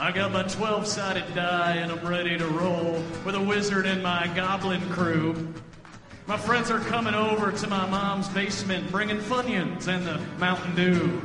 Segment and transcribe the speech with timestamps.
[0.00, 4.00] I got my 12 sided die and I'm ready to roll with a wizard and
[4.00, 5.52] my goblin crew.
[6.28, 11.20] My friends are coming over to my mom's basement bringing Funyuns and the Mountain Dew.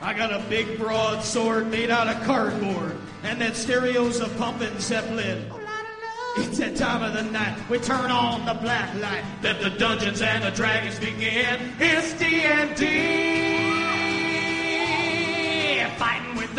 [0.00, 5.48] I got a big broadsword made out of cardboard and that stereo's a pumping Zeppelin.
[6.38, 9.22] It's that time of the night we turn on the black light.
[9.42, 11.74] Let the dungeons and the dragons begin.
[11.78, 13.49] It's D&D,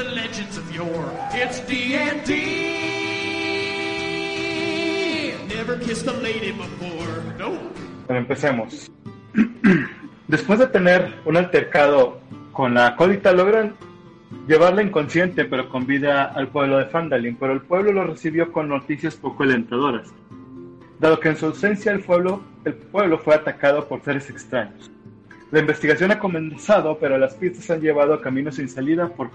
[0.04, 1.12] the legends of yore.
[1.32, 2.32] It's D&D.
[5.48, 7.22] Never kissed a lady before.
[7.38, 7.58] No.
[8.08, 8.92] Bueno, empecemos.
[10.28, 12.20] Después de tener un altercado
[12.52, 13.76] con la acólita, logran
[14.48, 18.70] llevarla inconsciente pero con vida al pueblo de Fandalin, pero el pueblo lo recibió con
[18.70, 20.08] noticias poco alentadoras,
[21.00, 24.90] dado que en su ausencia el pueblo, el pueblo fue atacado por seres extraños.
[25.52, 29.30] La investigación ha comenzado, pero las pistas han llevado a caminos sin salida, por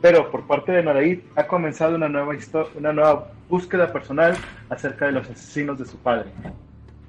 [0.00, 2.36] pero por parte de Naraid ha comenzado una nueva,
[2.76, 4.36] una nueva búsqueda personal
[4.70, 6.30] acerca de los asesinos de su padre.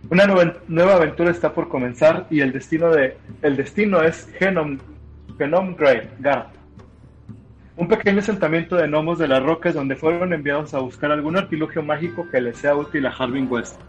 [0.09, 4.80] Una nueva, aventura está por comenzar y el destino, de, el destino es Genom,
[5.38, 6.09] Genom Grave,
[7.77, 11.83] un pequeño asentamiento de gnomos de las rocas donde fueron enviados a buscar algún artilugio
[11.83, 13.80] mágico que les sea útil a Harvin West.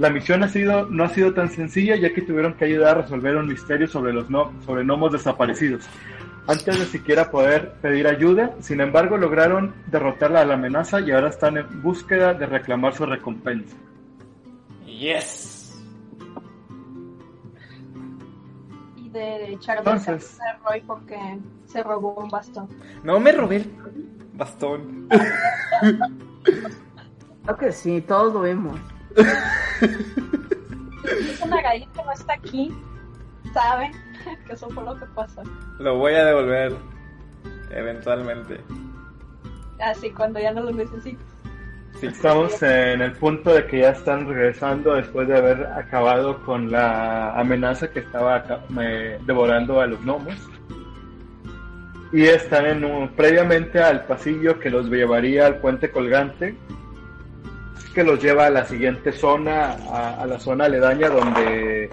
[0.00, 3.02] La misión ha sido, no ha sido tan sencilla ya que tuvieron que ayudar a
[3.02, 5.86] resolver un misterio sobre los no- sobre gnomos desaparecidos.
[6.46, 11.28] Antes de siquiera poder pedir ayuda, sin embargo lograron derrotar a la amenaza y ahora
[11.28, 13.76] están en búsqueda de reclamar su recompensa.
[14.86, 15.78] Yes.
[18.96, 19.90] Y de echar de
[20.64, 22.68] Roy porque se robó un bastón.
[23.04, 23.70] No me robé el
[24.32, 25.08] bastón.
[27.44, 28.80] Creo que sí, todos lo vimos.
[31.04, 32.72] Es una gallina que no está aquí.
[33.52, 33.92] Saben
[34.46, 35.42] que eso fue lo que pasó.
[35.78, 36.74] Lo voy a devolver
[37.70, 38.60] eventualmente.
[39.80, 41.22] Así cuando ya no lo necesito.
[42.00, 42.06] Sí.
[42.06, 47.32] Estamos en el punto de que ya están regresando después de haber acabado con la
[47.38, 48.44] amenaza que estaba
[49.26, 50.34] devorando a los gnomos.
[52.12, 56.56] Y están en un- previamente al pasillo que los llevaría al puente colgante,
[57.94, 61.90] que los lleva a la siguiente zona, a, a la zona aledaña donde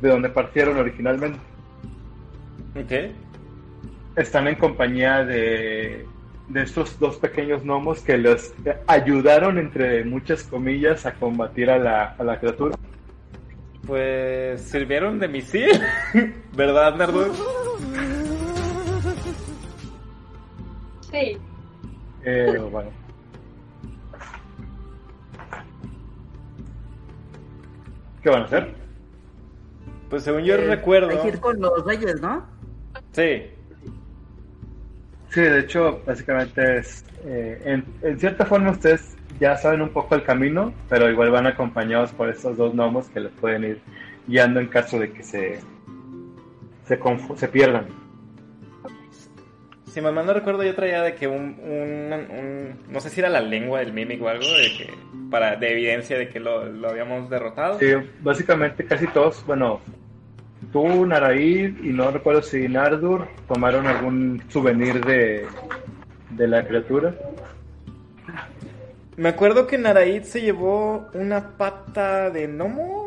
[0.00, 1.38] de donde partieron originalmente.
[2.76, 2.92] Ok.
[4.16, 6.06] Están en compañía de,
[6.48, 8.52] de estos dos pequeños gnomos que los
[8.86, 12.76] ayudaron, entre muchas comillas, a combatir a la, a la criatura.
[13.86, 15.70] Pues sirvieron de misil.
[16.56, 17.30] ¿Verdad, Nerdor?
[21.10, 21.38] Sí,
[22.24, 22.90] Eh, bueno.
[28.24, 28.74] ¿Qué van a hacer?
[30.08, 31.10] Pues según yo Eh, recuerdo.
[31.10, 32.42] Hay que ir con los reyes, ¿no?
[33.12, 33.42] Sí.
[35.28, 37.04] Sí, de hecho, básicamente es.
[37.26, 41.46] eh, en, en cierta forma, ustedes ya saben un poco el camino, pero igual van
[41.46, 43.80] acompañados por estos dos gnomos que les pueden ir
[44.26, 45.60] guiando en caso de que se.
[46.86, 47.86] se, confu- se pierdan.
[49.94, 53.28] Si mal no recuerdo, yo traía de que un, un, un- No sé si era
[53.28, 54.90] la lengua del Mimic o algo, de que.
[55.30, 57.78] Para, de evidencia de que lo, lo habíamos derrotado.
[57.78, 57.86] Sí,
[58.20, 59.80] básicamente casi todos, bueno,
[60.72, 65.46] tú, Naraid y no recuerdo si Nardur tomaron algún souvenir de,
[66.30, 67.14] de la criatura.
[69.16, 73.03] Me acuerdo que Naraid se llevó una pata de gnomo.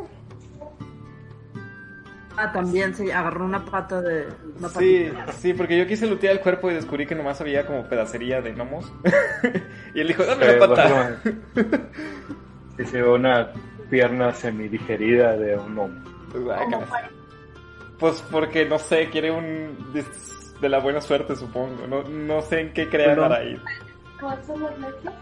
[2.40, 4.28] Ah, también se agarró una pata de.
[4.59, 5.31] Una Sí, patita.
[5.34, 8.53] sí, porque yo quise lutear el cuerpo y descubrí que nomás había como pedacería de
[8.53, 8.92] gnomos.
[9.96, 10.84] y él dijo, dame Eh, la pata.
[10.84, 11.36] básicamente,
[12.78, 13.52] Sí, se ve una
[13.90, 16.03] pierna semidigerida de un gnomo.
[16.31, 17.09] Pues, para-
[17.97, 19.92] Pues porque, no sé, quiere un...
[20.62, 21.88] de, la buena suerte, supongo.
[21.88, 23.30] No, no sé en qué crea Perdón.
[23.30, 23.58] Naraid.
[24.22, 25.14] ¿Cuáles son las letras?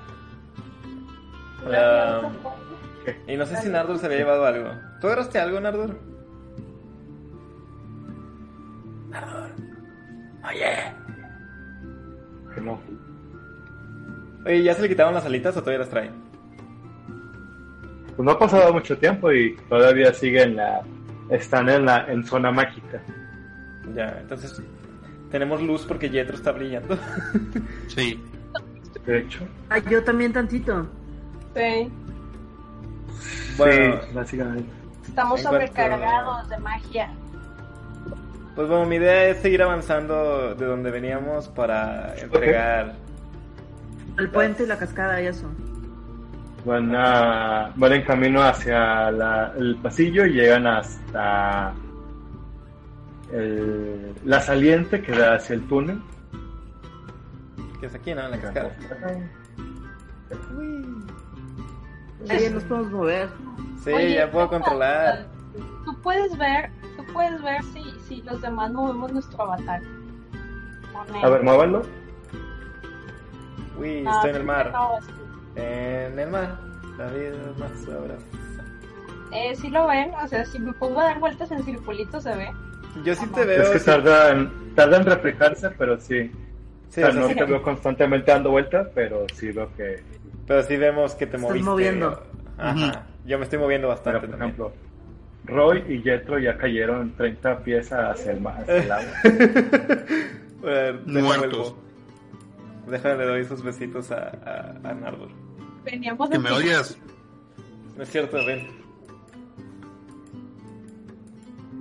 [1.73, 2.21] Ah,
[3.27, 4.69] y no sé si Nardor se había llevado algo.
[4.99, 5.95] ¿Tú agarraste algo, Nardor?
[9.15, 9.49] Nardor.
[10.49, 10.93] Oye.
[12.61, 12.79] No.
[14.45, 16.11] Oye, ¿ya se le quitaron las alitas o todavía las trae?
[18.15, 20.81] Pues no ha pasado mucho tiempo y todavía siguen la.
[21.29, 23.01] están en la en zona mágica.
[23.93, 24.61] Ya, entonces
[25.31, 26.97] tenemos luz porque Jetro está brillando.
[27.87, 28.21] Sí.
[29.05, 29.45] De hecho.
[29.69, 30.87] Ah, yo también tantito.
[31.55, 31.91] Sí,
[33.57, 33.99] Bueno.
[34.01, 34.69] Sí, básicamente.
[35.07, 37.11] estamos sobrecargados de magia.
[38.55, 42.93] Pues bueno, mi idea es seguir avanzando de donde veníamos para entregar.
[44.17, 45.49] El puente y la cascada y eso.
[46.63, 51.73] Van, a, van en camino hacia la- el pasillo y llegan hasta
[53.33, 56.01] el- la saliente que da hacia el túnel.
[57.79, 58.21] Que es aquí, ¿no?
[58.25, 58.71] En la cascada.
[62.25, 63.29] Sí, nos podemos mover.
[63.83, 65.25] Sí, Oye, ya puedo controlar.
[65.83, 67.83] Tú puedes ver, tú puedes ver si,
[68.15, 69.81] si los demás movemos nuestro avatar.
[71.23, 71.81] A ver, muévanlo.
[73.77, 74.71] Uy, Ah, estoy en el mar.
[74.71, 74.89] no.
[75.61, 76.57] En el mar.
[76.97, 78.25] La vida es más sabrosa.
[79.31, 82.33] Eh, sí lo ven, o sea, si me pongo a dar vueltas en circulito se
[82.35, 82.49] ve.
[83.03, 83.63] Yo sí te veo.
[83.63, 86.31] Es que sí- tarda en, tarda en reflejarse, pero sí.
[86.89, 90.01] sí, o sea, no sí- te veo constantemente dando vueltas, pero sí veo que...
[90.47, 91.69] Pero sí vemos que te Estás moviste.
[91.69, 92.23] moviendo.
[92.57, 93.03] Ajá.
[93.25, 94.49] Yo me estoy moviendo Pero, bastante por también.
[94.51, 94.71] ejemplo,
[95.45, 99.13] Roy y Jetro ya cayeron 30 pies hacia el, mar, hacia el agua.
[101.05, 101.75] Déjame Muertos.
[102.87, 105.29] Déjame le doy esos besitos a, a, a Nardor.
[105.83, 106.97] Veníamos Que de me odias.
[107.95, 108.67] No es cierto, ven.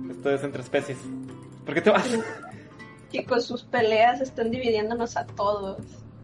[0.09, 0.97] Esto es entre especies.
[1.65, 2.07] ¿Por qué te vas?
[3.11, 5.77] Chicos, sus peleas están dividiéndonos a todos.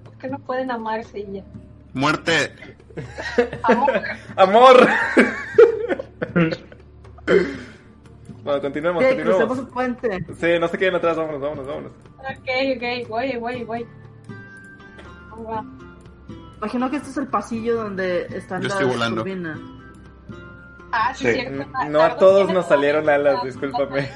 [0.03, 1.43] ¿Por qué no pueden amarse y ya?
[1.93, 2.53] Muerte.
[3.63, 3.91] Amor.
[4.35, 4.87] ¡Amor!
[8.43, 9.45] bueno, continuemos, Sí, continuemos.
[9.45, 10.25] crucemos el puente.
[10.39, 11.91] Sí, no se queden atrás, vámonos, vámonos, vámonos.
[12.19, 13.85] ok, ok, voy, voy, voy.
[15.47, 15.63] Va.
[16.57, 19.21] Imagino que este es el pasillo donde están Yo las estoy volando.
[19.23, 19.59] turbinas.
[20.91, 21.33] Ah, sí, Sí.
[21.33, 21.65] cierto.
[21.89, 24.09] No a Nardo todos nos todavía salieron alas, las- discúlpame.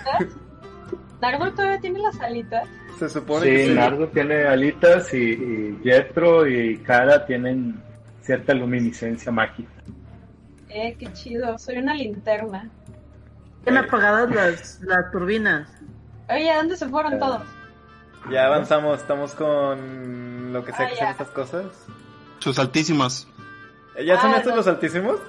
[1.22, 2.68] Nardo todavía tiene las alitas.
[3.00, 3.74] Se supone que Sí, sí.
[3.75, 7.81] Nardo tiene alitas y, y Jetro y Kara tienen
[8.22, 9.69] cierta luminiscencia mágica.
[10.69, 11.57] Eh, qué chido.
[11.57, 12.69] Soy una linterna.
[13.66, 15.68] Están apagadas las, las turbinas.
[16.30, 17.42] Oye, ¿a dónde se fueron todos?
[18.32, 21.66] Ya avanzamos, estamos con lo que sea Ah, que sean estas cosas.
[22.40, 23.28] Sus altísimas.
[23.96, 24.58] Eh, ¿Ya son Ah, estos no.
[24.58, 25.20] los altísimos?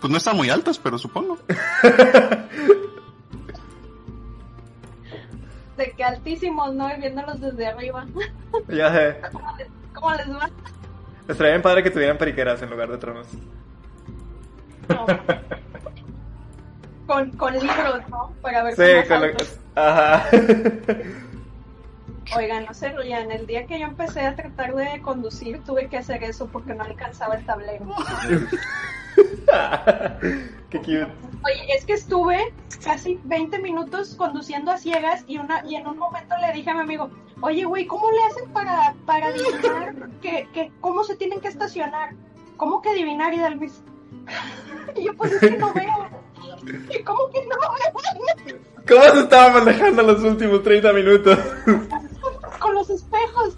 [0.00, 1.38] Pues no están muy altas, pero supongo.
[5.76, 6.94] De que altísimos, ¿no?
[6.94, 8.06] Y viéndolos desde arriba.
[8.68, 9.20] Ya sé.
[9.94, 10.50] ¿Cómo les va?
[11.28, 13.26] Estaría bien padre que tuvieran periqueras en lugar de tronos.
[14.88, 15.06] No.
[17.10, 18.32] Con, con libros, ¿no?
[18.40, 19.28] Para ver Sí, con lo.
[19.74, 20.28] Ajá.
[22.36, 23.32] Oigan, no se rían.
[23.32, 26.84] El día que yo empecé a tratar de conducir, tuve que hacer eso porque no
[26.84, 27.84] alcanzaba el tablero.
[30.70, 31.08] Qué cute.
[31.44, 32.54] Oye, es que estuve
[32.84, 36.74] casi 20 minutos conduciendo a ciegas y una y en un momento le dije a
[36.74, 37.10] mi amigo,
[37.40, 42.10] oye, güey, ¿cómo le hacen para, para adivinar que, que cómo se tienen que estacionar?
[42.56, 43.82] ¿Cómo que adivinar, Hidalvis?
[44.96, 46.08] Y yo, pues es que no veo.
[46.66, 47.56] ¿Y cómo que no?
[48.88, 51.38] ¿Cómo se estaba manejando los últimos 30 minutos?
[52.58, 53.56] Con los espejos.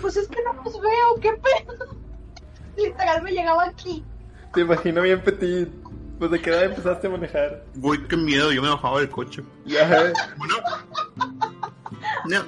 [0.00, 1.96] Pues es que no los veo, qué pedo.
[2.76, 4.04] Literal me llegaba aquí.
[4.54, 5.68] Te imagino bien petit.
[6.18, 7.64] Pues de qué edad empezaste a manejar.
[7.80, 9.42] Uy, qué miedo, yo me bajaba del coche.
[9.64, 10.12] Ya.
[10.36, 10.54] Bueno.
[12.26, 12.44] No.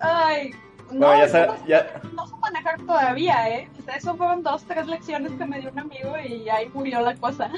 [0.00, 0.52] Ay,
[0.92, 3.68] no, Bueno, ya, no, sa- ya, no sé manejar todavía, ¿eh?
[3.78, 7.00] O sea, eso fueron dos, tres lecciones que me dio un amigo y ahí murió
[7.00, 7.50] la cosa.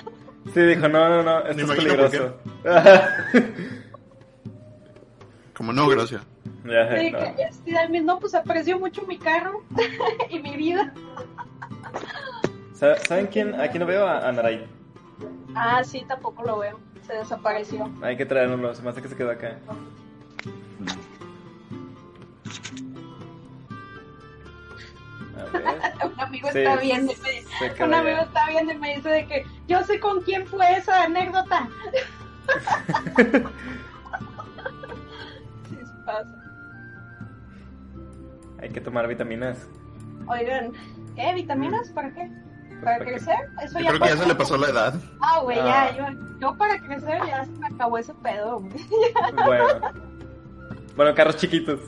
[0.52, 2.36] Sí, dijo, no, no, no, esto Me es peligroso.
[5.56, 6.22] Como no, gracias.
[6.64, 7.18] ya Sí, no.
[7.18, 9.62] que sí, Dalmis, no, pues aprecio mucho mi carro
[10.30, 10.92] y mi vida.
[12.74, 13.60] Sa- ¿Saben quién?
[13.60, 14.66] Aquí no veo a, a Naray.
[15.54, 16.80] Ah, sí, tampoco lo veo.
[17.06, 17.88] Se desapareció.
[18.02, 19.58] Hay que traerlo, se me hace que se quedó acá.
[26.04, 27.16] Un amigo Sí, está viendo y
[27.62, 30.46] me quedó un amigo está viendo y me dice de que yo sé con quién
[30.46, 31.68] fue esa anécdota.
[35.68, 36.34] sí, se pasa.
[38.60, 39.66] Hay que tomar vitaminas.
[40.26, 40.72] Oigan,
[41.16, 41.34] ¿qué?
[41.34, 41.90] ¿Vitaminas?
[41.90, 42.30] ¿Para qué?
[42.82, 43.04] ¿Para ¿Para qué?
[43.12, 43.36] crecer?
[43.62, 44.22] Eso Yo ya creo que ya pasó.
[44.22, 44.94] se le pasó la edad.
[45.20, 45.90] Ah, güey, Ah.
[45.90, 48.72] ya, yo, yo para crecer ya se me acabó ese pedo, güey.
[49.44, 49.66] Bueno.
[50.96, 51.80] Bueno, carros chiquitos.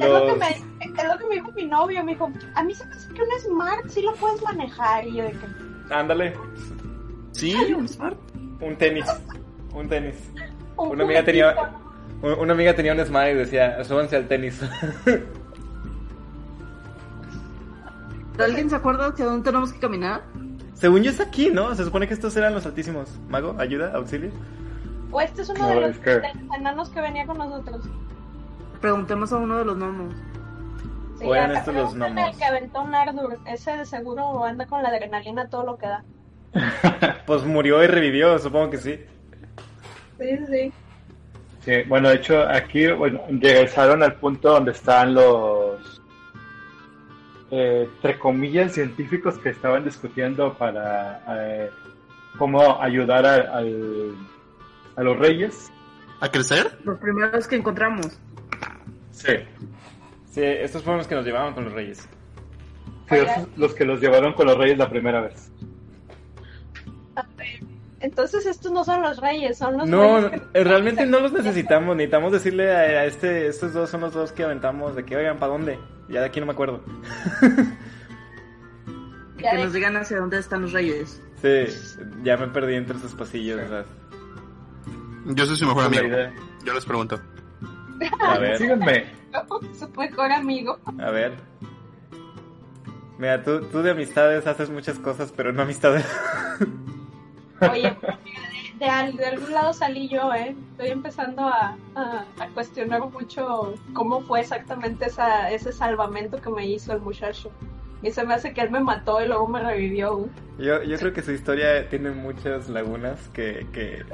[0.00, 2.74] Es, lo que me, es lo que me dijo mi novio, me dijo, a mí
[2.74, 5.06] se me hace que un Smart sí lo puedes manejar.
[5.06, 5.46] Y yo de que,
[5.94, 6.34] Ándale,
[7.32, 8.16] Sí, un smart.
[8.60, 9.04] un tenis.
[9.72, 10.16] Un tenis.
[10.76, 11.54] un Una amiga tenía,
[12.22, 14.60] un- una amiga tenía un smile y decía, súbanse al tenis.
[18.38, 20.22] ¿Alguien se acuerda hacia dónde tenemos que caminar?
[20.74, 21.74] Según yo es aquí, ¿no?
[21.74, 23.10] Se supone que estos eran los altísimos.
[23.28, 24.30] Mago, ayuda, auxilio.
[25.10, 27.38] O este es uno No, de, los, es que- de los enanos que venía con
[27.38, 27.84] nosotros.
[28.80, 30.14] Preguntemos a uno de los gnomos.
[31.18, 32.24] Sí, O eran acá estos los gnomos.
[32.24, 33.38] al que aventó un Ardur.
[33.46, 36.04] Ese de seguro anda con la adrenalina a todo lo que da.
[37.26, 39.00] Pues murió y revivió, supongo que sí.
[40.18, 40.72] Sí, sí.
[41.60, 46.00] Sí, bueno, de hecho, aquí bueno, regresaron al punto donde están los,
[47.50, 51.70] eh, entre comillas, científicos que estaban discutiendo para eh,
[52.38, 54.14] cómo ayudar a, al-
[54.96, 55.70] a los reyes.
[56.20, 56.78] ¿A crecer?
[56.84, 58.18] Los primeros que encontramos.
[59.18, 59.32] Sí.
[60.32, 62.08] Sí, estos fueron los que nos llevaban con los reyes.
[63.08, 65.50] Sí, esos- los que los llevaron con los reyes la primera vez.
[67.16, 67.60] A ver,
[68.00, 71.96] Entonces estos no son los reyes, son los No, reyes eh, realmente no los necesitamos.
[71.96, 75.38] Necesitamos decirle a, a este, estos dos son los dos que aventamos de que, oigan,
[75.38, 75.78] ¿para dónde?
[76.08, 76.80] Ya de aquí no me acuerdo.
[79.38, 81.22] Que nos digan hacia dónde están los reyes.
[81.40, 81.66] Sí,
[82.24, 83.60] ya me perdí entre esos pasillos.
[85.26, 86.08] Yo soy su mejor amigo.
[86.64, 87.20] Yo les pregunto.
[88.20, 89.06] A ver, Síganme.
[89.78, 90.78] su mejor amigo.
[90.98, 91.32] a ver.
[93.18, 96.06] Mira, tú, tú de amistades haces muchas cosas, pero no amistades.
[97.72, 97.82] Oye,
[98.78, 100.54] de, de al- de algún lado salí yo, ¿eh?
[100.72, 106.64] Estoy empezando a, a- a cuestionar mucho cómo fue exactamente esa, ese salvamento que me
[106.66, 107.50] hizo el muchacho.
[108.00, 110.28] Y se me hace que él me mató y luego me revivió.
[110.56, 114.04] Yo, yo creo que su historia tiene muchas lagunas que, que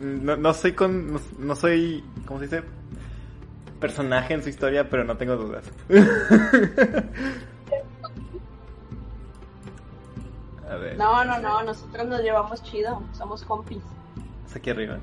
[0.00, 2.62] no, no soy con, no, no soy, ¿cómo se dice?
[3.80, 5.64] Personaje en su historia, pero no tengo dudas.
[10.70, 13.82] A ver, No, no, no, nosotros nos llevamos chido, somos compis.
[14.46, 14.98] es aquí arriba.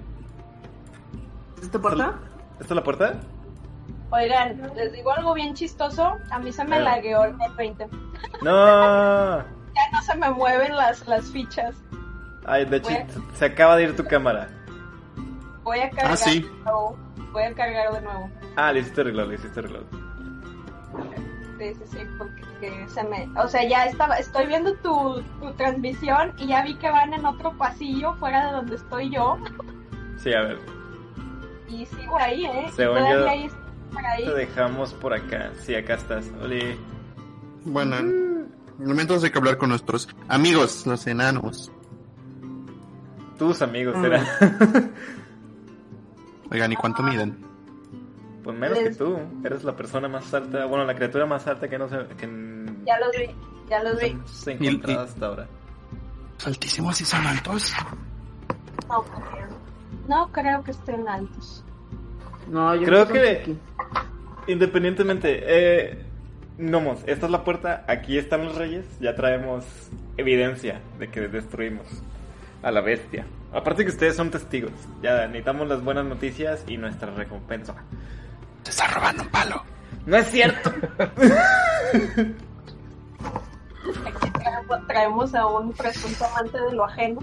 [1.61, 2.15] ¿Es tu puerta?
[2.59, 3.13] ¿Esta es la puerta?
[4.11, 7.87] Oigan, les digo algo bien chistoso, a mí se me lagueó el 20.
[8.43, 9.43] No.
[9.75, 11.75] Ya no se me mueven las, las fichas.
[12.45, 13.11] Ay, de hecho, Bueno.
[13.33, 14.47] se acaba de ir tu cámara.
[15.63, 16.43] Voy a cargar sí.
[16.43, 16.47] de
[17.43, 18.29] a cargar de nuevo.
[18.55, 19.83] Ah, le hiciste reload, le hiciste reload.
[21.57, 23.29] Sí, sí, sí, porque que se me...
[23.39, 27.25] O sea, ya estaba, estoy viendo tu, tu transmisión y ya vi que van en
[27.25, 29.37] otro pasillo fuera de donde estoy yo.
[30.17, 30.59] Sí, a ver.
[31.69, 32.71] Y sigo ahí, ¿eh?
[32.75, 33.49] Según todavía yo, ahí
[33.91, 34.25] por ahí.
[34.25, 35.51] Te dejamos por acá.
[35.59, 36.29] Sí, acá estás.
[36.41, 36.77] Oli.
[37.63, 41.71] Bueno, en momentos hay que hablar con nuestros amigos, los enanos.
[43.39, 44.05] Tus amigos, Mm.
[46.51, 47.37] Oigan, ¿y cuánto miden?
[48.43, 49.17] Pues menos que tú.
[49.43, 52.27] Eres la persona más alta, bueno, la criatura más alta que no se, que
[52.85, 53.35] Ya los vi,
[53.69, 54.17] ya los vi.
[54.25, 55.47] se ha encontrado hasta ahora.
[56.45, 57.73] Altísimos y son altos.
[58.87, 59.47] No creo.
[60.07, 61.63] No creo que estén altos.
[62.49, 63.57] No, yo Creo creo que- aquí.
[64.47, 66.01] Independientemente, eh,
[66.57, 69.65] Nomos, esta es la puerta, aquí están los reyes, ya traemos
[70.15, 71.85] evidencia de que destruimos
[72.65, 73.25] a la bestia.
[73.53, 77.75] Aparte que ustedes son testigos, ya necesitamos las buenas noticias y nuestra recompensa.
[78.63, 79.63] Se está robando un palo.
[80.07, 80.73] No es cierto.
[84.05, 84.31] Aquí
[84.87, 87.19] traemos, a un presunto amante de lo ajeno.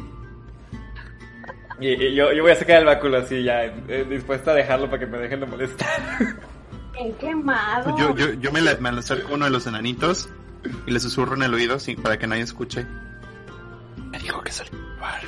[1.80, 4.86] Y, y yo, yo voy a sacar el báculo así ya, eh, dispuesta a dejarlo
[4.86, 5.88] para que me dejen de molestar.
[6.94, 7.98] En quemado.
[7.98, 10.28] Yo, yo, yo me, la, me acerco a uno de los enanitos
[10.86, 12.86] y le susurro en el oído sin, para que nadie escuche.
[14.12, 15.20] Me dijo que a robar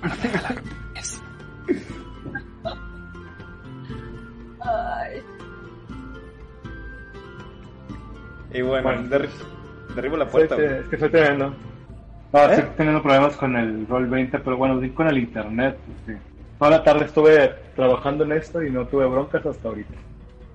[0.00, 0.62] para regalar
[0.94, 1.20] es.
[4.60, 5.22] Ay,
[8.52, 9.02] Y bueno, Bueno.
[9.10, 9.28] derri-
[9.96, 10.54] derribo la puerta.
[10.56, 11.52] es que estoy teniendo.
[12.32, 12.54] No, ¿Eh?
[12.54, 15.76] estoy teniendo problemas con el Roll 20, pero bueno, sí con el internet.
[16.06, 16.22] pues, sí.
[16.58, 19.94] Toda la tarde estuve trabajando en esto y no tuve broncas hasta ahorita.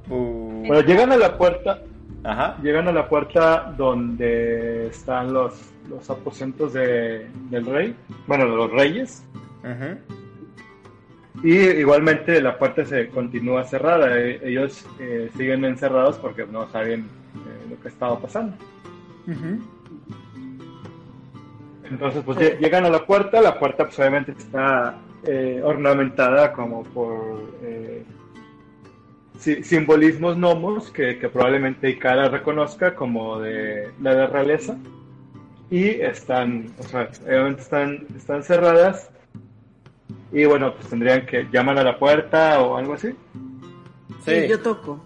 [0.10, 1.80] Uh, Bueno, llegan a la puerta,
[2.24, 2.56] ajá.
[2.64, 7.96] llegan a la puerta donde están los, los aposentos de, del rey,
[8.28, 9.24] bueno, de los reyes.
[11.44, 14.20] Y igualmente la puerta se continúa cerrada.
[14.20, 18.56] Eh, Ellos eh, siguen encerrados porque no saben eh, lo que estaba pasando.
[21.90, 23.42] Entonces, pues lle- llegan a la puerta.
[23.42, 28.04] La puerta, pues obviamente está eh, ornamentada como por eh,
[29.38, 34.78] si- simbolismos gnomos que, que probablemente Ikara reconozca como de la de realeza.
[35.72, 39.12] Y están, o sea, obviamente están, están cerradas.
[40.32, 43.10] Y bueno, pues tendrían que llamar a la puerta o algo así.
[44.26, 45.00] Sí, Sí, yo toco.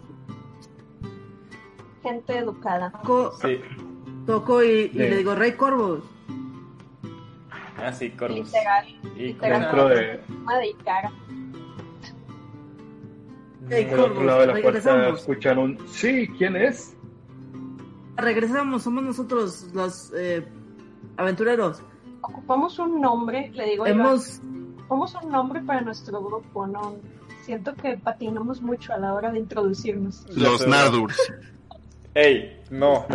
[2.01, 2.91] gente educada.
[2.91, 3.61] Toco, sí.
[4.25, 6.03] toco y, le digo, Rey Corvus.
[7.77, 8.39] Ah, sí, Corvus.
[8.39, 8.85] Literal,
[9.17, 9.61] Y literal.
[9.61, 10.19] Dentro de,
[13.61, 15.19] del otro lado de la puerta regresamos.
[15.21, 16.95] escuchan un sí, ¿quién es?
[18.15, 20.45] Regresamos, somos nosotros los eh,
[21.17, 21.81] aventureros.
[22.21, 23.85] Ocupamos un nombre, le digo.
[23.85, 24.39] Hemos,
[24.79, 26.95] Ocupamos un nombre para nuestro grupo, ¿no?
[27.41, 30.25] Siento que patinamos mucho a la hora de introducirnos.
[30.35, 31.17] Los Nardurs.
[32.13, 33.05] Ey, no,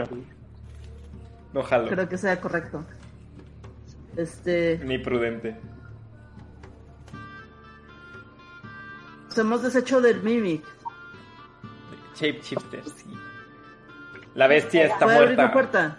[1.52, 1.88] no jalo.
[1.88, 2.84] creo que sea correcto.
[4.16, 5.56] Este, Ni prudente.
[9.28, 10.64] nos hemos deshecho del Mimic.
[12.16, 13.04] Shapeshifter, sí.
[14.38, 15.52] La bestia está ¿Puede abrir la muerta.
[15.52, 15.96] puerta?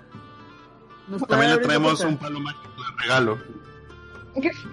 [1.10, 2.08] ¿Nos puede También le traemos puerta?
[2.08, 3.38] un palo mágico de regalo.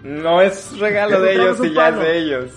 [0.04, 2.50] No es regalo de ellos y ya es de ellos.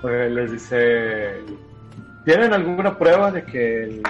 [0.00, 1.42] Pues les dice,
[2.24, 4.02] ¿tienen alguna prueba de que el,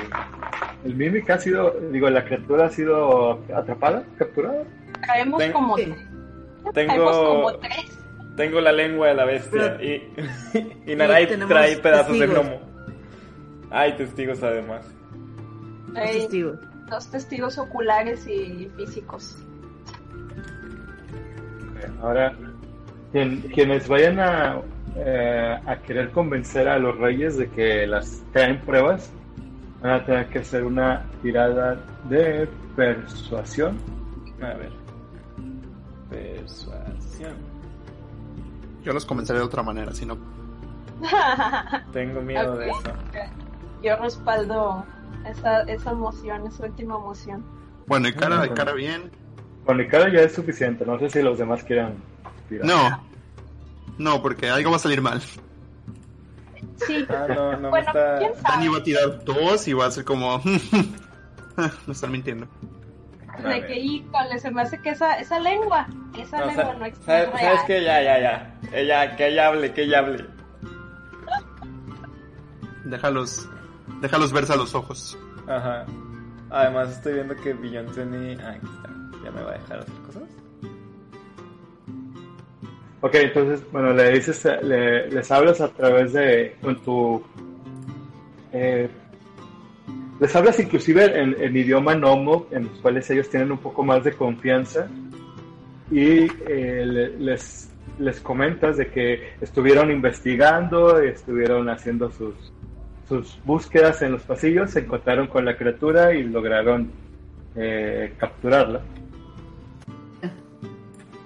[0.85, 4.65] el Mimic ha sido, digo, la criatura ha sido atrapada, capturada?
[5.03, 7.92] Traemos Ten- como, traemos como Tengo, tres.
[8.37, 10.03] Tengo la lengua de la bestia Pero- y,
[10.93, 12.61] y tenemos trae pedazos de gnomo.
[13.71, 14.87] Hay testigos además.
[15.95, 16.59] Hay Testigos.
[16.91, 19.37] dos testigos oculares y físicos.
[22.01, 22.35] Ahora,
[23.13, 24.61] quien- quienes vayan a,
[24.97, 29.11] eh, a querer convencer a los reyes de que las traen pruebas,
[29.81, 33.77] van a tener que hacer una tirada de persuasión.
[34.41, 34.71] A ver.
[36.11, 37.35] Persuasión.
[38.83, 40.17] Yo los convenceré de otra manera, si no.
[41.93, 42.83] Tengo miedo de eso.
[43.83, 44.85] Yo respaldo
[45.27, 47.45] esa, esa emoción, esa última emoción.
[47.87, 48.55] Bueno, y cara de Ujú.
[48.55, 49.11] cara bien.
[49.67, 51.95] Con mi cara ya es suficiente, no sé si los demás quieran
[52.49, 52.67] tirar.
[52.67, 53.05] No.
[53.99, 55.21] No, porque algo va a salir mal.
[56.77, 58.19] Sí, Ah, no, no me bueno, está.
[58.19, 58.81] quién Dani va sabe.
[58.81, 60.41] a tirar dos y va a ser como.
[61.87, 62.47] no están mintiendo.
[63.39, 65.87] De que, híjole, se me hace que esa, esa lengua,
[66.19, 67.07] esa No, lengua no existe.
[67.07, 67.41] ¿sabes, real.
[67.41, 67.85] ¿Sabes qué?
[67.85, 68.61] Ya, ya, ya.
[68.73, 70.27] Ella, que ella hable, que ella hable.
[72.85, 73.49] Déjalos.
[74.01, 75.19] Déjalos verse a los ojos.
[75.49, 75.85] Ajá.
[76.51, 78.41] Además, estoy viendo que Beyond.
[78.43, 78.91] Ah, aquí está.
[79.25, 80.23] Ya me va a dejar hacer cosas.
[83.01, 87.23] Ok, entonces, bueno, le dices, le- les hablas a través de, con tu,
[88.53, 88.89] eh,
[90.23, 94.05] les hablas inclusive en, en idioma nomo, en los cuales ellos tienen un poco más
[94.05, 94.89] de confianza,
[95.91, 102.35] y eh, le- les, les comentas de que estuvieron investigando, estuvieron haciendo sus,
[103.09, 106.91] sus búsquedas en los pasillos, se encontraron con la criatura y lograron
[107.57, 108.81] eh, capturarla.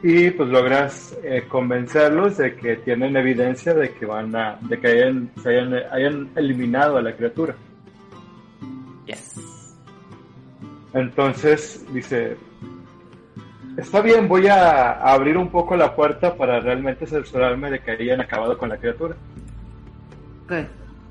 [0.02, 4.86] Y pues logras eh, convencerlos de que tienen evidencia de que van a de que
[4.88, 7.54] hayan, se hayan, hayan eliminado a la criatura
[9.06, 9.34] Yes.
[10.94, 12.36] entonces dice
[13.76, 18.20] está bien voy a, abrir un poco la puerta para realmente cerciorarme de que hayan
[18.20, 19.14] acabado con la criatura
[20.46, 20.52] Ok.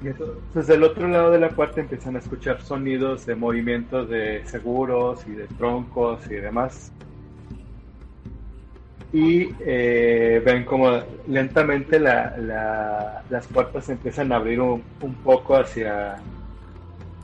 [0.04, 4.44] y entonces del otro lado de la puerta empiezan a escuchar sonidos de movimientos de
[4.46, 6.92] seguros y de troncos y demás
[9.14, 15.56] y eh, ven como lentamente la- la- las puertas empiezan a abrir un, un poco
[15.56, 16.16] hacia,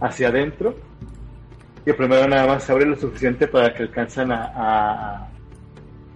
[0.02, 0.76] hacia adentro.
[1.86, 5.28] Y primero nada más se abre lo suficiente para que alcanzan a, a-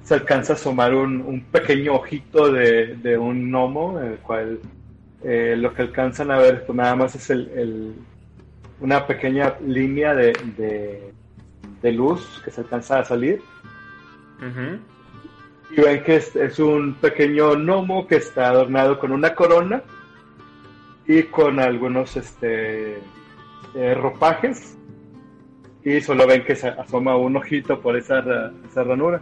[0.04, 4.60] se alcanza a asomar un, un pequeño ojito de, de un gnomo, en el cual
[5.24, 7.96] eh, lo que alcanzan a ver pues, nada más es el, el-
[8.80, 11.12] una pequeña línea de, de-
[11.82, 13.42] de luz que se alcanza a salir.
[14.38, 14.78] Ujú.
[15.76, 19.82] Y ven que es, es un pequeño gnomo que está adornado con una corona
[21.08, 23.00] y con algunos este
[23.76, 24.78] eh, ropajes.
[25.84, 29.22] Y solo ven que se asoma un ojito por esa, ra- esa ranura.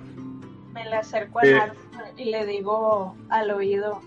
[0.73, 1.43] Me le acerco a.
[1.43, 1.73] Narf
[2.17, 3.99] y le digo al oído,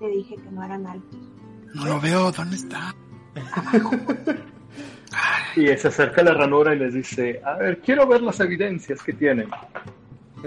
[0.00, 1.18] te dije que no eran altos.
[1.74, 2.94] No lo veo, ¿dónde está?
[5.56, 9.02] Y se acerca a la ranura y les dice, a ver, quiero ver las evidencias
[9.02, 9.48] que tienen.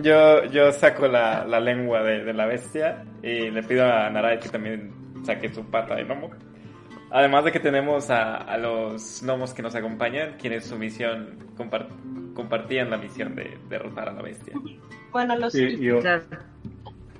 [0.01, 4.39] Yo, yo saco la, la lengua de, de la bestia y le pido a Narai
[4.39, 4.91] que también
[5.25, 6.29] saque su pata de gnomo.
[7.11, 11.87] Además de que tenemos a, a los gnomos que nos acompañan, quienes su misión compar-
[12.33, 14.53] compartían la misión de derrotar a la bestia.
[15.11, 16.23] Bueno, los Claro.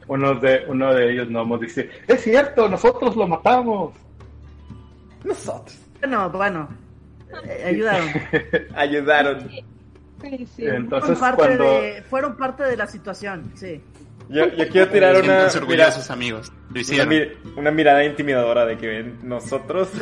[0.08, 3.94] uno, de, uno de ellos gnomos dice, es cierto, nosotros lo matamos.
[5.24, 6.70] Nosotros Bueno, bueno.
[7.46, 8.08] eh, ayudaron.
[8.76, 9.50] ayudaron.
[10.22, 10.66] Sí, sí.
[10.68, 11.82] Entonces fueron, parte cuando...
[11.82, 13.82] de, fueron parte de la situación, sí.
[14.32, 16.52] Yo, yo quiero tirar una, mira- sus amigos.
[16.70, 17.10] Lo una, hicieron.
[17.10, 17.28] mi-
[17.60, 19.90] una mirada intimidadora de que ven nosotros.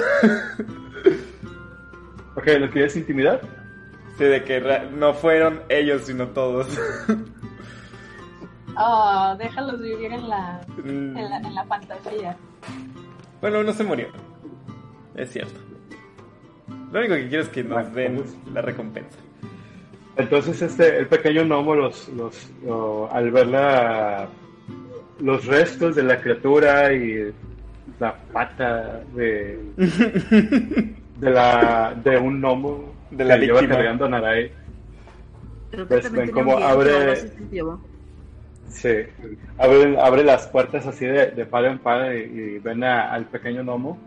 [2.35, 3.41] Ok, ¿lo quieres intimidar?
[4.17, 4.61] sí, de que
[4.95, 6.67] no fueron ellos, sino todos.
[8.81, 12.37] Oh, déjalos vivir en la, Mm, en la, en la fantasía.
[13.41, 14.07] bueno, uno se murió.
[15.15, 15.59] Es cierto.
[16.93, 18.37] Lo único que quiero es que nos den pues.
[18.53, 19.17] la recompensa.
[20.19, 24.27] Entonces este, el pequeño gnomo los, los, lo- al ver la,
[25.21, 27.33] los restos de la criatura y
[27.99, 34.09] la pata de, de, la, de un gnomo De la que lleva cargando a
[35.71, 36.25] que Pues, ven
[36.57, 37.15] viento, abre-
[38.69, 38.95] sí,
[39.57, 43.25] abre, abre las puertas así de, de par en par y, y ven a- al
[43.25, 43.97] pequeño gnomo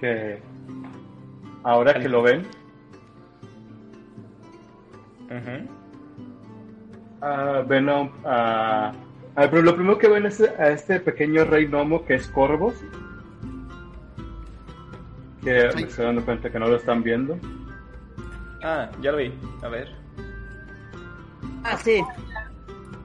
[0.00, 0.38] que
[1.64, 2.42] ahora que lo ven
[7.20, 7.66] Ah, a,
[8.24, 8.88] a-
[9.36, 12.74] ah, pero lo primero que ven es a este pequeño rey gnomo que es Corvos,
[15.42, 17.38] que me estoy dando cuenta que no lo están viendo.
[18.62, 19.32] Ah, ya lo vi.
[19.62, 19.88] A ver.
[21.64, 22.02] Ah, sí.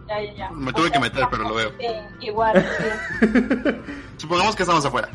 [0.08, 0.52] Ya, ya, ya.
[0.52, 1.72] Me tuve que meter, pero lo veo.
[1.80, 1.88] Sí,
[2.28, 3.26] igual, sí.
[4.18, 5.10] Supongamos que estamos afuera.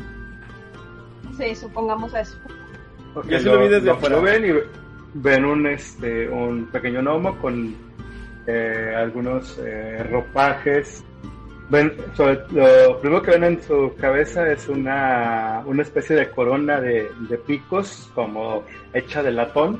[1.37, 2.37] Sí, supongamos eso.
[3.13, 4.15] Ok, Yo sí lo vi desde afuera.
[4.15, 4.84] Lo ven y
[5.15, 7.73] ven un, este, un pequeño gnomo con
[8.47, 11.03] eh, algunos eh, ropajes.
[11.69, 16.79] Ven, sobre- lo primero que ven en su cabeza es una, una especie de corona
[16.79, 19.79] de, de picos, como hecha de latón.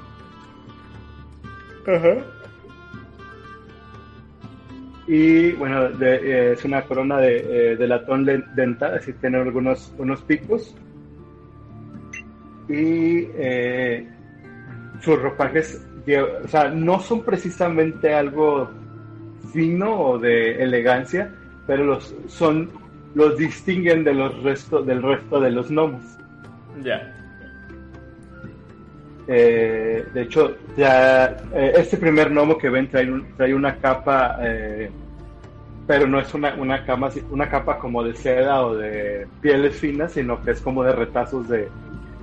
[5.08, 10.22] Y bueno, de- eh, es una corona de, de latón dentada, así tiene algunos unos
[10.24, 10.76] picos.
[12.68, 14.10] Y eh,
[15.02, 15.86] sus ropajes,
[16.44, 18.70] o sea, no son precisamente algo
[19.52, 21.32] fino o de elegancia,
[21.68, 22.70] pero los son
[23.16, 26.04] los distinguen de los resto, del resto de los gnomos.
[26.84, 27.12] Ya.
[29.28, 34.38] Eh, de hecho, ya eh, este primer gnomo que ven trae, un- trae una capa,
[34.42, 34.92] eh,
[35.88, 40.12] pero no es una, una, cama, una capa como de seda o de pieles finas,
[40.12, 41.70] sino que es como de retazos de,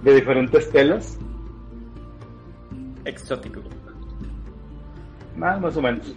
[0.02, 1.18] de diferentes telas,
[3.04, 3.60] Exótico.
[5.36, 6.14] más, más o menos.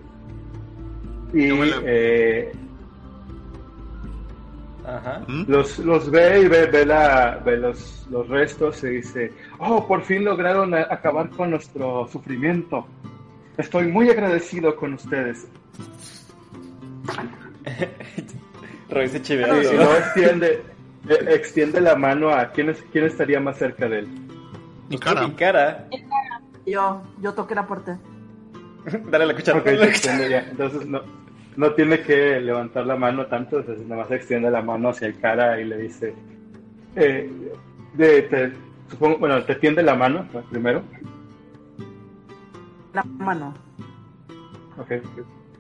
[1.33, 1.49] Y
[1.83, 2.51] eh,
[4.85, 5.23] Ajá.
[5.27, 5.45] ¿Mm?
[5.47, 10.03] los, los ve y ve, ve, la, ve los, los restos y dice, oh, por
[10.03, 12.87] fin lograron acabar con nuestro sufrimiento.
[13.57, 15.47] Estoy muy agradecido con ustedes.
[18.89, 19.47] Roy se chivea.
[19.47, 20.61] Y luego extiende,
[21.09, 24.07] eh, extiende la mano a quién, es, quién estaría más cerca de él.
[24.89, 25.27] Mi cara.
[25.27, 25.87] Mi cara.
[26.65, 27.99] Yo, yo toqué la puerta.
[29.09, 29.59] Dale la cuchara.
[29.59, 30.27] Ok, dale se la cuchara.
[30.29, 30.39] ya.
[30.49, 31.01] Entonces no,
[31.55, 35.19] no tiene que levantar la mano tanto, entonces nada más extiende la mano hacia el
[35.19, 36.13] cara y le dice,
[36.95, 37.29] eh,
[37.93, 38.51] de- te,
[38.89, 40.83] supongo, bueno, te tiende la mano primero.
[42.93, 43.53] La mano.
[44.77, 44.91] Ok.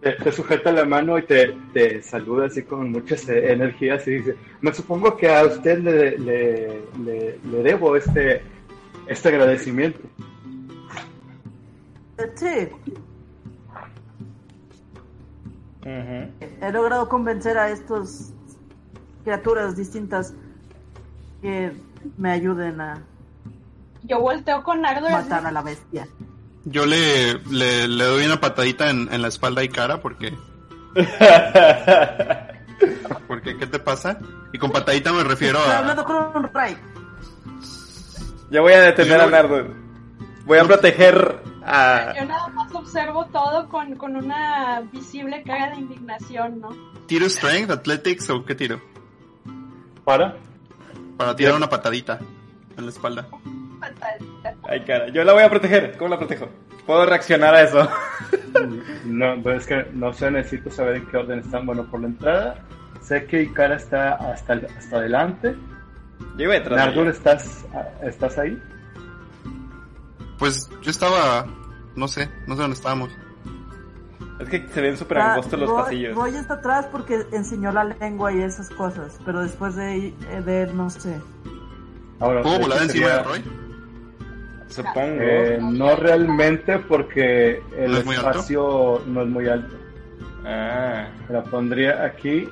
[0.01, 4.11] Te, te sujeta la mano y te, te saluda así con muchas eh, energías y
[4.11, 8.41] dice, me supongo que a usted le, le, le, le debo este,
[9.07, 9.99] este agradecimiento.
[12.37, 12.69] Sí,
[15.81, 16.31] Ujú.
[16.61, 18.33] he logrado convencer a estas
[19.23, 20.33] criaturas distintas
[21.41, 21.73] que
[22.17, 23.03] me ayuden a
[24.03, 26.07] Yo volteo con Nardo y matar a la bestia.
[26.63, 30.33] Yo le, le, le doy una patadita en, en la espalda y cara porque...
[33.27, 34.17] porque ¿Qué te pasa?
[34.53, 35.79] Y con patadita me refiero Estoy a...
[35.79, 36.77] hablando con un Ray.
[38.49, 39.67] Ya voy a detener a Yo- Nardo.
[40.45, 42.13] Voy a proteger a.
[42.15, 46.69] Yo nada más observo todo con, con una visible cara de indignación, ¿no?
[47.07, 48.81] ¿Tiro Strength, Athletics o qué tiro?
[50.03, 50.37] ¿Para?
[51.17, 52.19] Para tirar una patadita
[52.77, 53.27] en la espalda.
[53.79, 54.55] Patadita.
[54.69, 55.09] Ay, cara.
[55.09, 55.97] Yo la voy a proteger.
[55.97, 56.49] ¿Cómo la protejo?
[56.85, 57.89] Puedo reaccionar a eso.
[59.05, 61.65] No, pues es que no sé, necesito saber en qué orden están.
[61.65, 62.55] Bueno, por la entrada,
[63.01, 65.55] sé que Ikara está hasta, hasta adelante.
[66.37, 67.07] Yo de Nardur.
[67.09, 67.65] ¿estás,
[68.01, 68.57] ¿estás ahí?
[70.39, 71.45] Pues yo estaba...
[71.95, 73.09] No sé, no sé dónde estábamos.
[74.39, 76.15] Es que se ven súper Ah, angostos los Roy- pasillos.
[76.15, 80.13] Roy está atrás porque enseñó la lengua y esas cosas, pero después de,
[80.45, 81.17] de él no sé.
[82.19, 83.43] Ahora, ¿Puedo de volar encima sería- de Roy?
[84.67, 85.17] Supongo.
[85.21, 88.29] Eh, no realmente porque el ¿No es muy alto?
[88.31, 89.75] espacio no es muy alto.
[90.45, 91.07] Ah.
[91.29, 92.49] La pondría aquí.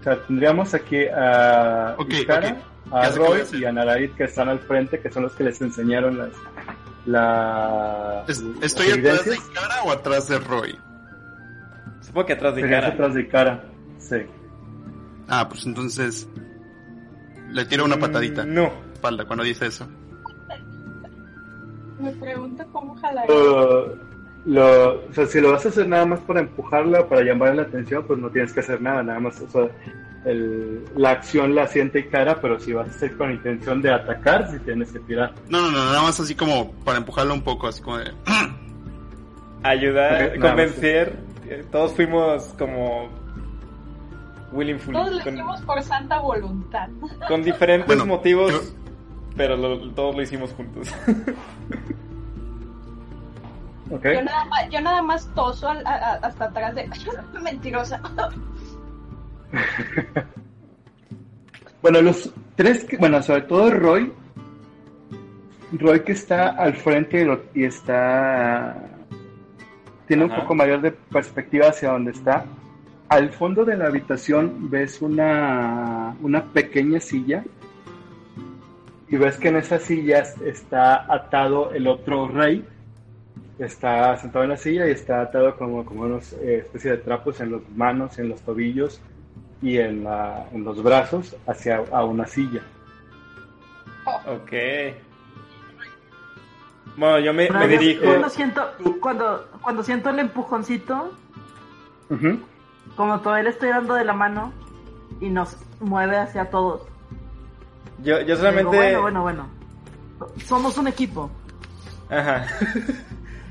[0.00, 2.56] O sea, tendríamos aquí a Ok, Ikara,
[2.88, 2.94] ok.
[2.94, 6.18] a Roy y a Naraid que están al frente, que son los que les enseñaron
[6.18, 6.28] las,
[7.06, 10.78] la, Es- ¿Estoy atrás de cara o atrás de Roy?
[12.00, 12.92] Supongo que atrás de Serías cara.
[12.94, 13.64] atrás de Ikara.
[13.98, 14.16] Sí.
[15.28, 16.28] Ah, pues entonces...
[17.50, 18.70] Le tiro una patadita No.
[18.92, 19.86] espalda cuando dice eso.
[21.98, 23.28] Me pregunto cómo jalar.
[23.28, 23.94] Lo,
[24.44, 27.62] lo- o sea, si lo vas a hacer nada más para empujarla, para llamar la
[27.62, 29.40] atención, pues no tienes que hacer nada, nada más.
[29.40, 29.68] O sea,
[30.26, 34.50] el- la acción la siente Ikara, pero si vas a hacer con intención de atacar,
[34.50, 35.32] si tienes que tirar.
[35.48, 38.12] No, no, no, nada más así como para empujarlo un poco, así como de...
[39.62, 41.18] Ayudar, convencer.
[41.48, 43.08] eh, Todos fuimos como.
[44.52, 44.96] Willingfully.
[44.96, 46.88] Todos lo hicimos por santa voluntad.
[47.28, 48.52] con diferentes Bueno, motivos.
[48.52, 48.60] yo-
[49.36, 50.94] Pero lo- todos lo hicimos juntos.
[53.90, 54.04] ¿Ok?
[54.04, 56.88] Yo nada más, yo nada más toso al- a- a- hasta atrás de...
[57.42, 58.00] Mentirosa.
[61.82, 64.12] Bueno, los tres, bueno, sobre todo Roy,
[65.72, 68.76] Roy que está al frente y, lo- y está,
[70.08, 72.44] tiene un poco mayor de perspectiva hacia donde está.
[73.08, 77.44] Al fondo de la habitación ves una, una pequeña silla
[79.08, 82.64] y ves que en esas sillas está atado el otro rey.
[83.60, 87.52] Está sentado en la silla y está atado como, como una especie de trapos en
[87.52, 89.00] las manos, en los tobillos
[89.62, 92.62] y en, la- en los brazos hacia a una silla.
[94.26, 94.52] Ok.
[96.96, 98.04] Bueno, yo me, me dirijo.
[98.04, 98.62] Cuando siento,
[99.00, 101.12] cuando, cuando siento el empujoncito,
[102.96, 104.52] como todavía le estoy dando de la mano
[105.20, 106.82] y nos mueve hacia todos.
[108.02, 108.76] Yo, yo Digo, solamente.
[108.76, 109.46] bueno, bueno, bueno.
[110.44, 111.30] Somos un equipo.
[112.08, 112.46] Ajá.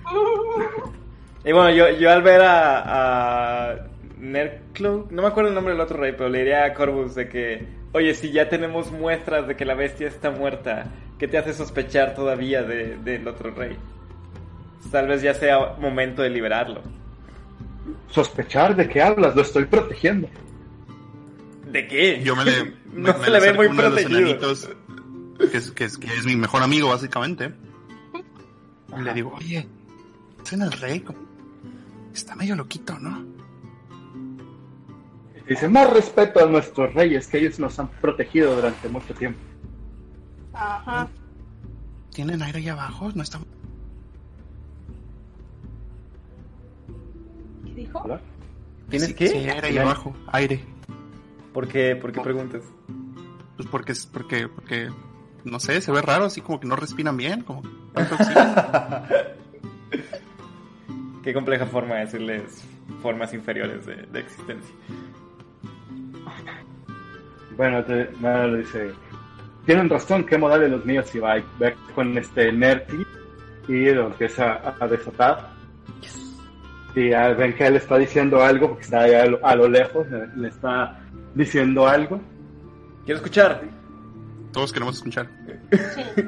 [1.45, 3.75] y bueno, yo, yo al ver a, a
[4.17, 7.27] Nerclo, no me acuerdo el nombre del otro rey, pero le diría a Corvus de
[7.27, 10.85] que, oye, si ya tenemos muestras de que la bestia está muerta,
[11.19, 13.75] ¿qué te hace sospechar todavía de- del otro rey?
[14.91, 16.81] Tal vez ya sea momento de liberarlo.
[18.09, 20.29] Sospechar de qué hablas, lo estoy protegiendo.
[21.71, 22.21] ¿De qué?
[22.23, 24.39] Yo me le, no me- se le le ve muy protegido.
[25.51, 27.51] que es, que, es, que es mi mejor amigo, básicamente.
[28.97, 29.67] Le digo, oye,
[30.43, 31.03] ¿ese no es el rey?
[32.13, 33.25] Está medio loquito, ¿no?
[35.47, 39.39] Dice, más respeto a nuestros reyes, que ellos nos han protegido durante mucho tiempo.
[40.53, 41.07] Ajá.
[42.11, 43.11] ¿Tienen aire ahí abajo?
[43.13, 43.39] No está...
[47.65, 48.19] ¿Qué dijo?
[48.89, 49.27] ¿Tienes sí, qué?
[49.27, 50.63] Sí, aire ahí abajo, aire.
[51.53, 51.95] ¿Por qué?
[51.95, 52.63] ¿Por qué preguntas?
[53.55, 54.89] Pues porque, es- porque, porque,
[55.43, 57.61] no sé, se ve raro, así como que no respiran bien, como.
[61.23, 62.63] Qué compleja forma de decirles
[63.01, 64.75] formas inferiores de, de existencia.
[67.57, 68.91] Bueno, te, nada, le dice,
[69.65, 73.05] tienen razón, qué modales los míos, y va, ve con este Nerti
[73.67, 75.49] y lo empieza a, a desatar.
[76.95, 79.67] Y ya ven que él está diciendo algo, porque está allá a lo, a lo
[79.67, 80.99] lejos, le, le está
[81.33, 82.21] diciendo algo.
[83.05, 83.61] Quiero escuchar.
[84.53, 85.27] Todos queremos escuchar.
[85.93, 86.03] Sí.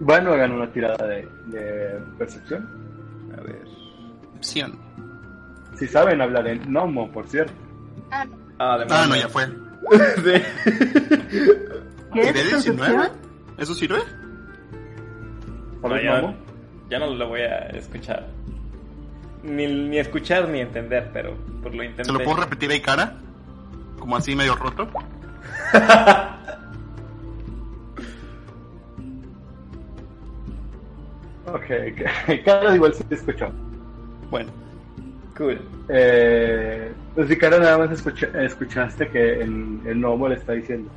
[0.00, 2.68] Bueno, hagan una tirada de, de percepción.
[3.38, 3.62] A ver.
[4.36, 4.76] Opción.
[5.78, 7.52] Si saben hablar en Nomo, por cierto.
[8.10, 8.36] Ah, no.
[8.58, 9.46] Ah, Ah, no, ya fue.
[12.12, 12.78] ¿Qué ¿Y es de 19?
[12.78, 13.08] percepción?
[13.58, 13.98] ¿Eso sirve?
[15.82, 16.34] No, ¿Sabes ya,
[16.90, 18.28] ya no lo voy a escuchar.
[19.42, 22.04] Ni, ni escuchar ni entender, pero por lo intenté.
[22.04, 23.18] ¿Se lo puedo repetir ahí cara?
[23.98, 24.88] Como así medio roto.
[31.46, 31.66] Ok,
[32.44, 33.50] cada igual sí te escuchó.
[34.30, 34.50] Bueno,
[35.36, 35.60] Cool.
[35.88, 40.90] Eh, pues si cara nada más escucha- escuchaste que el, el le está diciendo.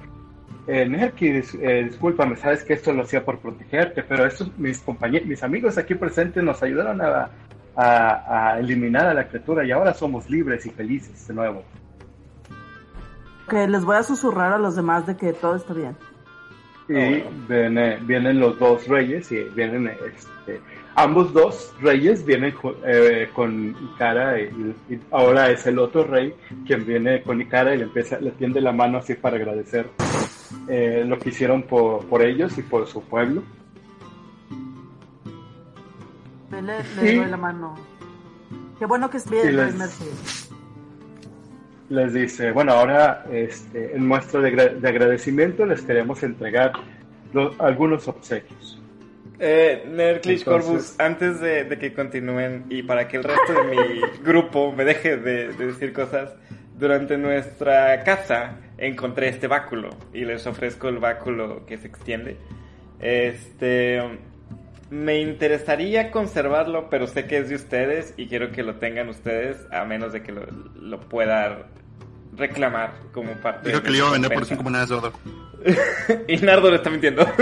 [0.67, 4.79] Eh, Nerky, dis- eh, discúlpame, sabes que esto lo hacía por protegerte, pero estos, mis
[4.79, 7.29] compañeros, mis amigos aquí presentes nos ayudaron a,
[7.75, 11.63] a, a eliminar a la criatura y ahora somos libres y felices de nuevo.
[13.49, 15.95] Que les voy a susurrar a los demás de que todo está bien.
[16.89, 17.25] Y Ah, bueno.
[17.47, 20.59] viene- vienen los dos reyes y vienen este,
[20.97, 22.53] ambos dos reyes vienen
[22.85, 24.45] eh, con Ikara y,
[24.89, 26.33] y ahora es el otro rey
[26.65, 29.87] quien viene con Ikara y le empieza le tiende la mano así para agradecer
[30.67, 33.43] eh, lo que hicieron por, por ellos y por su pueblo.
[36.51, 37.15] Le, le Sí.
[37.15, 37.75] doy la mano.
[38.79, 40.49] Qué bueno que es bien, Sí, les-.
[41.89, 46.73] Les dice, bueno, ahora este, en muestra de, de agradecimiento les queremos entregar
[47.59, 48.81] algunos obsequios.
[49.39, 54.01] Eh, Entonces- Corvus, antes de, de que continúen y para que el resto de mi
[54.23, 56.33] grupo me deje de, de decir cosas,
[56.77, 62.37] durante nuestra casa encontré este báculo y les ofrezco el báculo que se extiende.
[62.99, 64.01] Este.
[64.89, 69.57] Me interesaría conservarlo, pero sé que es de ustedes y quiero que lo tengan ustedes,
[69.69, 70.45] a menos de que lo,
[70.79, 71.67] lo pueda
[72.37, 74.55] reclamar como parte dijo de que le iba a vender por recompensa.
[74.55, 75.13] 5 monedas de oro.
[76.29, 77.25] Y Nardo le está mintiendo.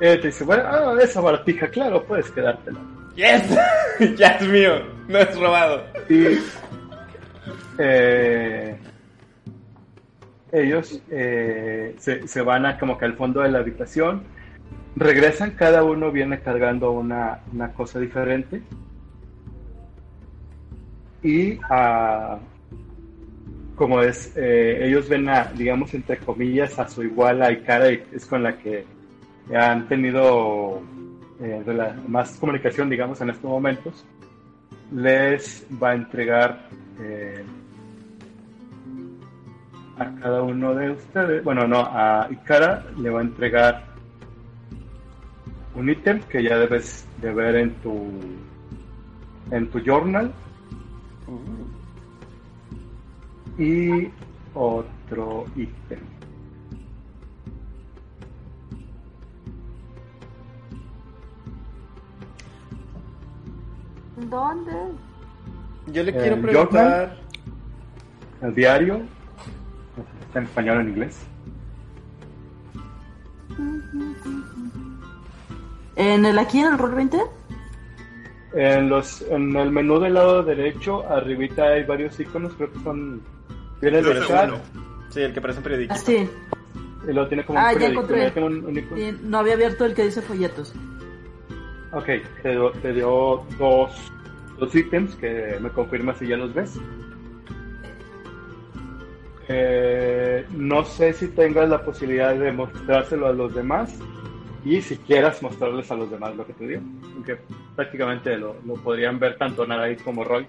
[0.00, 2.78] Eh, te dice, bueno, ah, esa baratija, claro, puedes quedártela.
[3.16, 3.56] ¡Yes!
[4.16, 5.84] ya es mío, no es robado.
[6.08, 6.38] Y
[7.78, 8.76] eh,
[10.52, 14.22] ellos eh, se, se van a como que al fondo de la habitación,
[14.94, 18.62] regresan, cada uno viene cargando una, una cosa diferente.
[21.22, 22.38] Y ah,
[23.74, 28.02] como es, eh, ellos ven a, digamos, entre comillas, a su igual a Ikara, y
[28.12, 28.84] es con la que
[29.56, 30.82] han tenido
[31.40, 31.64] eh,
[32.06, 34.04] más comunicación, digamos, en estos momentos
[34.92, 36.68] les va a entregar
[37.00, 37.44] eh,
[39.98, 43.84] a cada uno de ustedes, bueno, no, a Ikara le va a entregar
[45.74, 48.10] un ítem que ya debes de ver en tu
[49.50, 50.32] en tu journal
[53.58, 54.08] y
[54.54, 56.17] otro ítem.
[64.28, 64.72] ¿Dónde?
[65.86, 67.16] Yo le Eh, quiero ¿El preguntar.
[68.42, 69.00] El diario.
[70.26, 71.18] Está en español o en inglés.
[75.96, 77.18] ¿En el aquí en el Roll 20?
[78.54, 83.20] En, los, en el menú del lado derecho, arribita hay varios iconos, creo que son...
[83.80, 84.58] Viene chat uno.
[85.10, 85.94] Sí, el que parece un periódico.
[85.94, 86.28] Ah, sí.
[87.08, 88.26] y luego tiene como Ah, un ya periódico, encontré.
[88.26, 88.32] ¿no?
[88.32, 88.96] Tiene un- un icono.
[88.96, 90.72] Sí, No había abierto el que dice folletos.
[91.92, 92.06] Ok,
[92.42, 94.12] te, dio- te dio dos,
[94.58, 96.78] dos ítems que me confirma si ya los ves.
[99.48, 103.94] Eh, no sé si tengas la posibilidad de mostrárselo a los demás
[104.64, 106.80] y si quieras mostrarles a los demás lo que te dio.
[107.14, 107.38] Aunque
[107.74, 110.46] prácticamente lo, lo podrían ver tanto Naraí como Roy.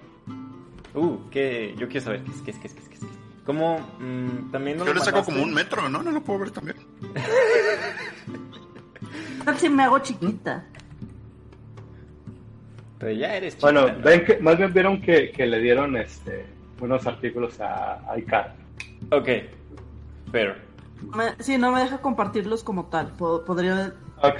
[0.92, 3.00] Uh, que yo quiero saber qué es, qué es, qué es, qué es, qué es.
[3.46, 3.78] ¿Cómo?
[4.00, 6.02] mm, también no Yo lo le saco como un metro, ¿no?
[6.02, 6.76] No lo puedo ver también.
[9.38, 10.66] ¿Qué tal si me hago chiquita?
[13.00, 13.66] Pero ya eres chica.
[13.72, 13.98] Bueno, ¿no?
[14.04, 16.46] ven que, más bien vieron que, que le dieron este
[16.80, 18.54] unos artículos a, a Icar.
[19.10, 19.28] Ok.
[20.30, 20.54] Pero.
[21.16, 23.08] Me- sí, no me deja compartirlos como tal.
[23.16, 24.36] Po- podría Ok,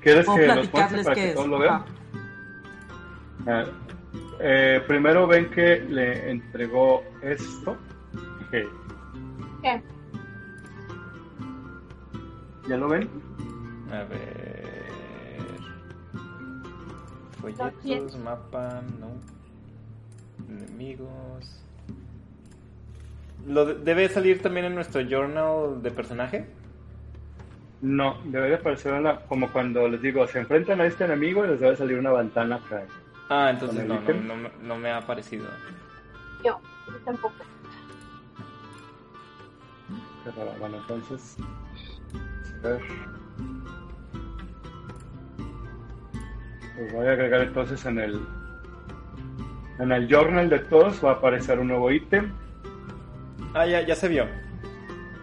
[0.00, 1.34] ¿quieres puedo que los muestre platicarles para qué que es.
[1.34, 1.74] todos lo vean?
[3.46, 3.62] Ajá.
[3.64, 3.66] Eh,
[4.40, 7.76] eh, primero ven que le entregó esto.
[8.50, 8.68] ¿Qué?
[12.68, 13.08] ¿Ya lo ven?
[13.90, 14.41] A ver.
[17.42, 19.08] Folletos, mapa, no.
[20.48, 21.60] Enemigos.
[23.46, 26.46] ¿Lo de- debe salir también en nuestro journal de personaje?
[27.80, 31.60] No, debería aparecer una- como cuando les digo, se enfrentan a este enemigo y les
[31.60, 32.84] debe salir una ventana acá.
[33.28, 35.46] Ah, entonces ¿Con no, no, no, me- no me ha aparecido.
[36.44, 37.34] Yo, yo tampoco.
[40.24, 40.52] Qué raro.
[40.60, 41.36] Bueno, entonces.
[42.62, 42.80] a ver.
[46.76, 48.20] Pues voy a agregar entonces en el.
[49.78, 52.32] En el journal de todos va a aparecer un nuevo ítem.
[53.54, 54.24] Ah, ya, ya se vio.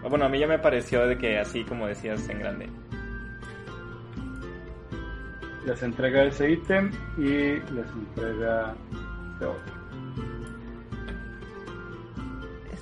[0.04, 2.68] Ah, Bueno, a mí ya me pareció de que así como decías en grande.
[5.66, 7.22] Les entrega ese ítem y
[7.72, 8.74] les entrega
[9.32, 9.79] este otro.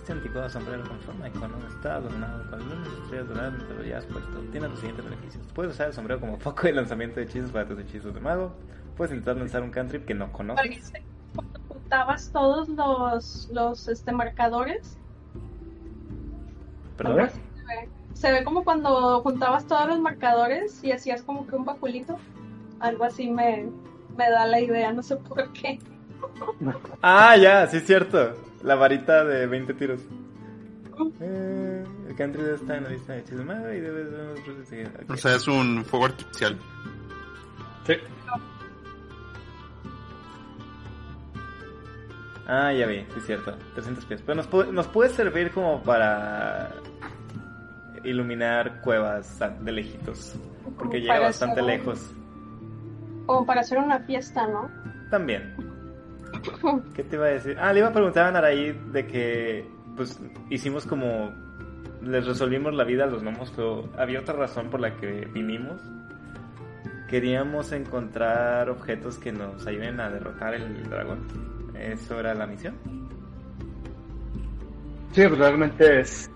[0.08, 4.06] Este anticuado sombrero con forma de cono está adornado con lunas estrellas doradas lo llevas
[4.06, 4.40] puesto.
[4.50, 5.46] Tiene los siguientes beneficios.
[5.52, 8.54] Puedes usar el sombrero como foco de lanzamiento de hechizos para tus hechizos de mago.
[8.96, 10.94] Puedes intentar lanzar un cantrip que no conoces.
[11.34, 14.96] Cuando juntabas todos los, los este, marcadores.
[16.96, 17.28] ¿Perdón?
[17.28, 21.66] Se ve, se ve como cuando juntabas todos los marcadores y hacías como que un
[21.66, 22.18] baculito.
[22.80, 23.68] Algo así me,
[24.16, 25.78] me da la idea, no sé por qué.
[27.02, 28.47] Ah, ya, sí es cierto.
[28.62, 30.00] La varita de 20 tiros.
[31.20, 35.46] Eh, el cantrip está en la lista de mago y debes ver O sea, es
[35.46, 36.58] un fuego artificial.
[37.86, 37.94] Sí.
[42.46, 43.54] Ah, ya vi, sí es cierto.
[43.74, 44.22] 300 pies.
[44.22, 46.70] Pero nos puede, nos puede servir como para
[48.04, 50.34] iluminar cuevas de lejitos.
[50.78, 52.10] Porque llega bastante un- lejos.
[53.26, 54.70] Como para hacer una fiesta, ¿no?
[55.10, 55.54] También.
[56.94, 57.56] ¿Qué te iba a decir?
[57.60, 61.32] Ah, le iba a preguntar a Naraí de que, pues, hicimos como...
[62.02, 65.82] Les resolvimos la vida a los gnomos, pero había otra razón por la que vinimos.
[67.08, 71.26] Queríamos encontrar objetos que nos ayuden a derrotar el dragón.
[71.74, 72.78] ¿Eso era la misión?
[75.12, 76.30] Sí, pues realmente es.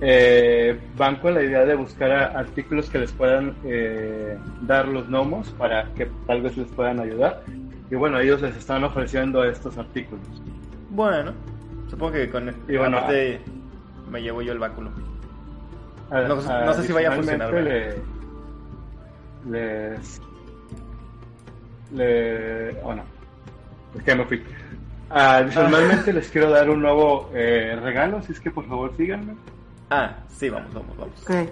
[0.00, 5.50] eh, van con la idea de buscar artículos que les puedan eh, dar los gnomos
[5.52, 7.42] para que tal vez les puedan ayudar.
[7.90, 10.24] Y bueno, ellos les están ofreciendo estos artículos.
[10.90, 11.32] Bueno,
[11.88, 13.40] supongo que con Y bueno, aparte
[14.10, 14.90] me llevo yo el báculo.
[16.10, 18.02] A- No- no sé si vaya a funcionar, le-
[19.48, 20.20] les.
[21.92, 22.80] Le.
[22.82, 23.02] Oh, no.
[23.96, 24.42] Es que me fui.
[25.08, 29.34] Adicionalmente, les quiero dar un nuevo eh, regalo, así es que por favor síganme.
[29.90, 31.22] Ah, sí, vamos, vamos, vamos.
[31.24, 31.50] Ok.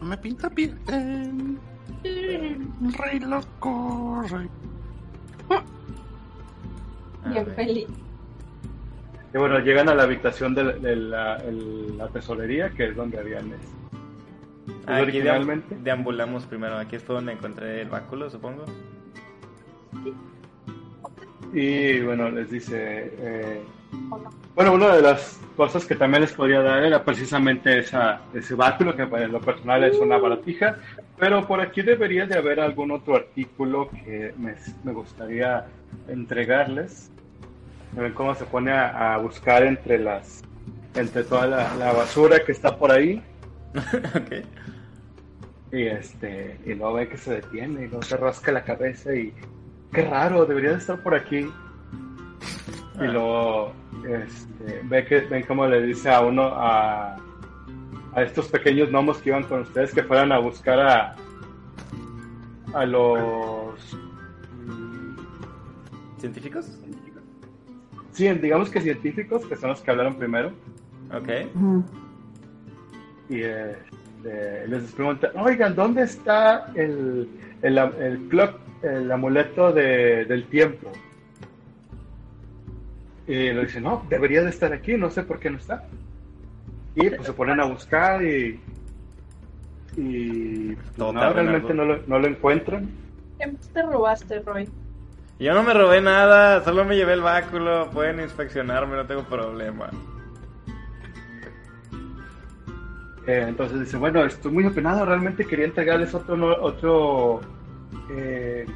[0.00, 0.78] No me pinta bien.
[2.02, 4.48] Rey loco, rey.
[7.24, 7.86] A Bien feliz.
[9.34, 13.18] Y bueno, llegan a la habitación de, de la, el- la tesorería, que es donde
[13.18, 13.52] habían.
[13.52, 13.66] este,
[14.86, 15.76] Ah, Aquí deam- originalmente.
[15.82, 16.76] deambulamos primero.
[16.76, 18.64] Aquí fue donde encontré el báculo, supongo.
[21.52, 23.14] Y bueno, les dice.
[23.18, 23.62] eh,
[24.10, 24.30] ¿o no?
[24.54, 28.94] bueno, una de las cosas que también les podría dar era precisamente esa, ese báculo,
[28.96, 30.76] que en lo personal es una baratija.
[31.18, 35.66] Pero por aquí debería de haber algún otro artículo que me, me gustaría
[36.08, 37.10] entregarles.
[37.92, 40.42] Ven cómo se pone a, a buscar entre las.
[40.94, 43.22] entre toda la, la basura que está por ahí.
[45.74, 49.32] Y este, y luego ve que se detiene, y luego se rasca la cabeza y
[49.90, 51.38] qué raro, debería de estar por aquí.
[51.38, 51.50] Y
[52.98, 53.04] Ah.
[53.04, 53.72] luego
[54.08, 57.16] este, ve que ven como le dice a uno a,
[58.14, 61.16] a estos pequeños gnomos que iban con ustedes que fueran a buscar a
[62.74, 63.96] a los
[66.18, 66.66] ¿Científicos?
[68.12, 70.52] sí, digamos que científicos que son los que hablaron primero
[71.14, 71.28] Ok.
[73.28, 77.28] Y este, les preguntan, oigan, ¿dónde está el,
[77.62, 80.90] el, el clock, el amuleto de- del tiempo?
[83.26, 85.84] Y le dicen, no, debería de estar aquí, no sé por qué no está.
[86.94, 88.60] Y pues se ponen a buscar y,
[89.96, 92.90] y pues, Todo no, realmente no lo, no lo encuentran.
[93.38, 94.68] ¿Qué te robaste, Roy?
[95.38, 97.90] Yo no me robé nada, solo me llevé el báculo.
[97.92, 99.90] Pueden inspeccionarme, no tengo problema.
[103.26, 107.40] Eh, entonces dice, bueno, estoy muy apenado, realmente quería entregarles otro no- otro
[108.10, 108.66] eh,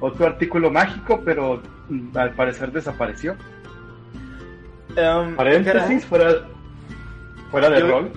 [0.00, 3.36] otro artículo mágico, pero mm, al parecer desapareció.
[4.96, 6.46] Um, Paréntesis, fuera,
[7.50, 8.12] fuera de Yo- rol.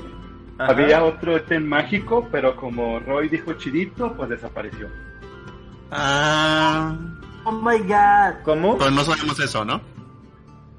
[0.60, 0.72] Ajá.
[0.72, 4.88] Había otro ítem mágico, pero como Roy dijo chidito, pues desapareció.
[5.92, 6.96] Ah,
[7.46, 8.42] Oh my god.
[8.44, 8.78] ¿Cómo?
[8.78, 9.80] pero no sabemos eso, ¿no?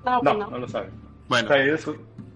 [0.05, 0.91] No, No, no lo saben.
[1.29, 1.91] Bueno, O sea, ellos,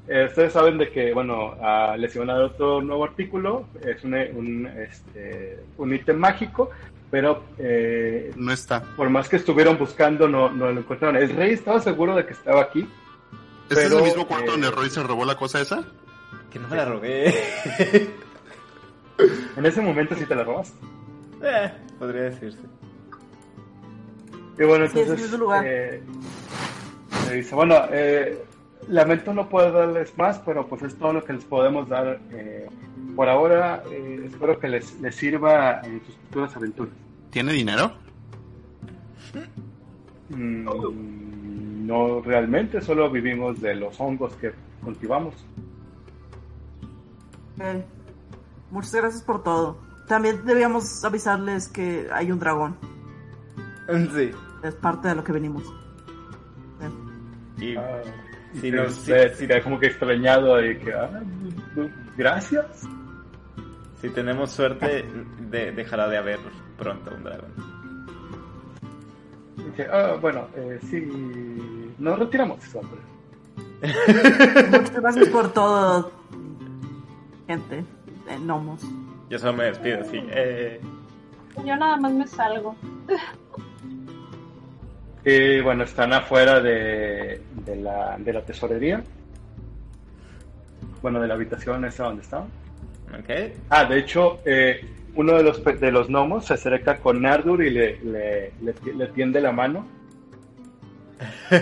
[0.09, 4.03] eh, ustedes saben de que, bueno, ah, les iban a dar otro nuevo artículo, es
[4.05, 6.71] un, un, este, un ítem mágico,
[7.13, 8.83] pero eh, no está.
[8.97, 11.15] por más que estuvieron buscando, no, no lo encontraron.
[11.17, 12.89] El rey estaba seguro de que estaba aquí.
[13.71, 15.85] ¿Este es el mismo cuarto eh, donde Roy se robó la cosa esa?
[16.51, 17.33] Que no me la robé.
[19.57, 20.77] En ese momento sí te la robaste.
[21.43, 22.59] eh, podría decirse.
[24.59, 25.65] Y bueno, Sí, es el entonces mismo lugar.
[25.67, 26.03] eh,
[27.29, 28.43] le dice, bueno, eh,
[28.89, 32.69] lamento no poder darles más, pero pues es todo lo que les podemos dar eh,
[33.17, 33.83] por ahora.
[33.91, 36.95] eh, espero que les, les sirva en sus futuras aventuras.
[37.31, 37.93] ¿Tiene dinero?
[40.29, 44.53] Mm, no realmente, solo vivimos de los hongos que
[44.83, 45.35] cultivamos.
[48.71, 49.79] Muchas gracias por todo.
[50.09, 52.77] También debíamos avisarles que hay un dragón.
[54.15, 54.31] Sí.
[54.63, 55.65] Es parte de lo que venimos.
[57.59, 57.65] Sí.
[57.67, 58.01] Y Ah,
[58.61, 59.13] Sí, y no, sí,
[59.47, 61.09] queda como que extrañado y que, ah,
[62.17, 62.87] gracias.
[64.01, 65.05] si tenemos suerte,
[65.51, 66.39] de- dejará de haber
[66.77, 67.53] pronto un dragón.
[69.57, 71.09] Dice, ah, bueno, eh, sí,
[71.99, 73.01] nos retiramos, hombre.
[74.71, 76.13] Muchas gracias por todo,
[77.47, 77.85] gente.
[78.27, 78.83] de gnomos.
[79.31, 80.23] Yo solo me despido, sí.
[80.31, 80.81] Eh,
[81.65, 82.77] Yo nada más me salgo.
[85.25, 89.03] Y bueno, están afuera de, de, la, de la tesorería.
[91.01, 92.49] Bueno, de la habitación esa donde estaban.
[93.09, 93.53] ok.
[93.71, 94.85] Ah, de hecho, eh,
[95.15, 99.07] uno de los, de los gnomos se acerca con Nardur y le, le, le, le
[99.09, 99.87] tiende la mano.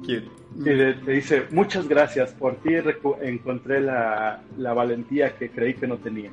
[0.00, 0.28] Cute.
[0.58, 5.74] Y le, le dice, muchas gracias, por ti recu- encontré la, la valentía que creí
[5.74, 6.30] que no tenía.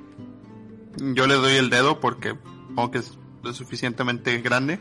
[0.98, 2.36] Yo le doy el dedo porque
[2.70, 4.80] supongo que es lo suficientemente grande.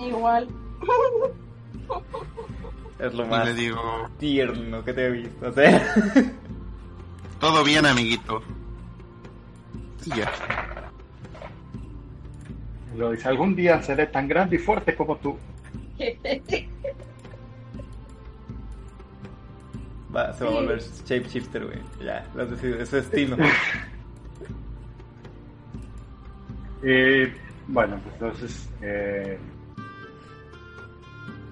[0.00, 0.48] Igual.
[2.98, 5.52] Es lo Y más le digo, tierno que te he visto.
[5.52, 5.94] Sea,
[7.40, 8.42] todo bien, amiguito.
[10.06, 10.32] Y ya.
[12.96, 15.36] Lo dice, algún día seré tan grande y fuerte como tú.
[20.14, 21.78] va, se va a volver shapeshifter, güey.
[22.04, 23.36] Ya, lo has decidido, es su destino.
[26.82, 27.24] Y
[27.66, 29.38] bueno, pues entonces, eh,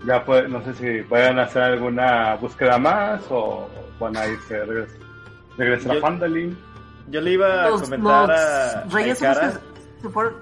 [0.07, 3.69] ya pues, no sé si vayan a hacer alguna búsqueda más o
[4.01, 4.97] van a irse, regres-
[5.57, 6.57] regresar a Yo- Fandalin.
[7.09, 9.53] Yo le iba a Los, comentar los a, reyes son los Aikara.
[9.53, 10.35] que se fueron.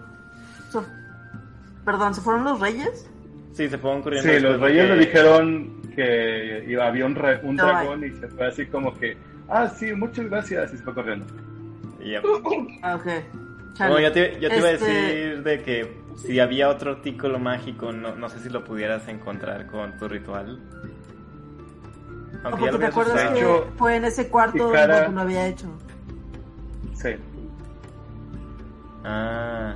[0.70, 0.78] se-
[1.84, 3.10] perdón, ¿se fueron los reyes?
[3.54, 4.30] Sí, se fueron corriendo.
[4.32, 8.10] Sí, los reyes que- le dijeron que iba, había un, re- un No, dragón y
[8.10, 9.16] se fue así como que,
[9.48, 11.26] ah, sí, muchas gracias, y se fue corriendo.
[12.02, 12.24] Yep.
[12.82, 13.06] Ah, ok.
[13.74, 13.94] Chale.
[13.94, 17.38] No, yo te, yo te iba a Este- decir de que si había otro artículo
[17.38, 20.60] mágico, no, no sé si lo pudieras encontrar con tu ritual.
[22.42, 25.14] No, Aunque ya porque lo te acuerdas que hecho, fue en ese cuarto Ikara- donde
[25.16, 25.66] lo había hecho.
[26.94, 27.10] Sí.
[29.04, 29.74] Ah.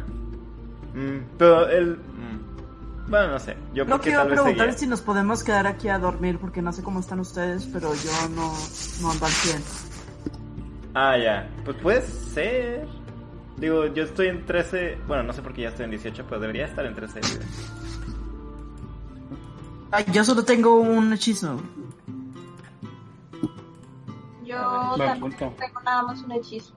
[0.95, 1.97] Mm, pero el...
[1.97, 3.57] mm, Bueno, no sé.
[3.75, 4.71] Yo Lo creo que que iba a preguntar seguía.
[4.75, 7.95] es si nos podemos quedar aquí a dormir porque no sé cómo están ustedes, pero
[7.95, 8.53] yo no,
[9.03, 9.63] no ando al 100.
[10.95, 11.49] Ah, ya.
[11.65, 12.87] Pues puede ser.
[13.57, 14.99] Digo, yo estoy en 13...
[15.07, 17.21] Bueno, no sé por qué ya estoy en 18, pero debería estar en 13.
[17.21, 17.45] digo.
[19.93, 21.61] Ay, yo solo tengo un hechizo.
[24.45, 26.75] Yo también tengo nada más un hechizo.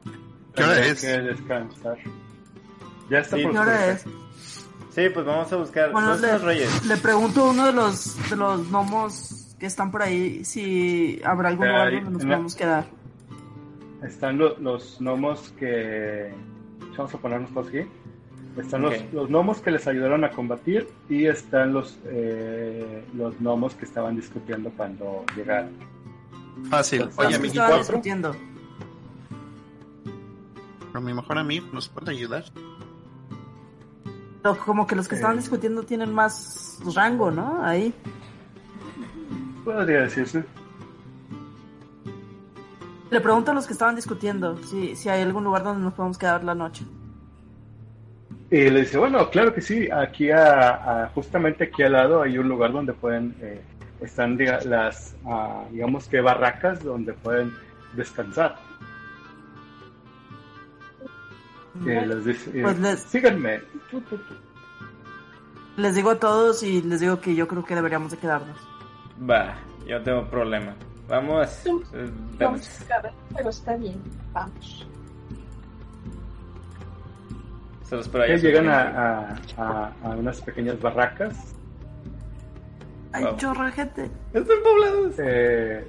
[0.56, 1.02] ¿Qué hora es?
[1.02, 1.98] que descansar.
[3.10, 4.06] Ya está Sí, por ¿Qué hora es?
[4.92, 5.92] Sí, pues vamos a buscar.
[5.92, 6.86] Bueno, ¿Dónde están los le, reyes?
[6.86, 11.50] le pregunto a uno de los, de los gnomos que están por ahí si habrá
[11.50, 12.86] algún lugar ahí, donde nos podamos quedar.
[14.04, 16.34] Están lo- los gnomos que...
[16.98, 17.82] Vamos a ponernos todos aquí.
[18.58, 23.76] Están los, los gnomos que les ayudaron a combatir y están los, eh, los gnomos
[23.76, 25.70] que estaban discutiendo cuando llegaron.
[26.70, 27.02] Fácil.
[27.06, 27.78] Los Oye, estaban cuatro.
[27.78, 28.36] discutiendo.
[30.92, 32.46] pero mi mejor amigo nos puede ayudar.
[34.42, 35.42] Pero como que los que estaban Eh.
[35.42, 37.64] discutiendo tienen más rango, ¿no?
[37.64, 37.94] Ahí.
[39.64, 40.44] Podría decirse.
[43.10, 46.18] Le pregunto a los que estaban discutiendo si, si hay algún lugar donde nos podemos
[46.18, 46.86] quedar la noche.
[48.50, 52.38] Y le dice, bueno, claro que sí, aquí a, a- justamente aquí al lado hay
[52.38, 53.62] un lugar donde pueden, eh,
[54.02, 57.54] están diga- las, ah, digamos que barracas donde pueden
[57.94, 58.56] descansar.
[61.82, 63.62] Y les dice, eh, Pues les- síganme.
[65.78, 68.58] Les digo a todos y les digo que yo creo que deberíamos de quedarnos.
[69.30, 69.56] Va,
[69.86, 70.74] yo tengo problema.
[71.08, 71.66] Vamos.
[71.66, 72.70] Eh, Vamos
[73.36, 73.96] pero está bien.
[74.34, 74.88] Vamos.
[77.90, 81.54] Los Ellos llegan a, a- a- a unas pequeñas barracas.
[83.14, 83.38] Hay Wow.
[83.66, 84.12] de gente.
[84.34, 85.14] Están poblados.
[85.20, 85.88] eh,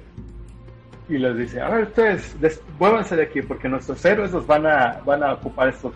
[1.09, 4.65] y les dice, a ver, ustedes, des- muévanse de aquí porque nuestros héroes nos van
[4.65, 5.93] a, van a ocupar estos,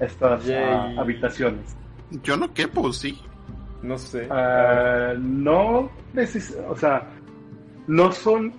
[0.00, 1.76] estas ah, habitaciones.
[2.24, 3.20] Yo no quepo, sí.
[3.82, 4.26] No sé.
[4.30, 5.90] Ah, no,
[6.68, 7.06] o sea,
[7.90, 8.52] no son,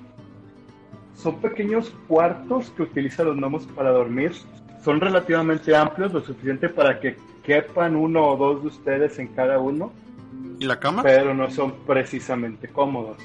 [1.15, 4.33] son pequeños cuartos que utilizan los gnomos para dormir.
[4.83, 9.57] Son relativamente amplios, lo suficiente para que quepan uno o dos de ustedes en cada
[9.57, 9.93] uno,
[10.59, 11.01] ¿Y la cama?
[11.01, 13.17] pero no son precisamente cómodos.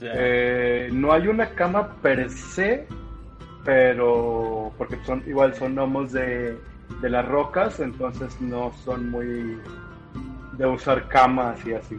[0.00, 2.86] Eh, no hay una cama per se,
[3.64, 6.56] pero porque son igual son gnomos de,
[7.02, 9.58] de las rocas, entonces no son muy
[10.52, 11.98] de usar camas y así.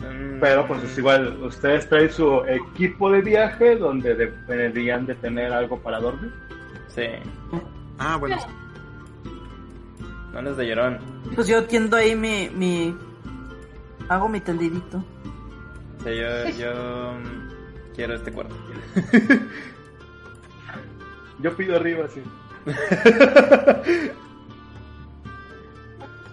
[0.00, 5.52] Mm, Pero pues es igual, ustedes traen su equipo de viaje donde deberían de tener
[5.52, 6.32] algo para dormir.
[6.88, 7.06] Sí.
[7.98, 8.36] Ah, bueno.
[10.32, 10.98] No eres de llorón.
[11.34, 12.96] Pues yo tiendo ahí mi, mi...
[14.08, 15.02] Hago mi tendidito.
[16.04, 18.54] Sí, yo, yo mm, quiero este cuarto.
[21.40, 22.20] Yo pido arriba, sí.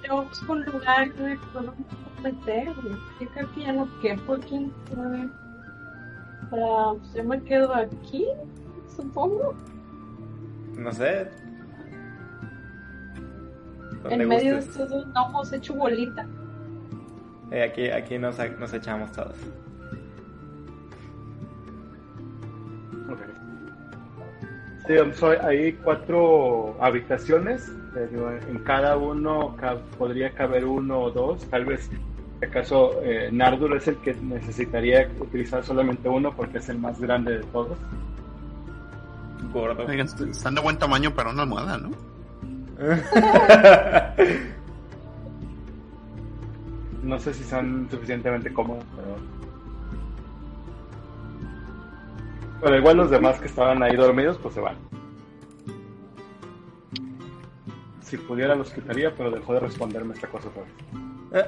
[0.07, 1.11] Yo busco un lugar
[2.29, 2.67] meter.
[3.19, 4.71] Yo creo que ya no quepo aquí.
[6.51, 8.25] Ah, pues yo me quedo aquí,
[8.95, 9.53] supongo.
[10.77, 11.29] No sé.
[14.09, 14.67] En medio de gustes.
[14.75, 16.27] estos dos gnomos hecho bolita.
[17.51, 19.35] Eh, aquí aquí nos, nos echamos todos.
[23.09, 23.19] Ok.
[24.87, 27.71] Sí, soy, hay cuatro habitaciones.
[27.95, 31.43] eh, En cada uno ca- podría caber uno o dos.
[31.49, 31.89] Tal vez,
[32.45, 36.99] en acaso, eh, Nardur es el que necesitaría utilizar solamente uno porque es el más
[36.99, 37.77] grande de todos.
[39.51, 39.85] Gordo.
[39.85, 41.91] Oigan, están de buen tamaño para una almohada, ¿no?
[47.01, 49.15] No sé si son suficientemente cómodos, pero.
[52.61, 54.75] Pero igual los demás que estaban ahí dormidos, pues se van.
[58.01, 61.14] Si pudiera los quitaría, pero dejó de responderme esta cosa otra vez.
[61.35, 61.45] Eh.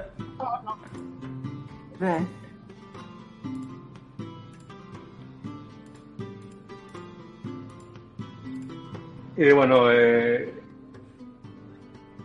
[9.37, 10.53] Y bueno, eh,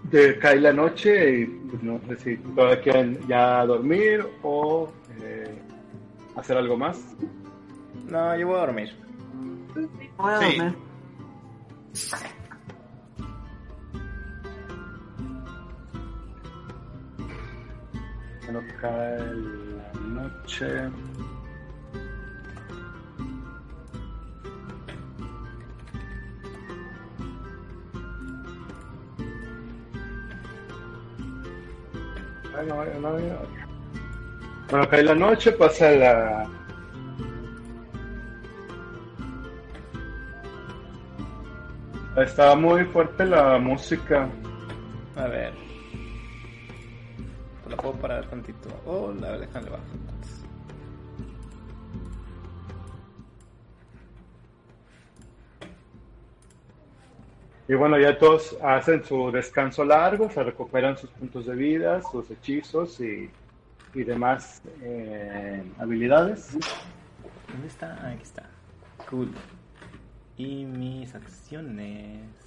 [0.05, 4.91] de, cae la noche y pues, no sé si todavía quieren ya dormir o
[5.21, 5.63] eh,
[6.37, 7.15] hacer algo más.
[8.09, 8.97] no, yo voy a dormir.
[10.17, 10.75] Voy a
[11.93, 12.17] Sí.
[18.53, 20.67] Bueno, cae la noche.
[32.55, 33.19] Ay, no, no, no.
[34.71, 36.47] Bueno, cae la noche, pasa la.
[42.19, 44.29] Estaba muy fuerte la música.
[45.17, 45.62] A ver.
[47.83, 48.69] Puedo parar tantito.
[48.87, 50.45] Oh, la déjale bajo entonces.
[57.69, 62.31] Y bueno, ya todos hacen su descanso largo, se recuperan sus puntos de vida, sus
[62.31, 63.31] hechizos y,
[63.95, 66.53] y demás eh, habilidades.
[67.51, 67.95] ¿Dónde está?
[68.09, 68.45] Aquí está.
[69.09, 69.33] Cool.
[70.37, 72.42] Y mis acciones.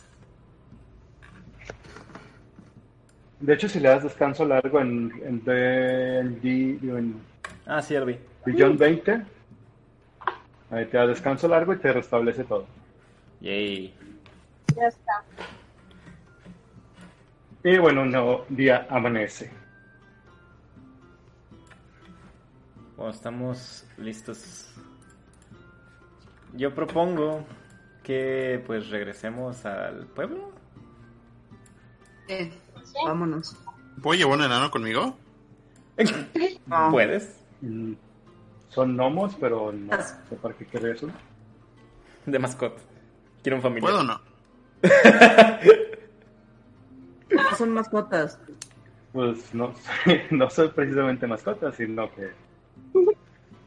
[3.39, 7.21] De hecho, si le das descanso largo en, en, D&D, en
[7.65, 8.17] Ah, sí, vi.
[8.45, 9.25] Beyond 20,
[10.69, 12.67] ahí te da descanso largo y te restablece todo.
[13.41, 13.93] Yay.
[14.75, 15.23] Ya está.
[17.63, 19.51] Y bueno, un nuevo día amanece.
[22.95, 24.71] Bueno, estamos listos.
[26.53, 27.43] Yo propongo
[28.03, 30.51] que pues regresemos al pueblo.
[32.27, 32.51] Eh,
[33.03, 33.55] vámonos.
[34.01, 35.17] ¿Puedo llevar un enano conmigo?
[36.67, 36.89] No.
[36.91, 37.39] ¿Puedes?
[37.61, 37.93] Mm,
[38.69, 39.91] Son gnomos, pero no
[40.29, 41.07] sé para qué querría eso.
[42.25, 42.81] De mascota.
[43.43, 43.91] Quiero un familiar.
[43.91, 44.19] ¿Puedo o no?
[47.29, 48.39] No son mascotas.
[49.13, 49.73] Pues no,
[50.31, 52.31] no soy precisamente mascota, sino que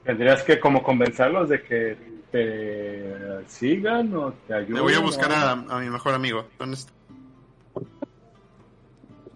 [0.04, 1.96] tendrías que como convencerlos de que
[2.30, 4.74] te sigan o te ayuden.
[4.74, 6.46] Le voy a buscar o- a, a mi mejor amigo.
[6.58, 6.92] ¿Dónde está?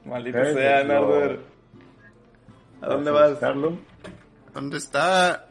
[0.05, 0.92] Maldito sea, pues, no.
[0.94, 1.40] Nardor.
[2.80, 3.78] ¿A dónde Vas buscarlo.
[4.55, 5.46] ¿Dónde está?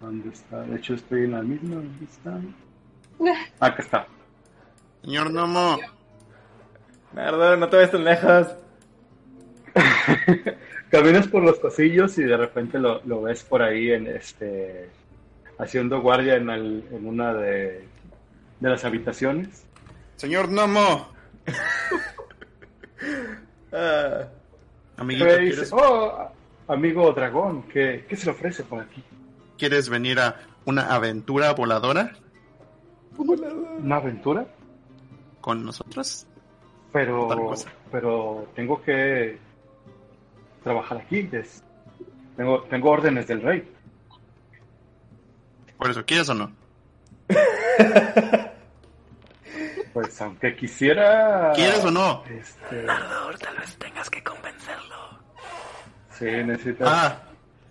[0.00, 0.62] ¿Dónde está?
[0.62, 1.76] De hecho, estoy en la misma.
[1.76, 2.40] ¿Dónde está?
[3.66, 4.06] Acá está.
[5.02, 5.78] Señor Nomo.
[7.12, 8.46] Nardor, no te vayas tan lejos.
[10.90, 14.90] Caminas por los pasillos y de repente lo, lo ves por ahí en este
[15.58, 17.86] haciendo guardia en, el- en una de,
[18.60, 19.64] de las habitaciones.
[20.16, 21.08] Señor Nomo.
[23.72, 24.26] Ah,
[24.96, 26.28] Amiguito, dice, ¿quieres, oh,
[26.68, 29.02] amigo dragón, ¿qué, ¿qué se le ofrece por aquí?
[29.58, 32.12] ¿quieres venir a una aventura voladora
[33.16, 34.46] ¿Una aventura?
[35.40, 36.26] con nosotros?
[36.92, 37.54] Pero,
[37.92, 39.38] pero tengo que
[40.64, 41.28] trabajar aquí.
[41.32, 41.62] es-
[42.36, 43.70] tengo, tengo órdenes del rey.
[45.78, 46.52] Por eso, ¿quieres o no?
[49.92, 51.52] Pues aunque quisiera...
[51.54, 52.24] ¿Quieres o no?
[52.26, 55.18] Este, tal vez tengas que convencerlo.
[56.12, 56.88] sí, necesitas...
[56.88, 57.22] Ah,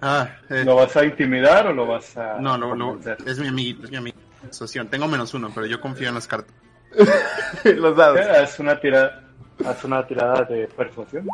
[0.01, 3.47] ah, eh, ¿Lo vas a intimidar o lo vas a no, no, no, es mi
[3.47, 4.17] amiguito, es mi amigo.
[4.43, 4.87] Asociación.
[4.87, 6.53] Tengo menos uno, pero yo confío en las cartas.
[7.63, 8.19] Los dados.
[8.19, 9.23] Haz una tirada,
[9.65, 11.27] haz una tirada de persuasión.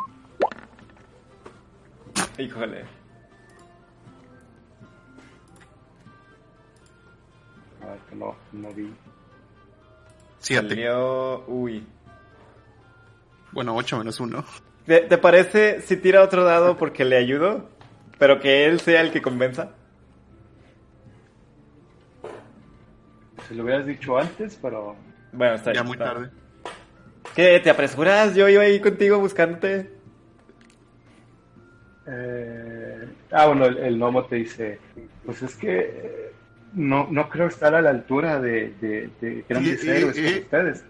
[2.38, 2.84] Híjole.
[7.82, 8.92] A ver, que no, no vi.
[10.46, 10.70] Siete.
[10.70, 11.44] Salió...
[11.48, 11.84] Uy.
[13.52, 14.46] Bueno, ocho menos uno.
[14.86, 17.68] ¿Te, te parece si tira otro dado porque le ayudo?
[18.20, 19.72] Pero que él sea el que convenza.
[23.48, 24.96] Si lo hubieras dicho antes, pero
[25.32, 26.06] Bueno, está Ya muy está.
[26.06, 26.30] tarde.
[27.36, 27.60] ¿Qué?
[27.60, 28.36] ¿Te apresuras?
[28.36, 29.92] Yo iba ahí contigo buscándote.
[32.08, 34.80] Eh, ah, bueno, el, el gnomo te dice,
[35.26, 36.25] pues es que
[36.76, 40.28] no, no creo estar a la altura de, de, de grandes Eh, eh, héroes como
[40.28, 40.40] eh.
[40.42, 40.86] ustedes.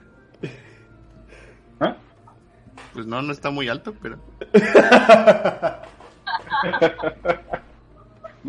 [1.79, 1.95] ¿Ah?
[2.93, 4.17] Pues no, no está muy alto, pero.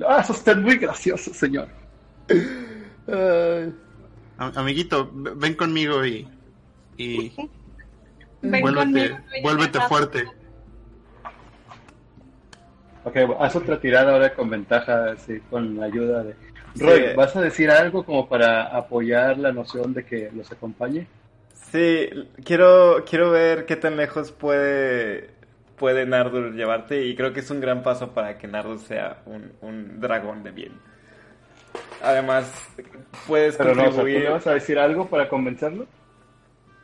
[0.07, 1.69] Ah, es usted muy gracioso, señor.
[4.39, 6.29] Am- Amiguito, ven conmigo y.
[6.97, 7.33] Y.
[8.43, 10.25] Ven vuélvete, conmigo, vuélvete fuerte.
[13.05, 16.35] Ok, haz otra tirada ahora con ventaja, así, con la ayuda de...
[16.79, 17.15] Roy, Sí.
[17.17, 21.07] ¿vas a decir algo como para apoyar la noción de que los acompañe?
[21.73, 22.09] Sí,
[22.45, 25.31] quiero, quiero ver qué tan lejos puede,
[25.77, 29.53] puede Nardur llevarte y creo que es un gran paso para que Nardur sea un,
[29.61, 30.73] un dragón de bien.
[32.03, 32.51] Además,
[33.27, 34.25] puedes Pero no, o sea, ¿tú contribuir...
[34.25, 35.87] le vas a decir algo para convencerlo?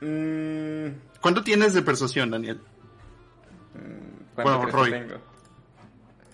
[0.01, 0.87] Mm,
[1.21, 2.61] ¿Cuánto tienes de persuasión, Daniel?
[4.35, 4.91] ¿cuánto Bueno, Roy.
[4.91, 5.15] tengo?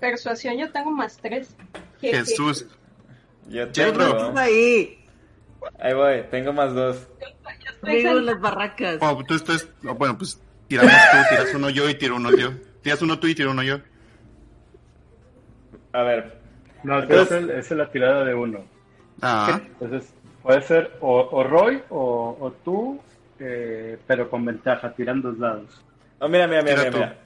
[0.01, 1.55] Persuasión yo tengo más tres.
[2.01, 2.67] Jesús.
[3.49, 4.33] Yo ¿Qué tengo...
[4.37, 4.99] ahí.
[5.79, 7.09] Ahí voy, tengo más dos.
[7.83, 8.99] De las barracas.
[9.01, 9.69] Oh, tú estás.
[9.87, 12.51] oh, bueno, pues tiramos tú, tiras uno yo y tiro uno yo.
[12.83, 13.79] Tiras uno tú y tiro uno yo.
[15.93, 16.39] A ver,
[16.85, 18.65] No, Entonces- es, esa es la tirada de uno.
[19.21, 23.01] Ah, Entonces, puede ser o, o Roy o, o tú,
[23.41, 25.83] eh, pero con ventaja, tirando dos lados.
[26.21, 27.07] Oh, mira, mira, mira, Tira mira.
[27.07, 27.19] mira.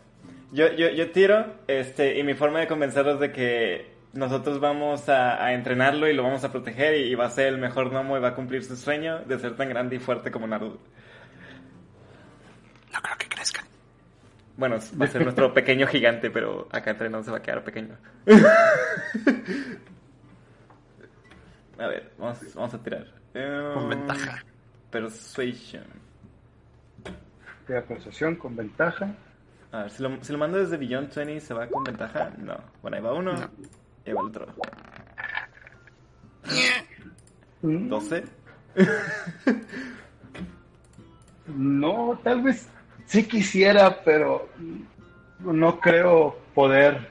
[0.53, 5.43] Yo, yo, yo tiro, este, y mi forma de convencerlos de que nosotros vamos a,
[5.45, 8.17] a entrenarlo y lo vamos a proteger y, y va a ser el mejor gnomo
[8.17, 10.79] y va a cumplir su sueño de ser tan grande y fuerte como Naruto.
[12.93, 13.65] no creo que crezcan.
[14.57, 17.97] Bueno, va a ser nuestro pequeño gigante, pero acá entrenado se va a quedar pequeño.
[21.79, 23.07] a ver, vamos, vamos a tirar.
[23.33, 24.45] Con Eh, ventaja.
[24.91, 25.85] Persuasion.
[27.67, 29.15] Tira persuasión con ventaja.
[29.73, 32.31] A ver, si lo, si lo mando desde Beyond 20, ¿se va con ventaja?
[32.37, 32.57] No.
[32.83, 33.33] Bueno, ahí va uno.
[33.33, 33.51] No.
[34.05, 34.47] Y ahí va el otro.
[37.63, 38.25] Mm, 12.
[41.47, 42.69] No, tal vez
[43.07, 44.49] sí quisiera, pero
[45.41, 47.11] no creo poder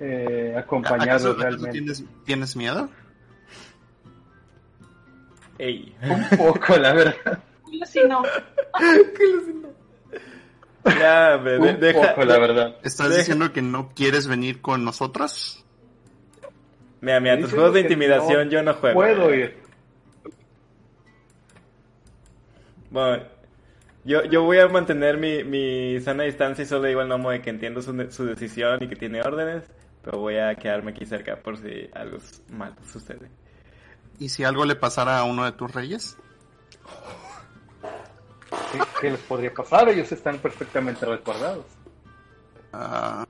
[0.00, 1.70] eh, acompañarlos ¿Acaso- acaso realmente.
[1.72, 2.88] tienes, ¿Tienes miedo?
[5.58, 5.94] Ey.
[6.02, 7.38] Un poco, la verdad.
[7.86, 8.22] Si no,
[10.84, 12.08] Ya, de- Un deja.
[12.14, 12.76] poco, la verdad.
[12.82, 15.63] ¿Estás Deja- diciendo que no quieres venir con nosotros?
[17.04, 18.94] Mira, mira, tus juegos de intimidación no yo no juego.
[18.98, 19.62] Puedo ir.
[22.90, 23.24] Bueno,
[24.04, 27.42] yo, yo voy a mantener mi, mi sana distancia y solo digo al gnomo de
[27.42, 29.64] que entiendo su, su decisión y que tiene órdenes,
[30.02, 33.28] pero voy a quedarme aquí cerca por si algo s- mal sucede.
[34.18, 36.16] ¿Y si algo le pasara a uno de tus reyes?
[38.72, 39.90] ¿Qué, qué les podría pasar?
[39.90, 41.66] Ellos están perfectamente resguardados.
[42.72, 43.24] Ah,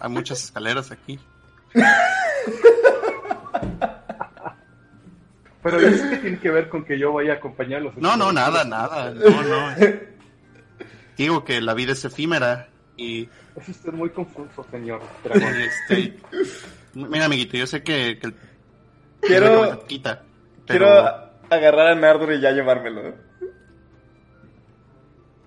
[0.00, 1.20] hay muchas escaleras aquí.
[5.62, 7.96] Pero eso que tiene que ver con que yo vaya a acompañarlos.
[7.96, 9.12] No, no, nada, nada.
[9.12, 9.74] No, no.
[11.16, 15.54] Digo que la vida es efímera y Es usted muy confuso, señor dragón.
[15.60, 16.16] este.
[16.94, 18.34] Mira, amiguito, yo sé que, que el-
[19.20, 20.22] Quiero- quita,
[20.66, 20.88] Quiero
[21.48, 23.14] agarrar a Nardor y ya llevármelo.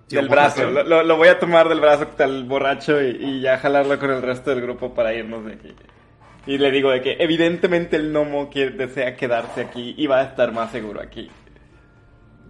[0.07, 3.57] Sí, del brazo, lo- lo voy a tomar del brazo tal borracho y, y ya
[3.57, 5.75] jalarlo con el resto del grupo para irnos de aquí.
[6.45, 10.23] Y le digo de que evidentemente el gnomo quiere, desea quedarse aquí y va a
[10.23, 11.31] estar más seguro aquí.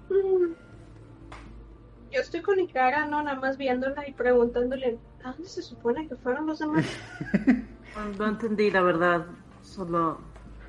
[0.09, 6.07] yo estoy con mi cara, no, nada más viéndola y preguntándole, ¿a dónde se supone
[6.07, 6.85] que fueron los demás?
[8.19, 9.25] No, entendí, la verdad.
[9.61, 10.19] Solo.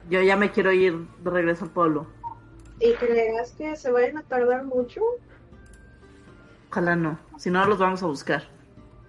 [0.08, 2.06] Yo ya me quiero ir de regreso al pueblo.
[2.80, 5.00] ¿Y creas que se vayan a tardar mucho?
[6.70, 7.18] Ojalá no.
[7.36, 8.44] Si no, los vamos a buscar.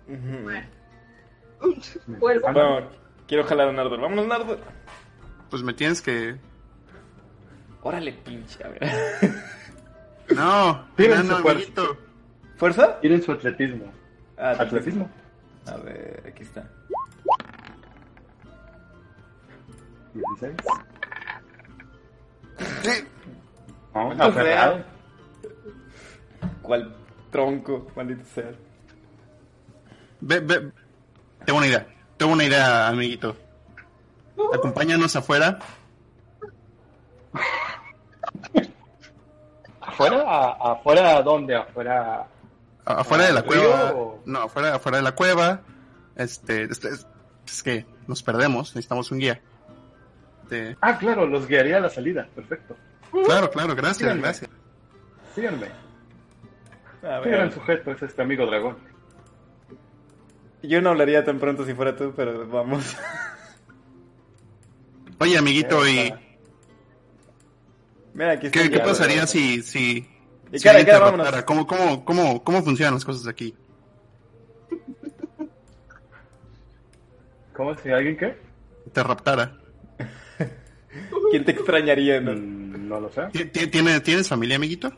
[2.07, 2.51] Vuelvo.
[2.51, 2.87] Bueno,
[3.27, 3.99] quiero jalar a Nardor.
[4.01, 4.59] Vámonos, Nardor.
[5.49, 6.37] pues me tienes que.
[7.81, 8.81] Órale, pinche, a ver.
[10.35, 11.81] No, Tienen no, su fuerza.
[12.57, 12.99] ¿Fuerza?
[12.99, 13.85] Tienen su atletismo.
[14.37, 15.09] Ah, Atletismo.
[15.65, 16.69] A ver, aquí está.
[20.13, 20.53] 16.
[22.83, 23.07] Sí.
[23.95, 24.83] No, No aferrado.
[26.61, 26.93] ¿Cuál
[27.31, 27.87] tronco?
[27.95, 28.51] Maldito sea.
[30.19, 30.71] Ve, ve.
[31.45, 31.87] Tengo una idea.
[32.17, 33.35] Tengo una idea, amiguito.
[34.53, 35.59] Acompáñanos afuera.
[39.81, 40.23] ¿Afuera?
[40.27, 41.55] ¿A- ¿Afuera dónde?
[41.55, 42.27] ¿Afuera?
[42.85, 43.91] a- Afuera de la ¿Al cueva.
[43.95, 45.61] o- No, afuera, afuera de la cueva.
[46.15, 47.05] Este, este, es,
[47.45, 48.69] es que nos perdemos.
[48.75, 49.41] Necesitamos un guía.
[50.43, 52.27] Este, Ah, claro, los guiaría a la salida.
[52.35, 52.75] Perfecto.
[53.25, 54.21] claro, claro, gracias, Síganme.
[54.21, 54.49] gracias.
[55.35, 55.67] Síganme.
[57.03, 58.77] A Qué gran sujeto es este amigo dragón.
[60.67, 62.95] Yo no hablaría tan pronto si fuera tú, pero vamos.
[65.19, 66.13] Oye, amiguito, ¿y
[68.13, 68.69] Mira, aquí está.
[68.69, 70.07] qué, pasaría si, si,
[70.51, 71.25] Y si cara, alguien te cara, vámonos.
[71.27, 71.45] raptara?
[71.45, 73.55] ¿Cómo, cómo, cómo, cómo funcionan las cosas aquí?
[77.53, 78.35] ¿Cómo si alguien qué?
[78.93, 79.57] Te raptara.
[81.31, 82.33] ¿Quién te extrañaría, no?
[82.33, 83.23] Mm, No lo sé.
[83.31, 84.91] ¿Ti- ti- ¿Tienes, ¿Tienes familia, amiguito?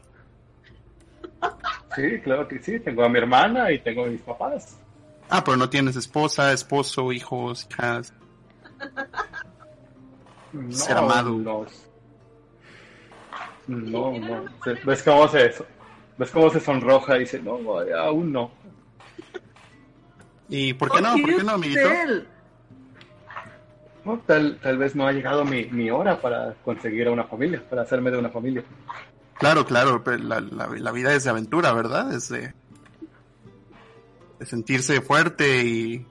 [1.95, 2.79] Sí, claro que sí.
[2.79, 4.77] Tengo a mi hermana y tengo a mis papás.
[5.29, 8.13] Ah, pero no tienes esposa, esposo, hijos, hijas.
[10.51, 11.65] No, Ser amado.
[13.67, 14.45] No, no.
[14.85, 15.53] ¿Ves cómo se,
[16.17, 17.59] ves cómo se sonroja y dice, no,
[17.97, 18.51] aún no.
[20.49, 21.11] ¿Y por qué no?
[21.13, 21.89] ¿Por qué no, amiguito?
[24.03, 27.61] No, tal, tal vez no ha llegado mi, mi hora para conseguir a una familia,
[27.69, 28.63] para hacerme de una familia.
[29.35, 32.11] Claro, claro, pero la, la, la vida es de aventura, ¿verdad?
[32.13, 32.53] Es de,
[34.39, 36.05] de sentirse fuerte y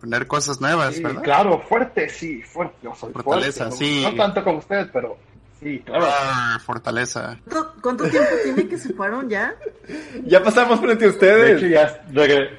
[0.00, 1.22] poner cosas nuevas, Sí, ¿verdad?
[1.22, 2.76] claro, fuerte, sí, fuerte.
[2.82, 3.84] Yo soy Fortaleza, fuerte.
[3.84, 4.02] sí.
[4.02, 5.16] No tanto como ustedes, pero
[5.60, 6.06] sí, claro.
[6.08, 7.38] Ah, fortaleza.
[7.50, 9.54] ¿Cuánto, cuánto tiempo tiene que se fueron ya?
[10.26, 11.56] Ya pasamos frente a De ustedes.
[11.58, 12.50] hecho, ya regre-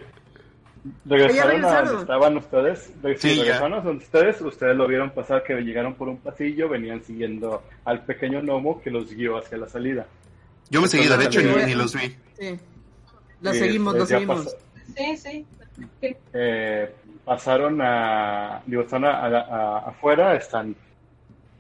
[1.06, 2.92] regresaron a donde estaban ustedes.
[3.18, 3.42] Sí, ya.
[3.44, 4.42] regresaron a donde ustedes.
[4.42, 8.92] Ustedes lo vieron pasar que llegaron por un pasillo, venían siguiendo al pequeño gnomo que
[8.92, 10.06] los guió hacia la salida.
[10.70, 12.16] Yo me seguí, de hecho, ni, ni los vi.
[12.40, 12.60] Sí.
[13.46, 14.46] Lo seguimos, pues, lo seguimos.
[14.46, 14.58] pasó-
[14.96, 15.46] Sí, sí.
[16.34, 16.94] eh,
[17.26, 20.76] pasaron a, digo, están a- a- a- afuera, están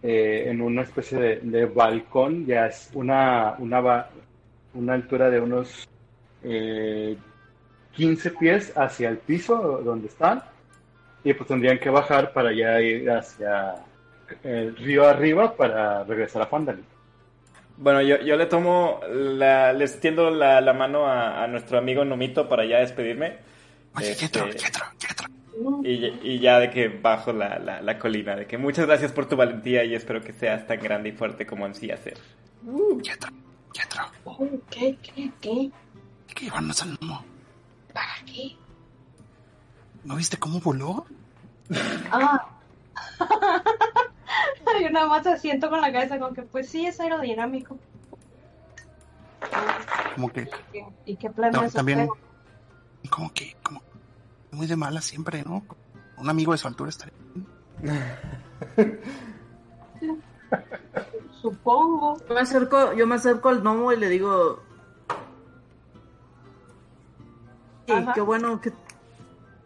[0.04, 4.10] eh, en una especie de, de balcón, ya es una, una, ba-
[4.76, 5.88] una altura de unos
[6.44, 7.18] eh,
[7.94, 10.44] 15 pies hacia el piso donde están,
[11.24, 13.76] y pues tendrían que bajar para ya ir hacia
[14.44, 16.86] el río arriba para regresar a Fandalin.
[17.78, 22.06] Bueno, yo, yo le tomo, la, les tiendo la, la mano a, a nuestro amigo
[22.06, 23.38] Nomito para ya despedirme.
[23.96, 25.28] Oye, Este- Jetro, Jetro, Jetro.
[25.84, 29.26] Y, y ya de que bajo la, la, la colina, de que muchas gracias por
[29.28, 32.18] tu valentía y espero que seas tan grande y fuerte como ansías ser.
[33.04, 33.30] Jetro,
[33.74, 34.02] Jetro.
[34.26, 35.50] Oh, ¿Qué, qué, qué?
[35.50, 37.24] Hay que llevarnos al gnomo.
[37.94, 38.56] ¿Para qué?
[40.04, 41.06] ¿No viste cómo voló?
[42.12, 42.50] Ah.
[44.82, 47.78] Yo nada más asiento con la cabeza con que pues sí es aerodinámico.
[50.16, 50.50] Como que,
[51.06, 52.08] ¿Y qué plan No, es también-
[53.10, 53.82] como que, como
[54.52, 55.64] muy de mala siempre, ¿no?
[56.18, 57.46] Un amigo de su altura estaría bien.
[61.42, 62.18] Supongo.
[62.28, 64.64] Yo me acerco, yo me acerco al gnomo y le digo.
[67.86, 68.14] Sí, Ajá.
[68.14, 68.72] qué bueno que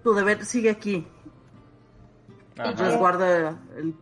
[0.04, 1.08] tu deber sigue aquí.
[2.58, 2.72] Ajá.
[2.74, 3.96] Resguarda el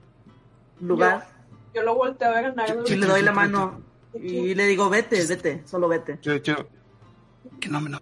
[0.80, 1.28] lugar
[1.74, 2.84] Yo lo volteo a ver a Nardo.
[2.88, 3.82] y le doy la mano
[4.14, 6.18] y le digo, vete, vete, solo vete.
[6.22, 6.56] Yo, yo,
[7.60, 8.00] que no me no.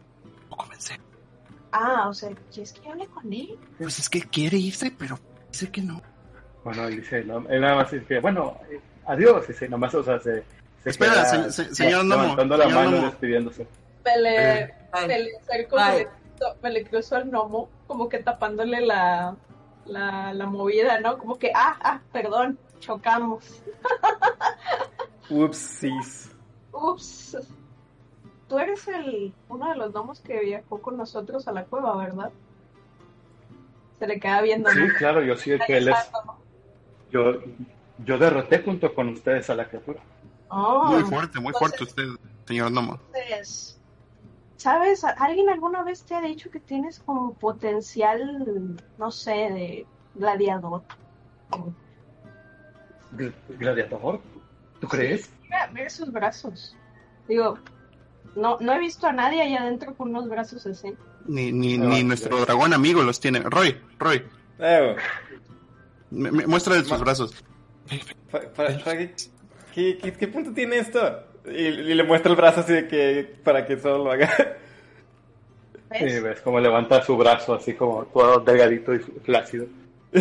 [1.71, 3.57] Ah, o sea, ¿quieres que hable con él?
[3.77, 5.19] Pues es que quiere irse, pero
[5.51, 6.01] dice que no.
[6.63, 10.43] Bueno, dice, no, él nada más dice, bueno, eh, adiós, dice, nomás, o sea, se,
[10.83, 13.07] se Espera, queda se- se- señor Nomo, levantando la señor mano Nomo.
[13.07, 13.67] despidiéndose.
[14.05, 14.73] Me le, Eh.
[15.07, 19.35] Me le acerco, me le, cruzo- me le cruzo al gnomo, como que tapándole la,
[19.85, 21.17] la, la movida, ¿no?
[21.17, 23.61] Como que, ah, ah, perdón, chocamos.
[25.29, 26.31] Upsis.
[26.71, 27.37] Ups.
[28.47, 32.31] Tú eres el uno de los gnomos que viajó con nosotros a la cueva, ¿verdad?
[33.97, 34.93] Se le queda viendo, Sí, ¿no?
[34.97, 35.95] claro, yo sí que él es,
[37.11, 37.33] yo,
[38.05, 39.99] yo derroté junto con ustedes a la criatura.
[40.49, 42.03] Oh, Muy fuerte, muy fuerte usted,
[42.45, 42.99] señor Nomo.
[43.13, 43.79] entonces,
[44.57, 45.03] ¿sabes?
[45.03, 50.83] ¿Alguien alguna vez te ha dicho que tienes como potencial, no sé, de gladiador?
[53.17, 54.21] Gl- Gladiador,
[54.79, 55.29] ¿tú crees?
[55.43, 56.75] Mira, mira sus brazos.
[57.27, 57.57] Digo,
[58.35, 60.93] no, no he visto a nadie allá adentro con unos brazos así.
[61.27, 63.39] Ni, ni, No, ni nuestro dragón amigo los tiene.
[63.39, 64.23] Roy, Roy,
[64.59, 64.95] Eh,
[66.11, 67.43] me, me- muestra de sus brazos.
[68.31, 68.95] pa- pa- pa-
[69.73, 71.23] ¿qué, qué, qué punto tiene esto?
[71.45, 74.31] Y, y le muestra el brazo así de que para que solo lo haga.
[75.89, 76.13] ¿Ves?
[76.13, 79.67] Sí, ves cómo levanta su brazo así como todo delgadito y flácido.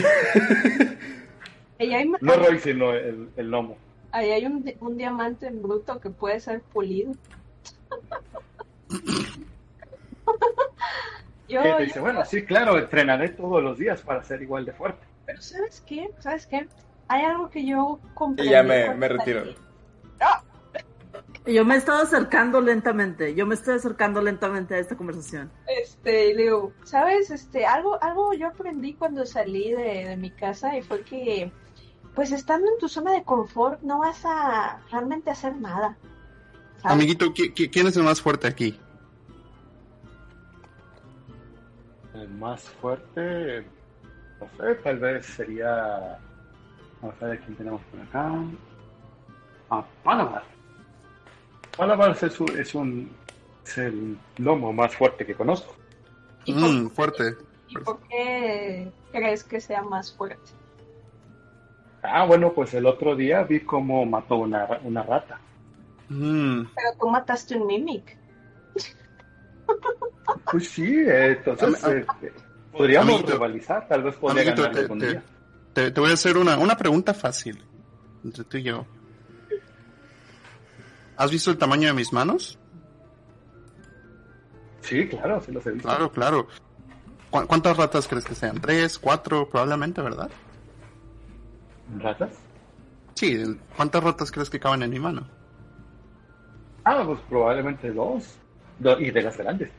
[1.79, 3.77] Ahí hay, No Roy, sino el, el gnomo.
[4.13, 7.13] ahí hay un, un diamante en bruto que puede ser pulido.
[11.49, 14.65] yo, Y te yo- dice, bueno, sí, claro, entrenaré todos los días para ser igual
[14.65, 15.05] de fuerte.
[15.27, 16.11] pero ¿sabes qué?
[16.21, 16.67] ¿Sabes qué?
[17.09, 18.49] Hay algo que yo comprendí.
[18.51, 19.43] Y ya me, me retiro.
[20.21, 20.43] ¡Ah!
[21.47, 25.51] Y Yo me he estado acercando lentamente, yo me estoy acercando lentamente a esta conversación.
[25.69, 27.31] Este, y le digo, ¿sabes?
[27.31, 31.53] Este, algo, algo yo aprendí cuando salí de, de mi casa y fue que,
[32.15, 35.97] pues estando en tu zona de confort, no vas a realmente hacer nada.
[36.81, 36.97] ¿sabes?
[36.97, 38.79] Amiguito, ¿qui- qui- ¿quién es el más fuerte aquí?
[42.15, 43.67] El más fuerte,
[44.41, 46.19] no sé, tal vez sería.
[47.03, 48.33] Vamos a ver quién tenemos por acá.
[49.71, 50.45] Ah, Palabar.
[51.77, 53.11] Palabar es, un- es un.
[53.67, 55.75] Es el lomo más fuerte que conozco.
[56.45, 57.35] ¿Y Mm, fuerte.
[57.69, 60.53] ¿Y por qué crees que sea más fuerte?
[62.07, 65.41] Ah, bueno, pues el otro día vi cómo mató una, una rata.
[66.11, 68.17] Mm, Pero tú mataste un mimic.
[70.51, 72.33] Pues sí, eh, entonces eh, eh,
[72.73, 73.33] podríamos Amiguito.
[73.33, 75.23] rivalizar, tal vez podría Amiguito, ganar te- algún te- día.
[75.73, 77.63] te, te voy a hacer una, una pregunta fácil.
[78.23, 78.87] Entre tú y yo.
[81.17, 82.59] ¿Has visto el tamaño de mis manos?
[84.83, 85.89] Sí, claro, sí los he visto.
[85.89, 86.47] Claro, claro.
[87.31, 88.61] ¿Cu- ¿Cuántas ratas crees que sean?
[88.61, 89.49] ¿Tres, cuatro?
[89.49, 90.31] Probablemente, ¿verdad?
[91.99, 92.31] ¿Ratas?
[93.15, 93.39] Sí,
[93.77, 95.27] ¿cuántas ratas crees que caben en mi mano?
[96.85, 98.37] Ah, pues probablemente dos.
[98.79, 99.71] Do- y de las grandes.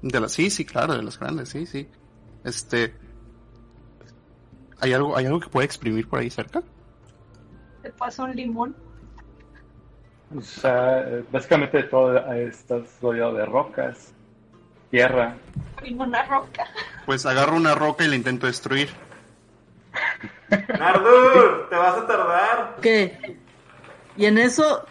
[0.00, 1.88] De las, sí, sí, claro, de las grandes, sí, sí.
[2.44, 2.94] Este,
[4.80, 6.62] ¿hay algo, hay algo que puede exprimir por ahí cerca?
[7.82, 8.74] Te pasa un limón.
[10.36, 14.12] O sea, básicamente todo estás rodeado de rocas,
[14.90, 15.36] tierra.
[15.90, 16.66] Una roca.
[17.06, 18.88] Pues agarro una roca y la intento destruir.
[20.50, 22.76] Nardur, te vas a tardar.
[22.80, 23.38] ¿Qué?
[24.16, 24.84] Y en eso,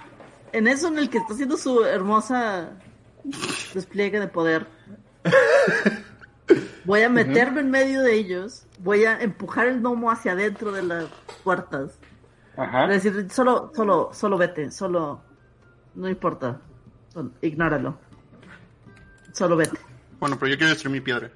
[0.51, 2.71] en eso en el que está haciendo su hermosa
[3.73, 4.67] despliegue de poder,
[6.85, 10.83] voy a meterme en medio de ellos, voy a empujar el gnomo hacia adentro de
[10.83, 11.05] las
[11.43, 11.99] puertas.
[12.55, 12.85] Ajá.
[12.93, 15.21] Es decir, solo, solo, solo vete, solo,
[15.95, 16.59] no importa,
[17.13, 17.97] solo- ignóralo.
[19.33, 19.77] Solo vete.
[20.19, 21.29] Bueno, pero yo quiero destruir mi piedra.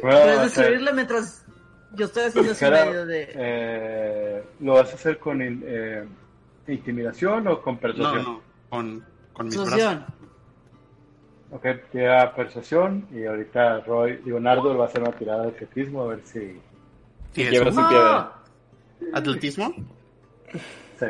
[0.00, 1.44] Puedes destruirla mientras
[1.94, 3.30] yo estoy haciendo cada- medio de...
[3.34, 6.04] eh, ¿Lo vas a hacer con in- eh,
[6.68, 8.22] intimidación o con No, persuasión?
[8.24, 10.02] no, con, con mis brazos.
[11.50, 16.02] Ok, tira persuasión y ahorita Roy, digo, Nardo va a hacer una tirada de atletismo
[16.02, 16.60] a ver si...
[17.32, 18.32] Quiebra su piedra.
[19.14, 19.74] ¿Atletismo?
[20.98, 21.06] Sí.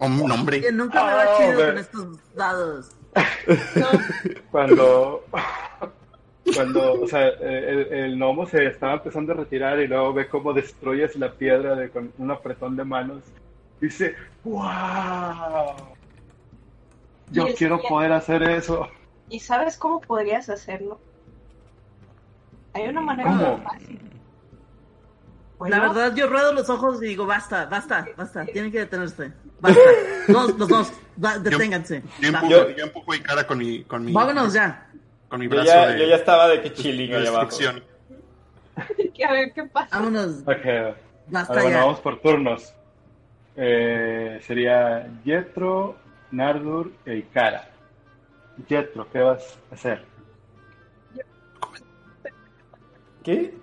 [0.00, 0.60] Un nombre.
[0.60, 1.66] Que nunca me va Oh, chido ve.
[1.66, 2.90] con estos dados.
[4.50, 5.24] Cuando...
[6.54, 10.52] Cuando, o sea, el, el gnomo se estaba empezando a retirar y luego ve cómo
[10.52, 13.22] destruyes la piedra de, con un apretón de manos.
[13.80, 15.74] Dice, ¡Wow!
[17.30, 18.88] Yo quiero poder hacer eso.
[19.28, 20.98] ¿Y sabes cómo podrías hacerlo?
[22.72, 23.56] Hay una manera ¿Cómo?
[23.58, 24.00] muy fácil.
[25.68, 28.44] La verdad, yo ruedo los ojos y digo, basta, basta, basta.
[28.46, 29.32] Tienen que detenerse.
[29.60, 29.80] Basta.
[30.28, 30.92] Dos, los dos.
[31.42, 32.02] deténganse.
[32.20, 34.88] Yo empujo, Yo- yo empujo a Ikara con mi, con mi, Vámonos ya.
[35.28, 37.50] Con mi Yo brazo ya, de, yo ya estaba de que chilling ahí abajo.
[39.28, 39.96] a ver qué pasa.
[39.98, 40.42] Vámonos.
[40.42, 40.96] Ok,
[41.30, 41.84] Basta Ahora, bueno, ya.
[41.84, 42.74] vamos por turnos.
[43.56, 45.96] Eh, sería Jetro,
[46.30, 47.68] Nardur e Ikara.
[48.68, 50.04] Jetro, ¿qué vas a hacer?
[53.22, 53.54] ¿Qué?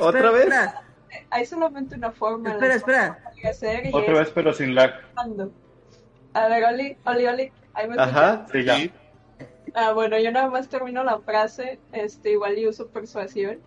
[0.00, 0.40] ¿Otra Espera, vez?
[0.44, 0.82] Espera,
[1.30, 2.68] Hay solamente una forma espera.
[2.70, 3.18] de espera.
[3.50, 4.94] hacer Otra es vez, pero sin lag.
[6.34, 7.96] A ver, Oli, Oli, Oli, ahí me?
[8.00, 8.46] Ajá.
[8.50, 8.76] Sí, ya.
[9.78, 13.58] Ah, bueno, yo nada más termino la frase, este, igual y uso persuasión.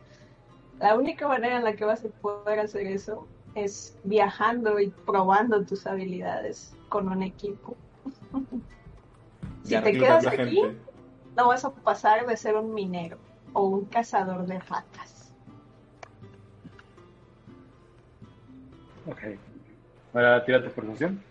[0.79, 5.63] La única manera en la que vas a poder hacer eso es viajando y probando
[5.63, 7.77] tus habilidades con un equipo.
[9.63, 10.77] si Ya te quedas aquí, gente.
[11.37, 13.19] no vas a pasar de ser un minero
[13.53, 15.31] o un cazador de ratas.
[19.05, 19.37] Ok.
[20.15, 21.21] Ahora tira tu persuasión.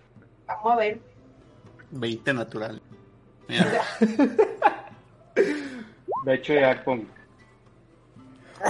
[0.47, 1.01] Vamos a ver.
[1.91, 2.81] 20 natural.
[3.49, 3.83] Mira,
[6.25, 7.07] De hecho, ya con.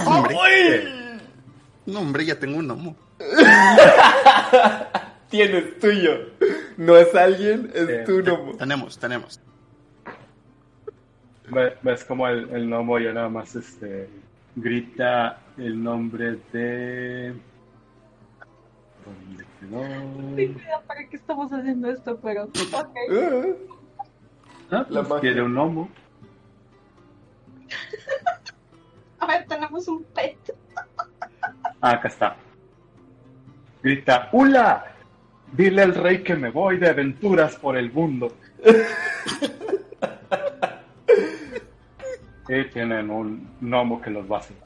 [0.05, 0.35] hombre.
[1.85, 2.95] No, hombre, ya tengo un gnomo.
[5.29, 6.11] Tienes tuyo.
[6.77, 8.55] No es alguien, es Eh, tu gnomo.
[8.57, 9.39] Tenemos, tenemos.
[11.49, 14.09] ve- Ves como el, el gnomo ya nada más este,
[14.55, 17.33] grita el nombre de.
[19.05, 19.43] ¿Dónde
[20.35, 20.59] Ten quedó?
[20.61, 22.43] cuidado para qué estamos haciendo esto, pero.
[22.45, 22.95] Ok.
[24.71, 25.21] Ah, La pues magia.
[25.21, 25.89] quiere un gnomo.
[29.19, 30.37] A ver, tenemos un pet.
[31.81, 32.35] Ah, acá está.
[33.83, 34.85] Grita, ¡Hula!
[35.53, 38.31] Dile al rey que me voy de aventuras por el mundo.
[42.49, 44.57] y tienen un gnomo que los va a hacer.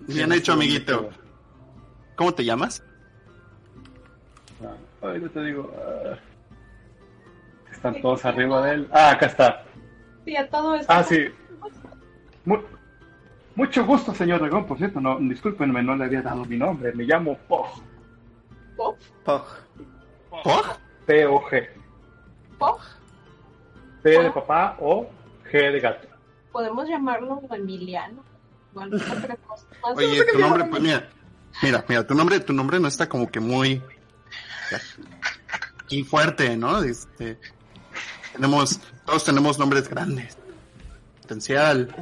[0.00, 1.10] Bien hecho, amiguito.
[2.16, 2.82] ¿Cómo te llamas?
[4.64, 5.72] Ah, ahorita te digo.
[5.78, 6.16] ah,
[7.78, 8.88] están todos arriba de él.
[8.92, 9.64] Ah, acá está.
[10.24, 10.92] Sí, a todo esto.
[10.92, 11.28] Ah, sí.
[12.44, 12.62] Mu-
[13.54, 14.66] mucho gusto, señor Dragón.
[14.66, 16.92] Por cierto, no, discúlpenme, no le había dado mi nombre.
[16.92, 17.66] Me llamo Pog.
[18.76, 19.44] Pop, Pog.
[20.30, 20.66] ¿Pog?
[21.06, 21.68] P-O-G.
[22.58, 22.80] pop.
[24.02, 25.08] P de papá o
[25.50, 26.06] G de gato.
[26.52, 28.22] Podemos llamarlo Emiliano.
[29.96, 31.08] Oye, tu nombre, pues mira,
[31.62, 33.82] mira, mira, tu nombre, tu nombre no está como que muy
[35.88, 36.82] y fuerte, ¿no?
[36.82, 37.38] Este,
[38.38, 40.38] tenemos, todos tenemos nombres grandes,
[41.22, 41.94] potencial.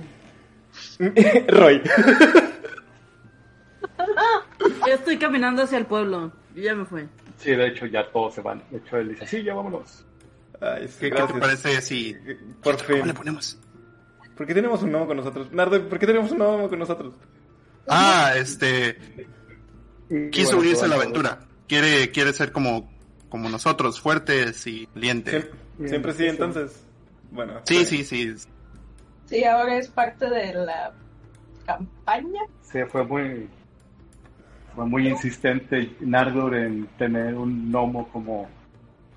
[1.48, 1.82] Roy.
[4.86, 6.32] Yo estoy caminando hacia el pueblo.
[6.54, 7.08] Yo ya me fui.
[7.38, 8.62] Sí, de hecho, ya todos se van.
[8.70, 10.04] De hecho, él dice, sí, ya vámonos.
[10.60, 12.14] Ay, sí, ¿Qué, qué te parece si
[12.62, 13.06] Por cómo fin.
[13.08, 13.58] le ponemos?
[14.36, 15.50] ¿Por qué tenemos un gnomo con nosotros?
[15.52, 17.14] Nardo, ¿por qué tenemos un gnomo con nosotros?
[17.88, 18.98] Ah, este,
[20.10, 21.40] Y quiso bueno, unirse a la aventura.
[21.68, 22.90] Quiere, quiere ser como,
[23.28, 25.46] como nosotros, fuertes y valientes.
[25.84, 26.82] Siempre, sí, entonces.
[27.30, 27.60] Bueno.
[27.64, 28.34] Sí, sí, sí.
[29.26, 30.92] Sí, ahora es parte de la
[31.66, 32.42] campaña.
[32.62, 33.48] Sí, fue muy,
[34.74, 38.48] fue muy insistente Nardur en tener un gnomo como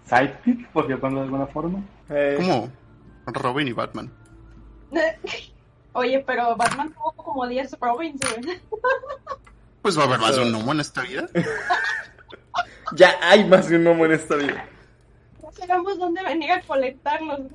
[0.06, 1.84] sidekick, por llamarlo de alguna forma.
[2.10, 2.70] Eh, Como
[3.28, 4.12] Robin y Batman.
[5.94, 8.22] Oye, pero Batman tuvo como 10 Robins.
[9.82, 11.28] Pues va a haber más de un gnomo en esta vida.
[12.96, 14.66] Ya hay más de un gnomo en esta vida.
[15.60, 17.42] No sabemos dónde venir a colectarlos.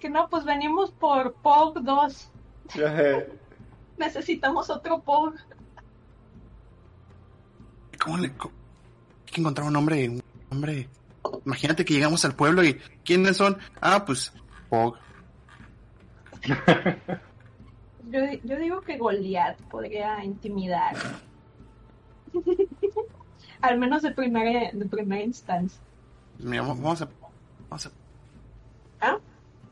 [0.00, 2.30] que no, pues venimos por Pog 2.
[2.74, 3.28] Ya, eh.
[3.98, 5.34] Necesitamos otro Pog.
[8.02, 8.32] ¿Cómo le.?
[8.36, 8.50] co-
[9.26, 10.08] Hay que encontrar un hombre.
[10.08, 10.88] Un hombre.
[11.44, 12.74] Imagínate que llegamos al pueblo y.
[13.04, 13.58] ¿Quiénes son?
[13.80, 14.32] Ah, pues.
[14.68, 14.96] Pog.
[18.10, 20.94] Yo, yo digo que Goliath podría intimidar.
[23.62, 25.80] Al menos de primera, de primera instancia.
[26.38, 27.08] Mira, vamos a.
[27.70, 27.90] Vamos a.
[29.00, 29.18] ¿Ah?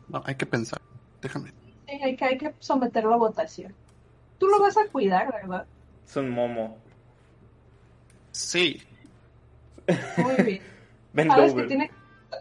[0.08, 0.80] No, hay que pensar.
[1.20, 1.52] Déjame.
[1.86, 3.74] Sí, hay que, hay que someterlo a votación.
[4.38, 5.66] Tú lo vas a cuidar, ¿verdad?
[6.06, 6.78] Es un momo.
[8.32, 8.80] Sí.
[10.18, 10.62] Muy bien.
[11.28, 11.90] Sabes que, tiene,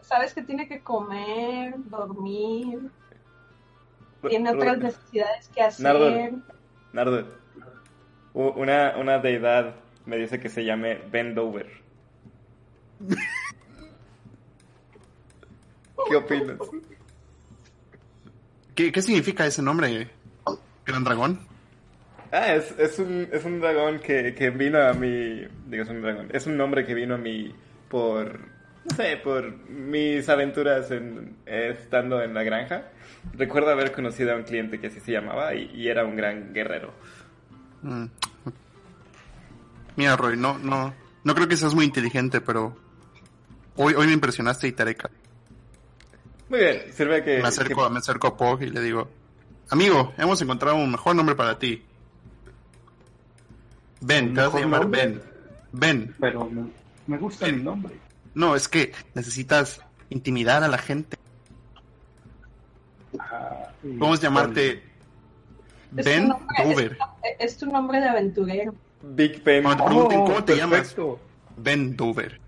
[0.04, 2.92] sabes que tiene que comer, dormir,
[4.28, 5.84] tiene otras necesidades que hacer.
[5.84, 6.42] Nardo.
[6.94, 7.28] Nardo,
[8.34, 9.74] una, una deidad
[10.10, 11.68] me dice que se llame Bendover.
[16.10, 16.58] ¿Qué opinas?
[18.76, 20.10] ¿Qué, qué significa ese nombre?
[20.86, 21.40] ¿Gran dragón?
[22.32, 25.48] Ah, es, es, un, es un dragón que, que vino a mi...
[25.68, 26.30] Digo, es un dragón.
[26.32, 27.54] Es un nombre que vino a mí
[27.90, 28.40] por...
[28.86, 32.86] No sé, por mis aventuras en, estando en la granja.
[33.34, 36.54] Recuerdo haber conocido a un cliente que así se llamaba y, y era un gran
[36.54, 36.94] guerrero.
[37.82, 38.06] Mm.
[39.96, 42.76] Mira, Roy, no, no, no creo que seas muy inteligente, pero
[43.76, 45.14] hoy, hoy me impresionaste y caso.
[46.50, 47.42] Muy bien, sirve que...
[47.42, 49.10] Me acerco, me acerco a Pog y le digo,
[49.70, 51.84] amigo, hemos encontrado un mejor nombre para ti.
[54.02, 55.06] Ben, ¿Un te vas a llamar nombre?
[55.06, 55.22] Ben.
[55.72, 56.16] Ben.
[56.20, 56.70] Pero me,
[57.08, 57.96] me gusta mi nombre.
[58.34, 61.18] No, es que necesitas intimidar a la gente.
[63.20, 64.84] Ah, Vamos a llamarte
[65.92, 66.98] Ben Dover.
[67.24, 68.74] Es, es tu nombre de aventurero.
[69.02, 69.64] Big Ben.
[69.64, 70.96] Cuando te pregunten Oh, cómo te llamas.
[71.58, 72.40] Ben Dover.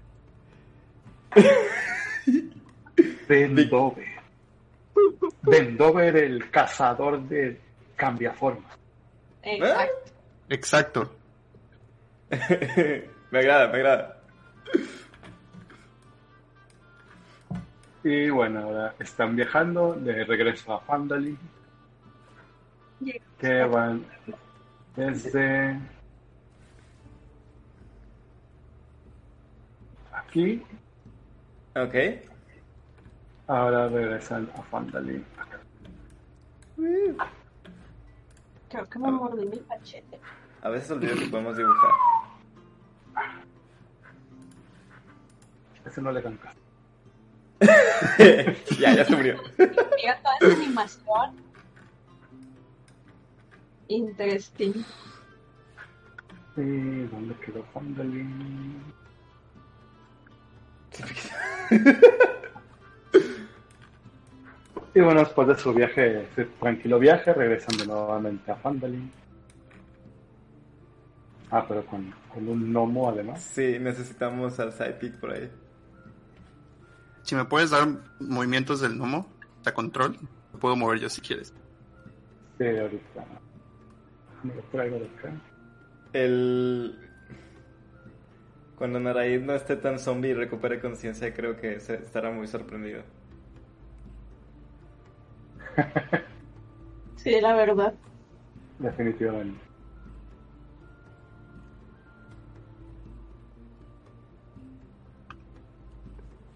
[3.28, 4.08] Ben Big- Dover.
[5.44, 7.60] Ben Dover, el cazador de
[7.96, 8.78] cambiaformas.
[9.44, 10.12] Exacto.
[10.50, 11.16] Exacto.
[13.32, 14.18] me agrada, me agrada.
[18.04, 21.38] Y bueno, ahora están viajando de regreso a Fandalin.
[23.40, 24.06] Que van
[24.96, 25.80] desde
[30.32, 30.64] aquí.
[31.76, 31.96] Ok.
[33.48, 35.26] Ahora regresan a Fandalin.
[38.70, 40.20] Creo que me mordí mi cachete.
[40.62, 41.92] A veces olvido que podemos dibujar.
[45.86, 46.60] Ese no le dan caso.
[48.80, 49.36] ya, ya se murió.
[49.58, 51.36] Mira toda esa animación.
[53.90, 54.86] Interesting.
[56.56, 59.01] ¿Y dónde quedó Fandalin?
[64.94, 69.10] Y bueno, después de su viaje, su tranquilo viaje, regresan de nuevamente a Fandalin.
[71.50, 73.42] Ah, pero con, con un gnomo además.
[73.42, 75.50] Sí, necesitamos al sidekick por ahí.
[77.24, 77.88] Si me puedes dar
[78.20, 79.28] movimientos del gnomo,
[79.66, 80.18] a control,
[80.54, 81.54] lo puedo mover yo si quieres.
[82.58, 83.26] Sí, ahorita.
[84.44, 85.32] Me lo traigo de acá.
[86.14, 86.98] El...
[88.82, 93.04] Cuando Naraid no esté tan zombie y recupere conciencia, creo que se estará muy sorprendido.
[97.16, 97.94] Sí, la verdad.
[98.80, 99.62] Definitivamente.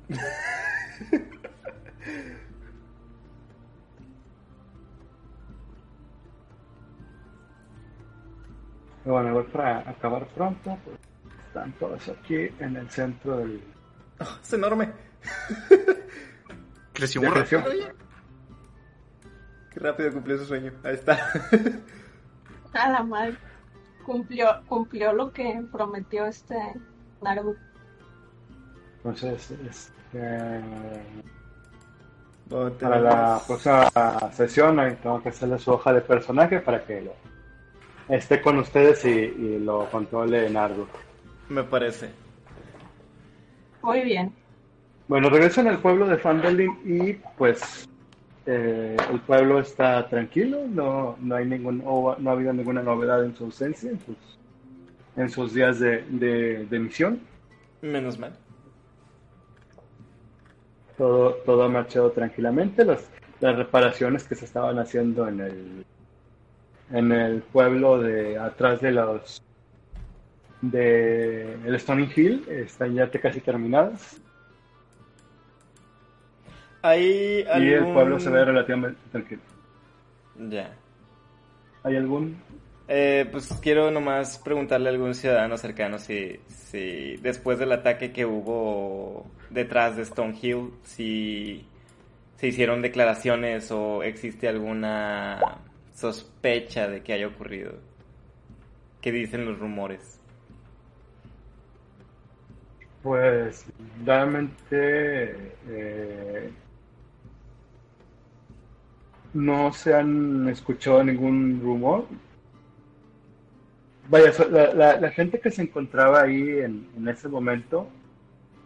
[9.06, 10.78] Bueno, voy para acabar pronto.
[10.84, 10.98] Pues,
[11.56, 13.62] están todos aquí en el centro del...
[14.20, 14.90] ¡Oh, es enorme!
[16.94, 17.60] Creció muy creció.
[17.62, 17.88] rápido.
[19.74, 20.74] Qué rápido cumplió su sueño.
[20.84, 21.18] Ahí está.
[22.74, 23.38] A la madre.
[24.06, 26.58] Cumplió, cumplió lo que prometió este
[27.22, 27.60] Naruto.
[28.98, 30.62] Entonces, este,
[32.82, 37.02] para la tenemos- próxima sesión ahí tengo que hacerle su hoja de personaje para que
[37.02, 37.14] lo
[38.14, 40.88] esté con ustedes y, y lo controle Nardo.
[41.50, 42.10] Me parece.
[43.82, 44.34] Muy bien.
[45.08, 47.88] Bueno, regresan al pueblo de Fandalin y pues
[48.48, 53.36] eh, el pueblo está tranquilo, no, no hay ningún, no ha habido ninguna novedad en
[53.36, 54.16] su ausencia, en sus,
[55.16, 57.20] en sus días de, de, de misión.
[57.82, 58.36] Menos mal.
[60.98, 62.84] Todo, todo ha marchado tranquilamente.
[62.84, 63.08] Las,
[63.40, 65.86] las reparaciones que se estaban haciendo en el,
[66.92, 69.44] en el pueblo de atrás de los
[70.62, 74.20] de el Stony Hill están ya casi terminadas
[76.82, 77.68] Hay algún...
[77.68, 79.42] y el pueblo se ve relativamente tranquilo.
[80.50, 80.76] Ya.
[81.84, 82.38] ¿Hay algún?
[82.88, 88.26] Eh, pues quiero nomás preguntarle a algún ciudadano cercano si, si después del ataque que
[88.26, 91.66] hubo detrás de Stone Hill, si
[92.38, 95.40] se hicieron declaraciones o existe alguna
[95.96, 97.74] sospecha de que haya ocurrido.
[99.02, 100.15] ¿Qué dicen los rumores?
[103.06, 103.68] Pues
[104.04, 106.50] realmente eh,
[109.32, 112.08] no se han escuchado ningún rumor.
[114.10, 114.32] vaya,
[114.74, 117.88] la, gente que se encontraba ahí en, ese momento,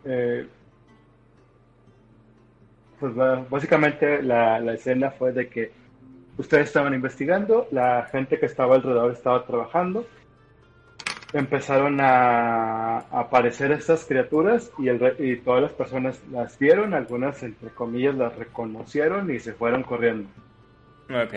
[0.06, 0.48] eh,
[2.98, 3.14] pues
[3.50, 5.74] básicamente la escena fue de que
[6.38, 10.08] ustedes estaban investigando, la gente que estaba alrededor estaba trabajando,
[11.34, 17.42] empezaron a, a aparecer estas criaturas y, el y todas las personas las vieron, algunas
[17.44, 20.30] entre comillas las reconocieron y se fueron corriendo.
[21.10, 21.34] Ok.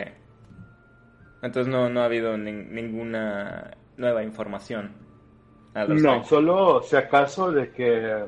[1.42, 4.92] Entonces no, no ha habido nin- ninguna nueva información.
[5.74, 6.24] No, respecto.
[6.24, 8.24] solo si acaso de que,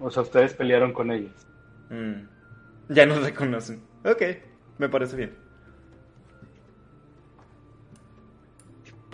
[0.00, 1.32] o sea, ustedes pelearon con ellos.
[1.90, 2.26] Mm.
[2.88, 3.80] Ya nos reconocen.
[4.04, 4.22] Ok,
[4.78, 5.43] me parece bien.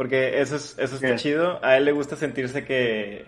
[0.01, 1.19] Porque eso es, eso está Bien.
[1.19, 1.63] chido.
[1.63, 3.27] A él le gusta sentirse que,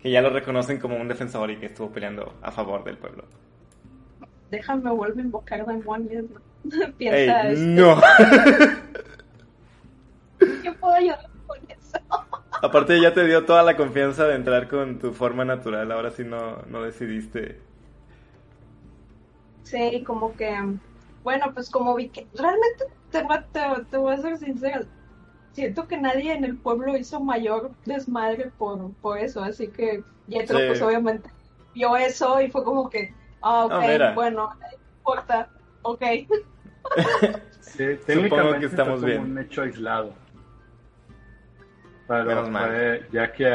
[0.00, 3.24] que ya lo reconocen como un defensor y que estuvo peleando a favor del pueblo.
[4.48, 6.26] Déjame vuelvo a invocar demonios.
[6.62, 8.00] Ey, Piensa, este, no.
[10.62, 11.98] ¿qué puedo ayudar con eso?
[12.62, 15.90] Aparte ya te dio toda la confianza de entrar con tu forma natural.
[15.90, 17.58] Ahora sí no, no decidiste.
[19.64, 20.56] Sí, como que,
[21.24, 24.82] bueno, pues como vi que realmente te, te, te voy a ser sincera,
[25.56, 30.58] siento que nadie en el pueblo hizo mayor desmadre por, por eso, así que Yetro
[30.58, 30.64] Sí.
[30.68, 31.30] pues obviamente
[31.74, 33.12] vio eso y fue como que,
[33.42, 34.12] ah, ok, Ah, mira.
[34.14, 34.66] bueno, no
[34.98, 35.48] importa,
[35.82, 36.02] ok.
[37.60, 39.32] Sí, técnicamente que estamos fue como bien.
[39.32, 40.12] un hecho aislado.
[42.06, 42.70] Pero Menos mal.
[42.70, 43.46] fue, ya que,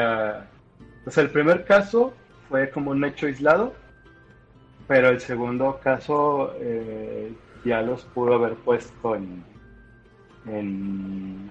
[1.06, 2.12] o sea, el primer caso
[2.48, 3.72] fue como un hecho aislado,
[4.86, 7.32] pero el segundo caso eh,
[7.64, 9.42] ya los pudo haber puesto en,
[10.46, 11.50] en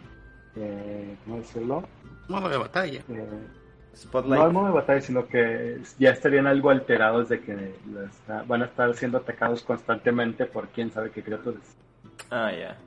[0.56, 1.84] eh, ¿cómo decirlo?
[2.28, 3.04] Modo de batalla.
[3.10, 3.48] Eh,
[3.96, 4.40] Spotlight.
[4.40, 7.76] no al modo de batalla, sino que ya estarían algo alterados de que
[8.48, 11.62] van a estar siendo atacados constantemente por quién sabe qué criaturas.
[12.30, 12.78] Ah, ya.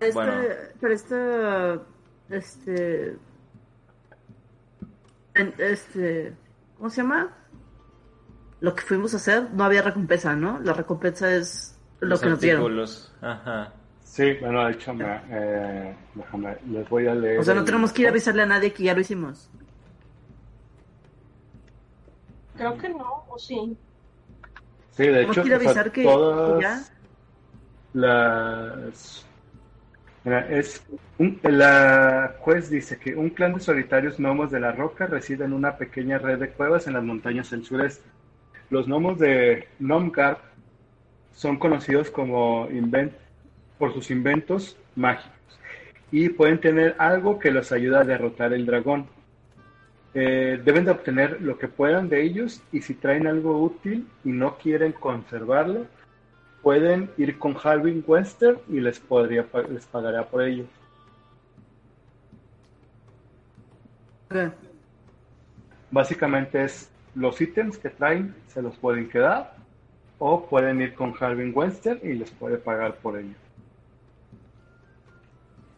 [0.00, 0.32] Este, Bueno.
[0.80, 1.80] Pero este,
[2.28, 3.18] este,
[5.58, 6.34] este,
[6.76, 7.34] ¿cómo se llama?
[8.60, 10.60] Lo que fuimos a hacer, no había recompensa, ¿no?
[10.60, 12.62] La recompensa es lo Los que nos dieron.
[12.62, 13.12] artículos.
[13.20, 13.72] Ajá.
[14.02, 17.38] Sí, bueno, de hecho, me, eh, déjame, les voy a leer.
[17.40, 19.50] O sea, no el- tenemos que ir a avisarle a nadie que ya lo hicimos.
[22.56, 23.76] Creo que no, o sí.
[24.92, 26.82] Sí, de Tenemos hecho, que ir a o sea, avisar que- todas ya.
[27.92, 29.26] las...
[30.24, 30.82] Mira, es
[31.18, 35.52] un- la juez dice que un clan de solitarios gnomos de la roca reside en
[35.52, 38.08] una pequeña red de cuevas en las montañas del sureste.
[38.70, 40.40] Los gnomos de Nomgar
[41.36, 43.12] son conocidos como inven-
[43.78, 45.36] por sus inventos mágicos
[46.10, 49.06] y pueden tener algo que los ayuda a derrotar el dragón.
[50.14, 54.30] Eh, deben de obtener lo que puedan de ellos y si traen algo útil y
[54.30, 55.86] no quieren conservarlo,
[56.62, 60.64] pueden ir con Halvin Wester y les podría les pagará por ello.
[65.90, 69.55] Básicamente es los ítems que traen se los pueden quedar
[70.18, 73.34] o pueden ir con Halvin Wester y les puede pagar por ello.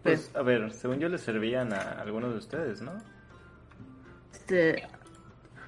[0.03, 2.93] Pues, a ver, según yo le servían a algunos de ustedes, ¿no?
[4.33, 4.87] Este,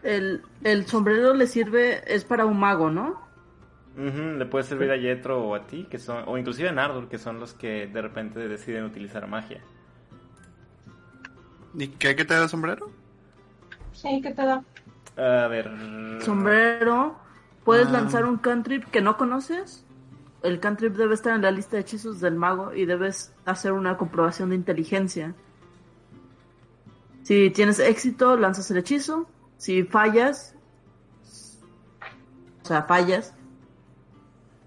[0.02, 3.20] el, el sombrero le sirve, es para un mago, ¿no?
[3.96, 7.08] Ujú, le puede servir a Yetro o a ti, que son, o inclusive a Nardur,
[7.08, 9.60] que son los que de repente deciden utilizar magia.
[11.74, 12.90] ¿Y qué, qué te da el sombrero?
[13.92, 14.64] Sí, ¿qué te da?
[15.16, 15.70] A ver.
[16.20, 17.19] Sombrero,
[17.64, 17.92] puedes Ah.
[17.92, 19.84] lanzar un cantrip que no conoces.
[20.42, 23.96] El cantrip debe estar en la lista de hechizos del mago y debes hacer una
[23.98, 25.34] comprobación de inteligencia.
[27.22, 29.26] Si tienes éxito, lanzas el hechizo.
[29.58, 30.54] Si fallas,
[32.62, 33.34] o sea, fallas.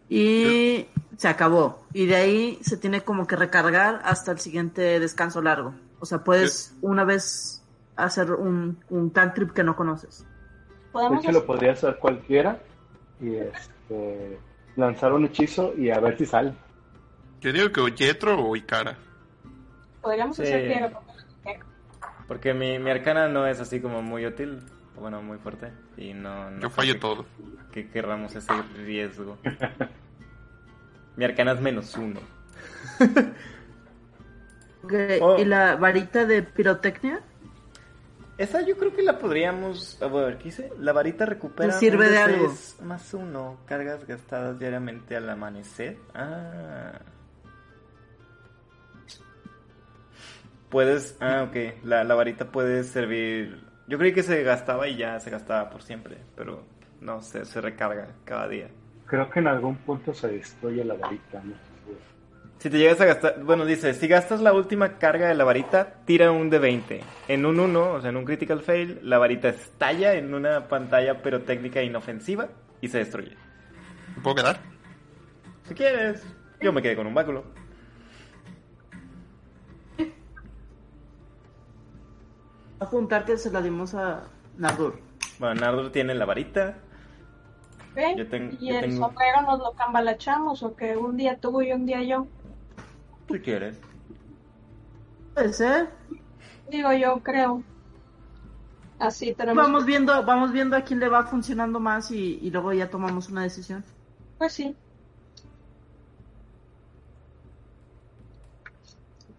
[0.09, 0.85] Y
[1.17, 1.83] se acabó.
[1.93, 5.73] Y de ahí se tiene como que recargar hasta el siguiente descanso largo.
[5.99, 7.63] O sea, puedes una vez
[7.95, 10.25] hacer un, un cantrip que no conoces.
[10.93, 12.59] De hecho, lo podría hacer cualquiera
[13.22, 14.38] y este,
[14.76, 16.53] lanzar un hechizo y a ver si sale.
[17.41, 18.95] Yo digo que o Yetro o Ikara.
[20.02, 20.44] podríamos Sí.
[20.44, 21.60] hacer que
[22.27, 24.60] Porque mi, mi arcana no es así como muy útil,
[24.95, 25.72] bueno, muy fuerte.
[25.98, 26.49] Y no.
[26.52, 27.26] no Yo fallo que- todo.
[27.72, 28.53] Que querramos ese
[28.85, 29.38] riesgo.
[31.18, 32.19] mi arcana es menos uno.
[35.22, 35.38] Oh.
[35.40, 37.22] ¿Y la varita de pirotecnia?
[38.38, 40.01] Esa yo creo que la podríamos.
[40.01, 40.72] A ver, ¿qué hice?
[40.80, 41.73] La varita recupera.
[41.73, 42.53] ¿Te sirve de D6 algo?
[42.84, 43.57] Más uno.
[43.65, 45.97] Cargas gastadas diariamente al amanecer.
[46.15, 46.99] Ah.
[50.69, 51.15] Puedes.
[51.19, 51.84] Ah, ok.
[51.84, 53.64] La, la varita puede servir.
[53.88, 56.18] Yo creí que se gastaba y ya se gastaba por siempre.
[56.35, 56.64] Pero
[57.01, 58.69] no, se, se recarga cada día.
[59.05, 61.39] Creo que en algún punto se destruye la varita.
[61.43, 61.53] ¿no?
[62.64, 65.95] Si te llegas a gastar, bueno, dice, si gastas la última carga de la varita,
[66.06, 67.02] tira un de 20.
[67.27, 71.22] En un 1, o sea, en un critical fail, la varita estalla en una pantalla
[71.22, 72.48] técnica inofensiva
[72.80, 73.35] y se destruye.
[74.15, 74.61] ¿Me puedo quedar?
[75.68, 76.23] Si quieres,
[76.61, 77.44] yo me quedé con un báculo.
[82.80, 84.23] Apuntar que se la dimos a
[84.57, 84.99] Nardur.
[85.40, 86.76] Bueno, Nardur tiene la varita.
[87.95, 88.15] ¿Ve?
[88.18, 91.61] Yo tengo- ¿Y yo el tengo- sombrero nos lo cambalachamos o que un día tú
[91.61, 92.27] y un día yo?
[93.29, 93.79] Si quieres.
[95.33, 95.89] Puede ser.
[96.69, 97.63] Digo, yo creo.
[98.99, 99.63] Así tenemos.
[99.63, 103.29] Vamos viendo, vamos viendo a quién le va funcionando más y, y luego ya tomamos
[103.29, 103.83] una decisión.
[104.37, 104.75] Pues sí.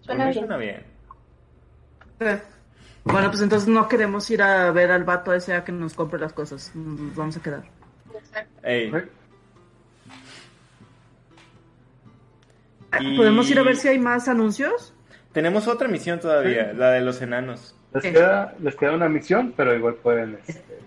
[0.06, 0.38] Por Suena bien.
[0.38, 0.86] suena bien.
[2.20, 2.42] Eh,
[3.04, 6.18] Bueno, pues entonces no queremos ir a ver al vato ese a que nos compre
[6.18, 6.74] las cosas.
[6.74, 7.64] Nos vamos a quedar.
[8.62, 9.04] Ey, Ok.
[13.00, 14.94] Y- ¿Podemos ir a ver si hay más anuncios?
[15.32, 17.76] Tenemos otra misión todavía, la de los enanos.
[17.92, 18.12] Les Sí.
[18.12, 20.38] queda, les queda una misión, pero igual pueden.
[20.46, 20.78] este,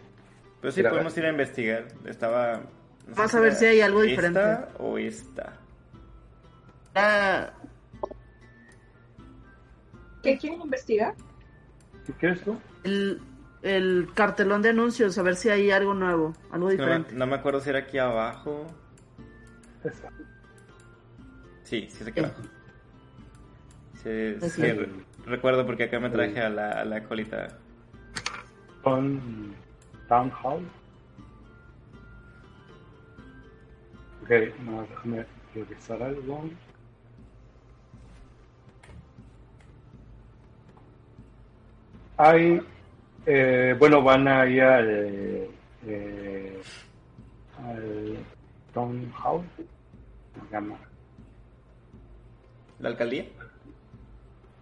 [0.61, 1.85] Pero sí Ir a podemos ir a investigar.
[2.05, 2.61] Estaba.
[3.07, 4.65] no Vamos a ver si hay algo esta diferente.
[4.79, 5.53] o esta.
[6.95, 7.49] Ah,
[10.23, 11.13] ¿Qué quieren investigar?
[12.05, 12.57] ¿Qué quieres tú?
[12.83, 13.21] el,
[13.61, 17.13] el cartelón de anuncios, a ver si hay algo nuevo, algo No, diferente.
[17.13, 18.65] no me acuerdo si era aquí abajo.
[19.83, 20.09] Esta.
[21.67, 22.41] Sí, sí es aquí abajo.
[24.01, 24.61] Sí, sí, sí.
[24.61, 24.89] re-
[25.25, 27.59] recuerdo porque acá me traje a la, a la colita.
[28.81, 29.53] Con
[30.07, 30.63] Town Hall.
[34.23, 34.29] Ok,
[34.65, 36.49] no, déjame revisar algo.
[42.15, 42.61] Hay,
[43.25, 45.47] eh, bueno, van a ir al,
[45.85, 46.61] eh,
[47.57, 48.17] al
[48.73, 49.43] Town Hall.
[49.57, 50.77] Se llama.
[52.79, 53.25] ¿La alcaldía?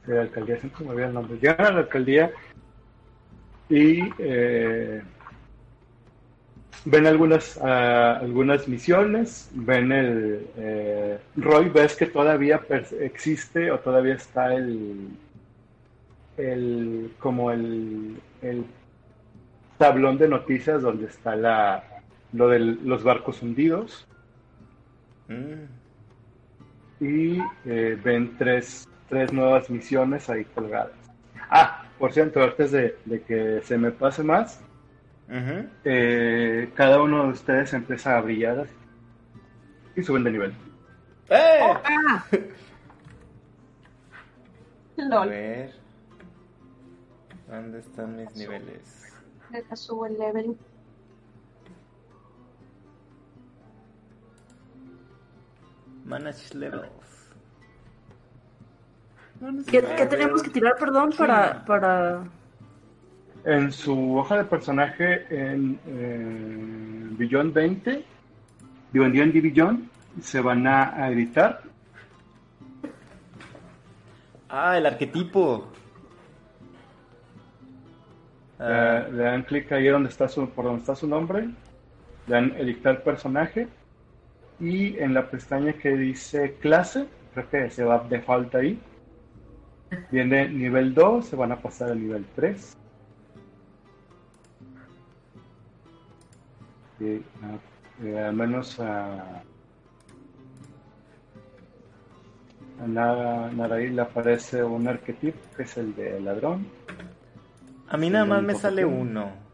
[0.05, 1.37] de la alcaldía, siempre me olvida el nombre.
[1.41, 2.31] Llegan a la alcaldía
[3.69, 5.01] y eh,
[6.85, 10.47] ven algunas, ah, algunas misiones, ven el...
[10.57, 12.61] eh, Roy, ves que todavía
[12.99, 15.09] existe o todavía está el...
[16.37, 18.63] el como el, el
[19.79, 21.83] tablón de noticias donde está la
[22.31, 24.07] lo de los barcos hundidos
[25.27, 25.65] Mm,
[26.99, 30.91] y eh, ven tres, tres nuevas misiones ahí colgadas.
[31.49, 34.61] Ah, por cierto, antes de, de que se me pase más,
[35.83, 38.73] eh, cada uno de ustedes empieza a brillar así,
[39.95, 40.53] y suben de nivel.
[41.29, 41.59] ¡Eh!
[44.97, 45.73] Ah, A ver.
[47.47, 49.13] ¿Dónde están mis niveles?
[49.51, 50.57] Deja subo el level.
[56.05, 56.89] Manage levels.
[59.67, 62.23] ¿qué, qué tenemos que tirar, perdón, para, para...
[63.43, 68.03] En su hoja de personaje en eh, Beyond 20,
[68.91, 69.89] digo en D&D Beyond,
[70.21, 71.61] se van a, editar.
[74.49, 75.67] Ah, el arquetipo.
[75.67, 75.75] Ah,
[78.57, 81.41] Eh, le dan clic ahí donde está su, por donde está su nombre,
[82.27, 83.67] le dan editar personaje
[84.59, 88.79] y en la pestaña que dice clase, creo que se va de falta ahí.
[90.11, 92.75] Viene nivel 2, se van a pasar al nivel 3.
[96.99, 97.57] Y, ah,
[98.03, 99.41] eh, al menos a,
[102.81, 106.65] a Nara- Naraí le aparece un arquetipo que es el de ladrón.
[107.89, 109.44] a mí nada más me sale uno.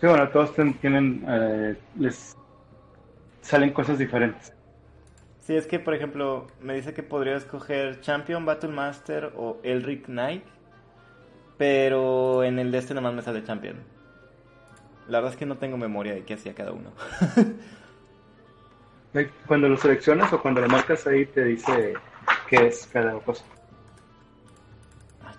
[0.00, 2.36] Sí, bueno, todos tienen, eh, les
[3.40, 4.52] salen cosas diferentes.
[5.40, 10.06] Sí, es que, por ejemplo, me dice que podría escoger Champion, Battle Master o Elric
[10.06, 10.44] Knight.
[11.56, 13.76] Pero en el de este nada más me sale Champion.
[15.08, 16.90] La verdad es que no tengo memoria de qué hacía cada uno.
[19.46, 21.94] Cuando lo seleccionas o cuando lo marcas ahí te dice
[22.48, 23.44] qué es cada cosa.
[25.22, 25.32] Ah,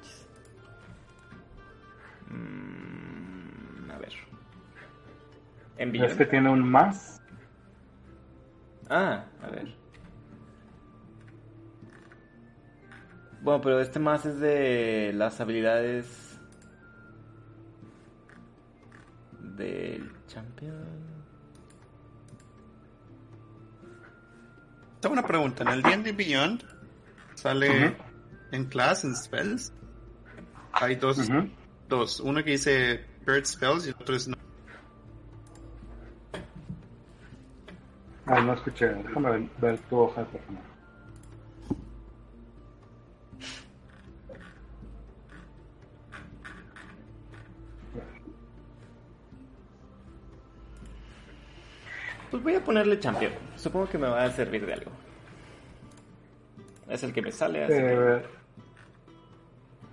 [5.77, 6.29] En Es que Beyond.
[6.29, 7.21] tiene un más.
[8.89, 9.75] Ah, a ver.
[13.41, 16.39] Bueno, pero este más es de las habilidades
[19.55, 20.75] del champion.
[24.99, 25.63] Tengo una pregunta.
[25.63, 26.63] En el D&D Beyond
[27.35, 27.95] sale
[28.51, 29.71] en class, en spells.
[30.73, 31.49] Hay dos, Ujú.
[31.87, 32.19] dos.
[32.19, 34.27] Uno que dice bird spells y el otro es
[38.27, 38.87] Ah, no escuché.
[38.87, 40.67] Déjame ver, ver tu hoja de personaje.
[52.29, 53.31] Pues voy a ponerle champion.
[53.55, 54.91] Supongo que me va a servir de algo.
[56.89, 57.93] Es el que me sale, así que...
[57.93, 58.21] Eh,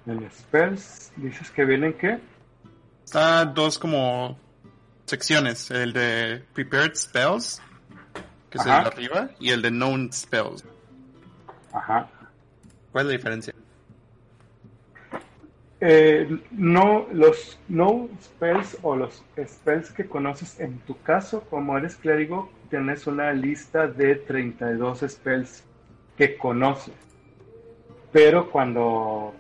[0.07, 2.19] el spells, dices que vienen qué?
[3.05, 4.39] Está dos como
[5.07, 5.71] secciones.
[5.71, 7.63] El de Prepared Spells,
[8.55, 8.89] que es el de Ajá.
[8.89, 10.65] arriba, y el de Known Spells.
[11.73, 12.09] Ajá.
[12.93, 13.55] ¿Cuál es la diferencia?
[15.81, 21.97] Eh, no, los no spells o los spells que conoces en tu caso, como eres
[21.97, 25.65] clérigo, tienes una lista de 32 spells
[26.17, 26.95] que conoces.
[28.13, 29.35] Pero cuando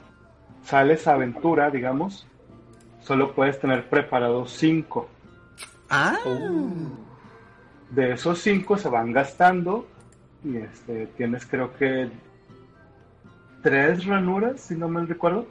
[0.64, 2.26] sales a aventura, digamos,
[3.00, 5.08] solo puedes tener preparados 5.
[5.88, 6.18] Ah,
[7.94, 9.86] De esos 5 se van gastando
[10.42, 12.08] y este, tienes creo que
[13.62, 15.46] tres ranuras, si no mal recuerdo.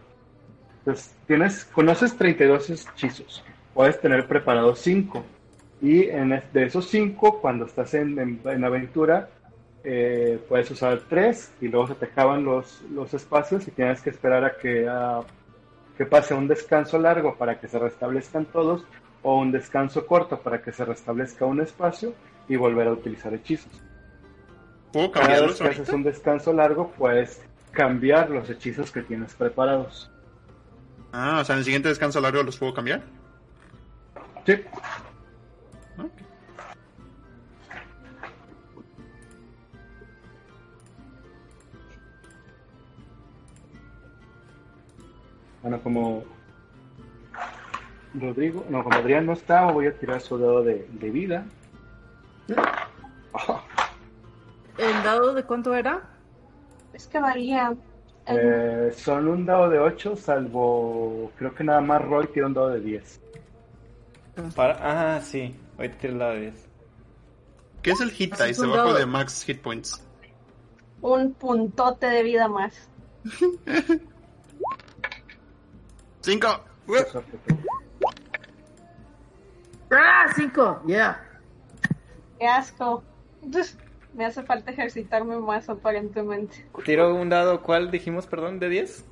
[0.80, 3.44] Entonces, tienes, conoces 32 hechizos,
[3.74, 5.24] puedes tener preparados 5.
[5.82, 9.30] Y en de esos 5, cuando estás en, en- en aventura,
[9.84, 14.10] eh, puedes usar 3 y luego se te acaban los, los espacios y tienes que
[14.10, 15.22] esperar a que, a
[15.98, 18.86] que pase un descanso largo para que se restablezcan todos
[19.22, 22.14] o un descanso corto para que se restablezca un espacio
[22.48, 23.72] y volver a utilizar hechizos.
[24.92, 27.42] ¿puedo Cada vez que haces un descanso largo, puedes
[27.72, 30.10] cambiar los hechizos que tienes preparados.
[31.12, 33.02] Ah, o sea, en el siguiente descanso largo los puedo cambiar.
[34.46, 34.56] Sí.
[45.62, 46.26] Bueno, como
[48.14, 51.46] Rodrigo, no, como Adrián no está, voy a tirar su dado de, de vida.
[54.78, 56.02] ¿El dado de cuánto era?
[56.94, 57.76] Es que varía.
[58.26, 62.54] El- eh, son un dado de 8, salvo creo que nada más Roy tiene un
[62.54, 63.22] dado de 10.
[64.56, 65.16] Para...
[65.16, 65.56] Ah, sí.
[65.78, 66.68] Hoy te la vez.
[67.82, 69.00] ¿Qué es el hit dice un abajo dado.
[69.00, 70.02] de max hit points?
[71.02, 72.74] un puntote de vida más.
[76.22, 76.48] ¡Cinco!
[79.92, 80.28] ¡Ah!
[80.34, 80.82] ¡Cinco!
[80.88, 81.22] ¡Yeah!
[82.44, 83.02] Qué asco.
[83.42, 83.78] Entonces,
[84.14, 86.66] me hace falta ejercitarme más aparentemente.
[86.84, 88.60] Tiro un dado, ¿cuál dijimos, perdón?
[88.60, 89.06] ¿De 10?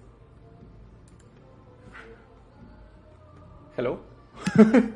[3.78, 4.02] ¿Hello?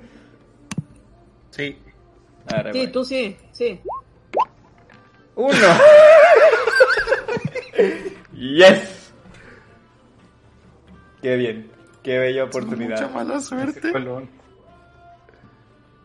[1.52, 1.78] Sí.
[2.54, 2.92] Ahora, Sí, voy.
[2.92, 3.80] tú sí, sí.
[5.36, 5.56] ¡Uno!
[8.34, 9.14] ¡Yes!
[11.22, 11.72] ¡Qué bien!
[12.04, 13.10] ¡Qué bella Mucha oportunidad!
[13.12, 13.98] mala Ese suerte.
[14.02, 14.28] lo-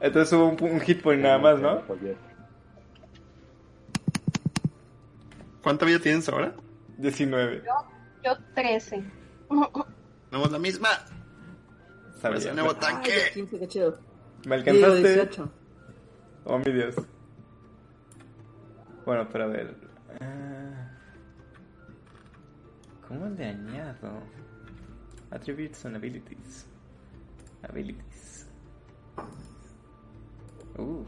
[0.01, 1.83] Entonces hubo un, un hit point nada más, ¿no?
[5.63, 6.55] ¿Cuánta vida tienes ahora?
[6.99, 7.63] 19.
[8.25, 9.05] Yo 13.
[10.31, 10.89] Tenemos la misma.
[12.23, 13.13] Parece un nuevo Ay, tanque.
[13.13, 13.99] de 15, qué chido.
[14.47, 15.09] ¿Me Digo, alcanzaste?
[15.15, 15.53] 18.
[16.45, 16.95] Oh, mi Dios.
[19.05, 19.75] Bueno, pero a ver.
[20.21, 20.91] ah,
[23.09, 24.23] ¿Cómo le añado?
[25.31, 26.67] Attributes and abilities.
[27.63, 28.47] Abilities.
[30.81, 31.05] Uh.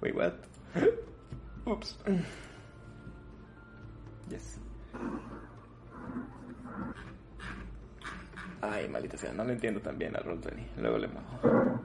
[0.00, 0.34] Wait, what?
[1.68, 1.96] Oops.
[4.30, 4.58] Yes.
[8.62, 10.76] Ay, maldita sea, no lo entiendo tan bien a Roll20.
[10.78, 11.82] Luego le muevo.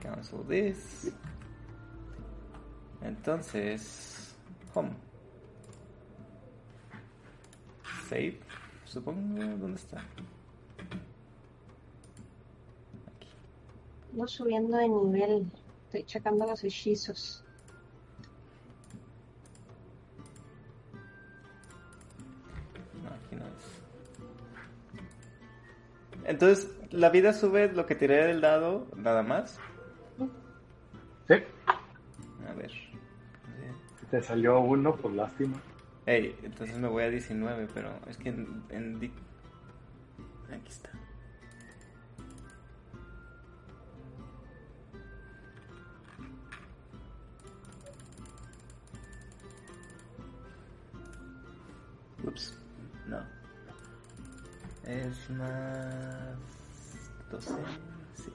[0.00, 1.12] Cancel this.
[3.02, 4.34] Entonces,
[4.74, 4.90] home.
[8.08, 8.40] Save,
[8.84, 9.38] supongo.
[9.56, 10.02] ¿Dónde está?
[14.12, 15.50] No subiendo de nivel.
[15.86, 17.44] Estoy checando los hechizos.
[23.02, 23.80] No, aquí no es.
[26.24, 29.58] Entonces, la vida sube lo que tiré del dado, nada más.
[31.28, 31.34] Sí,
[32.48, 32.70] A ver.
[34.10, 35.60] te salió uno, por lástima.
[36.06, 39.12] Ey, entonces me voy a 19, pero es que en, en di-
[40.52, 40.90] Aquí está.
[54.84, 56.36] Es más
[57.30, 57.54] 12,
[58.16, 58.32] sí.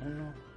[0.00, 0.51] A.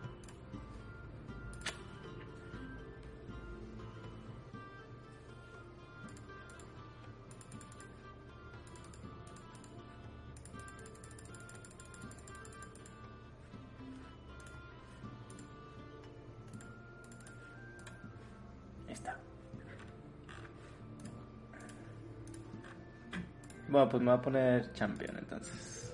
[23.76, 25.94] Bueno, pues me voy a poner champion entonces.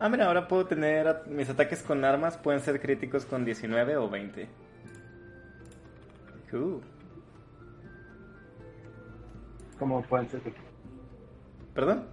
[0.00, 4.08] Ah, mira, ahora puedo tener mis ataques con armas pueden ser críticos con 19 o
[4.08, 4.48] 20.
[6.54, 6.80] Uh,
[9.78, 10.40] ¿Cómo pueden ser?
[11.74, 12.06] ¿Perdón?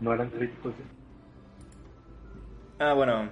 [0.00, 0.72] No eran críticos.
[2.78, 3.28] Ah, bueno,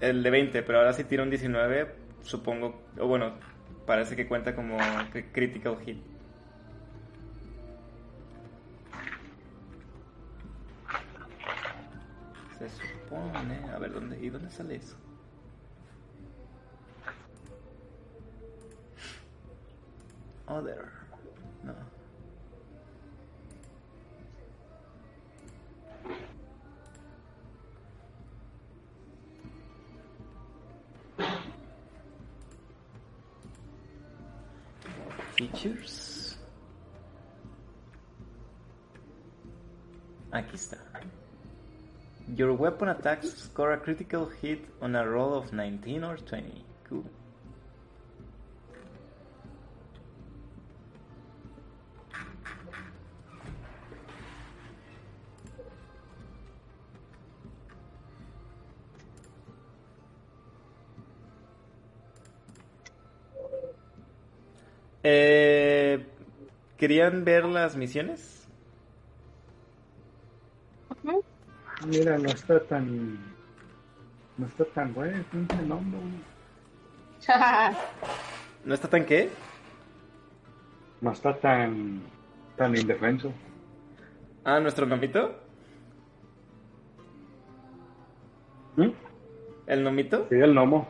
[0.00, 3.34] el de 20, pero ahora si tiro un 19, supongo, o bueno,
[3.86, 4.76] parece que cuenta como
[5.12, 5.98] cri- critical hit.
[12.58, 14.96] Se supone, a ver, ¿dónde, ¿y dónde sale eso?
[20.48, 20.90] Other,
[21.64, 21.74] no.
[35.66, 36.38] Features.
[40.30, 40.78] Aquí está.
[42.36, 46.64] Your weapon attacks score a critical hit on a roll of 19 or 20.
[46.88, 47.04] Cool.
[65.08, 65.45] Eh,
[66.86, 68.46] ¿Querían ver las misiones?
[71.84, 73.18] Mira, no está tan.
[74.38, 75.98] No está tan bueno, pinche nombre.
[78.64, 79.30] ¿No está tan qué?
[81.00, 82.02] No está tan.
[82.56, 83.32] tan indefenso.
[84.44, 85.40] Ah, nuestro nomito.
[88.76, 88.90] ¿Mm?
[89.66, 90.28] ¿El nomito?
[90.28, 90.86] Sí, el gnomo.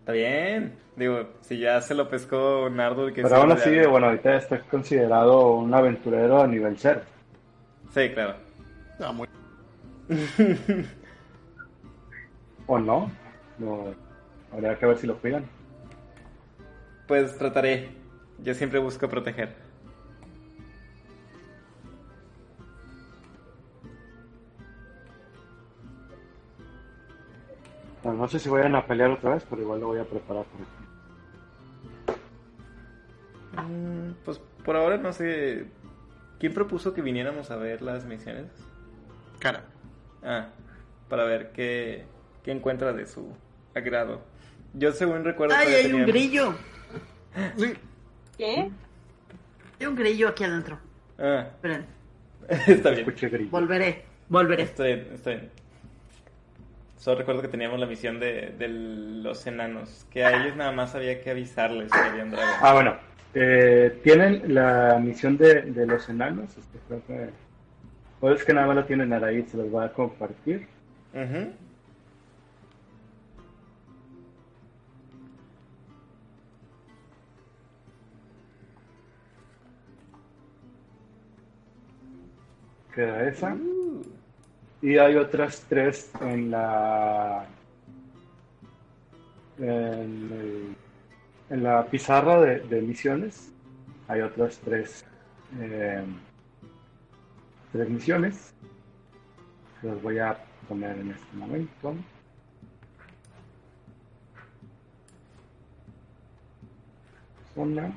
[0.00, 0.81] Está bien.
[0.96, 3.06] Digo, si ya se lo pescó Nardo.
[3.12, 7.00] Que Pero aún ya- así, bueno, ahorita está considerado un aventurero a nivel 0.
[7.94, 8.34] Sí, claro.
[9.00, 9.28] Ah, muy-
[12.66, 13.10] ¿O no?
[13.58, 13.84] No.
[14.52, 15.44] Habría que ver si lo cuidan.
[17.08, 17.88] Pues trataré.
[18.38, 19.54] Yo siempre busco proteger.
[28.04, 30.60] No sé si vayan a pelear otra vez, pero igual lo voy a preparar por
[30.60, 30.81] aquí.
[33.56, 35.66] Mm, Pues por ahora no sé.
[36.38, 38.46] ¿Quién propuso que viniéramos a ver las misiones?
[39.38, 39.64] Cara.
[40.24, 40.48] Ah,
[41.08, 42.04] para ver qué,
[42.42, 43.32] qué encuentra de su
[43.74, 44.22] agrado.
[44.74, 45.54] Yo según recuerdo...
[45.56, 46.54] ¡Ay, hay un grillo!
[48.38, 48.70] ¿Qué?
[49.80, 50.78] Hay un grillo aquí adentro.
[51.18, 51.86] Ah, Esperen,
[52.66, 53.50] está bien.
[53.50, 54.62] Volveré, volveré.
[54.64, 55.50] Está bien, está bien.
[56.96, 60.94] Solo recuerdo que teníamos la misión de, de los enanos, que a ellos nada más
[60.94, 62.54] había que avisarles que había un dragón.
[62.60, 62.96] Ah, bueno.
[63.34, 66.56] Eh, Tienen la misión de, de los enanos.
[66.56, 67.30] Este, creo que.
[68.20, 70.66] O es que nada más la tienen ahí, se los voy a compartir.
[82.94, 83.54] Queda esa.
[83.54, 84.02] Uh,
[84.82, 87.46] Y hay otras tres en la.
[89.58, 89.68] En,
[90.32, 90.76] el-
[91.52, 93.52] en la pizarra de, misiones.
[94.08, 95.04] Hay otras tres.
[95.60, 96.02] eh,
[97.72, 98.54] tres misiones.
[99.82, 100.38] Las voy a
[100.68, 101.94] poner en este momento.
[107.54, 107.92] Una.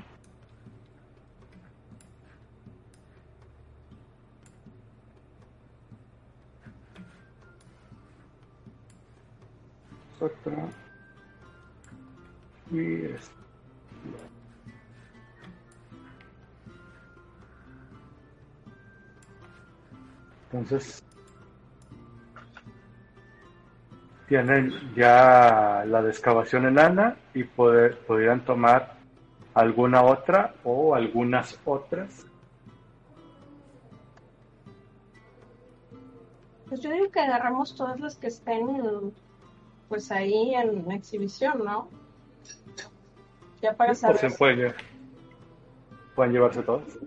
[10.18, 10.68] otra
[12.70, 13.35] y esta.
[20.52, 21.02] Entonces
[24.28, 28.96] tienen ya la de excavación enana y poder, podrían tomar
[29.54, 32.26] alguna otra o algunas otras.
[36.68, 39.14] Pues yo digo que agarramos todas las que estén
[39.88, 41.88] pues ahí en exhibición, ¿no?
[43.62, 44.16] Ya para saber.
[44.36, 44.74] pueden, lle-
[46.16, 46.98] pueden llevarse todas.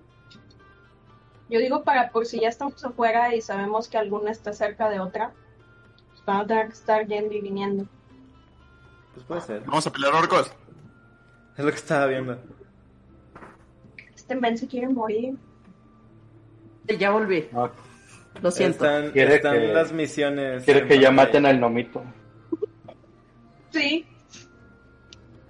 [1.49, 4.99] Yo digo para por si ya estamos afuera y sabemos que alguna está cerca de
[4.99, 5.31] otra,
[6.11, 7.85] pues van a tener que estar yendo y viniendo.
[9.13, 9.61] pues puede ser.
[9.65, 10.51] Vamos a pelear orcos.
[11.57, 12.37] Es lo que estaba viendo.
[14.15, 15.35] Este men se quiere morir.
[16.97, 17.69] Ya volví, Ah,
[18.41, 18.85] lo siento.
[18.85, 20.63] Están, están que- las misiones.
[20.63, 22.03] quiere en que ya maten al nomito.
[23.71, 24.05] Sí.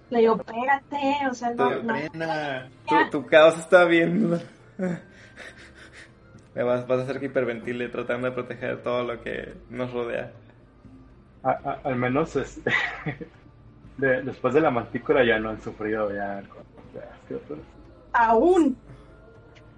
[0.09, 1.93] Le digo, espérate, o sea, no, no.
[2.88, 4.41] Tu, tu caos está bien.
[6.55, 10.31] Me vas, vas a hacer que hiperventile tratando de proteger todo lo que nos rodea.
[11.43, 12.71] A- a- al menos este,
[13.97, 16.41] de- después de la mantícora ya no han sufrido ya.
[18.13, 18.76] Aún.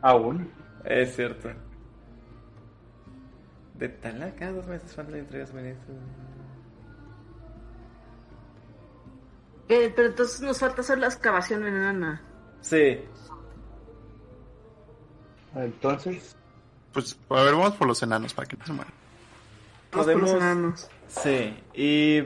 [0.02, 0.50] Aún.
[0.86, 1.50] Es cierto.
[3.76, 5.98] De Talaca, dos meses falta de suministros.
[9.70, 12.22] Eh, pero entonces nos falta hacer la excavación enana.
[12.62, 13.00] Sí,
[15.56, 16.36] Entonces,
[16.94, 18.94] Pues, a ver, vamos por los enanos para que no se mueran.
[19.92, 20.42] Vamos por los podemos.
[20.54, 20.90] enanos.
[21.08, 22.18] Sí, y.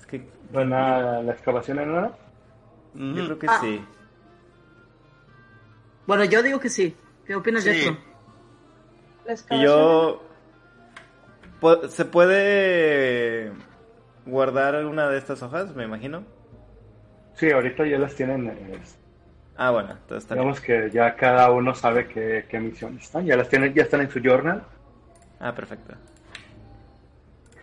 [0.00, 2.12] Es que buena la excavación en hora.
[2.94, 3.58] yo creo que Ah.
[3.60, 3.84] sí.
[6.06, 6.96] Bueno, yo digo que sí.
[7.26, 7.70] ¿Qué opinas, Sí.
[7.72, 7.96] Jetro?
[9.24, 9.64] La Y excavación.
[9.64, 10.22] yo.
[11.88, 13.52] ¿Se puede
[14.26, 15.74] guardar alguna de estas hojas?
[15.76, 16.24] Me imagino.
[17.34, 18.52] Sí, ahorita ya las tienen.
[19.64, 20.44] Ah, bueno, entonces está bien.
[20.44, 23.24] digamos que ya cada uno sabe qué, qué misión están.
[23.24, 24.60] Ya las tienen, ya están en su journal.
[25.38, 25.94] Ah, perfecto.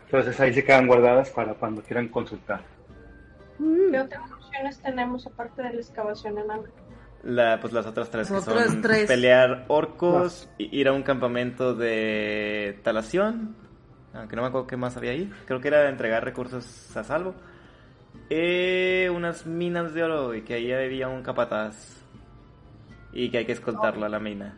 [0.06, 2.62] Entonces ahí se quedan guardadas para cuando quieran consultar.
[3.92, 6.64] ¿Qué otras opciones tenemos aparte de la excavación enana?
[7.24, 9.08] La, pues las otras tres Las que otras son tres.
[9.08, 13.58] pelear orcos, i- ir a un campamento de talación,
[14.14, 17.36] aunque no me acuerdo qué más había ahí, creo que era entregar recursos a salvo,
[18.30, 21.98] eh, unas minas de oro y que ahí había un capataz
[23.12, 24.56] y que hay que escoltarlo a la mina.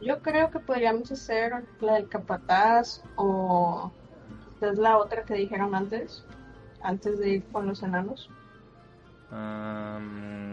[0.00, 3.90] Yo creo que podríamos hacer la del capataz o
[4.60, 6.24] es la otra que dijeron antes,
[6.82, 8.28] antes de ir con los enanos.
[9.30, 10.52] Am,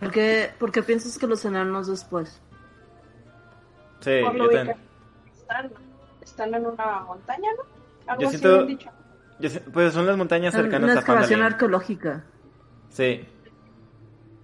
[0.00, 2.40] ¿Por qué, por qué piensas que los enanos después?
[4.00, 4.74] sí, Por yo, ten-
[5.32, 5.70] están,
[6.20, 7.64] están en una montaña, ¿no?
[8.12, 8.90] Algo Yo así siento- han dicho.
[9.72, 11.52] Pues son las montañas cercanas Una a excavación Phandalin.
[11.54, 12.24] arqueológica.
[12.88, 13.26] Sí,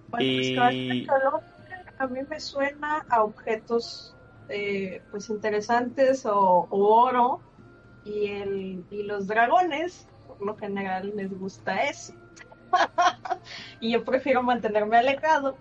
[0.09, 1.51] Bueno, Y- arqueológica
[1.99, 4.15] a mí me suena a objetos
[4.49, 7.39] eh, pues interesantes o, o oro
[8.03, 12.13] y el y los dragones por lo general les gusta eso
[13.79, 15.55] y yo prefiero mantenerme alejado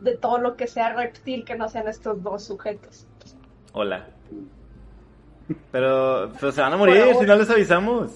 [0.00, 3.06] de todo lo que sea reptil que no sean estos dos sujetos
[3.72, 4.08] hola.
[5.72, 8.10] Pero, pero se van a morir Bueno, si no les avisamos.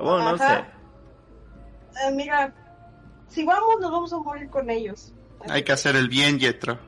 [0.00, 0.66] Bueno, no Ajá.
[1.94, 2.08] sé.
[2.08, 2.52] Eh, mira
[3.28, 5.12] si vamos nos vamos a morir con ellos
[5.48, 6.78] Hay que hacer el bien, Yetro.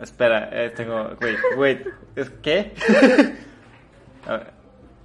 [0.00, 1.10] Espera, eh, tengo.
[1.20, 1.86] Wait, wait.
[2.16, 2.74] ¿Es qué?
[4.26, 4.52] A ver,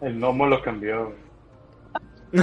[0.01, 1.15] El gnomo lo cambió.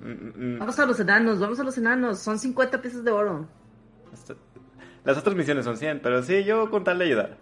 [0.00, 2.18] mm, mm, Vamos a los enanos, vamos a los enanos.
[2.18, 3.46] Son 50 piezas de oro.
[5.04, 7.38] Las otras misiones son 100, pero sí, yo con tal de ayudar.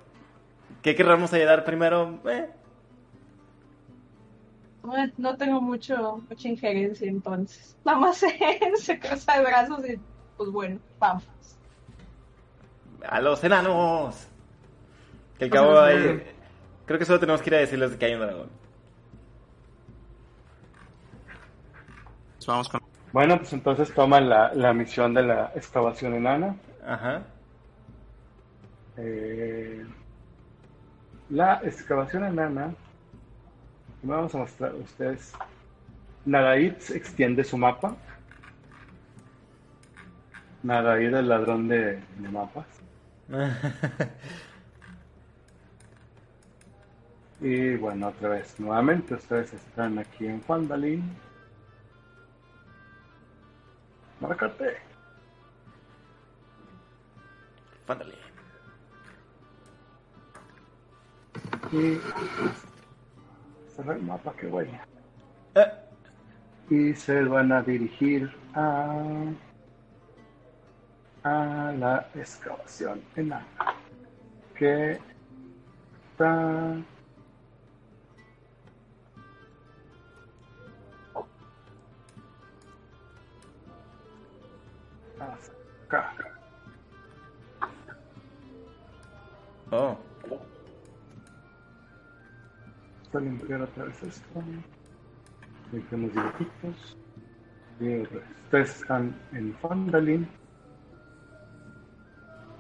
[0.83, 2.21] ¿Qué querramos ayudar primero?
[2.29, 2.51] Eh,
[5.17, 7.77] No tengo mucho, mucha injerencia entonces.
[7.85, 8.29] Nada más se,
[8.77, 10.01] se cruza de brazos y
[10.37, 11.25] pues bueno, vamos.
[13.07, 14.29] a los enanos.
[15.39, 16.23] Que al Vamos cabo hay.
[16.87, 18.49] Creo que solo tenemos que ir a decirles que hay un dragón.
[22.37, 22.81] Pues vamos con...
[23.13, 26.57] Bueno, pues entonces toman la, la misión de la excavación enana.
[26.87, 27.23] Ajá.
[28.97, 29.87] Eh,
[31.31, 32.75] la excavación enana.
[34.03, 35.33] Vamos a mostrar a ustedes.
[36.25, 37.97] Naraid extiende su mapa.
[40.63, 42.67] Naraid, el ladrón de, de mapas.
[47.41, 51.05] Y bueno, otra vez, nuevamente, ustedes están aquí en Fandalin.
[54.21, 54.79] Márcate.
[57.87, 58.15] Fándale.
[61.71, 62.01] Y
[63.79, 64.81] cerrar el mapa, que huele.
[65.55, 65.73] Eh,
[66.71, 69.31] Y se van a dirigir a,
[71.23, 73.47] a la excavación enana.
[74.57, 74.99] Que
[76.11, 76.77] está
[85.89, 86.15] acá.
[89.71, 90.08] Oh.
[93.13, 94.43] A limpiar otra vez esto.
[95.73, 96.97] Limpiamos dibujitos.
[97.81, 98.29] Y otra vez.
[98.45, 100.29] Ustedes están en Fandalin.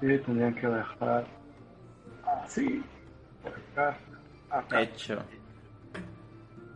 [0.00, 1.26] Y tendrían que bajar
[2.44, 2.82] así.
[3.42, 3.98] Por acá.
[4.50, 4.82] Acá.
[4.82, 5.22] Hecho.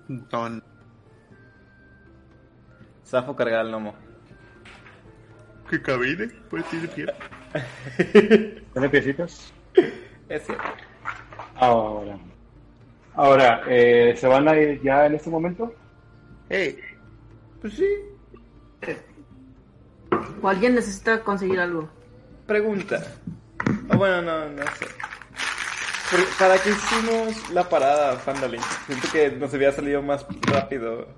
[0.08, 0.62] Don...
[3.02, 3.94] Safo cargar al gnomo.
[5.68, 6.28] ¿Qué cabine?
[6.50, 7.06] Pues tiene pie.
[8.72, 9.52] ¿Tiene piecitos?
[10.28, 10.64] Es cierto.
[11.56, 12.18] Ahora.
[13.14, 15.72] Ahora, eh, ¿se van a ir ya en este momento?
[16.48, 16.78] Hey,
[17.60, 17.86] Pues sí.
[20.42, 21.88] O alguien necesita conseguir algo.
[22.46, 23.02] Pregunta.
[23.90, 24.86] O bueno, no, no sé.
[26.38, 28.60] ¿Para qué hicimos la parada, Fandalin?
[28.86, 31.08] Siento que nos había salido más rápido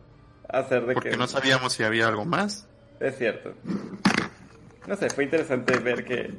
[0.48, 1.16] hacer de porque que...
[1.16, 2.68] no sabíamos si había algo más.
[3.00, 3.54] Es cierto.
[4.86, 6.30] No sé, fue interesante ver que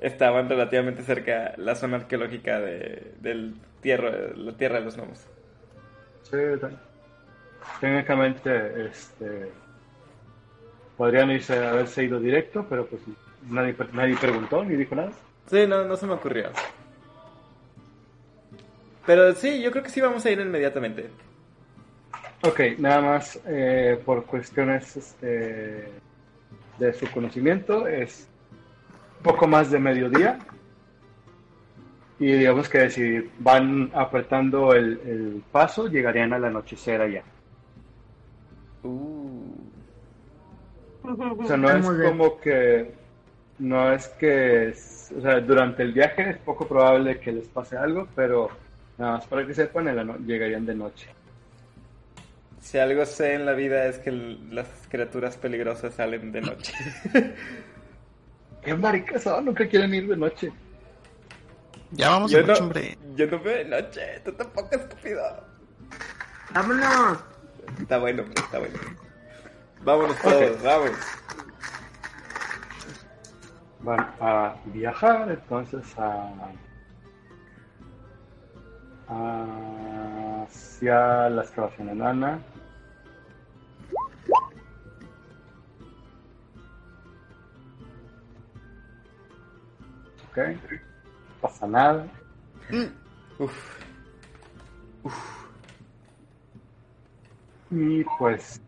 [0.00, 5.26] estaban relativamente cerca la zona arqueológica de, del tierra, la tierra de los gnomos.
[6.24, 6.76] Sí, te-
[7.80, 9.50] técnicamente, este,
[10.96, 13.02] podrían irse, haberse ido directo, pero pues
[13.48, 15.12] nadie, nadie preguntó ni dijo nada.
[15.50, 16.50] Sí, no, no se me ocurrió.
[19.06, 21.08] Pero sí, yo creo que sí vamos a ir inmediatamente.
[22.42, 25.88] Ok, nada más eh, por cuestiones este,
[26.78, 28.28] de su conocimiento, es
[29.22, 30.38] poco más de mediodía.
[32.20, 37.22] Y digamos que si van apretando el, el paso, llegarían al anochecer allá.
[38.82, 39.52] Uh.
[41.04, 42.10] O sea, no es Muy bien.
[42.10, 42.92] como que,
[43.60, 47.76] no es que, es- o sea, durante el viaje es poco probable que les pase
[47.76, 48.50] algo, pero
[48.98, 51.08] nada más para que sepan, no- llegarían de noche.
[52.60, 56.72] Si algo sé en la vida es que el- las criaturas peligrosas salen de noche.
[58.68, 59.46] ¿Qué maricas son?
[59.46, 60.52] Nunca quieren ir de noche.
[61.92, 62.98] Ya vamos yo, de noche, no, hombre.
[63.14, 65.22] yo no veo de noche, tú tampoco estúpido.
[66.52, 67.18] ¡Vámonos!
[67.80, 68.78] Está bueno, pues, está bueno.
[69.84, 70.90] Vámonos todos, vamos.
[73.80, 76.30] Van a viajar entonces a,
[80.44, 82.38] hacia la excavación enana.
[90.30, 92.06] Ok, no pasa nada.
[93.38, 93.78] Uf,
[97.70, 98.60] Y pues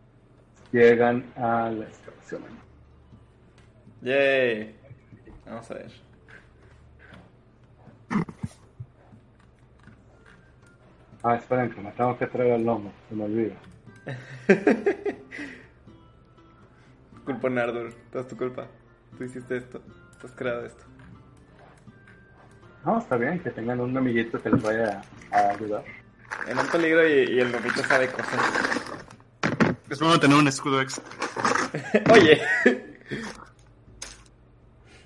[0.72, 2.42] llegan a la excavación
[4.02, 4.74] yay.
[5.46, 5.92] Vamos a ver.
[11.22, 13.56] Ah, esperen que me tengo que traer el lomo, se me olvida.
[17.24, 18.66] Culpa Nardur, todo es tu culpa.
[19.18, 19.80] Tú hiciste esto,
[20.18, 20.89] tú has creado esto.
[22.84, 25.02] No, está bien, que tengan un amiguito que les vaya
[25.32, 25.84] a ayudar.
[26.46, 28.40] En un peligro y, y el nomito sabe cosas.
[29.90, 31.04] Es bueno tener un escudo extra.
[32.12, 32.40] Oye,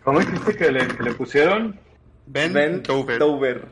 [0.04, 1.80] ¿Cómo dijiste que le, que le pusieron?
[2.26, 3.18] Ben, Ben Dover.
[3.18, 3.68] Dover.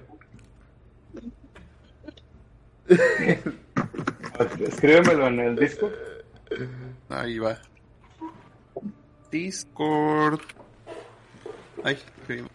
[4.61, 5.93] Escríbemelo en el Discord.
[7.11, 7.59] Ahí va.
[9.31, 10.41] Discord.
[11.85, 12.51] Ay, escribimos.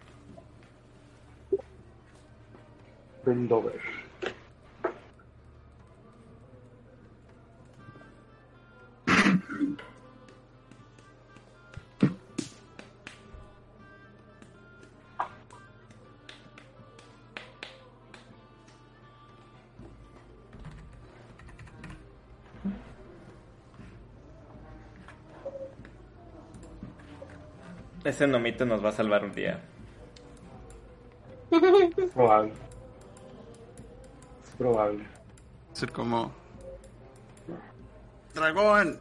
[28.06, 29.60] Ese nomito nos va a salvar un día.
[31.52, 32.16] Es
[34.58, 35.06] probable.
[35.74, 36.32] Ser como.
[38.34, 39.00] Dragón.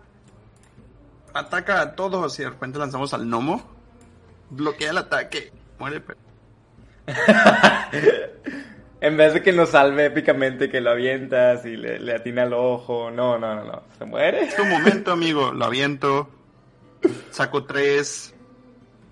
[1.35, 3.63] Ataca a todos y de repente lanzamos al gnomo.
[4.51, 5.53] Bloquea el ataque.
[5.79, 6.01] Muere.
[6.01, 6.19] pero-
[9.01, 12.55] En vez de que nos salve épicamente, que lo avientas y le, le atina el
[12.55, 13.11] ojo.
[13.11, 13.83] No, no, no, no.
[13.99, 14.45] Se muere.
[14.45, 15.53] Es tu momento, amigo.
[15.53, 16.31] Lo aviento.
[17.31, 18.35] Saco tres.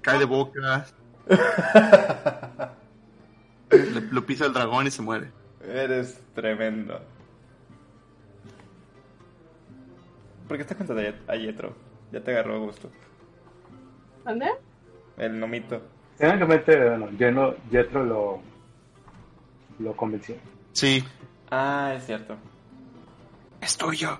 [0.00, 0.86] Cae de boca.
[3.70, 5.30] Le- lo pisa el dragón y se muere.
[5.66, 7.00] Eres tremendo.
[10.48, 11.74] ¿Por qué estás contando a Yet- a Yetro?
[12.12, 12.90] Ya te agarró gusto.
[14.24, 14.46] ¿Dónde?
[15.16, 15.80] El nomito.
[16.18, 18.40] Técnicamente, bueno, Jeno, Jetro lo,
[19.78, 20.36] lo convenció.
[20.72, 21.02] Sí.
[21.50, 22.36] Ah, es cierto.
[23.60, 24.18] Es tuyo.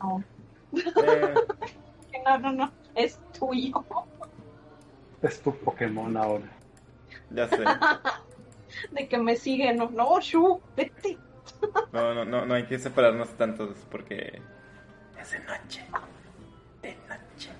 [0.00, 0.22] No.
[0.72, 1.34] Eh,
[2.24, 2.72] no, no, no.
[2.94, 3.84] Es tuyo.
[5.20, 6.44] Es tu Pokémon ahora.
[7.30, 7.58] ya sé.
[8.92, 9.72] De que me sigue.
[9.74, 11.16] No, no, Shu, vete.
[11.92, 14.40] No, no, no, no hay que separarnos tantos porque
[15.20, 15.84] es de noche.
[16.82, 17.50] De noche.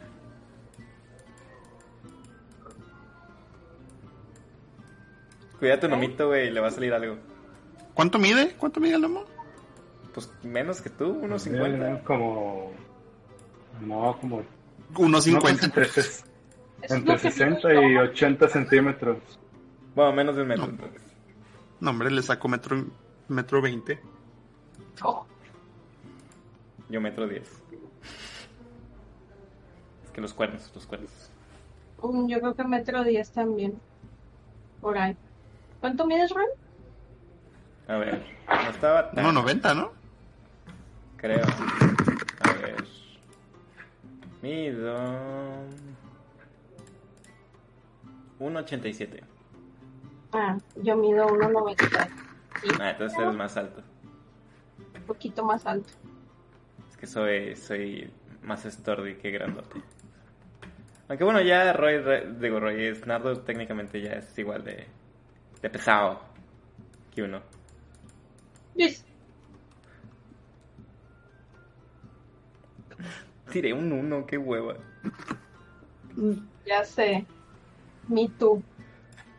[5.58, 7.16] Cuida tu nomito, güey, le va a salir algo.
[7.94, 8.54] ¿Cuánto mide?
[8.58, 9.24] ¿Cuánto mide el gnomo?
[10.14, 12.04] Pues menos que tú, unos Eh, 50.
[12.04, 12.72] Como.
[13.80, 14.42] No, como.
[14.96, 15.66] Unos no, pues 50.
[15.66, 16.24] entre, ses- Eso
[16.82, 17.82] es entre que 60 pienso.
[17.82, 19.18] y 80 centímetros.
[19.94, 20.66] Bueno, menos de un metro.
[20.66, 20.70] No.
[20.72, 21.02] entonces.
[21.80, 22.84] No, hombre, le saco metro,
[23.28, 24.00] metro 20.
[25.04, 25.24] Oh,
[26.88, 27.42] Yo metro 10.
[30.04, 31.30] Es que los cuernos, los cuernos.
[32.02, 33.78] Mm, Yo creo que metro 10 también.
[34.80, 35.16] Por ahí.
[35.80, 36.46] ¿Cuánto mides, Ron?
[37.86, 39.24] A ver, no estaba tan...
[39.24, 39.92] 1.90, ¿no?
[41.16, 41.44] Creo.
[42.40, 42.84] A ver.
[44.42, 44.96] Mido.
[48.40, 49.22] 1.87.
[50.32, 52.08] Ah, yo mido 1,90.
[52.62, 53.82] Sí, Ah, entonces eres más alto.
[54.96, 55.92] un poquito más alto.
[56.90, 58.10] Es que soy, soy
[58.42, 59.80] más estordi que grandote.
[61.08, 64.86] Aunque bueno, ya Roy, Re- digo Roy, Snardo técnicamente ya es igual de,
[65.62, 66.20] de pesado
[67.14, 67.40] que uno.
[68.74, 69.04] Yes.
[73.50, 74.74] Tiré un 1, qué hueva.
[76.66, 77.24] Ya sé.
[78.08, 78.62] Me too.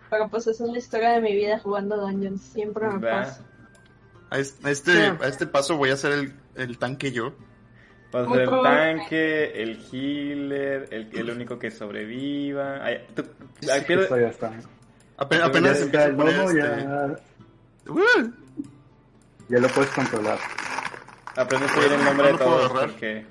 [0.09, 2.41] Pero pues esa es la historia de mi vida jugando Dungeons.
[2.41, 3.45] Siempre me pasa.
[4.31, 4.97] A este, Sí.
[5.21, 7.33] a este paso voy a hacer el, el tanque yo.
[8.13, 12.83] Va a Muy ser el tanque, el healer, el, el único que sobreviva.
[12.83, 13.25] Ay, tú-
[13.71, 14.51] ay, Sí, eso ya está.
[15.17, 16.59] Apenas, Ya apenas está empieza a el este...
[16.59, 18.31] ya, ¡Uh!
[19.49, 20.39] ya lo puedes controlar.
[21.35, 23.25] aprende a el nombre No de todos porque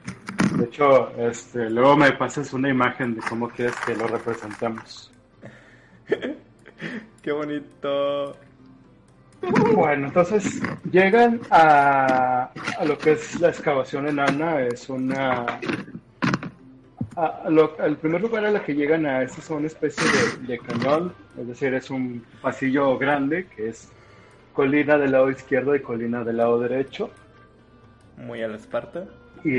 [0.57, 5.11] De hecho, este, luego me pasas una imagen de cómo quieres que lo representemos.
[7.23, 8.37] qué bonito.
[9.75, 10.61] Bueno, entonces
[10.91, 14.61] llegan a, a lo que es la excavación enana.
[14.63, 15.47] Es una.
[17.17, 20.05] a- lo- al primer lugar a la que llegan a esta es una especie
[20.41, 23.89] de, de cañón, es decir, es un pasillo grande que es
[24.53, 27.11] colina del lado izquierdo y colina del lado derecho.
[28.17, 29.05] Muy a la Esparta.
[29.45, 29.51] y,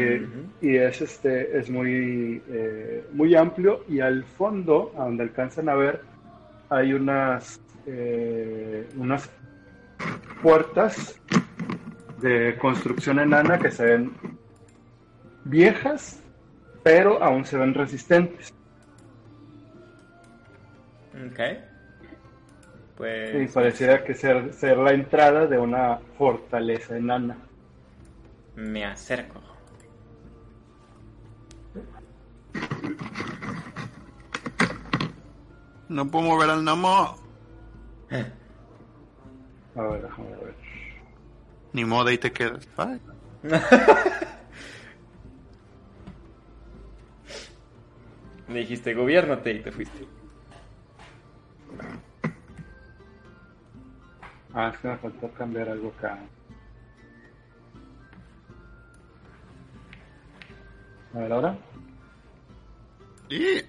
[0.62, 5.76] y es este es muy eh, muy amplio y al fondo a donde alcanzan a
[5.76, 6.02] ver
[6.70, 9.30] hay unas eh, unas
[10.42, 11.20] puertas
[12.22, 14.12] de construcción enana que se ven
[15.46, 16.22] viejas
[16.84, 18.54] pero aún se ven resistentes
[21.14, 21.40] Ok.
[21.40, 27.38] y Pues pareciera que ser, ser la entrada de una fortaleza enana
[28.56, 29.42] me acerco.
[35.90, 37.18] No puedo mover al Namo.
[39.76, 40.56] a ver déjame ver
[41.74, 42.68] Ni modo, ahí te quedas.
[42.78, 43.02] Ay.
[48.48, 50.08] Le dijiste, gobiernate y te fuiste.
[54.54, 56.18] ah es que me faltó cambiar algo acá
[61.14, 61.58] a ver ahora
[63.30, 63.62] Y...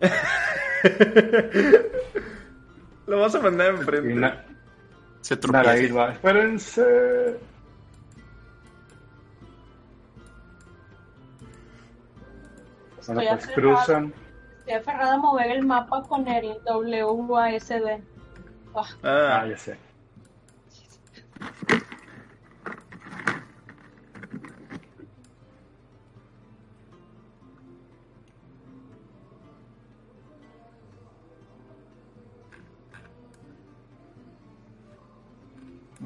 [3.06, 4.14] Lo vas a mandar enfrente.
[4.14, 4.44] na-
[5.20, 5.94] Se tropieza.
[5.94, 6.12] va.
[6.12, 7.38] Espérense.
[13.06, 13.54] Bueno, Estoy pues aferrada,
[13.84, 14.14] cruzan.
[14.58, 18.00] estoy aferrada a mover el mapa con el WASD.
[18.74, 19.78] Ah, Ah, Ah, ya sé.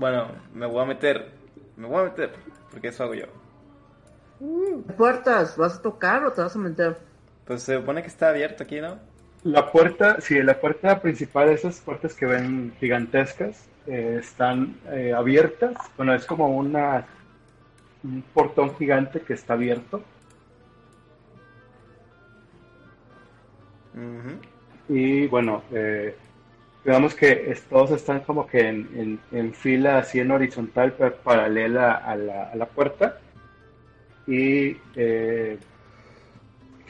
[0.00, 1.30] Bueno, me voy a meter.
[1.76, 2.32] Me voy a meter.
[2.70, 3.26] Porque eso hago yo.
[4.38, 5.56] ¿Qué puertas?
[5.58, 6.96] ¿Vas a tocar o te vas a meter?
[7.44, 8.98] Pues se supone que está abierto aquí, ¿no?
[9.44, 15.76] La puerta, sí, la puerta principal, esas puertas que ven gigantescas, eh, están eh, abiertas.
[15.96, 17.06] Bueno, es como una
[18.02, 20.02] un portón gigante que está abierto.
[24.88, 26.16] Y bueno, eh,
[26.84, 31.94] digamos que todos están como que en, en- en fila así en horizontal, pa- paralela
[31.94, 33.16] a la, a la puerta.
[34.26, 35.58] Y eh,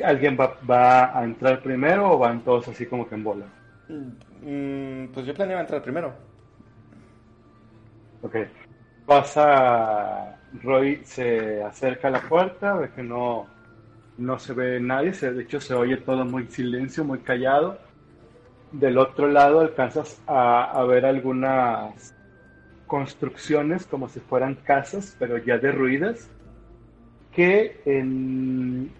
[0.05, 3.47] ¿alguien va, va a entrar primero o van todos así como que en bola?
[4.43, 6.15] Mm, pues yo planeaba entrar primero.
[8.23, 8.37] Ok.
[9.07, 13.49] Pasa, Roy se acerca a la puerta, ve que no,
[14.19, 17.81] no se ve nadie, se, de hecho se oye todo muy silencio, muy callado.
[18.73, 22.15] Del otro lado alcanzas a, ver algunas
[22.87, 26.29] construcciones como si fueran casas, pero ya derruidas,
[27.35, 28.91] que en,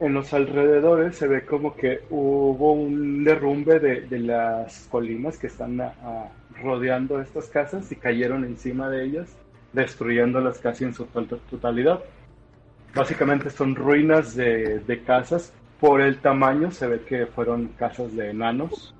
[0.00, 5.48] en los alrededores se ve como que hubo un derrumbe de, de las colinas que
[5.48, 5.80] están
[6.62, 9.36] rodeando estas casas y cayeron encima de ellas,
[9.72, 12.00] destruyéndolas casi en su to- totalidad.
[12.94, 15.52] Básicamente son ruinas de, de casas.
[15.80, 18.94] Por el tamaño se ve que fueron casas de enanos,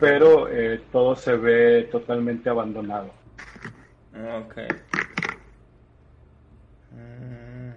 [0.00, 3.10] pero eh, todo se ve totalmente abandonado.
[4.14, 4.56] Ok.
[6.92, 7.74] Mm.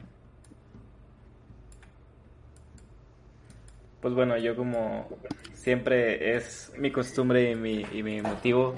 [4.02, 5.10] Pues bueno, yo como
[5.54, 8.76] siempre es mi costumbre y mi, y mi motivo,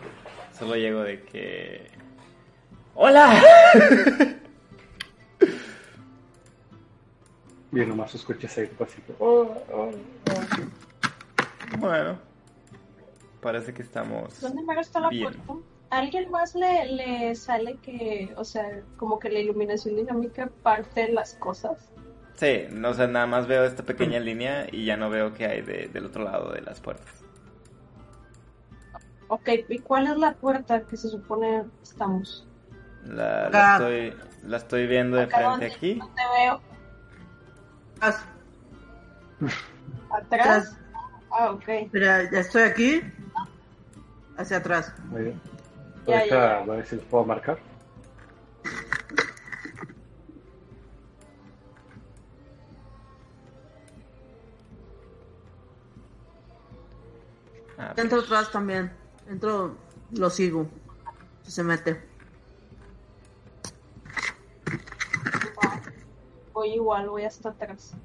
[0.51, 1.91] solo llego de que...
[2.95, 3.39] ¡Hola!
[7.71, 9.13] Y nomás escuchas ahí pasito.
[9.19, 11.77] Oh, oh, oh.
[11.77, 12.19] Bueno,
[13.41, 14.41] parece que estamos...
[14.41, 15.23] ¿Dónde me está la Bien.
[15.23, 15.53] puerta?
[15.89, 21.11] ¿A alguien más le, le sale que, o sea, como que la iluminación dinámica parte
[21.11, 21.89] las cosas?
[22.35, 25.45] Sí, no, o sea, nada más veo esta pequeña línea y ya no veo qué
[25.45, 27.13] hay de- del otro lado de las puertas.
[29.27, 32.47] Ok, ¿y cuál es la puerta que se supone estamos?
[33.05, 35.95] La, la estoy, la estoy viendo de frente donde aquí.
[35.95, 36.61] Te veo.
[38.01, 38.25] Atrás.
[40.11, 40.77] ¿Atrás?
[41.31, 41.63] Ah, ok.
[41.93, 43.01] Mira, ya estoy aquí.
[44.37, 44.91] Hacia atrás.
[45.09, 45.41] Muy bien.
[46.07, 46.65] Ya, Ahorita ya, ya.
[46.65, 47.59] voy a ver si lo puedo marcar.
[57.77, 58.91] Ah, Entro atrás también.
[59.27, 59.75] Entro,
[60.11, 60.67] lo sigo.
[61.43, 62.10] Si se mete.
[66.61, 67.95] Voy igual, voy hasta atrás.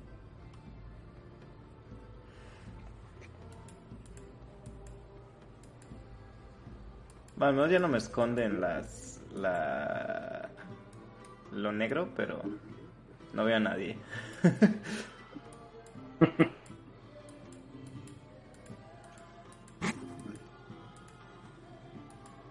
[7.36, 9.20] Bueno, al menos ya no me esconden las.
[9.34, 10.48] La.
[11.52, 12.40] Lo negro, pero.
[13.34, 13.98] No veo a nadie.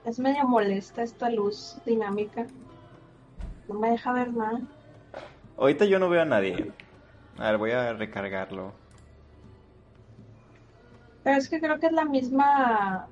[0.06, 2.46] Es medio molesta esta luz dinámica.
[3.68, 4.62] No me deja ver nada.
[5.58, 6.72] Ahorita yo no veo a nadie.
[7.38, 8.74] A ver, voy a recargarlo.
[11.24, 13.08] Pero es que creo que es la misma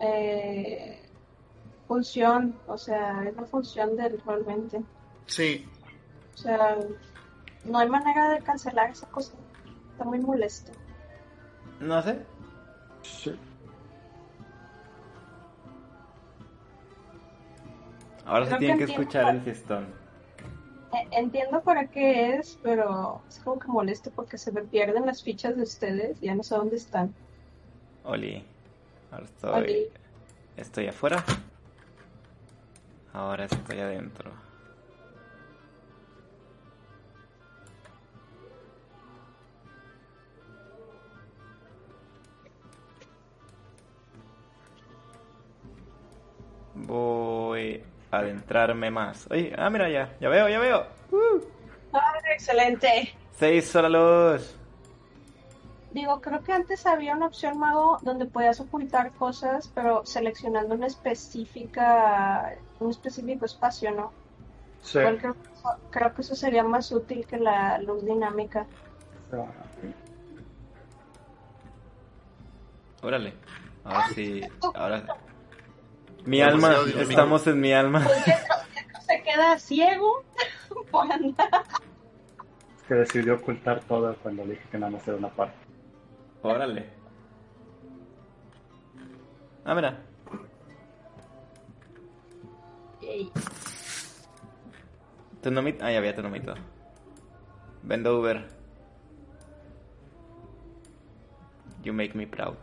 [0.00, 1.00] eh,
[1.86, 4.82] función, o sea, es la función del realmente.
[5.26, 5.66] Sí.
[6.34, 6.76] O sea,
[7.64, 9.34] no hay manera de cancelar esa cosa.
[9.92, 10.72] Está muy molesto.
[11.80, 12.18] No sé.
[13.02, 13.38] Sí.
[18.24, 20.05] Ahora se Creo tienen que escuchar el fiestón.
[20.92, 25.22] Eh, Entiendo para qué es, pero es como que molesto porque se me pierden las
[25.22, 27.14] fichas de ustedes, ya no sé dónde están.
[28.04, 28.44] Oli.
[29.10, 29.62] Ahora estoy.
[29.62, 29.88] Oli.
[30.56, 31.24] Estoy afuera.
[33.12, 34.30] Ahora estoy adentro.
[46.74, 49.26] Voy adentrarme más.
[49.30, 50.86] Oye, ah, mira ya, ya veo, ya veo.
[51.92, 53.14] ¡Ah, excelente!
[53.32, 54.56] Seis horas luz.
[55.92, 60.86] Digo, creo que antes había una opción mago donde podías ocultar cosas, pero seleccionando una
[60.86, 64.12] específica, un específico espacio, ¿no?
[64.82, 64.98] Sí.
[64.98, 68.66] Creo, que eso, creo que eso sería más útil que la luz dinámica.
[69.32, 69.46] Ah,
[73.02, 73.32] Órale.
[73.84, 74.42] Ahora sí,
[74.74, 75.02] ahora.
[76.26, 78.04] Mi alma, estamos en mi alma.
[79.06, 80.24] Se queda ciego
[80.90, 81.48] por andar.
[82.88, 85.56] que decidió ocultar todo cuando le dije que nada más era una parte.
[86.42, 86.90] Órale.
[89.64, 89.98] Ah, mira.
[93.02, 93.30] Ey,
[95.42, 95.84] Tu nomito.
[95.84, 96.54] Ah, ya había tu nomito.
[97.82, 98.48] Vendo Uber.
[101.84, 102.56] You make me proud.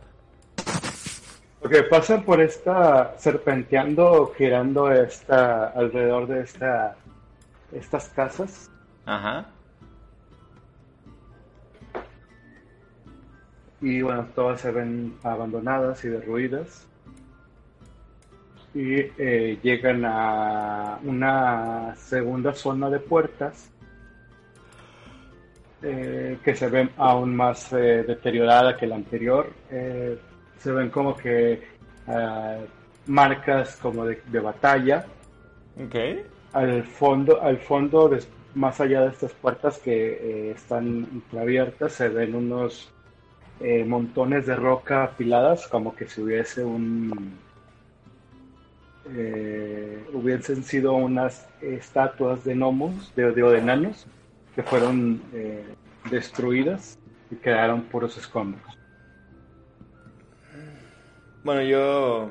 [1.64, 6.94] Ok, pasan por esta, serpenteando, girando esta, alrededor de esta,
[7.72, 8.70] estas casas.
[9.06, 9.46] Ajá.
[13.80, 16.86] Y bueno, todas se ven abandonadas y derruidas.
[18.74, 23.70] Y eh, llegan a una segunda zona de puertas
[25.82, 29.50] eh, que se ven aún más eh, deteriorada que la anterior.
[30.64, 31.62] Se ven como que
[32.08, 32.56] ah,
[33.06, 35.04] marcas como de, de batalla.
[35.76, 35.94] Ok.
[36.54, 38.08] Al fondo, al fondo
[38.54, 42.90] más allá de estas puertas que eh, están entreabiertas, se ven unos
[43.60, 47.34] eh, montones de roca apiladas, como que si hubiese un.
[49.10, 54.06] eh, hubiesen sido unas estatuas de gnomos, de, de, enanos,
[54.54, 55.20] que fueron
[56.10, 56.98] destruidas
[57.30, 58.73] y quedaron puros escombros.
[61.44, 62.30] Bueno, yo.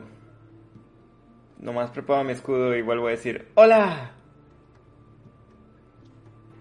[1.59, 4.11] Nomás preparo mi escudo y vuelvo a decir: ¡Hola!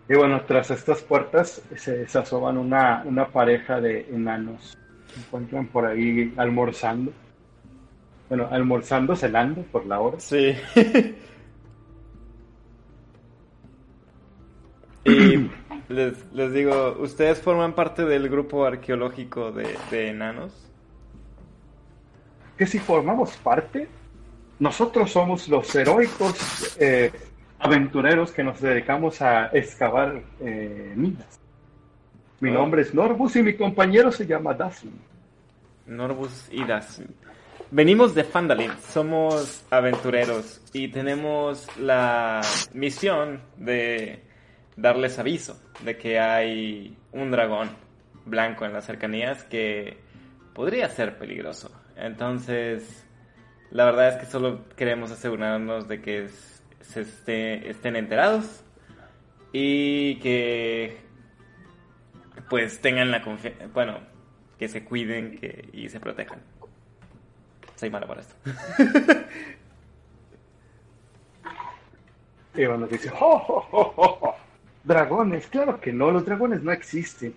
[0.08, 4.76] Y bueno, tras estas puertas se, se asoman una, una pareja de enanos.
[5.06, 7.12] Se encuentran por ahí almorzando.
[8.28, 10.18] Bueno, almorzando, cenando por la hora.
[10.20, 10.54] Sí.
[15.04, 15.50] y
[15.88, 20.71] les, les digo, ¿ustedes forman parte del grupo arqueológico de, de enanos?
[22.56, 23.88] Que si formamos parte,
[24.58, 27.10] nosotros somos los heroicos eh,
[27.58, 31.40] aventureros que nos dedicamos a excavar eh, minas.
[32.40, 32.54] Mi Ah.
[32.54, 34.98] nombre es Norbus y mi compañero se llama Daslin.
[35.86, 37.02] Norbus y Das.
[37.70, 42.40] Venimos de Fandalin, somos aventureros y tenemos la
[42.74, 44.22] misión de
[44.76, 47.70] darles aviso de que hay un dragón
[48.26, 49.96] blanco en las cercanías que
[50.54, 51.70] podría ser peligroso.
[51.96, 53.04] Entonces,
[53.70, 56.28] la verdad es que solo queremos asegurarnos de que
[56.80, 58.62] se esté- estén enterados
[59.52, 61.00] y que
[62.48, 64.00] pues tengan la confianza, bueno,
[64.58, 66.40] que se cuiden que, y se protejan.
[67.76, 68.34] Soy malo para esto.
[72.54, 74.34] Y nos dice, "Oh, oh, oh, oh, oh,
[74.84, 77.34] Dragones, claro que no, los dragones no existen.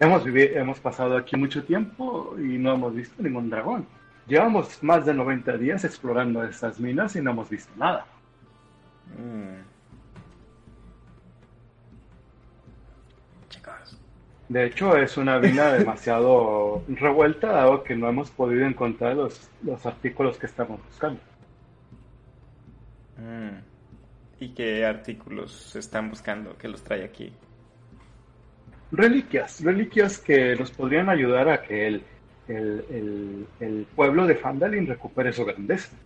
[0.00, 3.86] Hemos, vivi- hemos pasado aquí mucho tiempo y no hemos visto ningún dragón.
[4.26, 8.06] Llevamos más de 90 días explorando estas minas y no hemos visto nada.
[9.18, 9.60] Mm.
[13.50, 13.98] Chicos.
[14.48, 19.84] De hecho, es una mina demasiado revuelta, dado que no hemos podido encontrar los, los
[19.86, 21.20] artículos que estamos buscando.
[23.18, 23.58] Mm.
[24.42, 27.32] ¿Y qué artículos están buscando que los trae aquí?
[28.92, 32.06] Reliquias, reliquias que nos podrían ayudar a que el,
[32.46, 35.96] el, el- el pueblo de Fandalin recupere su grandeza.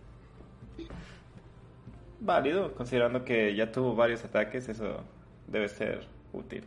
[2.19, 5.03] Válido, considerando que ya tuvo varios ataques, eso
[5.47, 6.63] debe ser útil.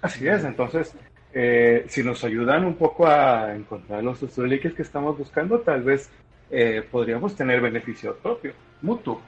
[0.00, 0.94] Así es, entonces,
[1.32, 6.10] eh, si nos ayudan un poco a encontrar los reliquias que estamos buscando, tal vez
[6.50, 9.22] eh, podríamos tener beneficio propio, mutuo.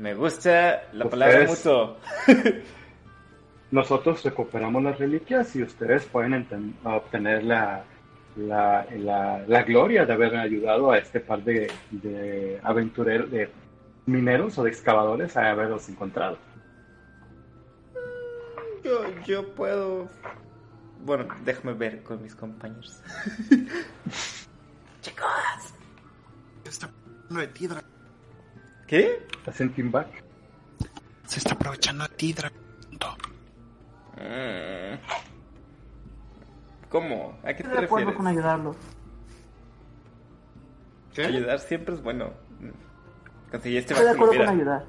[0.00, 1.96] Me gusta la Ustedes- palabra mutuo.
[3.70, 6.46] Nosotros recuperamos las reliquias y ustedes pueden
[6.84, 7.84] obtener la,
[8.36, 13.50] la, la- la gloria de haber ayudado a este par de, de aventureros, de
[14.06, 16.38] mineros o de excavadores a haberlos encontrado.
[18.82, 20.08] Yo, yo puedo...
[21.04, 23.02] Bueno, déjame ver con mis compañeros.
[25.02, 25.74] Chicos.
[26.64, 26.90] Está
[27.30, 27.68] de ti,
[28.90, 29.24] ¿Qué?
[29.46, 30.08] ¿Hacen team back?
[31.26, 32.50] Se está aprovechando de ti, Dra-
[34.16, 34.98] Mm.
[36.90, 37.38] ¿Cómo?
[37.44, 38.16] ¿A qué te Estoy de acuerdo refieres?
[38.16, 38.76] con ayudarlo.
[41.14, 41.24] ¿Qué?
[41.24, 42.32] Ayudar siempre es bueno.
[43.50, 44.84] Conseguí este Estoy de acuerdo con ayudar.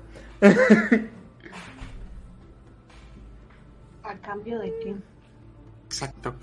[4.03, 4.95] ¿A cambio de qué?
[5.85, 6.35] Exacto.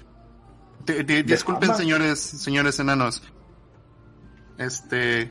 [0.86, 3.22] Di- disculpen, señores, señores enanos.
[4.56, 5.30] Este.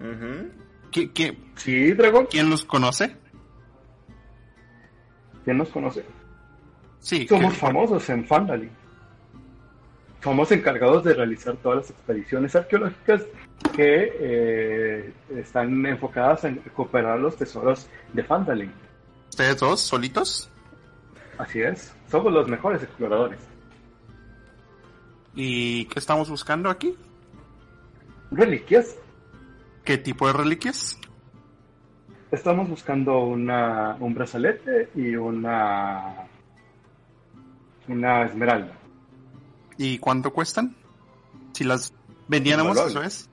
[0.00, 3.16] ¿Qui- qui- Sí, Dragón, ¿Quién los conoce?
[5.44, 6.04] ¿quién nos conoce?
[7.00, 7.26] Sí.
[7.28, 8.70] Somos que- famosos en Fandalin.
[10.22, 13.22] Somos encargados de realizar todas las expediciones arqueológicas
[13.74, 18.72] que eh, están enfocadas en recuperar los tesoros de Fandalin.
[19.30, 20.50] ¿Ustedes dos, solitos?
[21.38, 23.38] Así es, somos los mejores exploradores.
[25.34, 26.96] ¿Y qué estamos buscando aquí?
[28.32, 28.96] Reliquias.
[29.88, 30.98] ¿Qué tipo de reliquias?
[32.30, 36.26] Estamos buscando una, un brazalete y una,
[37.88, 38.74] una esmeralda.
[39.78, 40.76] ¿Y cuánto cuestan?
[41.54, 41.94] Si las
[42.28, 43.30] vendiéramos, eso es.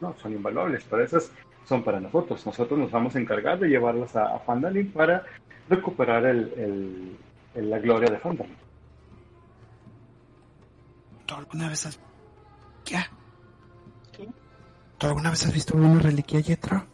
[0.00, 1.32] No, son invaluables, pero esas
[1.64, 2.46] son para nosotros.
[2.46, 5.24] Nosotros nos vamos a encargar de llevarlas a, a Fandalin para
[5.68, 7.16] recuperar el, el-
[7.56, 8.54] el- la gloria de Fandalin.
[11.26, 11.98] ¿Tú alguna vez has...
[12.84, 12.98] ¿Qué?
[14.98, 16.84] ¿Tú alguna vez has visto una reliquia, Yetro?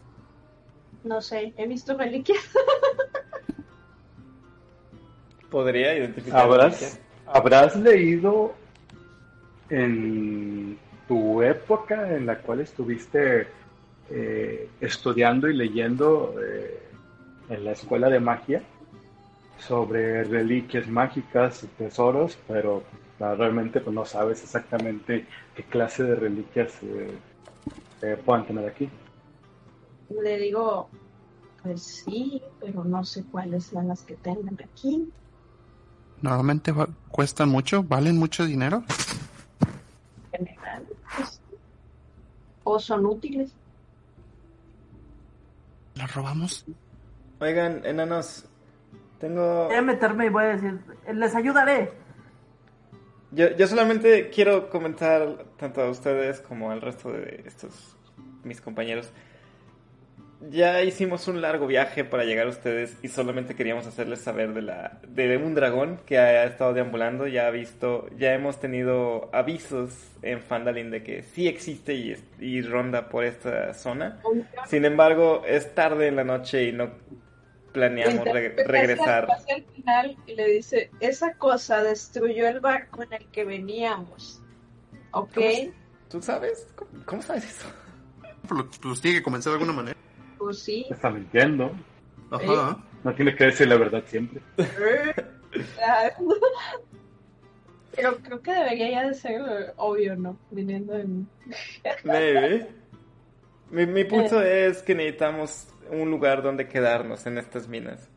[1.05, 2.43] No sé, he visto reliquias.
[5.51, 6.41] Podría identificar.
[6.41, 8.55] ¿Habrás, habrás leído
[9.71, 13.47] en tu época en la cual estuviste
[14.11, 16.83] eh, estudiando y leyendo eh,
[17.49, 18.63] en la escuela de magia
[19.59, 22.83] sobre reliquias mágicas, tesoros, pero
[23.21, 27.13] ah, realmente pues, no sabes exactamente qué clase de reliquias eh,
[28.03, 28.91] eh, puedan tener aquí.
[30.11, 30.89] Le digo,
[31.63, 35.11] pues sí, pero no sé cuáles sean las que tengan aquí.
[36.21, 36.73] Normalmente
[37.09, 38.85] cuestan mucho, valen mucho dinero.
[40.33, 41.41] En general, pues,
[42.65, 43.53] o son útiles.
[45.95, 46.65] ¿Las robamos?
[47.41, 48.45] Oigan, enanos.
[49.19, 49.67] Tengo.
[49.67, 50.81] Voy a meterme y voy a decir,
[51.13, 51.93] les ayudaré.
[53.31, 57.97] Yo, yo solamente quiero comentar tanto a ustedes como al resto de estos
[58.45, 59.11] mis compañeros
[60.51, 64.63] ya hicimos un largo viaje para llegar a ustedes y solamente queríamos hacerles saber de
[64.63, 69.95] la de un dragón que ha estado deambulando, ya ha visto, ya hemos tenido avisos
[70.23, 74.21] en Fandalin de que sí existe y, y ronda por esta zona.
[74.67, 76.91] Sin embargo, es tarde en la noche y no
[77.73, 79.29] planeamos re- regresar.
[79.47, 84.42] el final y le dice, esa cosa destruyó el barco en el que veníamos.
[85.13, 85.39] ¿Ok?
[86.09, 86.67] ¿Tú sabes?
[86.75, 87.69] ¿Cómo, cómo sabes eso?
[88.49, 89.99] Pues, pues tiene que comenzar de alguna manera.
[90.39, 90.87] Pues sí.
[90.91, 91.71] Está mintiendo.
[92.31, 92.79] Ajá.
[93.05, 94.41] No tiene que decir la verdad siempre.
[97.95, 100.39] Pero creo que debería ya de ser eh, obvio, ¿no?
[100.51, 101.27] Viniendo de mí.
[102.05, 102.69] Maybe.
[103.71, 108.09] Mi, mi punto es que necesitamos un lugar donde quedarnos en estas minas.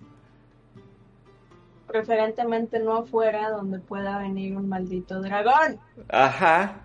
[1.88, 5.80] Preferentemente no afuera donde pueda venir un maldito dragón.
[6.10, 6.85] Ajá.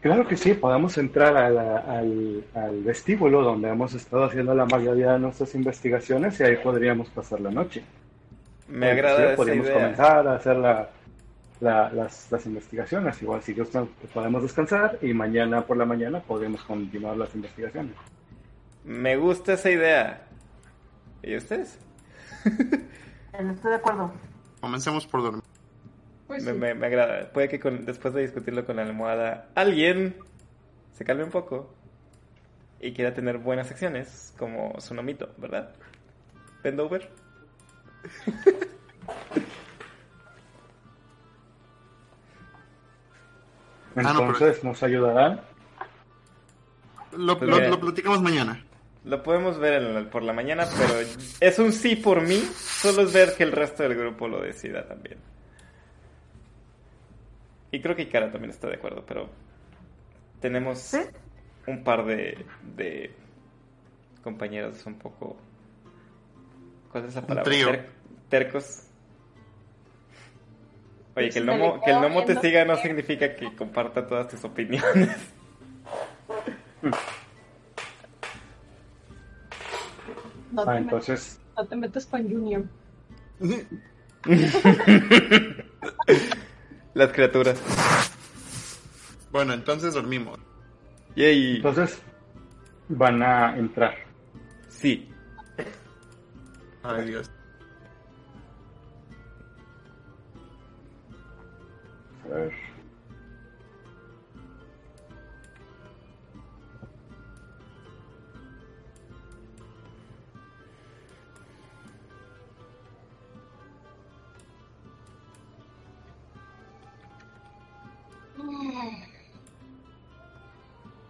[0.00, 4.64] Claro que sí, podemos entrar a la- al, al vestíbulo donde hemos estado haciendo la
[4.66, 7.82] mayoría de nuestras investigaciones y ahí podríamos pasar la noche.
[8.68, 9.74] Me agrada esa Podríamos idea.
[9.74, 10.90] comenzar a hacer la,
[11.60, 13.20] la- las, las investigaciones.
[13.22, 17.94] Igual si gustan, podemos descansar y mañana por la mañana podemos continuar las investigaciones.
[18.84, 20.22] Me gusta esa idea.
[21.22, 21.78] ¿Y ustedes?
[22.44, 24.12] Estoy de acuerdo.
[24.60, 25.42] Comencemos por dormir.
[26.26, 26.58] Pues Me, sí.
[26.58, 27.30] me- me agrada.
[27.32, 30.16] Puede que con- después de discutirlo con la almohada, alguien
[30.92, 31.72] se calme un poco
[32.80, 35.74] y quiera tener buenas acciones, como su nomito, ¿verdad?
[36.62, 37.10] Bendover.
[43.96, 45.40] Ah, Entonces nos ayudarán.
[47.16, 48.62] Lo, Pues lo- platicamos mañana.
[49.04, 50.94] Lo podemos ver por la mañana, pero
[51.40, 52.38] es un sí por mí.
[52.56, 55.18] Solo es ver que el resto del grupo lo decida también.
[57.70, 59.28] Y creo que Ikara también está de acuerdo, pero
[60.40, 60.98] tenemos ¿Sí?
[61.66, 62.44] un par de,
[62.76, 63.10] de
[64.22, 65.36] compañeros un poco...
[66.92, 67.42] ¿Cuál es la palabra?
[67.44, 67.70] trío.
[67.70, 67.88] Ter-
[68.28, 68.82] tercos.
[71.16, 74.44] Oye, que el, gnomo, que el gnomo te siga no significa que comparta todas tus
[74.44, 75.16] opiniones.
[80.52, 82.64] No te, Ah, entonces, no te metas con Junior.
[86.96, 87.62] Las criaturas.
[89.30, 90.38] Bueno, entonces dormimos.
[91.14, 91.56] Yay.
[91.56, 92.00] entonces
[92.88, 93.94] van a entrar.
[94.70, 95.06] Sí.
[96.82, 97.30] Ay, Dios.
[102.24, 102.65] A ver.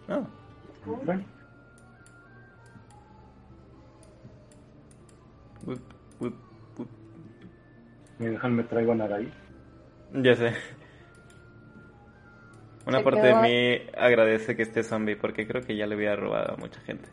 [0.08, 0.22] Ah.
[8.18, 9.32] Me dejan, me traigo a Nagai.
[10.14, 10.52] Ya sé.
[12.86, 13.48] Una Se parte quedó- de
[13.82, 17.08] mí agradece que esté zombie porque creo que ya le hubiera robado a mucha gente.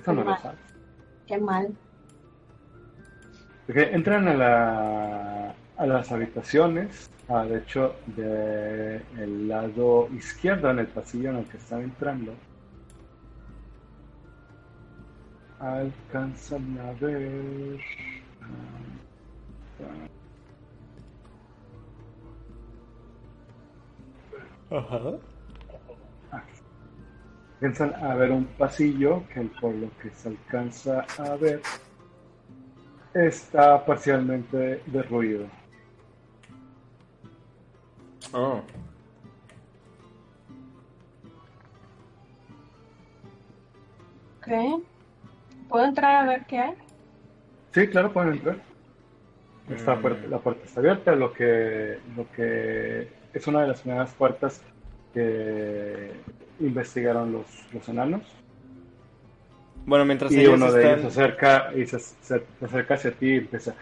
[0.00, 0.58] Eso no lo sabes.
[1.26, 1.74] Qué mal.
[3.68, 11.30] Entran a, la, a las habitaciones, ah, de hecho, del lado izquierdo en el pasillo
[11.30, 12.34] en el que están entrando.
[15.58, 17.80] Alcanzan a ver.
[24.70, 25.00] Ajá.
[27.54, 31.62] Alcanzan a ver un pasillo que, por lo que se alcanza a ver,
[33.14, 35.59] está parcialmente derruido.
[38.32, 38.62] Oh.
[44.38, 44.82] Ok.
[45.68, 46.74] ¿Puedo entrar a ver qué hay?
[47.72, 48.56] Sí, claro, pueden entrar.
[49.68, 50.00] Está Mm.
[50.02, 54.60] puerta- la puerta está abierta, lo que, lo que es una de las primeras puertas
[55.14, 56.12] que
[56.58, 58.22] investigaron los, los enanos.
[59.86, 63.12] Bueno, mientras Y ellos uno de ellos se acerca y se, se- se acerca hacia
[63.12, 63.74] ti y empieza.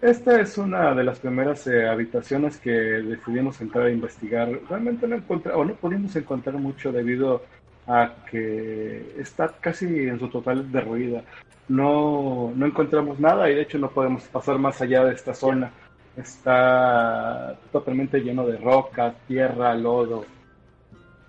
[0.00, 4.48] Esta es una de las primeras eh, habitaciones que decidimos entrar a investigar.
[4.68, 7.42] Realmente no encontramos, o no pudimos encontrar mucho debido
[7.88, 11.24] a que está casi en su total derruida.
[11.68, 15.72] No, no encontramos nada y de hecho no podemos pasar más allá de esta zona.
[16.16, 20.24] Está totalmente lleno de rocas, tierra, lodo.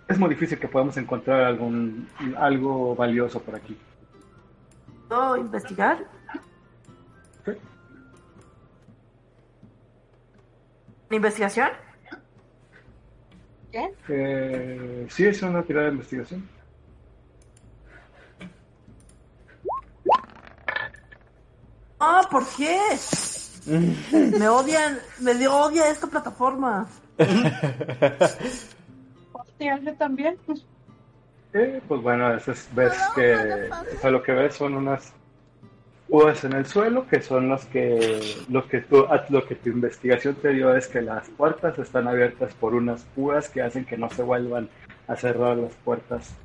[0.08, 3.76] Es muy difícil que podamos encontrar algún, algo valioso por aquí.
[5.08, 6.06] ¿Puedo investigar?
[7.46, 7.54] Sí.
[11.12, 11.70] ¿Investigación?
[13.72, 13.92] ¿Qué?
[14.10, 16.48] Eh, sí, es una tirada de investigación.
[22.00, 22.80] Ah, ¿por qué?
[24.40, 26.88] me odian, me dio odia esta plataforma.
[29.34, 30.38] Hostia, yo también.
[31.54, 35.12] Eh, pues bueno, eso es- ves que o sea, lo que ves son unas
[36.10, 38.20] púas en el suelo que son los que
[38.50, 42.54] lo que tu, lo que tu investigación te dio es que las puertas están abiertas
[42.56, 44.70] por unas púas que hacen que no se vuelvan
[45.08, 46.36] a cerrar las puertas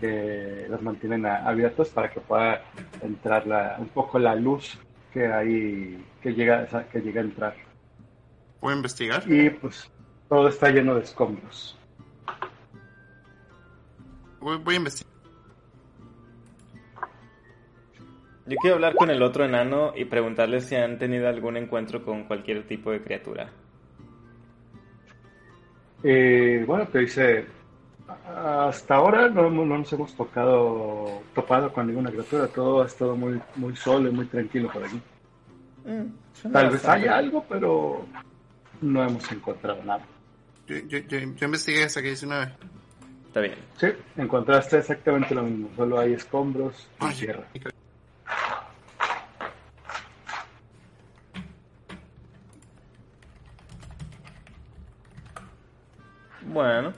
[0.00, 2.62] que las mantienen a- abiertas para que pueda
[3.02, 4.78] entrar la, un poco la luz
[5.12, 7.54] que hay que llega que llega a entrar
[8.60, 9.22] ¿Puedo investigar?
[9.30, 9.90] y pues
[10.28, 11.76] todo está lleno de escombros.
[14.38, 15.09] Voy, voy a investigar.
[18.46, 22.24] Yo quiero hablar con el otro enano y preguntarle si han tenido algún encuentro con
[22.24, 23.50] cualquier tipo de criatura.
[26.02, 27.46] Eh, bueno, te dice,
[28.26, 33.76] hasta ahora no, nos hemos tocado, topado con ninguna criatura, todo ha estado muy, muy
[33.76, 35.00] solo y muy tranquilo por aquí.
[35.84, 38.06] Mm, Tal vez haya algo, pero
[38.80, 40.04] no hemos encontrado nada.
[40.66, 42.52] Yo, yo, yo, yo investigué hasta que 19.
[43.26, 43.54] Está bien.
[43.76, 47.46] Sí, encontraste exactamente lo mismo, solo hay escombros y Ay, tierra.
[56.60, 56.92] Bueno.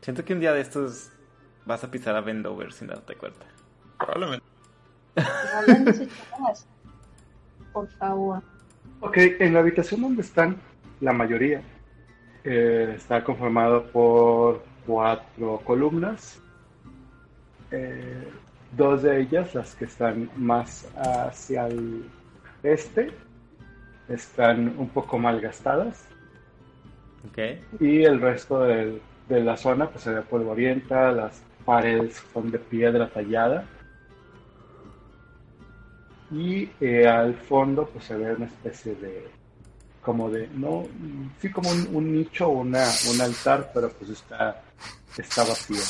[0.00, 1.12] Siento que un día de estos
[1.64, 3.46] vas a pisar a Vendover sin darte cuenta.
[3.96, 4.44] Probablemente.
[7.72, 8.42] Por favor.
[9.00, 10.56] Ok, en la habitación donde están
[11.00, 11.62] la mayoría
[12.42, 16.40] eh, está conformado por cuatro columnas.
[17.70, 18.32] Eh,
[18.72, 22.10] dos de ellas, las que están más hacia el
[22.64, 23.12] este,
[24.08, 26.04] están un poco mal gastadas.
[27.28, 27.80] ¿Ok?
[27.80, 33.08] Y el resto de, la zona pues se ve polvorienta, las paredes son de piedra
[33.08, 33.66] tallada.
[36.30, 39.28] Y eh, al fondo pues se ve una especie de
[40.02, 40.84] como de no
[41.40, 44.62] sí como un, un nicho o una un altar pero pues está
[45.18, 45.82] está vacío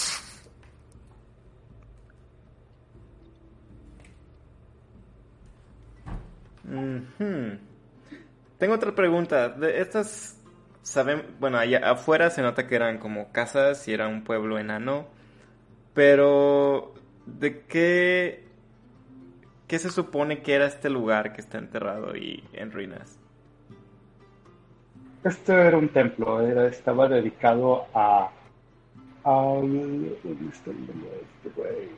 [6.69, 7.59] Ujú.
[8.59, 9.49] Tengo otra pregunta.
[9.51, 10.41] De estas,
[10.83, 15.07] saben, bueno, allá afuera se nota que eran como casas y era un pueblo enano,
[15.95, 16.95] pero
[17.27, 18.45] ¿de qué,
[19.67, 23.19] qué se supone que era este lugar que está enterrado y en ruinas?
[25.25, 28.31] este era un templo era estaba dedicado a
[29.25, 29.61] al
[30.23, 31.89] ¿dónde está el nombre de este güey?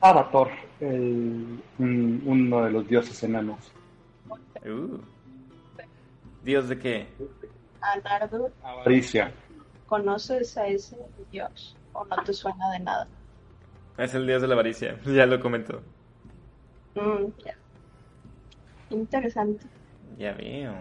[0.00, 0.48] Avatar
[0.80, 3.72] el, un- uno de los dioses enanos
[4.64, 4.98] Uh.
[6.46, 7.08] ¿Dios de qué?
[7.80, 9.32] Anardur, avaricia
[9.86, 10.98] ¿conoces a ese
[11.30, 11.78] dios?
[11.92, 13.10] ¿O no te suena de nada?
[13.98, 15.82] Es el dios de la avaricia, ya lo comentó.
[16.96, 17.54] Mm, ya.
[18.88, 19.70] Interesante.
[20.18, 20.74] Ya veo.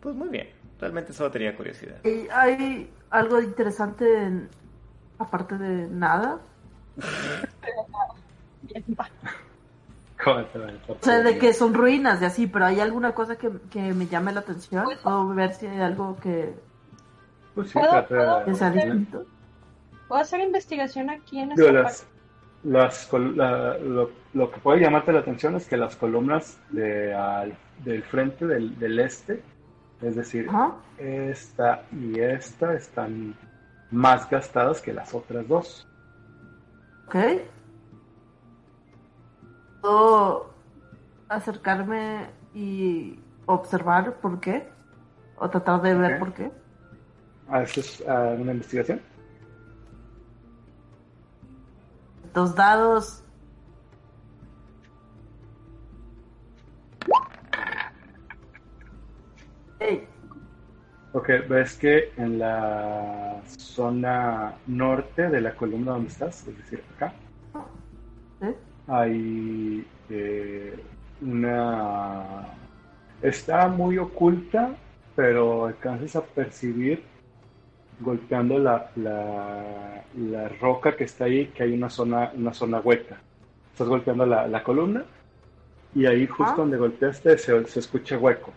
[0.00, 2.02] Pues muy bien, realmente solo tenía curiosidad.
[2.04, 4.50] ¿Y ¿Hay algo interesante en-
[5.18, 6.40] aparte de nada?
[8.62, 8.84] Bien,
[11.00, 14.32] sea, de que son ruinas y así, pero ¿hay alguna cosa que, que me llame
[14.32, 14.84] la atención?
[15.02, 16.54] ¿Puedo ver si hay algo que,
[17.54, 19.24] Pues sí, ¿Puedo- trata que sea de- distinto?
[20.08, 22.14] ¿Puedo hacer investigación aquí en Digo, esta las, parte?
[22.64, 27.56] las la- lo, lo que puede llamarte la atención es que las columnas de, al-
[27.84, 29.42] del frente del, del este,
[30.02, 30.74] es decir, Ajá.
[30.98, 33.34] esta y esta están
[33.90, 35.86] más gastadas que las otras dos.
[37.06, 37.16] Ok.
[39.80, 40.50] ¿Puedo
[41.28, 44.68] acercarme y observar por qué?
[45.36, 46.50] ¿O tratar de ver por qué?
[47.48, 49.00] ¿Haces ah, una investigación?
[52.34, 53.24] Dos dados.
[59.80, 60.06] Ey,
[61.12, 67.12] Ok, ves que en la zona norte de la columna donde estás, es decir, acá,
[68.42, 68.54] ¿eh?
[68.90, 70.84] Hay eh,
[71.22, 72.48] una...
[73.22, 74.74] Está muy oculta,
[75.14, 77.02] pero alcanzas a percibir
[78.00, 83.20] golpeando la, la, la roca que está ahí, que hay una zona, una zona hueca.
[83.72, 85.04] Estás golpeando la, la columna
[85.94, 88.52] y ahí justo donde golpeaste se, se escucha hueco.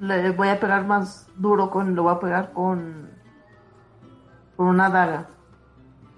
[0.00, 3.10] Le voy a pegar más duro con, lo voy a pegar con,
[4.60, 5.26] con una daga.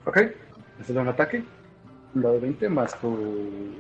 [0.05, 0.19] Ok,
[0.81, 1.45] haces un ataque,
[2.13, 3.73] un dado 20 más tu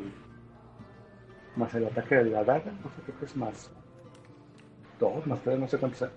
[1.56, 3.72] más el ataque de la daga, no sé, creo que es más
[5.01, 6.10] 2, más 3, no sé cuánto sea.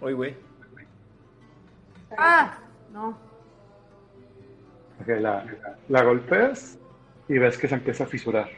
[0.00, 0.36] Uy, güey.
[2.18, 2.58] ¡Ah!
[2.92, 3.10] No.
[5.00, 5.46] Ok, la,
[5.88, 6.76] la golpeas
[7.28, 8.48] y ves que se empieza a fisurar.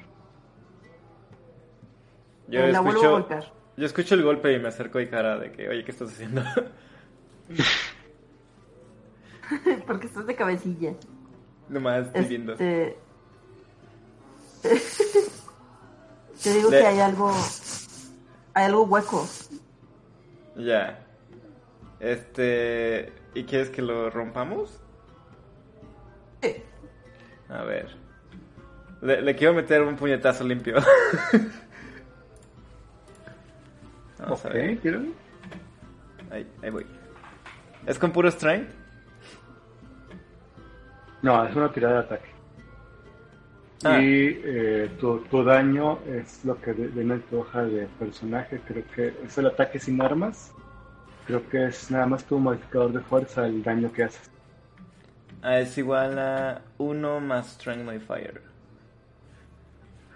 [2.49, 3.60] Yo la vuelvo a escucho, golpear.
[3.77, 6.43] Yo escucho el golpe y me acerco y cara de que, oye, ¿qué estás haciendo?
[9.87, 10.95] Porque estás de cabecilla.
[11.69, 12.53] Nomás estoy viendo.
[12.53, 12.97] Este...
[16.43, 17.33] Te digo Le- que hay algo...
[18.55, 19.27] Hay algo hueco.
[20.57, 21.05] Ya.
[22.01, 23.13] Este.
[23.35, 24.81] ¿Y quieres que lo rompamos?
[26.43, 26.57] Sí.
[27.49, 27.89] A ver.
[29.03, 30.77] Le, le quiero meter un puñetazo limpio.
[34.21, 34.75] Vamos a ver.
[34.75, 35.09] Ok, tíralo.
[36.31, 36.87] Ahí, ahí voy.
[37.87, 38.69] ¿Es con puro strength?
[41.23, 42.31] No, es una tirada de ataque.
[43.85, 43.99] Ah.
[44.01, 48.61] Y eh, tu, tu daño es lo que viene en tu hoja de personaje.
[48.67, 50.53] Creo que es el ataque sin armas.
[51.27, 54.31] Creo que es nada más tu modificador de fuerza el daño que haces.
[55.43, 58.43] Ah, es igual a 1 más strength modifier.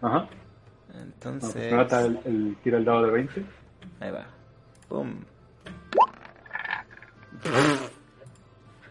[0.03, 0.29] Ajá.
[0.93, 1.53] No, Entonces.
[1.53, 3.45] pues nota el, el tira el dado de 20.
[4.01, 4.27] Ahí va.
[4.89, 5.15] Pum.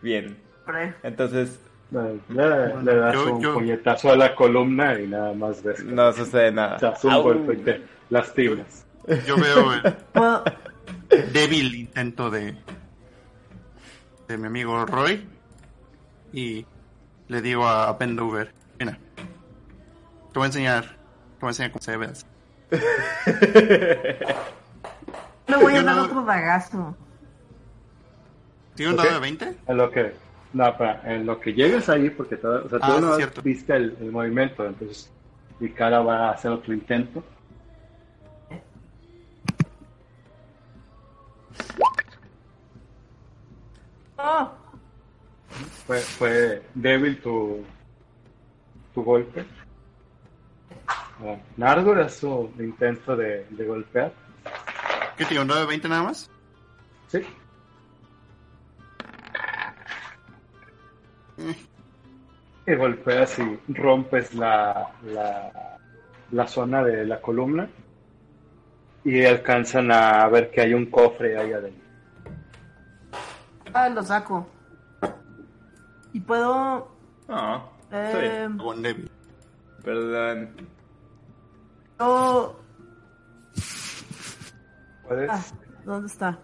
[0.02, 0.38] Bien.
[1.04, 1.60] Entonces,
[1.92, 5.84] Le, le- le das yo- un yo- puñetazo a la columna y nada más ves
[5.84, 6.78] no sucede nada.
[6.78, 8.86] te das un golpe y te lastimas.
[9.28, 9.72] Yo veo
[11.10, 12.56] el débil intento de,
[14.28, 15.28] de mi amigo Roy
[16.32, 16.66] y
[17.28, 18.98] le digo a, a Bendover, mira,
[20.32, 22.28] te voy a enseñar, te voy a enseñar cómo se debe hacer.
[25.58, 26.96] Le voy a dar otro dagazo.
[28.76, 29.58] ¿Tiene un dado de 20?
[29.68, 30.14] En lo que,
[30.54, 33.42] no, para, en lo que llegues ahí, porque todo, o sea, tú Ah, no cierto.
[33.42, 35.12] viste el, el movimiento, entonces
[35.60, 37.24] mi cara va a hacer otro intento.
[44.18, 44.50] ¡Oh!
[45.86, 47.64] Fue, fue débil tu,
[48.94, 49.46] tu golpe.
[50.88, 54.14] Ah, Nargor es su intento de, de golpear.
[55.18, 56.30] ¿Qué tiene un dado de 20 nada más?
[57.08, 57.20] Sí.
[62.66, 65.78] Y golpeas y rompes la, la,
[66.32, 67.68] la zona de la columna.
[69.04, 71.84] Y alcanzan a ver que hay un cofre ahí adentro.
[73.74, 74.48] Ah, lo saco.
[76.14, 76.88] Y puedo...
[77.28, 79.12] Está Eh, débil.
[79.84, 80.56] Perdón.
[82.00, 82.63] yo-
[85.30, 85.42] Ah,
[85.86, 86.40] ¿dónde está?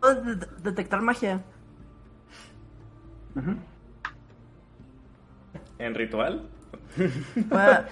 [0.00, 1.42] Puedo de- detectar magia.
[5.78, 6.48] ¿En ritual?
[6.96, 7.88] Voy a-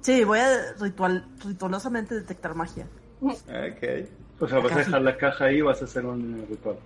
[0.00, 2.86] Sí, voy a ritual, ritualosamente detectar magia.
[3.22, 4.08] Ok.
[4.40, 6.76] O sea, vas a dejar la caja ahí y vas a hacer un ritual.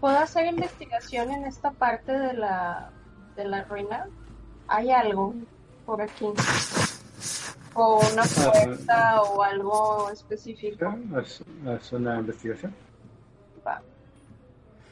[0.00, 2.90] ¿Puedo hacer investigación en esta parte de la,
[3.36, 4.06] de la ruina?
[4.68, 5.34] ¿Hay algo
[5.84, 6.26] por aquí?
[7.74, 10.86] ¿O una puerta o algo específico?
[11.16, 12.72] Haz, haz una investigación.
[13.66, 13.82] Va.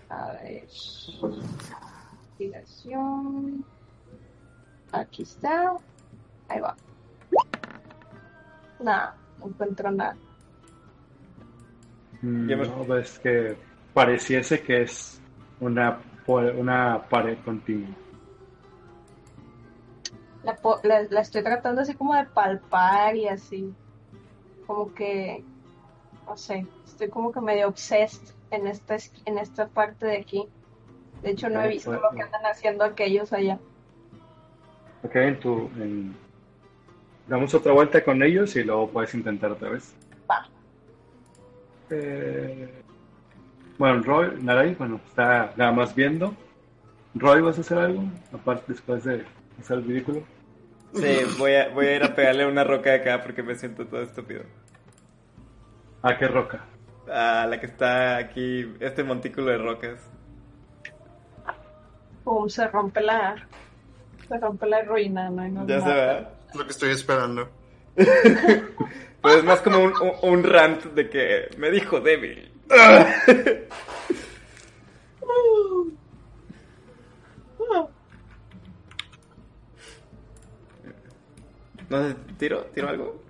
[0.09, 0.67] A ver.
[2.39, 3.65] Investigación.
[4.93, 5.77] Aquí está.
[6.49, 6.75] Ahí va.
[8.81, 10.17] Nada, no encuentro nada.
[12.21, 13.57] Mm, No, ves que
[13.95, 15.21] pareciese que es
[15.61, 17.91] una, una pared continua.
[20.45, 23.73] La, la, la estoy tratando así como de palpar y así.
[24.67, 25.45] Como que.
[26.27, 26.67] No sé.
[26.85, 30.49] Estoy como que medio obsessed en esta, es- en esta parte de aquí.
[31.23, 33.59] De hecho, no he visto lo que andan haciendo aquellos allá.
[35.05, 35.71] Ok, en tu.
[35.77, 36.17] en-
[37.29, 39.95] Damos otra vuelta con ellos y luego puedes intentar otra vez.
[40.31, 40.49] Va.
[41.91, 42.69] Eh,
[43.79, 46.35] Bueno, Roy, Naray, bueno, está nada más viendo.
[47.15, 48.05] Roy, ¿vas a hacer algo?
[48.33, 49.25] Aparte, después de
[49.63, 50.23] hacer el ridículo.
[50.95, 53.87] Sí, voy a, voy a ir a pegarle una roca de acá porque me siento
[53.87, 54.43] todo estúpido.
[56.03, 56.65] ¿A qué roca?
[57.11, 60.01] A la que está aquí, este montículo de rocas.
[62.25, 63.35] Pum, se rompe la.
[64.29, 65.47] Se rompe la ruina, ¿no?
[65.47, 66.27] Y nos Ya se ve.
[66.51, 67.49] Es lo que estoy esperando.
[69.23, 72.51] Pues es más como un, un- un rant de que me dijo débil.
[81.93, 82.65] No sé, ¿tiro?
[82.75, 83.23] ¿Tiro algo?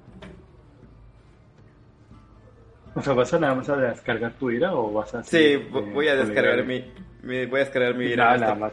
[2.95, 5.25] O sea, ¿vas a nada más a descargar tu ira o vas a...
[5.25, 6.85] Sí, eh, voy a descargar mi,
[7.25, 8.47] voy a descargar mi Nada, revista.
[8.47, 8.73] nada más.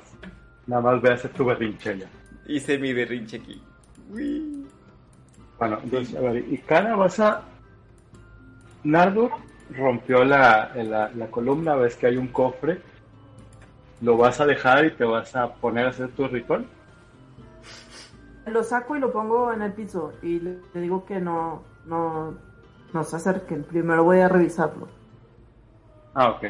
[0.68, 2.08] Nada más voy a hacer tu berrinche ya.
[2.46, 3.60] Hice mi berrinche aquí.
[4.12, 4.68] Uy.
[5.58, 7.42] Bueno, entonces, a ver, y Kana vas a...
[8.84, 9.32] Nardur
[9.76, 12.80] rompió la, la, la columna, ves que hay un cofre.
[14.02, 16.66] Lo vas a dejar y te vas a poner a hacer tu ritual.
[18.46, 22.38] Lo saco y lo pongo en el piso y le, le digo que no, no,
[22.94, 23.64] no se acerquen.
[23.64, 24.88] Primero voy a revisarlo.
[26.14, 26.46] Ah, ok.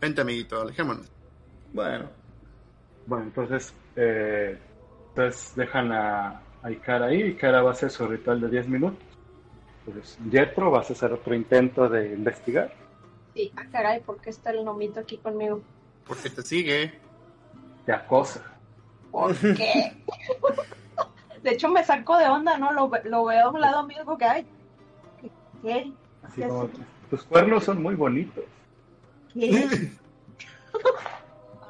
[0.00, 1.10] Vente, amiguito, alejémonos.
[1.72, 2.10] Bueno,
[3.06, 4.58] Bueno, entonces, eh,
[5.08, 7.22] entonces dejan a, a Ikara ahí.
[7.22, 9.02] Ikara va a hacer su ritual de 10 minutos.
[9.86, 12.72] Entonces, Jetro, vas a hacer otro intento de investigar.
[13.34, 15.66] Sí, ah, caray, ¿por qué está el nomito aquí conmigo?
[16.06, 17.00] Porque te sigue.
[17.84, 18.53] Te acosa.
[19.14, 19.92] ¿Por qué?
[21.42, 22.72] De hecho, me saco de onda, ¿no?
[22.72, 24.46] Lo, ve- lo veo a un lado mío porque, ay,
[25.20, 25.30] ¿qué?
[25.62, 25.92] ¿Qué?
[26.22, 26.68] Así ¿Qué como,
[27.10, 28.44] tus cuernos son muy bonitos.
[29.32, 29.90] ¿Qué?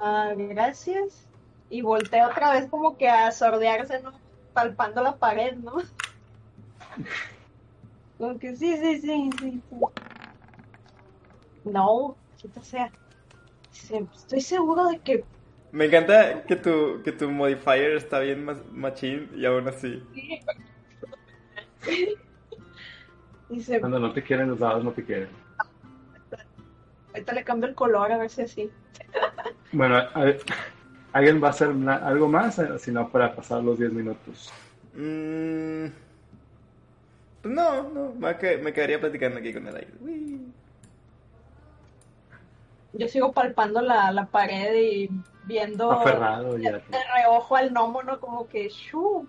[0.07, 1.27] Ah, gracias.
[1.71, 4.13] Y volteé otra vez como que a sordearse, ¿no?
[4.53, 5.77] Palpando la pared, ¿no?
[8.19, 9.63] Como que sí, sí, sí, sí.
[9.71, 9.77] sí.
[11.65, 12.93] No, quita sea.
[13.71, 15.25] Se- Estoy seguro de que
[15.75, 20.03] me encanta que tu, que tu modifier está bien más machín y aún así.
[23.81, 25.29] Cuando no te quieren los dados, no te quieren.
[27.13, 28.71] ahorita le cambio el color a ver si así.
[29.73, 30.41] Bueno, a ver,
[31.13, 32.61] ¿alguien va a hacer una- algo más?
[32.61, 34.53] Eh, Si no, para pasar los 10 minutos.
[34.95, 35.87] Mm,
[37.43, 39.91] pues no, no, me, que- me quedaría platicando aquí con el aire.
[40.01, 40.41] Uy.
[42.93, 45.11] Yo sigo palpando la, la pared y
[45.47, 46.73] viendo Aferrado ya.
[46.89, 48.21] de reojo al gnomo, ¿no?
[48.21, 49.29] Como que, shu,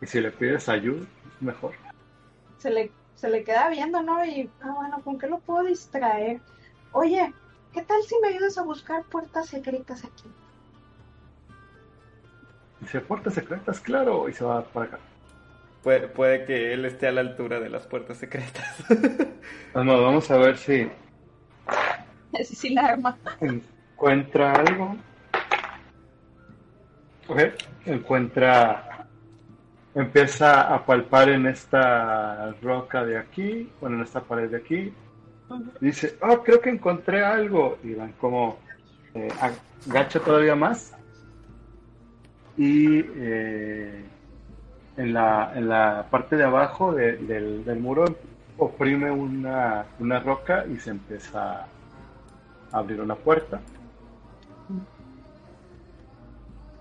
[0.00, 1.06] Y si le pides ayuda,
[1.36, 1.74] es mejor.
[2.58, 4.24] se le, se le queda viendo, ¿no?
[4.24, 6.40] Y, ah, bueno, ¿con qué lo puedo distraer?
[6.92, 7.34] Oye,
[7.72, 10.34] ¿qué tal si me ayudas a buscar puertas secretas aquí?
[12.80, 14.28] Dice, puertas secretas, claro.
[14.28, 15.00] Y se va para acá.
[15.82, 18.84] Puede, puede que él esté a la altura de las puertas secretas.
[19.74, 20.90] Vamos, vamos a ver si
[22.38, 23.18] Así sí la arma.
[24.00, 24.96] Encuentra algo.
[27.28, 27.38] Ok,
[27.84, 29.06] encuentra.
[29.94, 34.92] Empieza a palpar en esta roca de aquí, bueno, en esta pared de aquí.
[35.80, 37.78] Dice, oh, creo que encontré algo.
[37.82, 38.58] Y van como
[39.14, 39.28] eh,
[39.86, 40.94] agacha todavía más.
[42.56, 44.04] Y eh,
[44.96, 48.04] en, la, en la parte de abajo de- del, del muro
[48.58, 51.66] oprime una, una roca y se empieza a
[52.72, 53.60] abrir una puerta.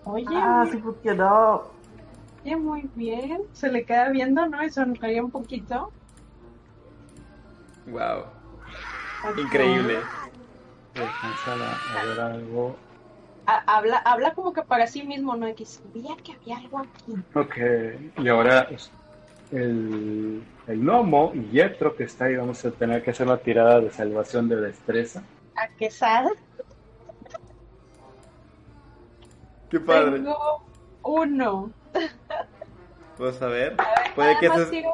[0.03, 0.77] Oye, Ah, sí,
[2.43, 3.39] oye, muy bien.
[3.53, 4.61] Se le queda viendo, ¿no?
[4.63, 5.93] Y sonríe un poquito.
[7.87, 8.25] wow,
[9.35, 10.07] increíble.
[10.95, 12.75] A, ver algo.
[13.45, 15.53] Ha- habla, habla como que para sí mismo, ¿no?
[15.53, 17.13] Que sabía que había algo aquí.
[17.33, 17.57] Ok,
[18.17, 18.67] y ahora
[19.51, 23.81] el, el gnomo y Yetro que está ahí, vamos a tener que hacer una tirada
[23.81, 25.23] de salvación de destreza.
[25.55, 26.27] ¿A qué sal?
[29.69, 30.11] Qué padre.
[30.13, 30.63] Tengo
[31.03, 31.71] uno.
[33.17, 33.75] Vamos a ver.
[33.77, 34.91] A ver, Puede nada que más tiro,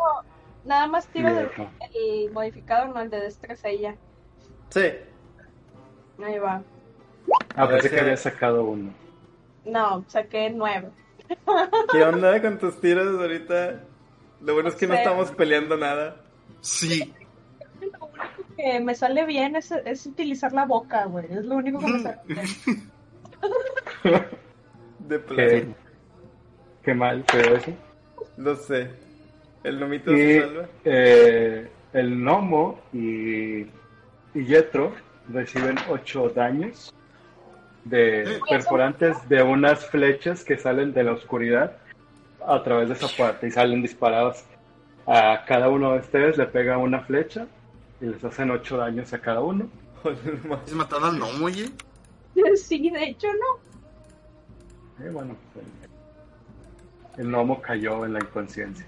[0.65, 1.69] nada más tiro no.
[1.93, 3.95] el modificador, no el de destreza y ya.
[4.69, 4.91] Sí.
[6.23, 6.61] Ahí va.
[7.55, 8.93] Ah, pensé que había sacado uno.
[9.65, 10.89] No, saqué nueve.
[11.91, 13.81] ¿Qué onda con tus tiros ahorita?
[14.41, 14.99] Lo bueno es que no Sí.
[14.99, 16.17] estamos peleando nada.
[16.61, 17.13] Sí.
[17.81, 18.11] Lo único
[18.55, 21.25] que me sale bien es, es utilizar la boca, güey.
[21.31, 22.91] Es lo único que me sale bien.
[25.07, 25.49] De plano.
[25.49, 25.67] Qué,
[26.83, 27.71] qué mal fue eso.
[28.37, 28.89] No sé.
[29.63, 30.65] El nomito Y se salva.
[30.83, 34.93] eh, el gnomo y, y Yetro
[35.29, 36.93] reciben 8 daños
[37.83, 41.77] de perforantes de unas flechas que salen de la oscuridad
[42.45, 44.43] a través de esa puerta y salen disparados.
[45.07, 47.47] A cada uno de ustedes le pega una flecha
[48.01, 49.69] y les hacen 8 daños a cada uno.
[50.67, 51.69] ¿Es matado al gnomo, oye?
[52.55, 53.64] Sí, de hecho no.
[54.99, 55.65] Eh, bueno, pues,
[57.17, 58.85] el, el gnomo cayó en la inconsciencia.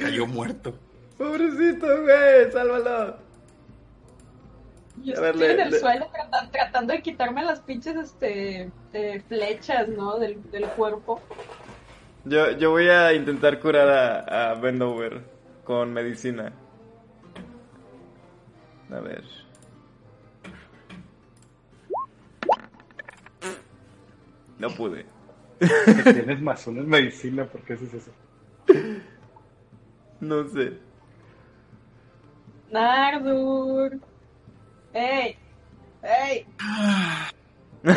[0.00, 0.74] Cayó muerto.
[1.18, 3.16] Pobrecito, güey, sálvalo.
[5.02, 7.96] Yo A ver, estoy le- en el le- suelo trata- tratando de quitarme las pinches
[7.96, 10.18] este, de flechas, ¿no?
[10.18, 11.20] Del, del cuerpo.
[12.24, 15.22] Yo, yo voy a intentar curar a, a Bendover
[15.64, 16.52] con medicina.
[18.92, 19.24] A ver.
[24.60, 25.06] No pude.
[26.04, 28.12] Tienes más uno en medicina, ¿por qué haces eso?
[30.20, 30.78] No sé.
[32.70, 33.98] Nardur.
[34.92, 35.38] ¡Ey!
[36.02, 36.46] ¡Ey!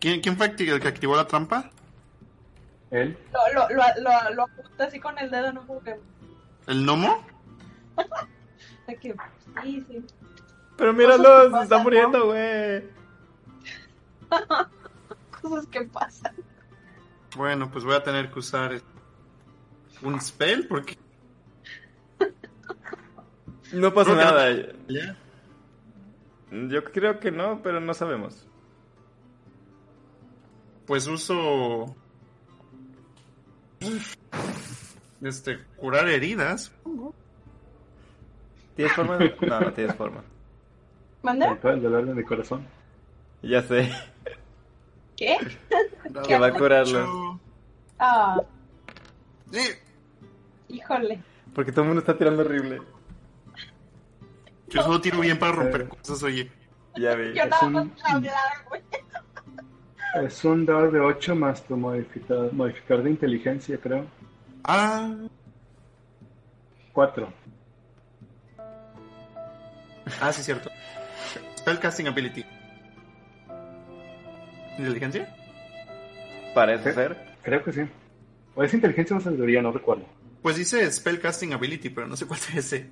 [0.00, 1.70] ¿Quién, quién fue el que activó la trampa?
[2.90, 3.16] Él.
[3.32, 5.94] Lo, lo, lo, lo, lo apunta así con el dedo, no que.
[6.66, 7.24] ¿El gnomo?
[9.00, 9.14] que
[9.62, 10.04] sí, sí.
[10.76, 12.84] Pero Cosas míralo, que se pasan, está muriendo, güey.
[15.42, 16.34] Cosas que pasan.
[17.36, 18.80] Bueno, pues voy a tener que usar
[20.02, 20.96] un spell porque
[23.72, 24.50] No pasa Creo que nada.
[24.88, 25.16] ya.
[26.68, 28.46] Yo creo que no, pero no sabemos.
[30.86, 31.94] Pues uso
[35.22, 36.72] este curar heridas.
[38.76, 39.16] ¿Tienes forma?
[39.18, 40.22] de- No, no tienes forma.
[41.24, 41.58] ¿Manda?
[41.64, 42.66] El dolor de mi corazón.
[43.42, 43.90] Ya sé.
[45.16, 45.36] ¿Qué?
[46.28, 47.40] Que va a curarlo.
[47.98, 48.40] Ah,
[49.50, 49.60] Sí,
[50.68, 51.20] híjole.
[51.54, 52.80] Porque todo el mundo está tirando horrible.
[54.68, 56.50] yo solo tiro bien para romper cosas, oye.
[56.96, 57.32] Ya vi.
[57.34, 58.34] Yo nada un- más hablar,
[58.68, 58.82] güey.
[60.24, 64.06] Es un dado de 8 más tu modificador, modificador de inteligencia, creo.
[64.62, 65.12] Ah,
[66.92, 67.28] 4.
[70.20, 70.70] ah, sí, cierto.
[71.64, 72.44] Spellcasting ability.
[74.76, 75.34] ¿Inteligencia?
[76.54, 76.92] Parece ¿Qué?
[76.92, 77.16] ser.
[77.42, 77.80] Creo que sí.
[78.54, 80.04] O es inteligencia o sabiduría, no recuerdo.
[80.42, 82.90] Pues dice Spellcasting ability, pero no sé cuál es ese.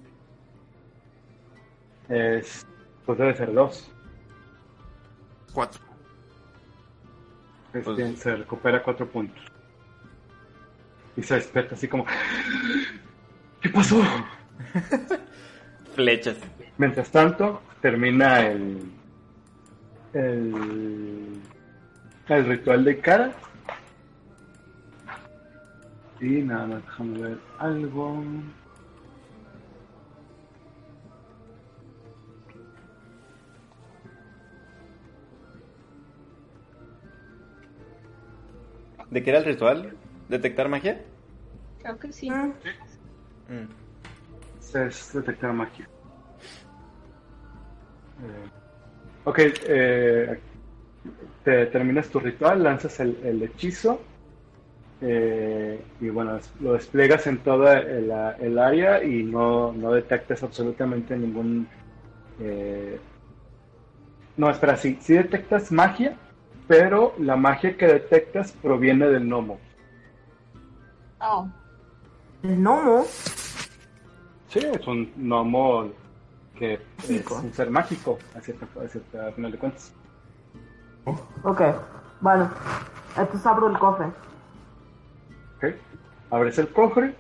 [2.09, 2.67] Es.
[3.05, 3.91] Pues debe ser 2.
[5.53, 5.83] Cuatro.
[7.85, 9.45] Pues- se recupera 4 puntos.
[11.15, 12.07] Y se despierta así como.
[13.61, 14.03] ¿Qué pasó?
[15.95, 16.39] Flechas.
[16.79, 18.91] Mientras tanto, termina el.
[20.15, 21.43] El.
[22.29, 23.33] El ritual de cara.
[26.21, 28.25] Y nada más, déjame ver algo.
[39.11, 39.95] ¿De qué era el ritual?
[40.29, 41.03] ¿Detectar magia?
[41.83, 42.31] Creo que sí.
[42.31, 43.67] Mm.
[44.75, 45.87] Es detectar magia.
[48.23, 48.49] Eh,
[49.25, 50.41] ok, eh,
[51.45, 54.01] te terminas tu ritual, lanzas el, el hechizo
[55.01, 61.17] eh, y bueno, lo despliegas en toda el, el área y no, no detectas absolutamente
[61.17, 61.67] ningún...
[62.41, 63.01] eh,
[64.37, 66.17] no, espera, sí, sí detectas magia,
[66.69, 69.59] pero la magia que detectas proviene del gnomo.
[71.21, 71.49] Oh,
[72.45, 73.05] El gnomo.
[74.49, 75.91] Sí, es un gnomo
[76.63, 77.35] que es Mágico.
[77.43, 79.93] un ser mágico, a cierta, a cierta- a final de cuentas.
[81.43, 81.61] Ok,
[82.21, 82.49] bueno.
[83.17, 84.07] Entonces abro el cofre.
[85.57, 85.65] ¿ok?
[86.31, 87.17] Abres el cofre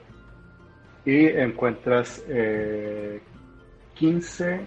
[1.05, 3.21] y encuentras eh,
[3.95, 4.65] 15.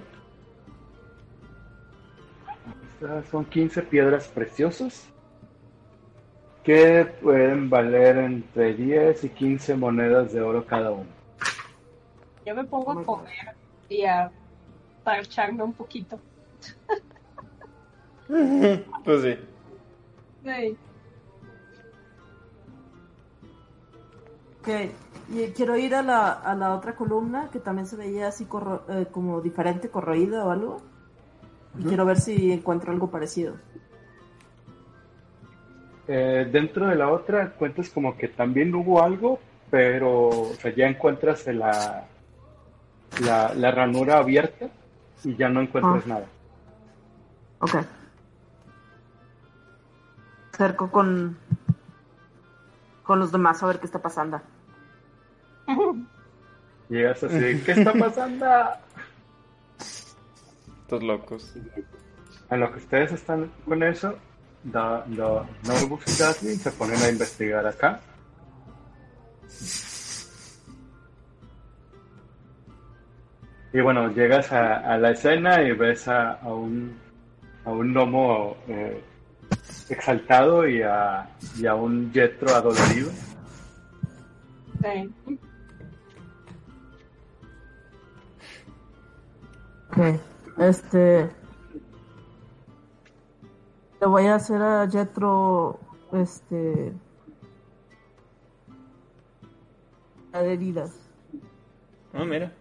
[2.99, 5.07] Estas Son 15 piedras preciosas
[6.65, 11.05] que pueden valer entre 10 y 15 monedas de oro cada uno.
[12.45, 13.55] yo me pongo a comer
[13.87, 14.29] y a
[15.05, 16.19] parcharme un poquito.
[19.05, 19.37] Pues sí.
[20.49, 20.75] Ey,
[24.61, 24.67] Ok,
[25.31, 28.81] y quiero ir a la, a la otra columna que también se veía así corro-
[28.89, 30.81] eh, como diferente, corroída o algo.
[31.77, 33.53] Y quiero ver si encuentro algo parecido.
[36.07, 40.87] Eh, dentro de la otra encuentras como que también hubo algo, pero o sea, ya
[40.87, 42.07] encuentras la,
[43.23, 44.67] la, la ranura abierta
[45.23, 46.09] y ya no encuentras Ah.
[46.09, 46.25] nada.
[47.59, 47.75] Ok.
[50.53, 51.37] Acerco con,
[53.03, 54.41] con los demás a ver qué está pasando.
[56.89, 58.45] Llegas así, ¿qué está pasando?
[60.81, 61.55] Estos locos.
[62.51, 64.15] En lo que ustedes están con eso,
[64.63, 68.01] da, da, Norbux y se ponen a investigar acá.
[73.75, 76.97] Y bueno, llegas a, a la escena y ves a, a un,
[77.65, 79.03] a un gnomo eh,
[79.89, 83.11] exaltado y a, y a un yetro adolorido.
[84.81, 85.13] ey.
[89.89, 90.21] Ok.
[90.57, 91.29] Este.
[93.99, 95.81] Le voy a hacer a Jetro.
[96.13, 96.93] Este.
[100.31, 100.97] Heridas.
[102.13, 102.53] Ah, mira.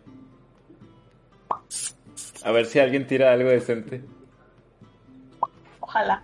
[2.45, 4.03] A ver si alguien tira algo decente.
[5.81, 6.23] Ojalá.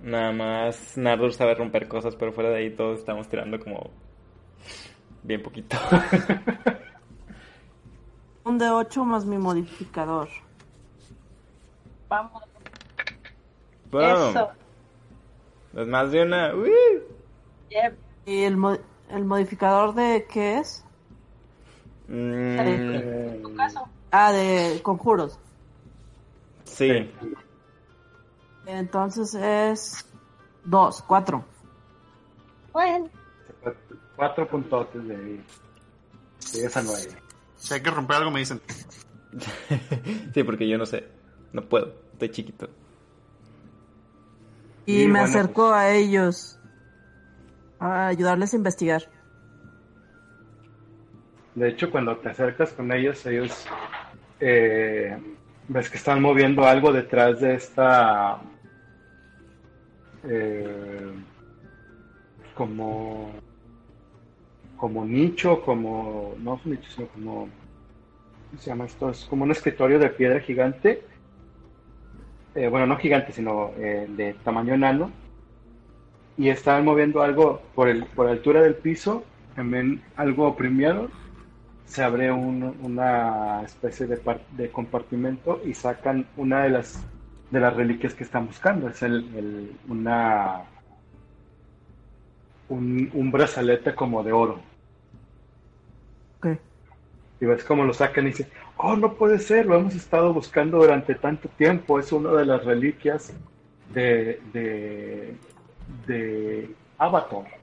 [0.00, 3.90] Nada más Nardur sabe romper cosas, pero fuera de ahí todos estamos tirando como
[5.22, 5.76] bien poquito.
[8.44, 10.28] Un de 8 más mi modificador.
[12.08, 12.42] Vamos.
[13.90, 14.00] ¡Pum!
[14.00, 14.50] Eso.
[15.76, 16.54] Es más de una.
[16.54, 16.70] ¡Uy!
[17.70, 17.94] Yep.
[18.26, 18.78] ¿Y el, mo-
[19.10, 20.84] el modificador de qué es?
[22.08, 23.86] Mm, tu caso.
[24.10, 25.38] Ah, de conjuros.
[26.64, 27.10] sí.
[28.66, 30.04] Entonces es
[30.64, 31.44] 2, 4.
[32.72, 33.08] Bueno,
[34.14, 35.42] cuatro puntos de, de
[36.52, 37.22] 10 a 9.
[37.56, 38.60] Si hay que romper algo, me dicen.
[40.34, 41.08] sí, porque yo no sé.
[41.52, 41.94] No puedo.
[42.12, 42.68] Estoy chiquito.
[44.86, 46.58] Y Y me bueno, acerco a ellos
[47.78, 49.08] a ayudarles a investigar.
[51.58, 53.66] De hecho, cuando te acercas con ellos, ellos
[54.38, 55.18] eh,
[55.66, 58.38] ves que están moviendo algo detrás de esta
[60.22, 61.12] eh,
[62.54, 63.32] como
[64.76, 67.34] como nicho, como no es un nicho, sino como
[68.50, 69.10] ¿cómo se llama esto?
[69.10, 71.02] Es como un escritorio de piedra gigante.
[72.54, 75.10] Eh, bueno, no gigante, sino eh, de tamaño enano.
[76.36, 79.24] Y están moviendo algo por el por la altura del piso,
[79.56, 81.10] también algo oprimido
[81.88, 87.06] se abre un- una especie de, par- de compartimento y sacan una de las
[87.50, 88.88] de las reliquias que están buscando.
[88.88, 90.64] Es el, el- una
[92.68, 94.62] un, un brazalete como de oro.
[97.40, 100.78] Y ves cómo lo sacan y dicen, oh, no puede ser, lo hemos estado buscando
[100.78, 101.98] durante tanto tiempo.
[101.98, 103.32] Es una de las reliquias
[103.94, 105.36] de, de,
[106.06, 107.57] de Avatar.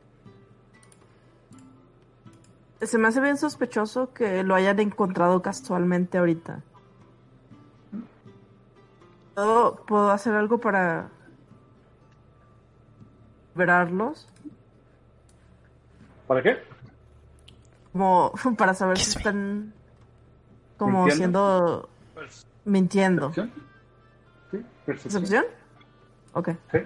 [2.82, 6.62] Se me hace bien sospechoso que lo hayan encontrado casualmente ahorita.
[9.34, 11.10] ¿Puedo, puedo hacer algo para
[13.54, 14.28] liberarlos?
[16.28, 16.58] ¿Para qué?
[17.92, 19.74] Como para saber si están
[20.78, 21.90] como ¿Mintiendo?
[21.90, 21.90] siendo
[22.66, 23.32] mintiendo.
[23.32, 23.54] ¿Percepción?
[24.52, 25.22] Sí, percepción.
[25.22, 25.46] ¿Percepción?
[26.34, 26.50] Ok.
[26.72, 26.80] Sí.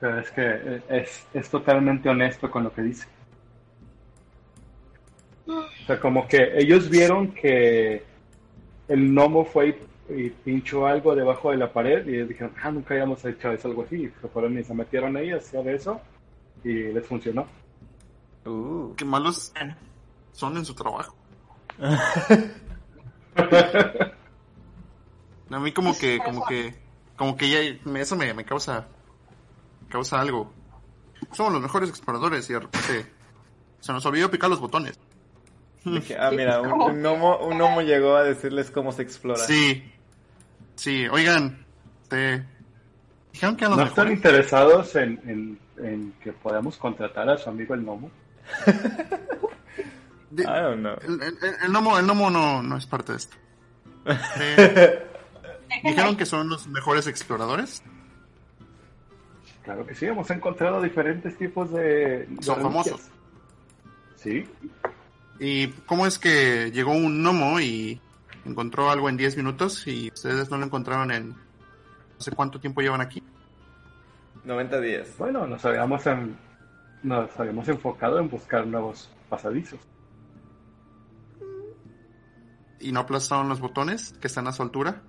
[0.00, 3.06] Pero es que eh, es, es totalmente honesto con lo que dice.
[5.48, 8.02] O sea, como que ellos vieron que
[8.88, 9.78] el gnomo fue
[10.10, 13.50] y, y pinchó algo debajo de la pared y ellos dijeron, ah, nunca habíamos hecho
[13.52, 14.04] eso, algo así.
[14.04, 16.00] Y se fueron y se metieron ahí a hacer eso
[16.64, 17.46] y les funcionó.
[18.44, 18.92] Uh.
[18.96, 19.52] Qué malos
[20.32, 21.14] son en su trabajo.
[25.50, 26.74] A mí como que, como que,
[27.16, 28.88] como que ya, me- eso me, me causa,
[29.88, 30.52] causa algo.
[31.32, 33.06] Somos los mejores exploradores y de repente
[33.80, 34.98] se nos olvidó picar los botones.
[36.06, 39.38] Que, ah, mira, un, un gnomo, un gnomo llegó a decirles cómo se explora.
[39.44, 39.84] Sí,
[40.74, 41.64] sí, oigan,
[42.08, 42.44] te
[43.32, 44.16] dijeron que a los ¿No están mejores.
[44.18, 45.20] interesados en,
[45.78, 48.10] en, en que podamos contratar a su amigo el gnomo?
[50.30, 50.96] De- I don't know.
[51.02, 53.36] el, el- el gnomo, el gnomo no, no es parte de esto.
[54.40, 55.02] Eh,
[55.82, 57.82] dijeron que son los mejores exploradores.
[59.66, 62.24] Claro que sí, hemos encontrado diferentes tipos de...
[62.24, 62.62] de Son reliquias.
[62.62, 63.00] famosos.
[64.14, 64.48] Sí,
[65.38, 68.00] ¿Y cómo es que llegó un gnomo y
[68.46, 71.36] encontró algo en 10 minutos y ustedes no lo encontraron en no
[72.20, 73.22] sé cuánto tiempo llevan aquí?
[74.44, 75.08] 90 días.
[75.18, 76.36] bueno, nos habíamos, en-
[77.02, 79.80] nos habíamos enfocado en buscar nuevos pasadizos.
[82.80, 85.02] ¿Y no aplastaron los botones que están a su altura?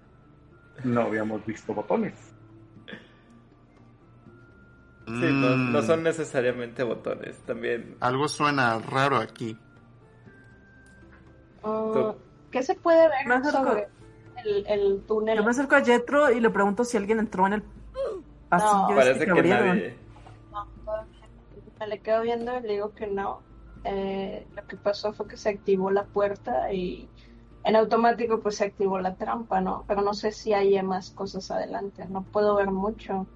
[0.84, 2.14] No habíamos visto botones.
[5.08, 7.38] Sí, no, Mm, no son necesariamente botones.
[7.46, 7.96] También.
[8.02, 9.58] Algo suena raro aquí.
[11.64, 12.14] ah,
[12.52, 13.58] ¿qué se puede ver Me acerco.
[13.70, 13.88] sobre
[14.44, 15.38] el, el túnel?
[15.38, 17.64] Yo me acerco a Jetro y le pregunto si alguien entró en el
[18.50, 19.68] pasillo este Parece que abrieron.
[19.68, 19.98] nadie.
[21.80, 23.42] Me le quedo viendo y le digo que no.
[23.84, 27.08] Eh, lo que pasó fue que se activó la puerta y
[27.64, 29.86] en automático pues se activó la trampa, ¿no?
[29.88, 32.06] Pero no sé si hay más cosas adelante.
[32.10, 33.28] No puedo ver mucho.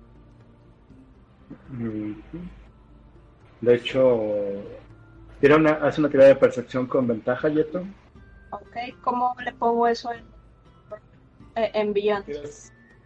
[3.62, 4.22] De hecho,
[5.40, 7.86] tira una, hace una tirada de percepción con ventaja, Yeto.
[8.52, 8.78] ¿Ok?
[9.02, 10.26] ¿Cómo le pongo eso en,
[11.56, 12.26] eh, en Beyond?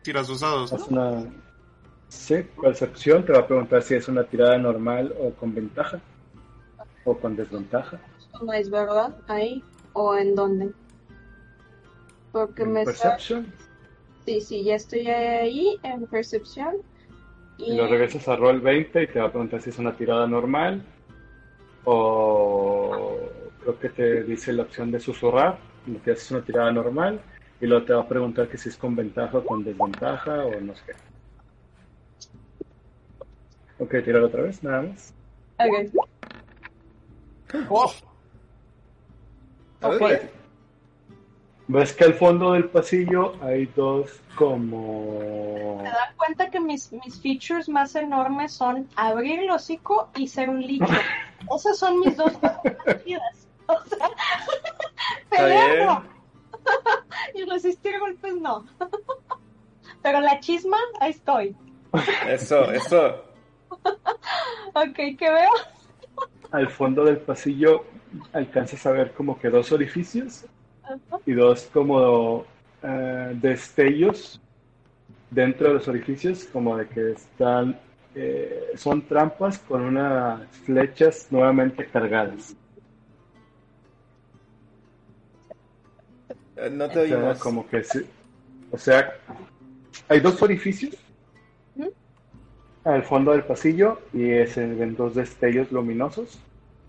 [0.02, 1.12] Tiras dos dados, Haz ¿no?
[1.12, 1.32] una
[2.10, 6.00] sí, percepción, te va a preguntar si es una tirada normal o con ventaja
[7.04, 8.00] o con desventaja.
[8.42, 10.72] No es verdad, ahí o en dónde.
[12.32, 13.52] Porque En me Perception
[14.26, 16.78] Sí, sí, ya estoy ahí en percepción.
[17.58, 20.28] Y lo regresas a roll 20 y te va a preguntar si es una tirada
[20.28, 20.82] normal
[21.86, 23.20] o
[23.62, 27.22] creo que te dice la opción de susurrar, lo que haces una tirada normal
[27.62, 30.60] y luego te va a preguntar que si es con ventaja o con desventaja o
[30.60, 30.96] no sé.
[33.78, 35.14] Ok, tirar otra vez, nada más.
[35.60, 35.92] Ok.
[39.82, 40.02] A ver, Ok.
[40.02, 40.45] vale.
[41.68, 45.80] Ves que al fondo del pasillo hay dos como...
[45.82, 50.50] ¿Te das cuenta que mis, mis features más enormes son abrir el hocico y ser
[50.50, 50.88] un líquido?
[51.56, 53.48] Esas son mis dos cosas más.
[53.68, 54.10] O sea,
[55.28, 56.04] pelear
[57.34, 58.64] y resistir golpes no.
[60.04, 61.56] Pero la chisma, ahí estoy.
[62.28, 63.24] Eso, eso.
[64.76, 65.50] Ok, ¿qué veo?
[66.52, 67.86] Al fondo del pasillo
[68.34, 70.46] alcanzas a ver como que dos orificios.
[71.26, 72.46] Y dos como
[72.84, 74.42] eh, destellos
[75.32, 77.80] dentro de los orificios, como de que están,
[78.14, 82.56] eh, son trampas con unas flechas nuevamente cargadas.
[86.58, 87.40] Eh, No te O sea, oímos.
[87.40, 88.06] como que sí.
[88.72, 89.14] O sea,
[90.08, 90.96] hay dos orificios
[92.84, 96.40] al fondo del pasillo y se ven dos destellos luminosos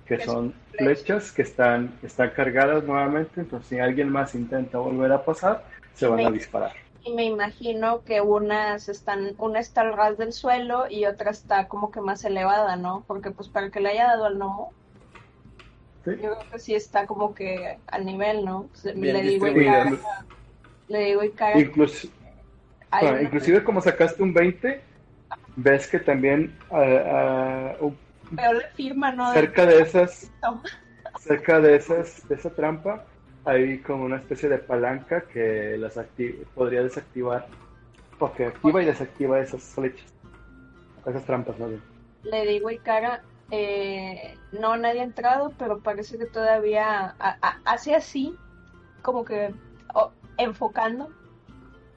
[0.06, 1.32] que ¿Qué son son flechas?
[1.32, 3.40] que están, están cargadas nuevamente.
[3.40, 5.64] Entonces, si alguien más intenta volver a pasar,
[5.94, 6.72] se van a Me- disparar.
[7.04, 11.68] Y me imagino que unas están, una está al ras del suelo y otra está
[11.68, 13.04] como que más elevada, ¿no?
[13.06, 14.74] Porque pues para que le haya dado al gnomo,
[16.04, 16.10] ¿sí?
[16.12, 18.70] yo creo que sí está como que al nivel, ¿no?
[18.94, 19.90] Bien le digo cara,
[20.88, 22.08] le digo y cara, Incluso,
[23.00, 24.82] bueno, una- inclusive como sacaste un 20,
[25.56, 27.98] ves que también ah, ah, un-
[28.30, 29.32] veo la firma, ¿no?
[29.32, 30.30] cerca de esas
[31.18, 33.04] cerca de esas de esa trampa
[33.44, 35.98] hay como una especie de palanca que las
[36.54, 37.46] podría desactivar
[38.18, 40.12] o que activa y desactiva esas flechas
[41.06, 41.68] esas trampas ¿no?
[42.24, 43.22] Le digo y cara,
[43.52, 48.36] eh, no, nadie ha entrado, pero parece que todavía a- a- hace así,
[49.02, 49.54] como que
[49.94, 51.08] oh, enfocando.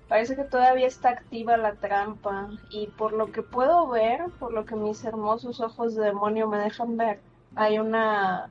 [0.10, 4.66] Parece que todavía está activa la trampa y por lo que puedo ver, por lo
[4.66, 7.20] que mis hermosos ojos de demonio me dejan ver,
[7.56, 8.50] hay una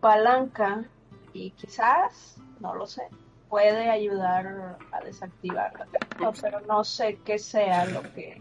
[0.00, 0.84] palanca
[1.32, 3.08] y quizás, no lo sé,
[3.48, 8.40] puede ayudar a desactivar la trampa, pero no sé qué sea lo que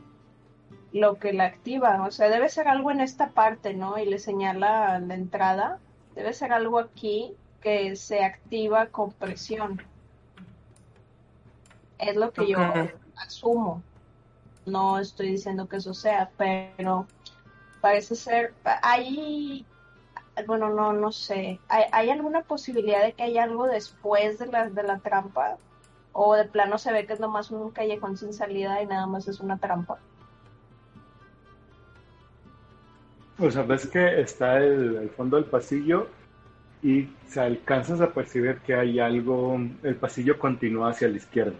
[0.91, 3.97] lo que la activa, o sea, debe ser algo en esta parte, ¿no?
[3.97, 5.79] Y le señala la entrada,
[6.13, 9.81] debe ser algo aquí que se activa con presión.
[11.97, 12.57] Es lo que yo
[13.17, 13.81] asumo.
[14.65, 17.05] No estoy diciendo que eso sea, pero
[17.81, 19.65] parece ser, hay,
[20.47, 24.69] bueno, no, no sé, ¿hay, hay alguna posibilidad de que haya algo después de la,
[24.69, 25.57] de la trampa?
[26.13, 29.27] O de plano se ve que es nomás un callejón sin salida y nada más
[29.27, 29.97] es una trampa.
[33.39, 36.07] o sea ves que está el, el fondo del pasillo
[36.81, 41.57] y se alcanzas a percibir que hay algo el pasillo continúa hacia la izquierda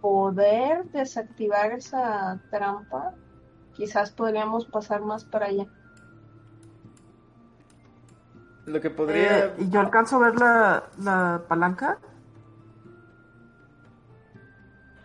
[0.00, 3.14] poder desactivar esa trampa,
[3.74, 5.66] quizás podríamos pasar más para allá.
[8.66, 9.38] Lo que podría.
[9.38, 11.98] Eh, ¿Y yo alcanzo a ver la, la palanca?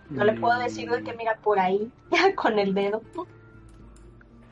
[0.10, 1.92] No le puedo decir de que mira por ahí,
[2.36, 3.02] con el dedo.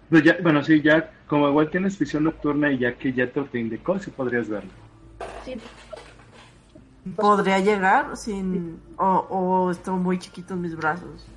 [0.10, 3.42] Pues ya- bueno sí ya como igual tienes visión nocturna y ya que ya te,
[3.44, 4.70] te indicó sí podrías verlo
[5.44, 5.56] Sí,
[7.16, 8.82] ¿Podría llegar sin...
[8.98, 11.27] o, o están muy chiquitos mis brazos?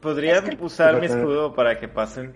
[0.00, 2.34] Podría Es que- usar mi escudo para que pasen.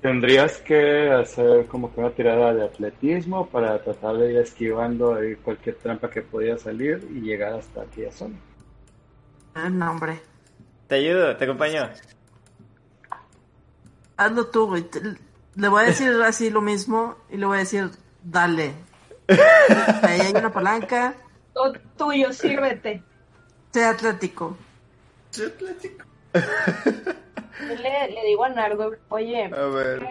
[0.00, 5.36] Tendrías que hacer como que una tirada de atletismo para tratar de ir esquivando ahí
[5.36, 8.34] cualquier trampa que pudiera salir y llegar hasta aquella zona.
[9.54, 10.20] Eh, no, hombre.
[10.88, 11.88] Te ayudo, te acompaño.
[14.16, 14.86] Hazlo tú, güey.
[15.54, 17.90] Le voy a decir así lo mismo y le voy a decir,
[18.22, 18.72] dale.
[19.28, 21.14] Ahí hay una palanca,
[21.52, 23.02] todo tuyo, sírvete.
[23.70, 24.56] sé atlético.
[25.32, 25.44] Yo
[27.76, 30.08] le, le digo a Nardo, oye, A ver.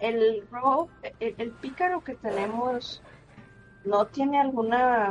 [0.00, 0.88] el robo,
[1.20, 3.02] el, el pícaro que tenemos,
[3.84, 5.10] ¿no tiene alguna,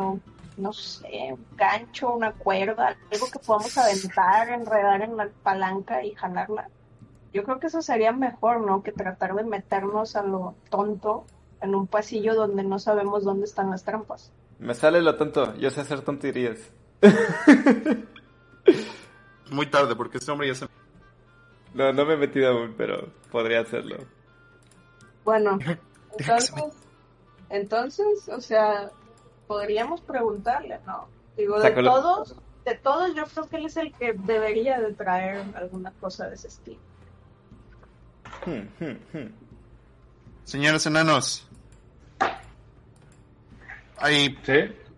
[0.57, 6.13] no sé, un gancho, una cuerda, algo que podamos aventar, enredar en la palanca y
[6.15, 6.69] jalarla?
[7.31, 8.81] Yo creo que eso sería mejor, ¿no?
[8.81, 11.25] Que tratar de meternos a lo tonto
[11.61, 14.31] en un pasillo donde no sabemos dónde están las trampas.
[14.59, 15.55] Me sale lo tonto.
[15.55, 16.59] Yo sé hacer tonterías.
[19.51, 20.67] Muy tarde, porque este hombre ya se...
[21.73, 23.97] No, no me he metido aún, pero podría hacerlo.
[25.23, 25.57] Bueno,
[26.17, 26.53] entonces,
[27.49, 28.91] entonces, o sea,
[29.47, 31.07] podríamos preguntarle, ¿no?
[31.37, 31.91] Digo, de Sácalo.
[31.91, 36.27] todos, de todos, yo creo que él es el que debería de traer alguna cosa
[36.27, 36.79] de ese estilo.
[38.45, 39.33] Hmm, hmm, hmm.
[40.43, 41.47] Señores enanos,
[44.01, 44.53] hay ¿Sí?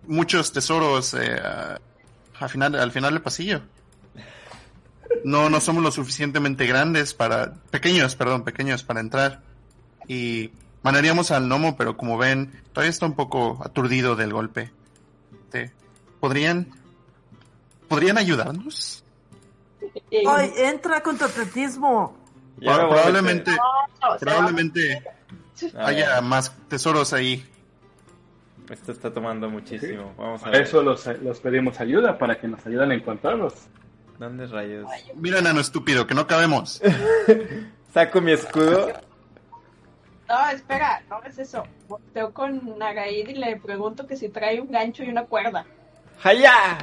[0.07, 1.39] muchos tesoros eh,
[2.39, 3.61] al, final, al final del pasillo.
[5.23, 9.41] no, no somos lo suficientemente grandes para, pequeños, perdón, pequeños para entrar.
[10.07, 10.51] Y
[10.83, 14.71] mandaríamos al gnomo, pero como ven, todavía está un poco aturdido del golpe.
[15.45, 15.71] Este,
[16.19, 16.67] ¿Podrían,
[17.87, 19.03] podrían ayudarnos?
[20.27, 22.17] Ay, entra contra atletismo.
[22.57, 24.79] Ya me voy a probablemente, va- probablemente
[25.59, 25.77] meter.
[25.77, 27.45] A haya más tesoros ahí.
[28.69, 30.13] Esto está tomando muchísimo.
[30.17, 30.67] Vamos a Para ver.
[30.67, 33.53] eso los, los pedimos ayuda, para que nos ayuden a encontrarlos.
[34.17, 34.87] ¿Dónde rayos?
[35.15, 36.81] Mira, nano estúpido, que no cabemos.
[37.93, 38.89] Saco mi escudo.
[40.29, 41.63] No, espera, no es eso.
[41.89, 45.65] Volteo con Nagaid y le pregunto que si trae un gancho y una cuerda.
[46.23, 46.77] ¡Haya!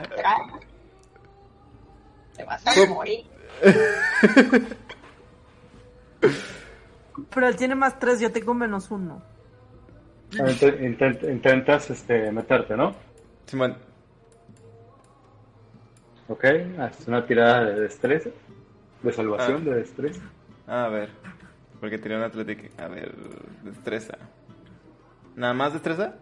[2.37, 3.25] Te vas a morir.
[7.35, 9.23] Pero él tiene más tres, yo tengo menos uno.
[10.33, 12.95] Int- intent- intentas este, meterte, ¿no?
[13.47, 13.77] Simón,
[16.31, 16.45] Ok,
[16.79, 18.29] haces una tirada de destreza,
[19.03, 19.71] de salvación Ah.
[19.71, 20.21] de destreza.
[20.67, 21.09] a ver.
[21.81, 22.65] Porque tiré un atlético.
[22.77, 23.15] A ver,
[23.63, 24.19] destreza.
[25.37, 26.17] ¿Nada más destreza?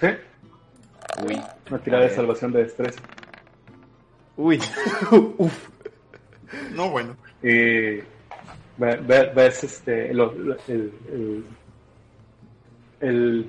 [0.00, 0.06] Sí,
[1.26, 1.40] Uy.
[1.70, 3.00] una tirada de salvación de destreza.
[4.36, 4.60] Uy.
[5.38, 5.68] Uf.
[6.74, 7.16] No, bueno.
[7.42, 7.96] Y
[8.76, 11.44] ve- ve- ves este, lo- lo- el, el,
[13.02, 13.46] el,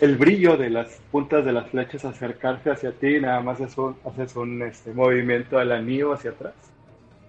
[0.00, 3.96] el brillo de las puntas de las flechas acercarse hacia ti, nada más haces un,
[4.04, 6.54] haces un este, movimiento al anillo hacia atrás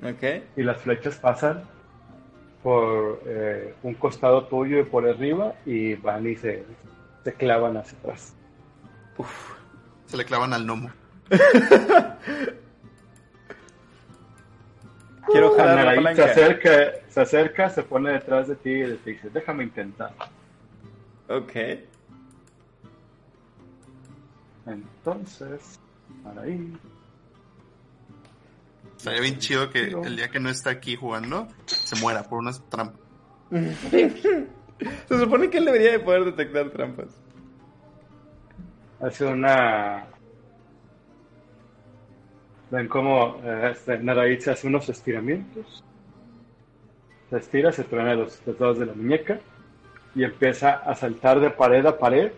[0.01, 0.23] Ok.
[0.57, 1.63] y las flechas pasan
[2.63, 6.63] por eh, un costado tuyo y por arriba y van y se,
[7.23, 8.33] se clavan hacia atrás.
[10.05, 10.89] Se le clavan al gnomo.
[15.27, 16.69] Quiero jalar la se acerca,
[17.07, 20.11] se acerca, se pone detrás de ti y te dice, déjame intentar.
[21.30, 21.53] Ok.
[24.66, 25.80] Entonces,
[26.26, 26.74] Anaraí,
[29.03, 32.64] Estaría bien chido que el día que no está aquí jugando, se muera por unas
[32.69, 33.02] trampas.
[33.52, 37.10] Se supone que él debería de poder detectar trampas.
[39.02, 40.08] hace una...
[42.72, 45.84] Ven cómo eh, este, Naraí se hace unos estiramientos.
[47.30, 49.42] Se estira, se truena los dedos de la muñeca
[50.16, 52.32] y empieza a saltar de pared a pared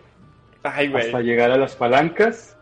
[0.62, 1.06] Ay, güey.
[1.06, 2.56] hasta llegar a las palancas.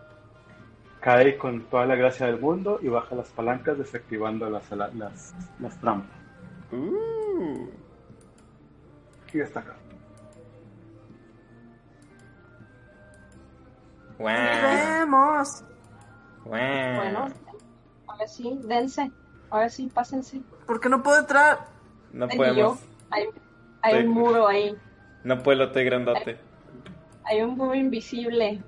[1.01, 5.81] Cae con toda la gracia del mundo y baja las palancas desactivando las, las, las
[5.81, 6.17] trampas.
[6.73, 7.69] Uh.
[9.33, 9.75] Y ya está acá.
[14.19, 14.35] Guau.
[14.35, 15.65] ¡Vemos!
[16.45, 16.97] Guau.
[16.97, 17.29] Bueno,
[18.07, 19.11] ahora sí, dense.
[19.51, 20.41] Ahora sí, pásense.
[20.67, 21.67] ¿Por qué no puedo entrar?
[22.13, 22.81] No podemos.
[23.11, 23.29] Hay,
[23.83, 24.75] hay un muro ahí.
[25.25, 26.39] No puedo, estoy grandote.
[27.25, 28.63] Hay un muro invisible.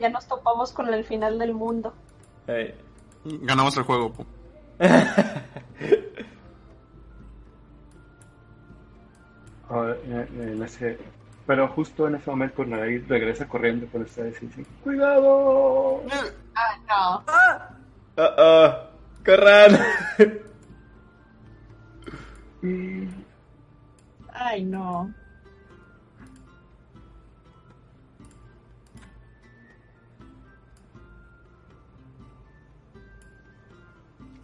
[0.00, 1.94] Ya nos topamos con el final del mundo.
[3.24, 4.12] Ganamos el juego.
[9.70, 10.98] eh, en ese-
[11.46, 16.02] pero justo en ese momento Naraí regresa corriendo con ustedes y dice, ¡Cuidado!
[16.56, 17.24] Ah, no.
[17.26, 17.68] ¡Ah!
[18.16, 18.72] Oh.
[19.24, 19.76] ¡Corran!
[22.62, 23.08] Y
[24.34, 25.14] Ay, no.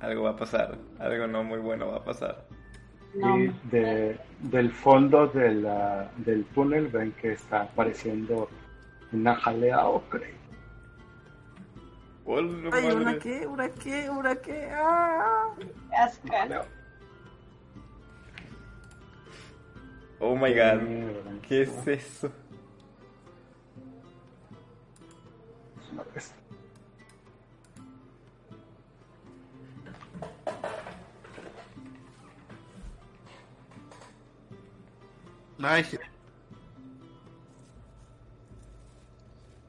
[0.00, 0.78] Algo va a pasar.
[0.98, 2.44] Algo no muy bueno va a pasar.
[3.12, 3.36] No.
[3.40, 8.48] y de- del fondo de la- del túnel ven que está apareciendo
[9.10, 10.32] una jalea ocre.
[12.24, 13.44] Oh, no Ay, ¿una qué?
[13.48, 14.08] ¿Una qué?
[14.08, 14.70] ¿Una qué?
[14.72, 15.46] ¡Ah!
[15.98, 16.64] Asca.
[20.20, 20.80] Oh my god.
[21.48, 22.30] ¿Qué es eso?
[25.78, 26.04] Es una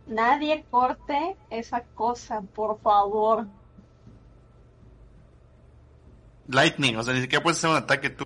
[0.07, 3.47] Nadie corte esa cosa, por favor.
[6.51, 8.25] lightning, o sea, ni siquiera puedes hacer un ataque tú.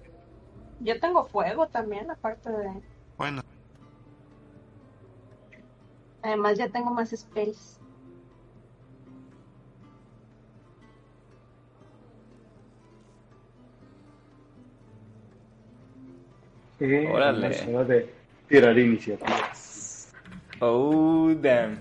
[0.82, 2.82] Yo tengo fuego también, aparte de...
[3.18, 3.42] Bueno,
[6.26, 7.80] Además ya tengo más spells.
[16.80, 17.50] Y Órale.
[17.52, 18.12] es hora de
[18.50, 20.12] tirar iniciativas.
[20.60, 21.78] Oh, damn.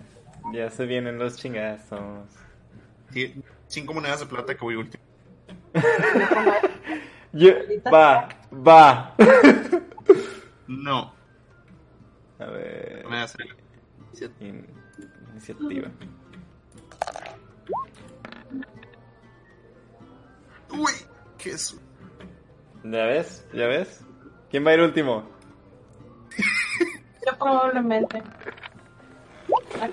[0.52, 2.28] Ya se vienen los chingazos.
[3.12, 5.02] sí, cinco monedas de plata que voy último.
[7.34, 7.50] Yo,
[7.92, 9.14] va, va.
[10.68, 11.12] No,
[12.38, 13.04] A ver.
[13.08, 13.38] me hace.
[14.40, 14.66] in-
[15.32, 15.90] iniciativa.
[20.70, 20.92] Uy,
[21.38, 21.80] qué su...
[22.84, 23.46] ¿Ya ves?
[23.52, 24.04] ¿Ya ves?
[24.50, 25.28] ¿Quién va a ir último?
[27.26, 28.22] Yo probablemente.
[29.80, 29.88] Ah,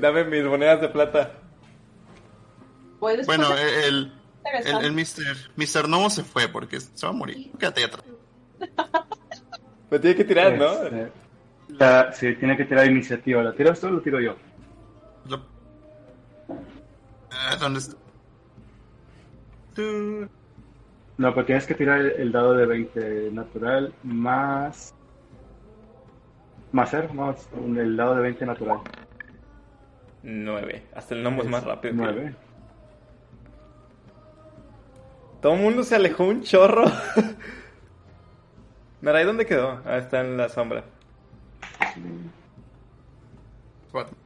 [0.00, 1.32] Dame mis monedas de plata.
[3.00, 4.12] Bueno, el,
[4.44, 5.36] el, el Mr.
[5.56, 5.88] Mr.
[5.88, 7.50] Nomo se fue porque se va a morir.
[7.58, 8.04] Quédate atrás.
[9.90, 10.72] Me tiene que tirar, ¿no?
[10.84, 11.12] Este,
[11.68, 13.42] la, sí, tiene que tirar iniciativa.
[13.42, 14.36] ¿La tiras tú o lo tiro yo?
[15.28, 15.46] Lo-
[17.30, 17.96] Ah, ¿Dónde está?
[19.74, 20.28] Tú-
[21.16, 24.94] No, pero tienes que tirar el, el dado de 20 natural más.
[26.72, 28.78] Más ser, más el dado de 20 natural.
[30.22, 30.86] Nueve.
[30.94, 31.94] Hasta el gnomo es más rápido.
[31.94, 32.04] que yo.
[32.12, 32.34] 9.
[35.42, 36.84] Todo el mundo se alejó un chorro.
[39.02, 39.82] Naray, ¿dónde quedó?
[39.84, 40.84] Ah, está en la sombra.
[43.90, 44.16] Cuatro.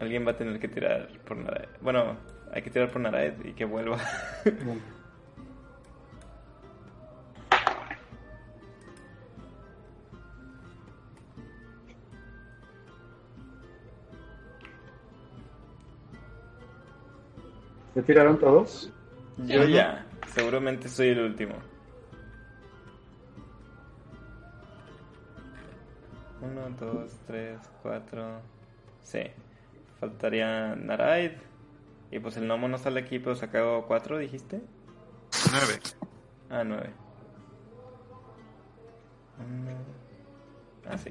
[0.00, 1.68] Alguien va a tener que tirar por Naray.
[1.80, 2.16] Bueno,
[2.52, 3.98] hay que tirar por Naray y que vuelva.
[17.98, 18.92] ¿Se tiraron todos?
[19.38, 20.06] Yo ya.
[20.28, 21.54] Seguramente soy el último.
[26.40, 28.40] Uno, dos, tres, cuatro.
[29.02, 29.22] Sí.
[29.98, 31.32] Faltaría Naraid.
[32.12, 34.62] Y pues el gnomo no sale aquí, pero sacado cuatro, dijiste.
[35.50, 35.80] Nueve.
[36.50, 36.90] Ah, nueve.
[39.40, 39.76] Uno.
[40.88, 41.10] Ah, sí.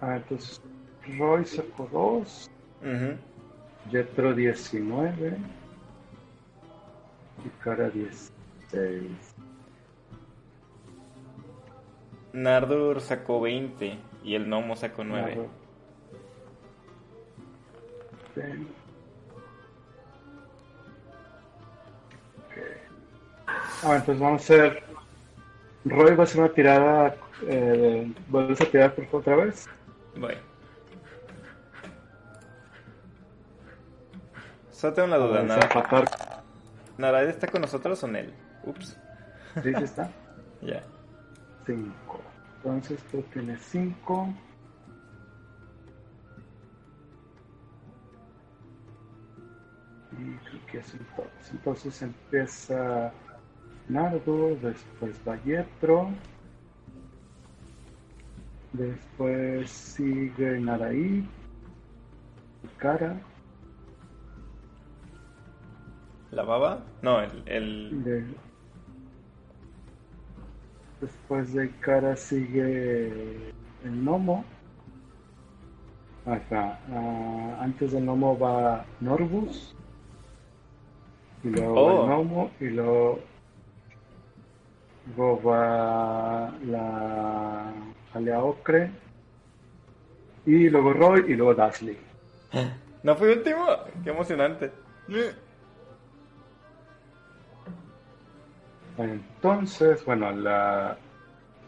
[0.00, 0.62] Ah, entonces
[1.18, 2.48] Roy sacó 2,
[2.80, 3.18] Ujú.
[3.90, 5.36] Jetro 19
[7.44, 9.34] y Cara 16.
[12.32, 15.26] Nardur sacó 20 y el gnomo sacó 9.
[15.26, 15.48] Nardo.
[18.36, 18.68] Ven.
[22.38, 22.56] Ok.
[23.84, 24.82] Ah, entonces vamos a hacer.
[25.84, 27.16] Roy va a hacer una tirada.
[27.42, 29.68] Eh, ¿Vuelves a tirar por favor, otra vez?
[30.16, 30.34] Voy.
[34.78, 35.38] Solo tengo una duda.
[35.38, 36.04] Vamos a Nar- empatar.
[36.98, 38.34] ¿Naraid está con nosotros o en él?
[38.62, 38.96] Ups.
[39.62, 40.08] Sí, sí está.
[40.62, 40.82] Ya.
[41.66, 42.20] 5.
[42.64, 44.28] Entonces tú tienes 5.
[50.12, 51.50] Y creo que es entonces.
[51.52, 53.12] Entonces empieza
[53.88, 56.10] Nardo, después Valletro.
[58.72, 61.28] Después sigue Naraí.
[62.78, 63.16] Cara.
[66.30, 66.80] ¿La baba?
[67.02, 67.42] No, el...
[67.46, 68.04] el...
[68.04, 68.24] De-
[71.00, 73.06] Después de Cara sigue
[73.84, 74.44] el Nomo.
[76.26, 76.78] Acá.
[76.90, 79.74] ah, antes del Nomo va Norbus.
[81.44, 82.02] Y luego va Oh.
[82.02, 82.50] el Nomo.
[82.60, 83.20] Y luego,
[85.16, 87.72] luego va la
[88.14, 88.90] Alea Ocre.
[90.46, 91.24] Y luego Roy.
[91.28, 91.96] Y luego Dasley.
[93.04, 93.66] ¿No fui último?
[94.02, 94.72] Qué emocionante.
[98.98, 100.96] Entonces, bueno, la,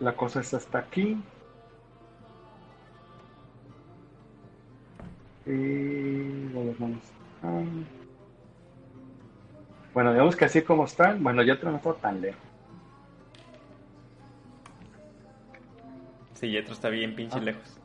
[0.00, 1.16] la cosa está hasta aquí.
[5.46, 6.98] Y ¿dónde vamos?
[7.42, 7.62] Ah.
[9.94, 12.40] Bueno, digamos que así como están, bueno, yo no está tan lejos.
[16.34, 17.42] Sí, Yetro está bien pinche Ah.
[17.42, 17.78] lejos.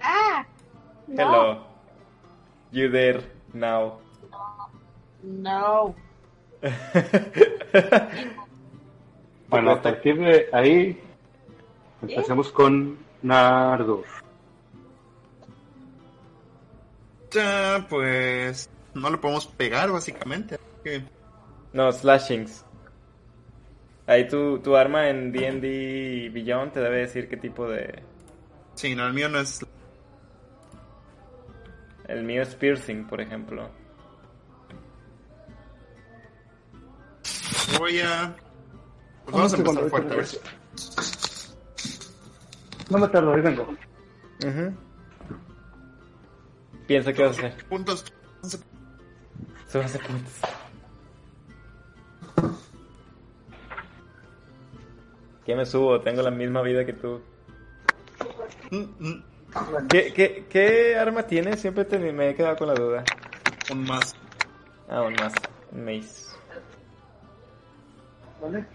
[0.00, 0.46] ¡Ah!
[1.08, 1.22] No.
[1.22, 1.66] Hello.
[2.72, 3.20] You there
[3.52, 3.98] now.
[5.22, 5.94] No.
[9.54, 11.00] Bueno, a partir de ahí
[12.02, 14.04] empecemos con Nardur.
[17.30, 20.58] Ya, pues no le podemos pegar básicamente.
[21.72, 22.64] No, slashings.
[24.06, 28.02] Ahí tu, tu arma en D&D Beyond te debe decir qué tipo de...
[28.74, 29.64] Sí, no, el mío no es.
[32.08, 33.70] El mío es piercing, por ejemplo.
[37.78, 38.34] Voy a.
[39.24, 40.28] Pues vamos a empezar fuerte, a ver.
[42.90, 43.62] No me tardo, ahí vengo.
[43.62, 44.74] Ujú.
[46.86, 47.64] Piensa qué vas a hacer.
[47.66, 48.04] Puntos.
[49.68, 50.32] Se va a hacer puntos.
[55.44, 56.00] ¿Qué me subo?
[56.00, 57.20] Tengo la misma vida que tú.
[59.90, 61.60] ¿Qué, qué, qué arma tienes?
[61.60, 63.04] Siempre te- me he quedado con la duda.
[63.70, 64.14] Un más.
[64.88, 65.32] Ah, un más.
[65.72, 66.23] Un mace.
[68.44, 68.66] ¿Vale?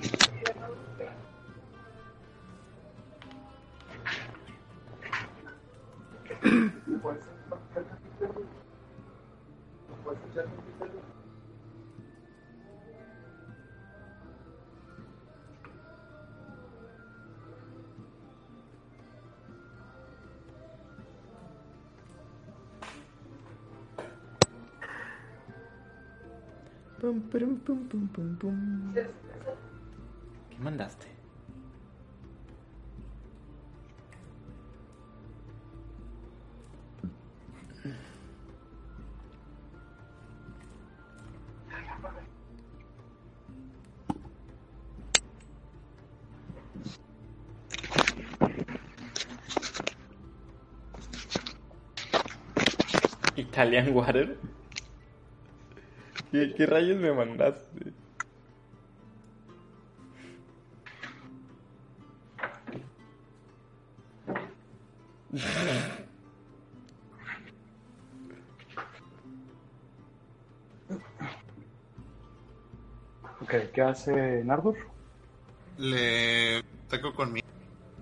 [26.99, 29.28] Pum, pum, pum, pum, pum, pum.
[30.59, 31.07] ¿Qué mandaste?
[53.37, 54.37] Italian Water.
[56.31, 57.93] ¿Qué, qué rayos me mandaste?
[73.89, 74.77] Hace Nardur?
[75.77, 77.41] Le ataco con mi,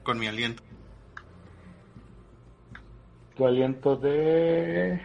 [0.04, 0.64] con mi aliento.
[3.36, 5.00] Tu aliento de...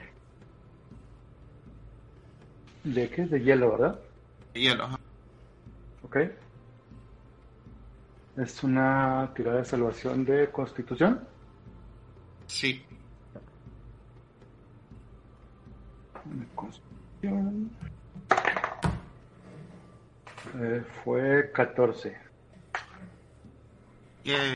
[2.85, 3.27] ¿De qué?
[3.27, 4.01] De hielo, ¿verdad?
[4.55, 4.85] Hielo.
[4.85, 4.99] ajá.
[6.03, 6.17] Ok.
[8.39, 11.21] Es una tirada de salvación de constitución.
[12.47, 12.83] Sí.
[16.25, 17.71] De constitución.
[20.55, 22.17] Eh, fue 14.
[24.25, 24.55] Eh,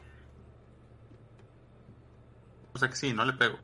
[2.74, 3.58] O sea que sí, no le pego.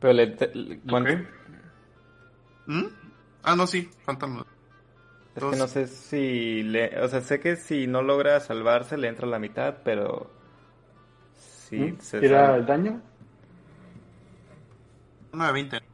[0.00, 1.14] Pero le, te- le- ¿cuánto?
[1.14, 1.20] Ok.
[2.66, 2.84] ¿Mm?
[3.42, 4.42] Ah, no, sí, faltan.
[5.34, 9.08] Es que no sé si le, o sea, sé que si no logra salvarse le
[9.08, 10.30] entra la mitad, pero
[11.36, 11.98] si ¿Mm?
[12.00, 13.00] se Tira el daño.
[15.32, 15.87] 9, 20.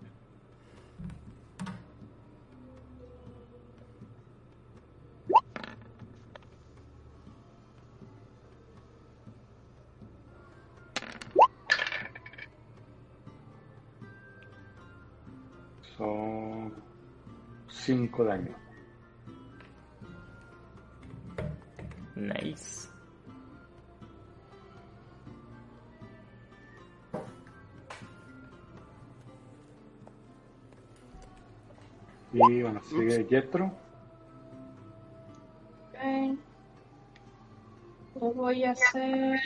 [33.24, 33.64] Bueno, sigue Jetro.
[35.92, 36.38] Ok.
[38.20, 39.40] Lo voy a hacer.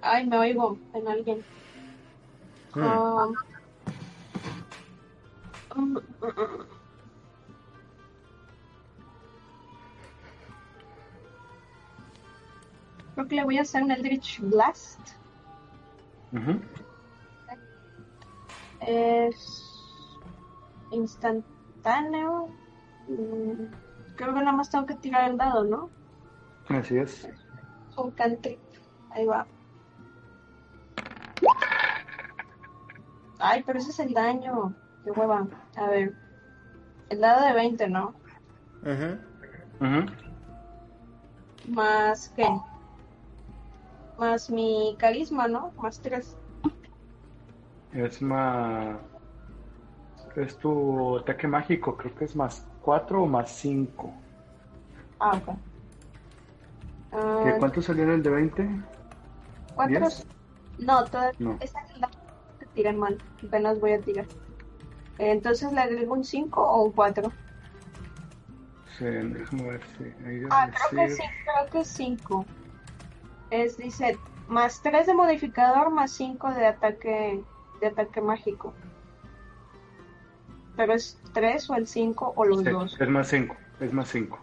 [0.00, 1.44] Ay, me oigo en alguien.
[2.74, 3.34] Hmm.
[5.76, 5.94] Um.
[13.14, 15.00] Creo que le voy a hacer un Eldritch Blast.
[16.32, 16.60] Ujú.
[18.80, 19.66] Es
[21.86, 22.48] instantáneo.
[23.08, 23.66] Mm,
[24.16, 25.90] Creo que nada más tengo que tirar el dado, ¿no?
[26.68, 27.28] Así es.
[27.96, 28.58] Un cantrip.
[29.10, 29.46] Ahí va.
[33.38, 34.72] Ay, pero ese es el daño.
[35.04, 35.46] Qué hueva.
[35.76, 36.14] A ver.
[37.10, 38.14] El dado de 20, ¿no?
[38.82, 39.18] Ujú.
[39.84, 40.06] Ujú.
[41.68, 42.48] Más qué?
[44.18, 45.72] Más mi carisma, ¿no?
[45.76, 46.36] Más 3.
[47.92, 48.96] Es más.
[50.36, 54.12] Es tu ataque mágico, creo que es más 4 o más 5.
[55.18, 55.56] Ah, ok.
[57.12, 58.68] Ah, ¿Cuánto salió en el de 20?
[59.74, 59.98] ¿Cuatro?
[59.98, 60.26] ¿Diez?
[60.78, 61.58] No, todavía No.
[61.58, 62.10] dado
[62.58, 63.18] que tiran mal.
[63.46, 64.26] Apenas voy a tirar.
[65.18, 67.32] Eh, Entonces le agrego un 5 o un 4.
[68.98, 70.04] Sí, déjame ver si.
[70.04, 72.44] Debe Ah, creo que sí, creo que 5.
[73.50, 77.42] Es, dice, más 3 de modificador, más 5 de ataque,
[77.80, 78.74] de ataque mágico.
[80.76, 83.00] Pero es 3 o el 5 o los Sí, dos.
[83.00, 83.56] es más 5.
[83.80, 84.38] Es más 5.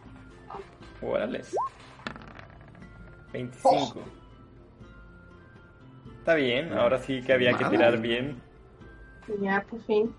[1.01, 1.41] Órale.
[3.33, 3.99] 25.
[6.19, 8.41] Está bien, ahora sí que había que tirar bien.
[9.41, 10.13] Ya, por fin.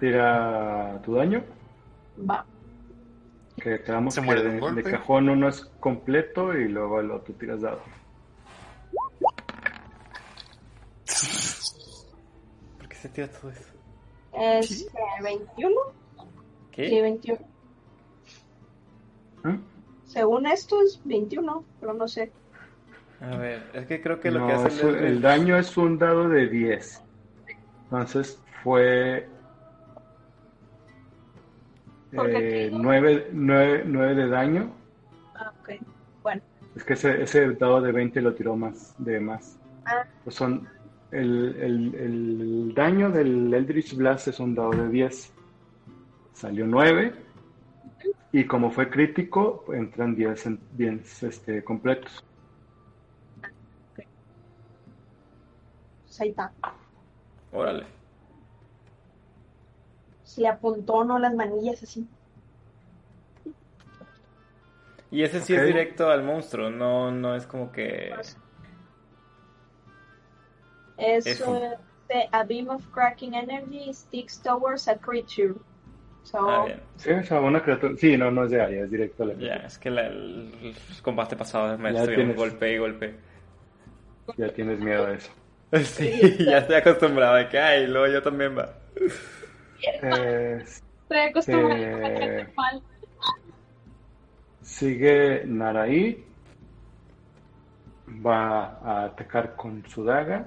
[0.00, 1.42] Tira tu daño.
[2.28, 2.44] Va.
[3.56, 4.82] Que te damos Se que muere de de, un golpe.
[4.82, 7.80] de cajón uno es completo y luego el otro tiras dado.
[12.78, 13.73] ¿Por qué se tira todo eso?
[14.36, 15.74] Es eh, 21.
[16.72, 16.88] ¿Qué?
[16.88, 17.38] Sí, 21.
[19.44, 19.56] ¿Mm?
[20.06, 22.32] Según esto es 21, pero no sé.
[23.20, 25.76] A ver, es que creo que lo No, que hace eso- el, el daño es
[25.76, 27.02] un dado de 10.
[27.84, 29.28] Entonces fue
[32.12, 34.72] eh, aquí- 9, de daño.
[35.34, 35.70] Ah, ok.
[36.22, 36.42] Bueno,
[36.76, 39.58] Es que ese, ese dado de 20 lo tiró más de más.
[39.86, 40.04] Ah.
[40.24, 40.68] Pues son
[41.14, 45.32] el, el, el daño del Eldritch Blast es un dado de 10.
[46.32, 47.14] Salió 9.
[48.32, 52.24] Y como fue crítico, entran 10, en- 10 este, completos.
[56.04, 56.52] Pues ahí está.
[57.52, 57.86] Órale.
[60.24, 61.18] Se le apuntó, ¿no?
[61.18, 62.06] Las manillas así.
[65.10, 68.12] Y ese sí es directo al monstruo, no, no es como que...
[70.96, 71.56] Es Eso.
[71.56, 71.76] eh,
[72.08, 75.54] the- a beam of cracking energy sticks towards a creature.
[76.22, 76.80] So, Ah, bien.
[76.96, 77.94] Sí, o sea, una criatura.
[77.98, 80.74] Sí, no, no es de área, es directo a la Ya, es que la- el,
[81.02, 82.36] combate pasado me estuvieron tienes.
[82.36, 83.14] golpe y golpe.
[84.36, 85.30] Ya tienes miedo a eso.
[85.82, 88.72] Sí, ya estoy acostumbrado de que, ay, luego yo también va.
[90.02, 92.82] Eh, estoy acostumbrada Eh, a mal.
[94.62, 96.24] sigue Naraí.
[98.24, 100.46] Va a atacar con su daga.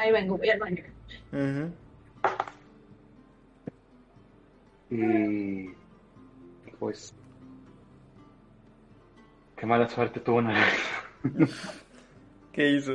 [0.00, 0.82] Ahí vengo, voy al baño.
[4.90, 5.70] Y
[6.78, 7.14] pues
[9.56, 10.64] qué mala suerte tuvo Naraí.
[12.52, 12.94] ¿Qué hizo?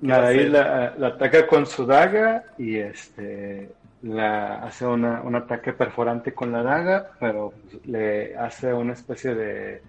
[0.00, 3.70] Naraí la, la ataca con su daga y este
[4.02, 7.52] la hace una- un ataque perforante con la daga, pero
[7.84, 9.82] le hace una especie de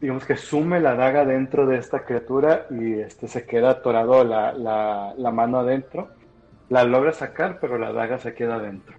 [0.00, 4.52] digamos que sume la daga dentro de esta criatura y este se queda atorado la,
[4.52, 6.16] la, la mano adentro.
[6.68, 8.98] La logra sacar, pero la daga se queda adentro.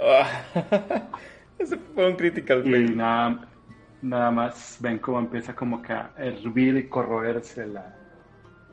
[0.00, 0.28] Ah,
[1.58, 3.48] Ese fue un critical Y nada,
[4.00, 7.98] nada más ven cómo empieza como que a hervir y corroerse la,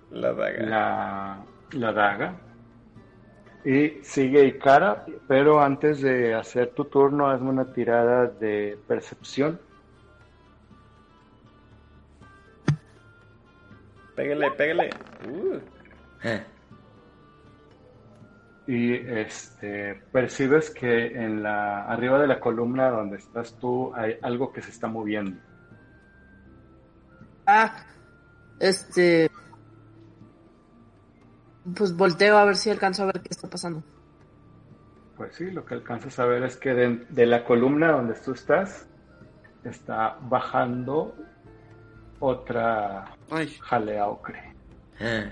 [0.10, 0.66] La daga.
[0.70, 2.42] la, la daga.
[3.66, 9.65] Y sigue Ikara, pero antes de hacer tu turno, hazme una tirada de percepción.
[14.16, 14.90] Pégale, pégale.
[15.28, 15.60] Uh.
[18.68, 24.52] Y este percibes que en la arriba de la columna donde estás tú hay algo
[24.52, 25.40] que se está moviendo.
[27.46, 27.86] Ah,
[28.60, 29.30] este.
[31.76, 33.84] Pues volteo a ver si alcanzo a ver qué está pasando.
[35.18, 38.34] Pues sí, lo que alcanzas a ver es que de, de la columna donde tú
[38.34, 38.88] estás
[39.64, 41.16] está bajando
[42.20, 44.54] otra Ay, jalea ocre.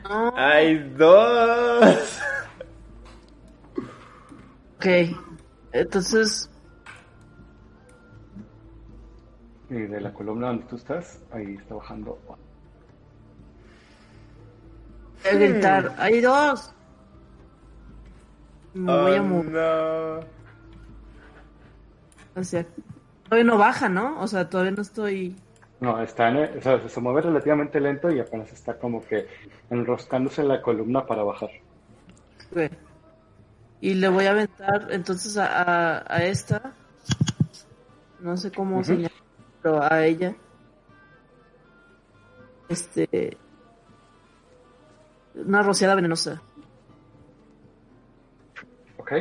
[0.04, 0.34] No.
[0.36, 2.20] ¡Hay dos!
[4.78, 4.86] Ok,
[5.72, 6.50] entonces.
[9.70, 12.20] Y de la columna donde tú estás, ahí está bajando.
[12.28, 12.38] Voy
[15.32, 15.96] a gritar.
[15.98, 16.74] ¡Hay dos!
[18.74, 19.52] Me voy a Oh, mover.
[19.52, 20.20] no.
[22.36, 22.66] O sea,
[23.24, 24.20] todavía no baja, ¿no?
[24.20, 25.36] O sea, todavía no estoy.
[25.84, 29.28] No, está en, o sea, se mueve relativamente lento y apenas está como que
[29.70, 31.50] enroscándose en la columna para bajar.
[32.52, 32.72] Ok.
[33.82, 36.74] Y le voy a aventar entonces a, a, a esta.
[38.22, 38.86] No sé cómo Ujú.
[38.86, 39.12] señalar,
[39.62, 40.34] pero a ella.
[42.70, 43.36] Este.
[45.36, 46.42] Una rociada venenosa.
[49.00, 49.12] ¿Ok?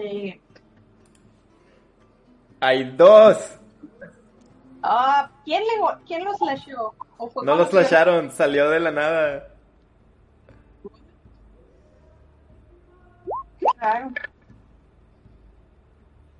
[0.00, 0.40] Eh,
[2.64, 3.36] ¡Hay dos!
[4.82, 5.68] ah, ¿quién, le,
[6.06, 9.48] ¿Quién No que- flasharon, salió de la nada.
[13.78, 14.10] Claro.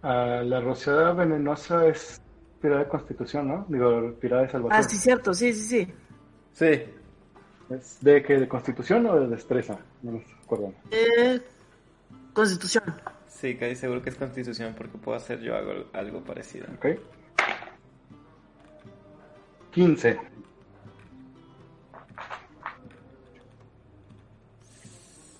[0.02, 2.20] Ah, la rociada venenosa es
[2.62, 3.66] tirada de constitución, ¿no?
[3.68, 4.80] Digo, tirada de salvación.
[4.80, 5.94] Ah, sí, cierto, sí, sí, sí.
[6.52, 6.84] Sí.
[7.68, 8.38] ¿Es de qué?
[8.40, 9.78] ¿De constitución o de destreza?
[10.02, 10.72] No me acuerdo.
[10.90, 11.40] Eh,
[12.32, 12.84] Constitución.
[13.34, 16.66] Sí, casi seguro que es constitución porque puedo hacer yo algo, algo parecido.
[16.76, 16.86] ¿Ok?
[19.72, 20.18] 15.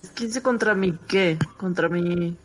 [0.03, 1.37] Es 15 contra mi qué?
[1.57, 2.37] Contra mi.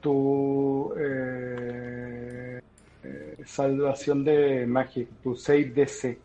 [0.00, 2.62] Tu eh,
[3.04, 6.18] eh, salvación de magia, tu save DC.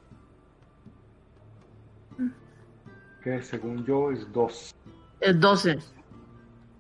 [3.22, 4.73] Que según yo es 2.
[5.19, 5.94] eh, 12.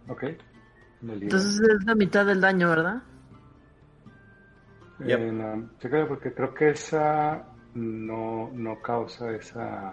[0.09, 0.23] ¿Ok?
[1.01, 3.01] Entonces es la mitad del daño, ¿verdad?
[5.01, 5.19] Eh, Yep.
[5.31, 7.43] no, chécale, porque creo que esa
[7.73, 9.89] no, no causa esa.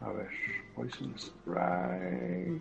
[0.00, 0.28] A ver,
[0.74, 2.60] Poison Spray.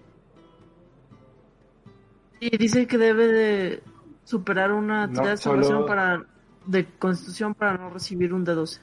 [2.40, 3.84] Y dice que debe de
[4.26, 6.24] superar una No, tirada de salvación solo- para
[6.68, 8.82] de constitución para no recibir un de 12.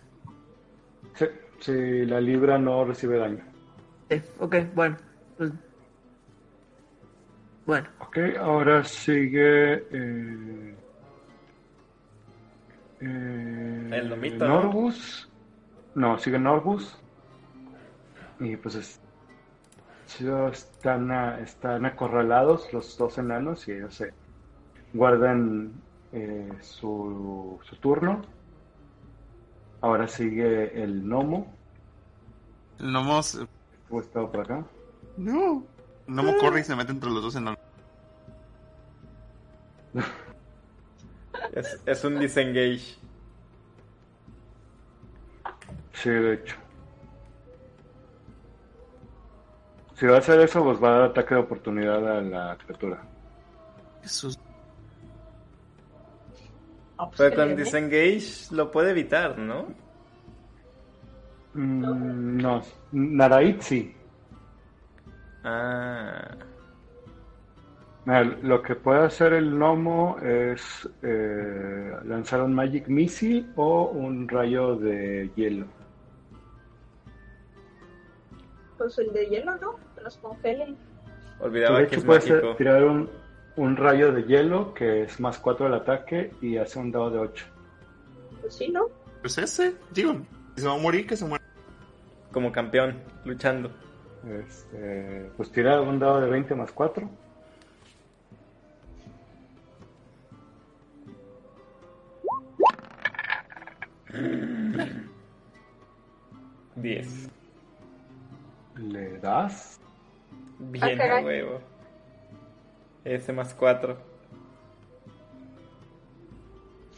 [1.15, 1.27] Sí,
[1.61, 3.45] si la libra no recibe daño.
[4.11, 4.97] Sí, ok, bueno.
[5.37, 5.53] Pues,
[7.67, 9.75] Bueno, Ok, ahora sigue.
[9.75, 10.77] Eh,
[13.01, 14.63] eh, El lomito, ¿no?
[14.63, 15.29] Norbus.
[15.95, 16.95] No, sigue Norbus.
[18.41, 19.01] Y pues es-
[20.53, 24.13] están, a- están acorralados los dos enanos y ellos se
[24.93, 25.73] guardan
[26.13, 28.21] eh, su, su turno.
[29.81, 31.57] Ahora sigue el gnomo.
[32.79, 33.47] El gnomo se-
[33.89, 34.65] ¿Cómo está por acá?
[35.17, 35.65] No.
[36.13, 37.59] El gnomo corre y se mete entre los dos enanos.
[41.55, 42.97] Es, es un disengage.
[45.93, 46.57] Sí, de hecho.
[49.95, 53.03] Si va a hacer eso, pues va a dar ataque de oportunidad a la criatura.
[54.03, 54.39] Jesús.
[56.97, 57.57] Ah, pues, Pero que con dé.
[57.57, 59.67] disengage lo puede evitar, ¿no?
[61.55, 63.95] Mm, no, Narait sí.
[65.45, 66.37] Ah.
[68.43, 74.75] Lo que puede hacer el gnomo es eh, lanzar un Magic Missile o un rayo
[74.75, 75.67] de hielo.
[78.77, 79.77] Pues el de hielo, ¿no?
[79.95, 80.77] Que los congelen.
[81.39, 82.57] Olvidaba de que hecho, es puede mágico.
[82.57, 83.09] tirar un,
[83.57, 87.19] un rayo de hielo que es más 4 al ataque y hace un dado de
[87.21, 87.47] 8.
[88.41, 88.87] Pues sí, ¿no?
[89.21, 90.17] Pues ese, digo,
[90.57, 91.45] si se va a morir, que se muera.
[92.33, 93.71] Como campeón, luchando.
[94.29, 97.09] Este, pues tira un dado de 20 más 4.
[106.77, 107.29] Diez.
[108.77, 109.81] Le das.
[110.59, 111.61] Bien, Ah, huevo.
[113.05, 113.97] Ese más cuatro.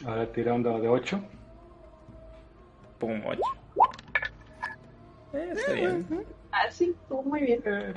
[0.07, 1.21] Ahora tira un dado de 8.
[2.99, 3.41] Pum, ocho.
[5.33, 6.07] Eh, está bien.
[6.57, 7.61] Ah, sí, muy bien.
[7.65, 7.95] Eh,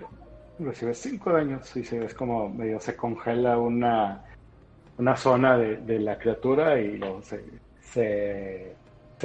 [0.58, 4.24] recibe 5 daños y se ves como medio se congela una,
[4.98, 7.44] una zona de, de la criatura y luego se,
[7.82, 8.76] se,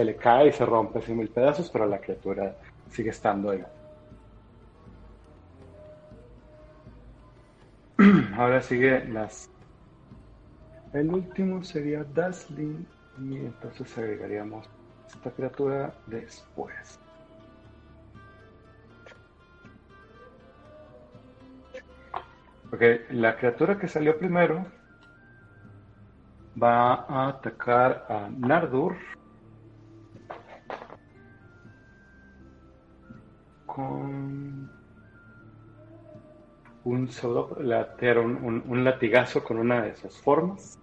[0.05, 2.55] le cae y se rompe en mil pedazos, pero la criatura
[2.91, 3.65] sigue estando ahí.
[8.37, 9.49] Ahora sigue las.
[10.93, 12.87] El último sería Dazzling
[13.19, 14.69] y entonces agregaríamos
[15.09, 17.01] esta criatura después.
[22.73, 24.65] Ok, la criatura que salió primero
[26.61, 28.97] va a atacar a Nardur
[33.67, 34.71] con
[36.85, 40.79] un solo latear un, un- un latigazo con una de sus formas.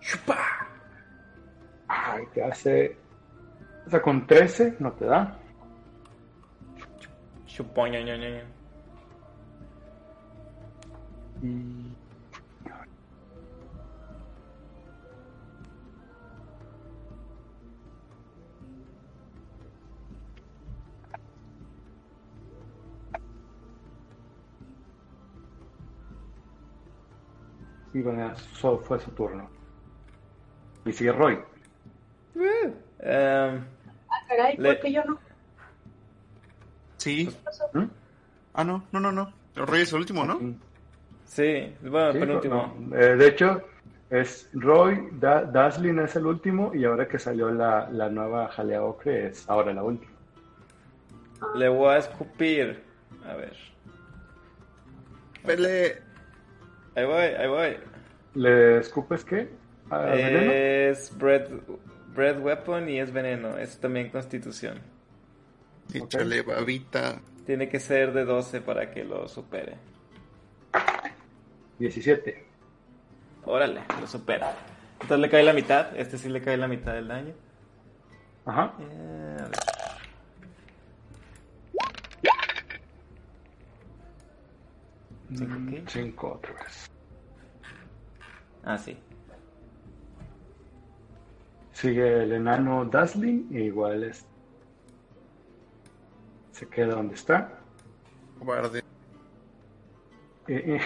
[0.00, 0.36] ¡Chupa!
[1.88, 2.98] Ay, te hace.
[3.86, 5.38] O sea, con 13 no te da.
[7.46, 8.57] Chupoño, ño, ño,
[11.42, 11.94] Y.
[27.94, 29.48] Bueno, solo fue su turno.
[30.84, 31.38] Y sigue Roy.
[33.00, 33.64] Em,
[34.10, 35.18] Ah, caray, Le- ¿por qué yo no?
[36.98, 37.28] Sí.
[37.74, 37.84] ¿Mm?
[38.54, 39.32] Ah, no, no, no, no.
[39.54, 40.38] Rey es el último, ¿no?
[41.28, 42.74] Sí, bueno, Sí, penúltimo.
[42.78, 43.62] no, eh, de hecho,
[44.10, 48.82] es Roy, da Daslin es el último y ahora que salió la, la nueva Jalea
[48.82, 50.12] Ocre es ahora la última.
[51.54, 52.82] Le voy a escupir.
[53.26, 53.56] A ver.
[55.44, 55.98] Pele.
[56.96, 57.76] Ahí voy, ahí voy.
[58.34, 59.48] ¿Le escupes qué?
[59.90, 61.48] Es bread,
[62.14, 63.56] bread weapon y es veneno.
[63.56, 64.78] Es también constitución.
[65.94, 67.20] Échale babita.
[67.46, 69.76] Tiene que ser de 12 para que lo supere.
[71.78, 72.44] 17.
[73.44, 74.54] Órale, lo supera.
[74.94, 75.96] Entonces le cae la mitad.
[75.96, 77.34] Este sí le cae la mitad del daño.
[78.44, 78.74] Ajá.
[78.80, 79.58] Eh, a ver.
[85.34, 85.84] ¿Cinco qué?
[85.86, 86.90] 5 otra vez.
[88.64, 88.98] Ah, sí.
[91.72, 94.26] Sigue el enano Dazzling e igual es.
[96.52, 97.60] Se queda donde está.
[98.38, 98.80] Cobarde.
[100.48, 100.80] Eh, eh.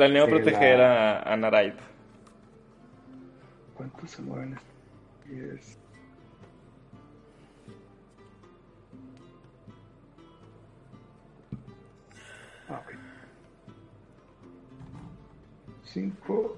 [0.00, 1.74] Planeo Sí, proteger la- a, a Narait.
[3.74, 4.58] ¿Cuántos se mueven?
[5.26, 5.78] Diez.
[12.70, 12.94] Ah, ok.
[15.84, 16.56] 5,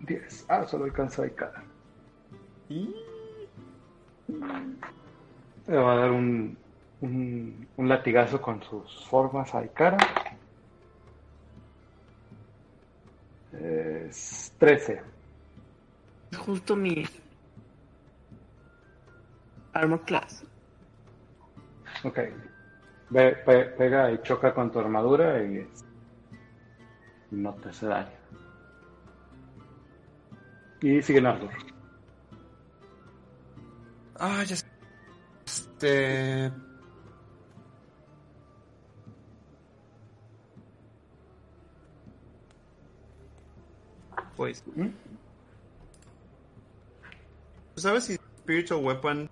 [0.00, 0.46] 10.
[0.48, 1.62] Ah, solo alcanza a cada.
[2.70, 2.94] Y...
[5.66, 6.58] Le va a dar un,
[7.00, 9.98] un, un latigazo con sus formas a Ikara.
[13.60, 15.02] Es 13.
[16.36, 17.04] Justo mi
[19.72, 20.44] armor class.
[22.04, 22.18] Ok.
[23.10, 25.66] Ve- pe- pega y choca con tu armadura y
[27.30, 28.10] no te hace daño.
[30.80, 31.50] Y sigue Nardur.
[34.18, 34.66] Ah, ya sé.
[35.46, 36.52] Este.
[44.36, 44.62] Pues.
[44.74, 44.88] ¿Mm?
[47.76, 49.28] ¿Sabes si Spiritual Weapon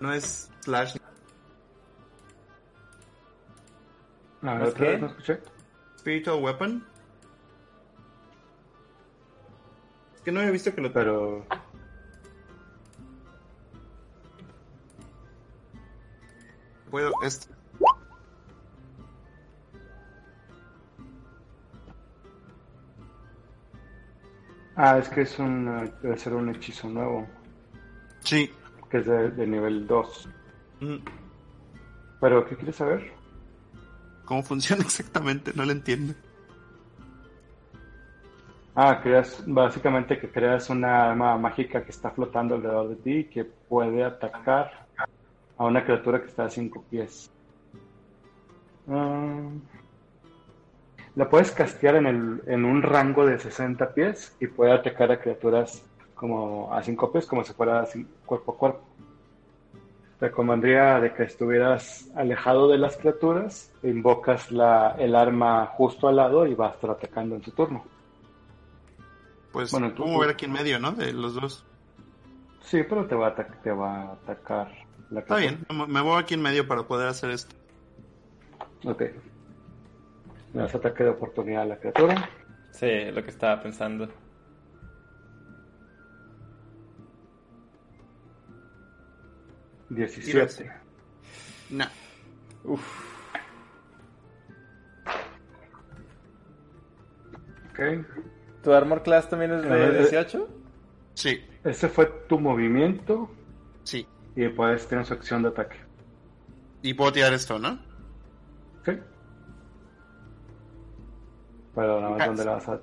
[0.00, 0.96] no es Slash?
[4.42, 5.40] A ver, no escuché.
[5.98, 6.86] Spiritual Weapon.
[10.14, 10.92] Es que no había visto que lo.
[10.92, 11.46] Pero
[16.90, 17.12] Puedo.
[17.22, 17.55] Este.
[24.76, 27.26] Ah, es que es un, debe ser un hechizo nuevo,
[28.20, 28.50] Sí.
[28.90, 30.28] que es de, de nivel 2.
[30.80, 30.96] Mm,
[32.20, 33.10] Pero, ¿qué quieres saber?
[34.26, 35.52] ¿Cómo funciona exactamente?
[35.54, 36.14] No lo entiendo.
[38.74, 43.24] Ah, creas, básicamente que creas una arma mágica que está flotando alrededor de ti y
[43.24, 44.86] que puede atacar
[45.56, 47.30] a una criatura que está a 5 pies.
[48.88, 49.48] Ah,
[51.16, 55.20] la puedes castear en, el, en un rango de 60 pies y puede atacar a
[55.20, 55.82] criaturas
[56.14, 58.80] como a 5 pies, como si fuera así, cuerpo a cuerpo.
[60.20, 66.16] Te convendría de que estuvieras alejado de las criaturas, invocas la, el arma justo al
[66.16, 67.84] lado y va a estar atacando en su turno.
[69.52, 70.92] Pues Bueno, tú- mover aquí en medio, ¿no?
[70.92, 71.64] De los dos.
[72.62, 74.68] Sí, pero te va a, te va a atacar
[75.10, 75.38] la Está criatura.
[75.38, 77.54] bien, me muevo aquí en medio para poder hacer esto.
[78.84, 79.02] Ok.
[80.56, 82.30] Le das ataque de oportunidad a la criatura.
[82.70, 84.08] Sí, lo que estaba pensando.
[89.90, 90.72] Diecisiete.
[91.68, 91.84] No.
[92.64, 92.82] Uf,
[97.70, 97.80] Ok.
[98.62, 99.98] ¿tu armor class también es de eh.
[99.98, 100.48] 18?
[101.12, 103.30] Sí, Ese fue tu movimiento
[103.84, 104.08] sí.
[104.34, 105.76] y puedes tener su acción de ataque.
[106.82, 107.78] Y puedo tirar esto, ¿no?
[111.76, 112.80] Pero nada más, Ah, ¿dónde la vas a,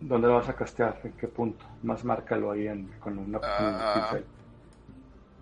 [0.00, 0.98] dónde la vas a castear?
[1.04, 1.64] ¿En qué punto?
[1.84, 4.08] Más márcalo ahí en, con una un Ah.
[4.10, 4.26] pincel.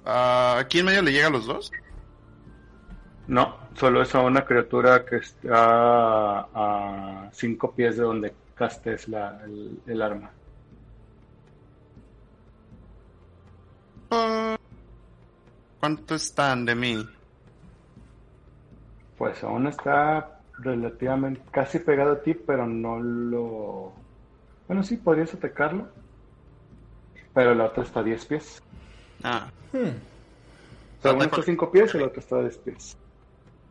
[0.04, 1.70] Ah, ¿Aquí en medio le llega a los dos?
[3.28, 9.40] No, solo es a una criatura que está a cinco pies de donde castes la,
[9.44, 10.30] el, el arma.
[15.80, 17.06] ¿Cuánto están de mí?
[19.18, 23.92] Pues aún está relativamente casi pegado a ti, pero no lo...
[24.66, 25.88] Bueno, sí, podrías atacarlo.
[27.34, 28.62] Pero la otra está a 10 pies.
[29.22, 32.96] Ah, O sea, uno está a 5 pies y la otra está a 10 pies.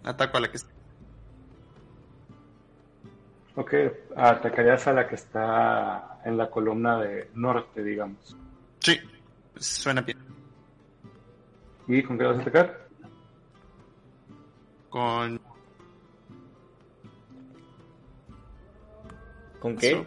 [0.03, 0.71] ataco a la que está.
[3.55, 3.73] Ok,
[4.15, 8.35] atacarías a la que está en la columna de norte, digamos.
[8.79, 8.99] Sí,
[9.55, 10.17] suena bien.
[11.87, 12.87] ¿Y con qué vas a atacar?
[14.89, 15.39] Con.
[19.63, 20.05] ¿Con qué?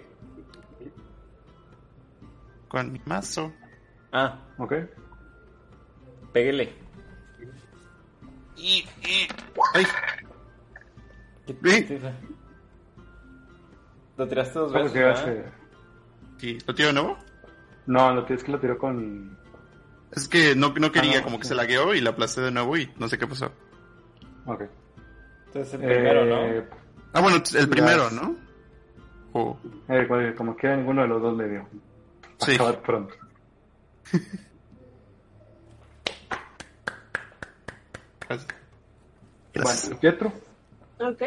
[2.68, 3.50] Con mi mazo.
[4.12, 4.74] Ah, Ok.
[6.34, 6.74] péguele.
[8.54, 9.28] Y, y-
[9.72, 9.86] ¡Ay!
[11.46, 12.14] ¿Qué tira?
[14.18, 15.06] Lo tiraste dos ¿Cómo veces.
[15.06, 15.44] hace?
[16.36, 17.18] Sí, ¿Lo tiro de nuevo?
[17.86, 19.38] No, lo tienes que lo tiró con...
[20.12, 22.50] Es que no, no quería, Ah, no, como que se lagueó y la aplasté de
[22.50, 23.50] nuevo y no sé qué pasó.
[24.44, 24.64] Ok.
[25.46, 26.68] Entonces el primero, Eh,
[27.14, 28.36] Ah, bueno, el primero, Las- ¿no?
[29.38, 29.58] O-
[29.88, 31.68] eh, cual- como quiera, ninguno de los dos le dio.
[32.38, 32.54] Sí.
[32.54, 33.14] Acabar pronto.
[38.28, 38.48] Gracias.
[39.54, 40.32] Bueno, Pietro.
[41.00, 41.22] Ok.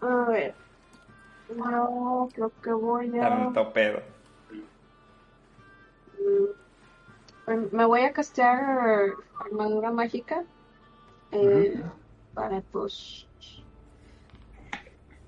[0.00, 0.54] A ver.
[1.54, 3.28] No, creo que voy a.
[3.28, 4.00] Tanto pedo.
[7.46, 10.42] Mm, Me voy a castear armadura mágica.
[11.32, 11.82] eh,
[12.34, 13.26] Para pues.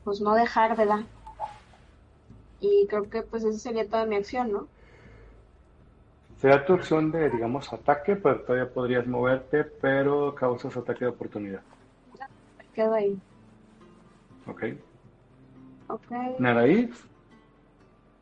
[0.05, 1.01] Pues no dejar, ¿verdad?
[2.65, 4.69] Y creo que pues esa sería toda mi acción, ¿no?
[6.41, 11.61] Será tu opción de, digamos, ataque, pero todavía podrías moverte, pero causas ataque de oportunidad.
[12.75, 13.21] Quedo ahí.
[14.47, 14.65] Ok.
[15.89, 16.11] Ok.
[16.39, 16.91] Naraí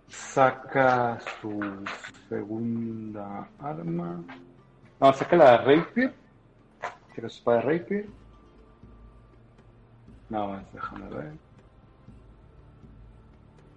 [0.08, 1.84] saca su
[2.28, 4.22] segunda arma.
[5.00, 6.12] No, saca la Rapier.
[7.08, 8.06] Saca su espada Rapier.
[10.28, 11.51] No, más, déjame ver.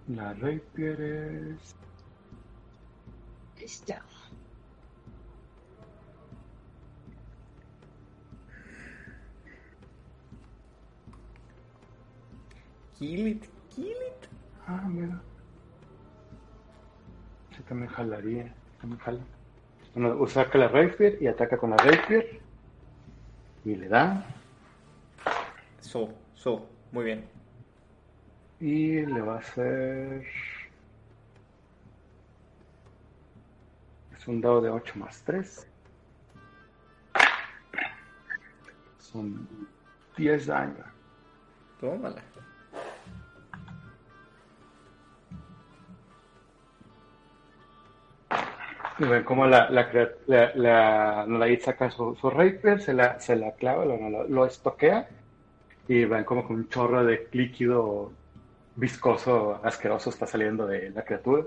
[0.08, 1.74] La Rapier es.
[3.58, 4.02] Ahí está.
[12.98, 13.44] Kill it,
[13.74, 14.28] kill it.
[14.66, 15.20] Ah, mira.
[17.56, 18.54] Sí, también jalaría.
[18.80, 19.20] También jala.
[19.94, 22.40] Bueno, saca la Rapier y ataca con la Rapier.
[23.64, 24.24] Y le da.
[25.80, 27.35] So, so, muy bien.
[28.60, 30.24] Y le va a hacer.
[34.16, 35.66] Es un dado de 8 más 3.
[38.98, 39.48] Son
[40.16, 40.86] 10 daños.
[41.80, 42.22] Tómala.
[48.98, 49.90] Y ven cómo la, la,
[50.26, 55.08] la, la saca su, su Rapier, se la, se la clava, lo, lo, lo estoquea.
[55.88, 58.12] Y ven como con un chorro de líquido
[58.76, 61.44] viscoso, asqueroso está saliendo de la criatura.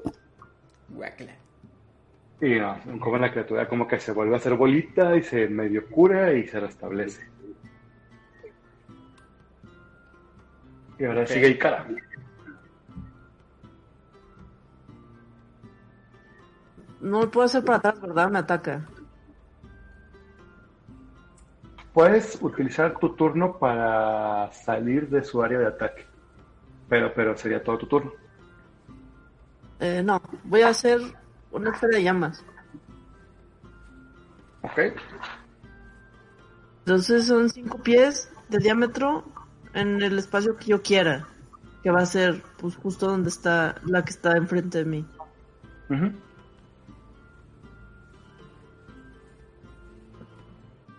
[2.42, 5.88] Y no, como la criatura como que se vuelve a hacer bolita y se medio
[5.90, 7.28] cura y se restablece.
[10.98, 11.28] Y ahora Ok.
[11.28, 11.86] sigue Ikara.
[17.02, 18.30] No me puedo hacer para atrás, ¿verdad?
[18.30, 18.86] Me ataca.
[21.94, 26.09] Puedes utilizar tu turno para salir de su área de ataque.
[26.90, 28.12] Pero, pero sería todo tu turno.
[29.80, 31.00] Eh, no, voy a hacer
[31.52, 32.44] una esfera de llamas.
[34.62, 34.80] ¿Ok?
[36.80, 39.24] Entonces son cinco pies de diámetro
[39.74, 41.28] en el espacio que yo quiera.
[41.84, 45.06] Que va a ser pues justo donde está la que está enfrente de mí.
[45.90, 46.12] Ujú.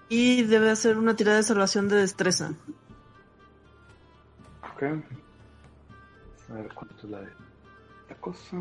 [0.09, 2.55] Y debe hacer una tirada de salvación de destreza.
[4.75, 4.85] Ok.
[6.51, 8.57] A ver cuánto es la de cosa.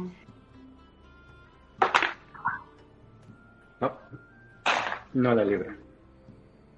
[3.82, 3.92] No.
[5.14, 5.76] No la libra.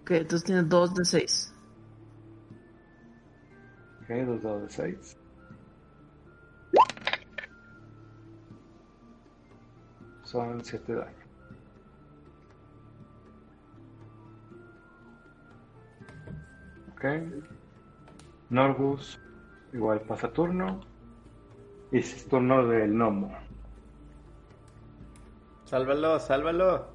[0.01, 1.53] Ok, entonces tiene dos de seis.
[4.03, 5.17] Ok, dos dados de seis.
[10.23, 11.15] Son siete daños.
[16.93, 17.05] Ok.
[18.49, 19.19] Norbus,
[19.73, 20.90] igual pasa turno.
[21.91, 23.31] Es turno del gnomo.
[25.65, 26.87] Sálvalo, sálvalo.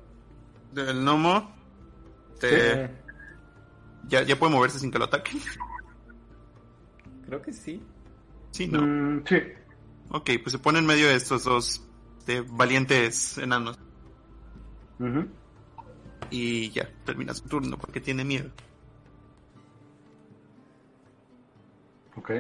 [0.73, 1.55] Del gnomo.
[2.41, 2.91] te- Eh,
[4.08, 5.41] ya, ya puede moverse sin que lo ataquen.
[7.26, 7.83] creo que sí.
[8.52, 8.83] Sí, ¿no?
[8.83, 9.36] Mm, sí.
[10.10, 11.83] Ok, pues se pone en medio de estos dos
[12.26, 13.78] de valientes enanos.
[15.00, 15.26] Ujú.
[16.31, 18.50] Y ya, termina su turno porque tiene miedo.
[22.16, 22.31] Ok.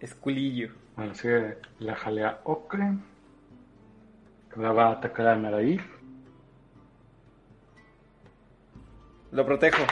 [0.00, 0.70] Esculillo.
[0.96, 2.84] Bueno, sigue la jalea ocre.
[4.52, 5.80] Que ahora va a atacar a Naraí.
[9.32, 9.82] Lo protejo.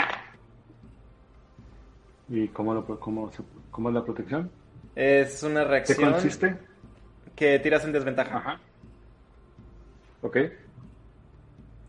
[2.29, 3.31] ¿Y cómo, lo, cómo,
[3.71, 4.51] cómo es la protección?
[4.95, 6.57] Es una ¿Qué reacción consiste?
[7.37, 8.37] que tiras en desventaja.
[8.39, 8.61] Ajá.
[10.23, 10.39] Ok.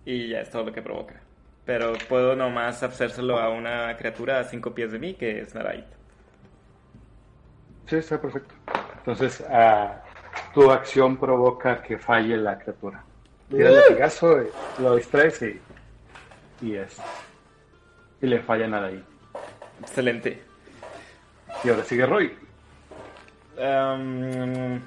[0.05, 1.21] Y ya es todo lo que provoca.
[1.65, 5.85] Pero puedo nomás hacérselo a una criatura a cinco pies de mí, que es Narait.
[7.87, 8.53] Sí, está perfecto.
[8.97, 10.01] Entonces, ah,
[10.53, 13.03] tu acción provoca que falle la criatura.
[13.49, 15.61] Tira el latigazo, y lo distraes y,
[16.61, 16.97] y es.
[18.21, 19.03] Y le falla nada ahí.
[19.81, 20.41] Excelente.
[21.63, 22.35] Y ahora sigue Roy.
[23.57, 24.81] Em,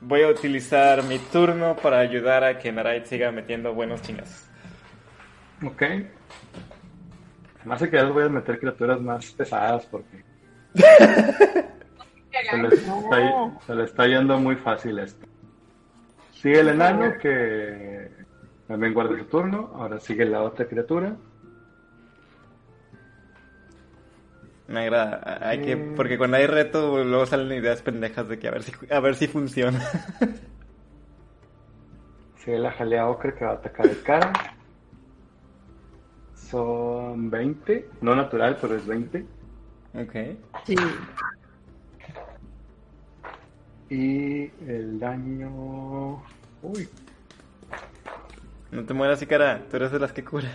[0.00, 4.48] voy a utilizar mi turno para ayudar a que Narait siga metiendo buenos chingas.
[5.64, 5.82] Ok.
[7.64, 10.24] Más que ya voy a meter criaturas más pesadas porque
[12.50, 15.26] se le, está, se le está yendo muy fácil esto.
[16.32, 18.10] Sigue el enano que
[18.66, 19.70] también guarda su turno.
[19.74, 21.14] Ahora sigue la otra criatura.
[24.68, 25.38] Me agrada.
[25.42, 25.94] Hay que, Mm.
[25.96, 29.14] porque cuando hay reto, luego salen ideas pendejas de que a ver si, a ver
[29.16, 29.80] si funciona.
[32.36, 34.32] Sigue la jalea ocre que va a atacar de cara.
[36.34, 37.88] Son 20.
[38.00, 39.26] No natural, pero es 20.
[39.94, 40.14] ok.
[40.64, 40.74] Sí.
[43.90, 46.22] Y el daño.
[46.62, 46.88] Uy,
[48.70, 49.66] No te mueras, cara.
[49.68, 50.50] Tú eres de las que cura.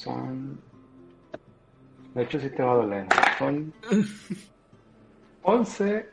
[0.00, 0.58] son.
[2.14, 3.06] De hecho, sí te va a doler.
[3.38, 3.72] Son
[5.42, 6.08] 11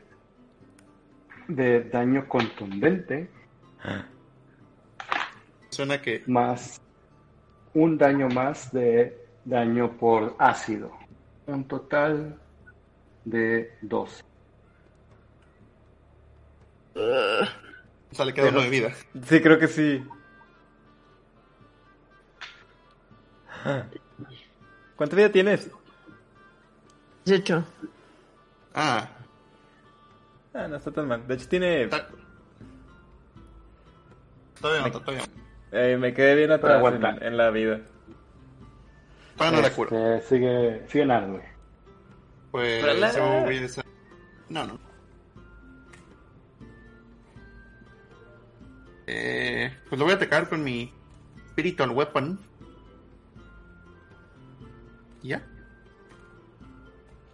[1.48, 3.30] de daño contundente
[5.70, 6.80] Suena que más
[7.72, 10.92] un daño más de daño por ácido.
[11.46, 12.38] Un total
[13.24, 14.24] de 12.
[16.94, 18.92] O sea, le queda uno de vida.
[19.26, 20.04] Sí, creo que sí.
[24.96, 25.70] ¿Cuánta vida tienes?
[27.24, 27.64] 18.
[28.74, 29.08] Ah,
[30.54, 31.26] Ah, no está tan mal.
[31.28, 31.82] De hecho, tiene.
[31.84, 32.08] está...
[34.60, 35.78] Todavía no, todavía no.
[35.78, 37.80] eh, me quedé bien atrás en, en la vida.
[39.38, 40.14] Todavía no la curo.
[40.16, 41.42] Este, sigue, sigue Nardwig.
[42.50, 43.84] Pues la- yo voy a.
[44.48, 44.78] No, no.
[49.06, 50.92] Eh, pues lo voy a atacar con mi
[51.50, 52.38] Spiritual Weapon.
[55.22, 55.42] ¿Y ¿Ya?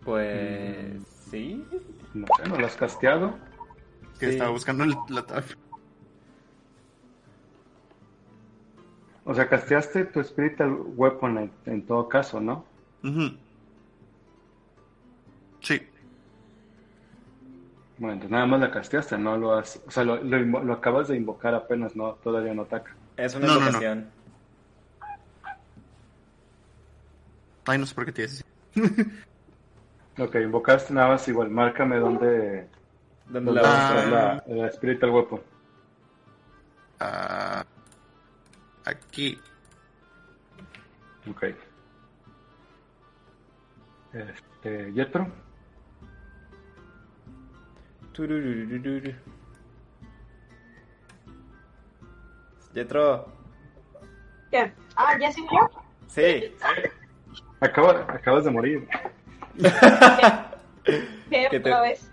[0.04, 1.02] Pues.
[1.30, 1.64] Sí.
[2.12, 3.36] No sé, ¿no lo has casteado?
[4.20, 4.32] Que Sí.
[4.32, 5.42] estaba buscando el, la tab.
[9.24, 12.64] O sea, casteaste tu Spiritual Weapon en, en todo caso, ¿no?
[13.02, 13.36] Ujú.
[15.60, 15.80] Sí.
[17.96, 19.80] Bueno, nada más la casteaste, no lo has...
[19.86, 22.94] O sea, lo, lo acabas de invocar apenas, no, todavía no ataca.
[23.16, 23.66] Es una No, no, no.
[23.66, 24.10] invocación.
[27.66, 28.44] Ay, no sé por qué tienes
[28.74, 28.84] así.
[30.18, 32.68] Ok, invocaste nada más igual, márcame dónde,
[33.30, 35.40] ¿Dónde la va vas a a estar la, la Spiritual Weapon.
[37.00, 37.63] Ah,
[38.84, 39.40] aquí.
[41.28, 41.44] Ok.
[44.12, 45.26] Este, Jetro.
[52.72, 53.26] Jetro.
[54.50, 54.72] ¿Qué?
[54.96, 55.70] Ah, ¿ya se murió?
[56.06, 56.54] Sí.
[57.60, 58.88] Acaba, acabas de morir.
[59.56, 61.00] ¿Qué?
[61.30, 62.10] ¿Qué te- Otra vez.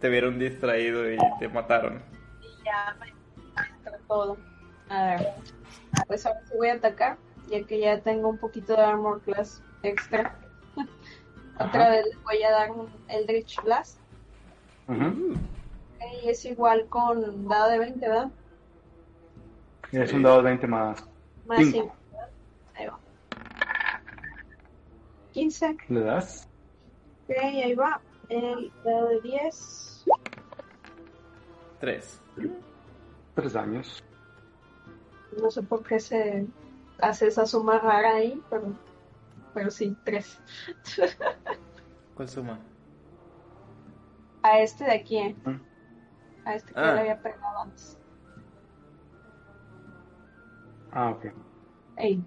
[0.00, 2.02] Te, vieron distraído y te mataron.
[2.64, 3.12] ya me
[4.08, 4.38] todo.
[4.88, 5.28] A ver.
[6.06, 7.16] Pues ahora sí voy a atacar,
[7.48, 10.38] ya que ya tengo un poquito de armor class extra.
[11.54, 11.90] Otra Ajá.
[11.90, 13.98] vez les voy a dar un Eldritch Blast.
[14.88, 15.34] Ujú.
[16.22, 18.30] Y es igual con dado de 20, ¿verdad?
[19.92, 21.04] Y es un dado de 20 más
[21.46, 21.94] Más Cinco.
[22.10, 22.18] 5.
[22.74, 22.98] Ahí va.
[25.32, 25.76] 15.
[25.88, 26.48] ¿Le das?
[27.28, 28.00] Ok, ahí va.
[28.28, 30.04] El dado de 10.
[31.80, 32.20] Tres.
[33.34, 34.02] Tres daños.
[35.40, 36.46] No sé por qué se
[37.00, 38.72] hace esa suma rara ahí, pero,
[39.52, 40.40] pero sí, 3.
[42.14, 42.58] ¿Cuál suma?
[44.42, 45.36] A este de aquí, ¿eh?
[45.44, 45.60] Mm.
[46.46, 46.92] A este que Ah.
[46.94, 47.98] le había pegado antes.
[50.92, 51.26] Ah, ok.
[51.96, 52.22] Ey,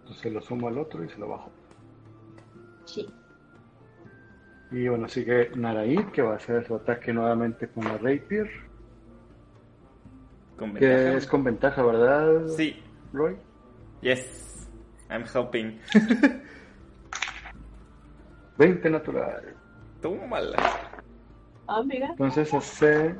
[0.00, 1.50] Entonces lo sumo al otro y se lo bajo.
[2.84, 3.08] sí.
[4.70, 8.50] Y bueno, sigue Naraid, que va a hacer su ataque nuevamente con la Rapier.
[10.56, 11.16] ¿Con Que ventaja?
[11.18, 12.82] es con ventaja, ¿verdad, Sí.
[13.12, 13.36] Roy?
[14.00, 14.68] Yes.
[15.10, 15.78] I'm helping.
[18.58, 19.54] 20 natural.
[20.00, 20.56] Tómala.
[21.68, 22.08] Ah, mira.
[22.10, 23.14] Entonces hace...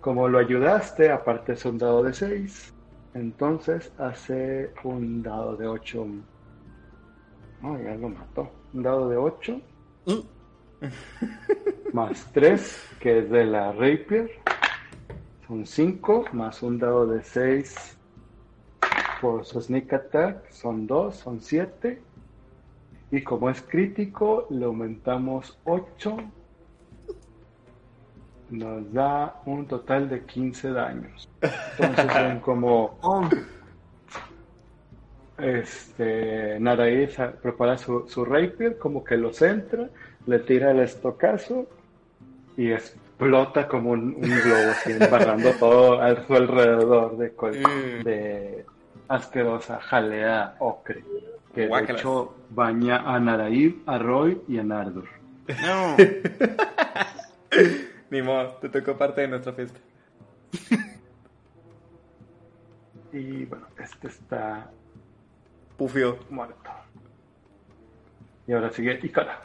[0.00, 2.74] Como lo ayudaste, aparte es un dado de 6.
[3.14, 6.06] Entonces hace un dado de 8.
[7.62, 8.50] Oh, ya lo mató.
[8.74, 9.60] Un dado de 8.
[11.92, 14.30] más 3, que es de la Rapier.
[15.54, 17.96] Son 5, más un dado de 6
[19.20, 20.50] por su Sneak Attack.
[20.50, 22.02] Son 2, son 7.
[23.12, 26.16] Y como es crítico, le aumentamos 8.
[28.50, 31.28] Nos da un total de 15 daños.
[31.40, 33.22] Entonces ven como Oh,
[35.38, 39.88] este, Naraí sa- prepara su, su rapier, como que lo centra,
[40.26, 41.68] le tira el estocazo
[42.56, 42.72] y
[43.18, 48.02] explota como un, un globo, así, embarrando todo a su alrededor de, col- Mm.
[48.02, 48.66] de
[49.08, 51.04] asquerosa jalea ocre,
[51.54, 55.08] que de hecho baña a Naraí, a Roy y a Nardur.
[55.62, 55.96] No.
[58.10, 59.78] Ni modo, te tocó parte de nuestra fiesta.
[63.12, 64.70] Y bueno, este está
[65.76, 66.18] Pufio.
[66.30, 66.70] muerto.
[68.46, 69.42] Y ahora sigue Ikara.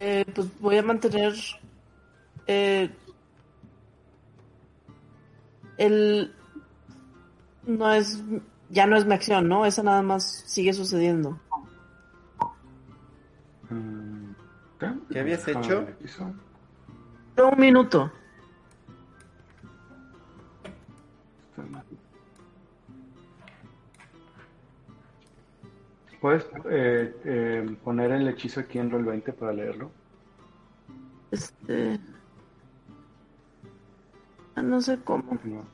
[0.00, 1.32] eh, pues voy a mantener
[2.46, 2.90] eh,
[5.78, 6.34] el
[7.66, 8.22] no es
[8.70, 9.66] ya no es mi acción, ¿no?
[9.66, 11.38] Esa nada más sigue sucediendo.
[15.10, 15.86] ¿Qué habías hecho?
[17.36, 18.10] Un minuto.
[26.20, 29.90] ¿Puedes eh, eh, poner el hechizo aquí en Roll 20 para leerlo?
[31.32, 31.98] Este
[34.60, 35.38] no sé cómo.
[35.44, 35.64] No.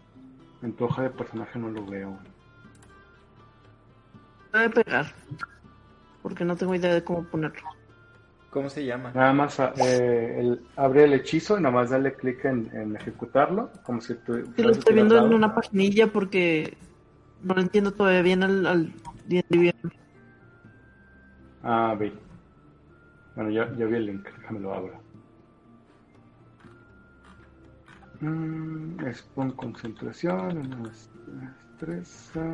[0.63, 2.19] En tu hoja de personaje no lo veo.
[4.53, 5.15] Debe pegar.
[6.23, 7.63] Porque no tengo idea de cómo ponerlo.
[8.51, 9.13] ¿Cómo se llama?
[9.13, 13.71] Nada más eh, el- abre el hechizo y nada más dale clic en, en ejecutarlo,
[13.83, 14.37] como si tú...
[14.57, 16.77] Sí, lo a estoy viendo en una paginilla porque
[17.43, 18.93] no lo entiendo todavía bien al, al
[19.27, 19.75] D&D bien.
[21.63, 22.13] Ah, vi.
[23.35, 25.01] Bueno, ya, ya vi el link, déjame lo abro.
[28.21, 30.91] Mm, es con concentración,
[31.27, 32.45] destreza,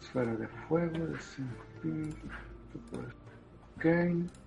[0.00, 2.14] esfera de fuego, de
[3.76, 4.39] ok.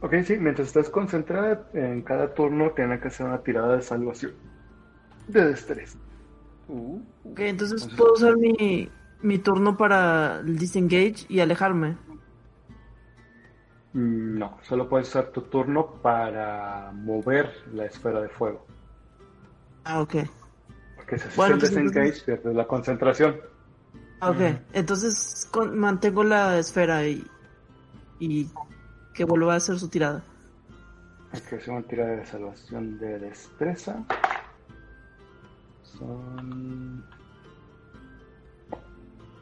[0.00, 4.32] Ok, sí, mientras estás concentrada, en cada turno tiene que hacer una tirada de salvación
[5.26, 5.98] de destreza.
[6.68, 8.88] Uh, Ok, entonces Entonces- puedo usar mi,
[9.22, 11.96] mi turno para el disengage y alejarme.
[13.92, 18.64] Mm, No, solo puedes usar tu turno para mover la esfera de fuego.
[19.84, 20.14] Ah, ok.
[20.96, 23.36] Porque si haces Bueno, el pues disengage, entonces- pierdes la concentración.
[24.20, 24.40] Ah, Ok,
[24.72, 27.24] entonces con- mantengo la esfera y,
[28.18, 28.48] y
[29.18, 30.22] que vuelva a hacer su tirada.
[31.32, 34.04] Hay que hacer una tirada de salvación de destreza.
[35.82, 37.04] Son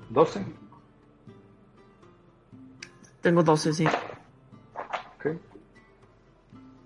[0.08, 0.46] 12.
[3.20, 3.84] Tengo 12, sí.
[5.16, 5.26] Ok.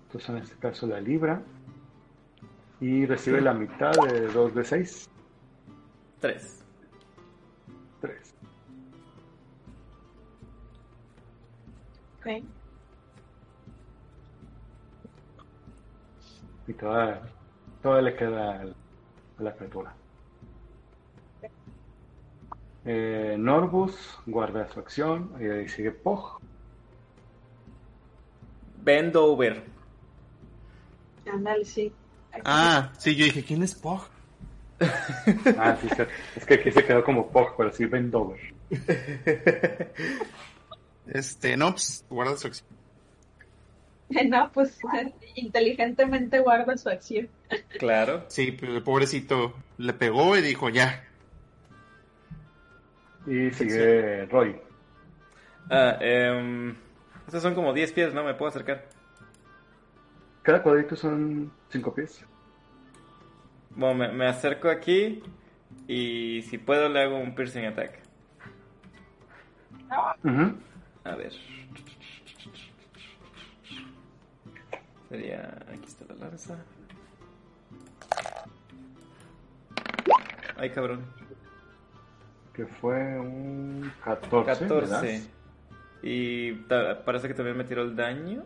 [0.07, 1.41] Entonces en este caso la libra.
[2.81, 5.09] Y recibe la mitad de 2 de 6.
[6.19, 6.61] tres.
[8.01, 8.33] 3.
[12.19, 12.60] Ok.
[16.71, 17.21] Y toda,
[17.83, 18.75] toda le queda al-
[19.39, 19.93] a la criatura.
[22.85, 25.33] Eh, Norbus guarda su acción.
[25.37, 26.39] Y ahí sigue Pog.
[28.83, 29.63] Bend over.
[31.31, 31.91] Ándale, sí.
[32.31, 32.41] Aquí.
[32.45, 34.03] Ah, sí, yo dije, ¿quién es Pog?
[35.59, 38.39] Ah, sí, es- es que aquí se quedó como Pog, pero sí Bendover.
[41.07, 42.69] Este, no, pues, guarda su acción.
[44.29, 44.79] No, pues
[45.35, 47.29] inteligentemente guarda su acción.
[47.79, 48.25] Claro.
[48.27, 51.07] Sí, pero el pobrecito le pegó y dijo, ya.
[53.25, 54.59] Y sigue Roy.
[55.69, 56.75] Ah, em,
[57.27, 58.23] estos son como 10 pies, ¿no?
[58.23, 58.87] Me puedo acercar.
[60.41, 62.25] Cada cuadrito son 5 pies.
[63.75, 65.21] Bueno, me, me acerco aquí
[65.87, 67.99] y si puedo le hago un piercing attack.
[70.23, 70.57] Ujú.
[71.03, 71.33] A ver.
[75.11, 75.57] Sería.
[75.67, 76.55] Aquí está la lanza.
[80.55, 81.01] Ay, cabrón.
[82.53, 84.45] Que fue un 14.
[84.45, 84.73] 14.
[84.73, 85.03] ¿verdad?
[86.01, 86.53] Y
[87.03, 88.43] parece que también me tiró el daño.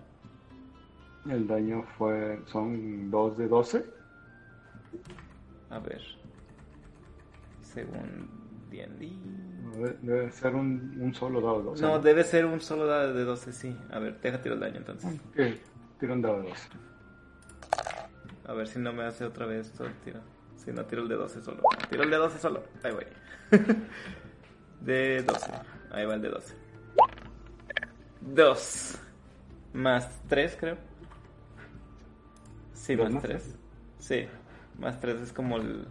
[1.29, 2.41] El daño fue.
[2.47, 3.85] Son 2 de 12.
[5.69, 6.01] A ver.
[7.61, 8.27] Según
[8.71, 9.11] D&D.
[9.71, 11.81] Debe, debe ser un, un solo dado de 12.
[11.83, 13.77] No, debe ser un solo dado de 12, sí.
[13.91, 15.13] A ver, deja tiro el daño entonces.
[15.29, 15.59] Ok,
[15.99, 16.69] Tira un dado de 12.
[18.47, 20.19] A ver si no me hace otra vez todo el tiro.
[20.57, 21.63] Si no, tiro el de 12 solo.
[21.89, 22.63] Tiro el de 12 solo.
[22.83, 23.05] Ahí voy.
[24.81, 25.51] de 12.
[25.91, 26.55] Ahí va el de 12.
[28.21, 28.99] 2.
[29.73, 30.77] Más 3, creo.
[32.73, 33.55] Sí, Dos más más 3.
[33.99, 34.27] Sí.
[34.79, 35.87] Más 3 es como el...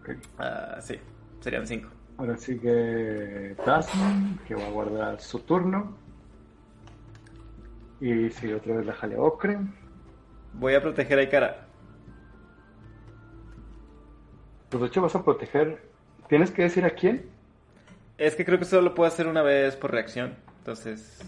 [0.00, 0.10] Ok.
[0.38, 0.98] Ah, sí.
[1.40, 1.88] Serían 5.
[2.18, 5.96] Ahora sigue Tasman, que va a guardar su turno.
[8.00, 9.58] Y sigue otra vez la jalea ocre.
[10.52, 11.66] Voy a proteger a Ikara.
[14.68, 15.88] Pues de hecho vas a proteger.
[16.28, 17.28] ¿Tienes que decir a quién?
[18.18, 20.36] Es que creo que solo lo puedo hacer una vez por reacción.
[20.58, 21.20] Entonces...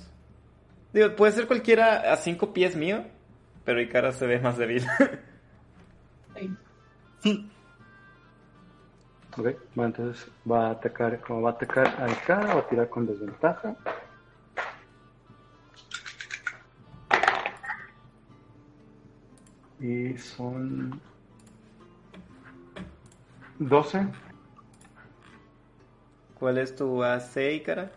[0.93, 3.05] Digo, puede ser cualquiera a 5 pies mío.
[3.65, 4.85] Pero Ikara se ve más débil.
[7.23, 7.51] Sí.
[9.37, 12.89] Ok, bueno, entonces va a atacar, como va a atacar al cara, va a tirar
[12.89, 13.77] con desventaja.
[19.81, 21.01] Y son
[23.59, 24.07] 12.
[26.39, 27.91] ¿Cuál es tu AC, Ikara?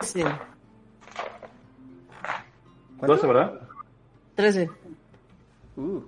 [0.00, 0.24] Sí.
[3.00, 3.60] 12, ¿verdad?
[4.36, 4.70] 13.
[5.76, 6.00] Uh,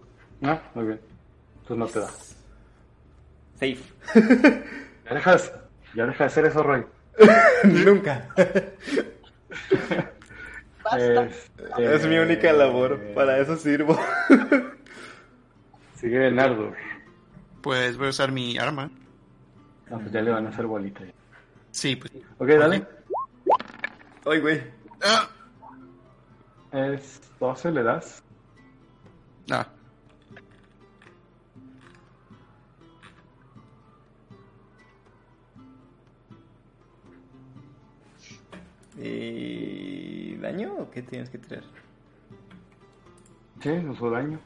[0.43, 1.01] Ah, muy bien.
[1.63, 2.09] Entonces no te da.
[3.55, 3.79] safe.
[5.09, 5.53] Ya dejas,
[5.95, 6.85] ya deja de hacer eso, Roy.
[7.65, 8.29] Nunca.
[10.83, 11.23] Basta.
[11.27, 12.99] Este, Es mi única labor.
[13.15, 13.97] Para eso sirvo.
[16.07, 16.73] Sigue Nardur.
[17.63, 18.89] Pues voy a usar mi arma.
[19.91, 21.01] Ah, pues ya le van a hacer bolita.
[21.73, 22.13] Sí, pues.
[22.39, 22.87] Ok, dale.
[24.25, 24.63] Ay, güey.
[25.03, 25.29] Ah,
[26.71, 28.23] Es 12, le das.
[29.51, 29.67] ah.
[38.99, 41.65] ¿Y daño o qué tienes que tirar?
[43.63, 44.39] Sí, usó daño.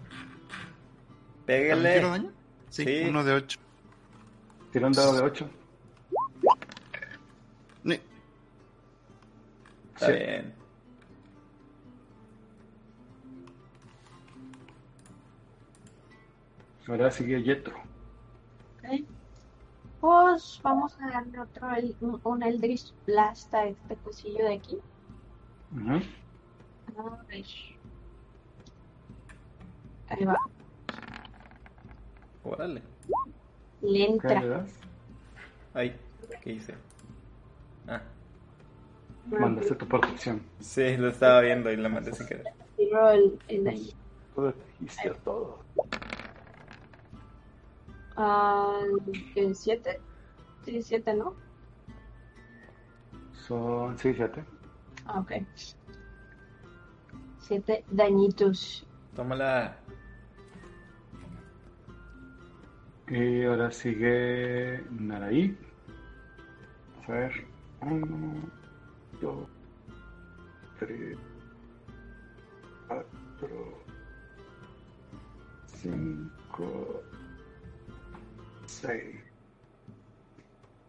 [1.50, 1.94] ¿También Pégale.
[1.94, 2.32] tiro daño?
[2.68, 3.02] Sí, Sí.
[3.08, 3.58] uno de ocho.
[4.70, 5.50] Tira un dado de 8.
[7.82, 7.94] Ni-
[9.94, 10.12] Está Sí.
[10.12, 10.54] bien.
[16.86, 17.76] Ahora sigue Yetro.
[17.78, 19.06] Ok.
[20.00, 24.78] Pues vamos a darle otro, el- un, Eldritch Blast a este cosillo de aquí.
[25.72, 26.00] Ujú.
[26.96, 27.44] A ver.
[30.08, 30.38] Ahí va.
[32.44, 32.82] Órale.
[33.82, 34.66] Le ¿Qué entra.
[35.74, 35.96] Ay,
[36.42, 36.74] ¿qué hice?
[37.86, 38.02] Ah,
[39.26, 40.42] Mandaste tu protección.
[40.58, 42.44] sí, lo estaba viendo y la mandé sin querer.
[42.76, 43.88] Tiro el, el daño.
[44.34, 45.58] Todo dijiste todo.
[48.16, 48.80] Ah,
[49.34, 50.00] ¿El 7?
[50.64, 51.34] Sí, 7, ¿no?
[53.46, 54.44] Son 6, 7.
[55.06, 55.32] Ah, ok.
[57.40, 58.86] 7 dañitos.
[59.16, 59.76] Tómala.
[63.10, 65.58] Y ahora sigue Naraí.
[66.94, 67.44] Vamos a ver.
[67.80, 68.34] Uno,
[69.20, 69.48] dos,
[70.78, 71.18] tres,
[72.86, 73.82] cuatro,
[75.66, 77.02] cinco,
[78.66, 79.16] seis.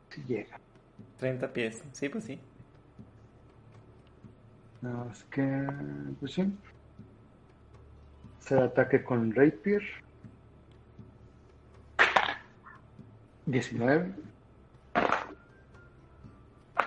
[0.10, 0.60] Si llega.
[1.18, 1.84] 30 pies.
[1.92, 2.40] Sí, pues sí.
[4.82, 5.68] Nada más que.
[6.20, 6.54] Pues sí.
[8.40, 9.82] Hacer ataque con Rapier.
[13.46, 14.14] 19.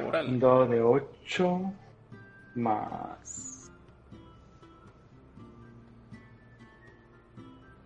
[0.00, 0.38] Un Órale.
[0.38, 1.72] dado de 8
[2.56, 3.70] más.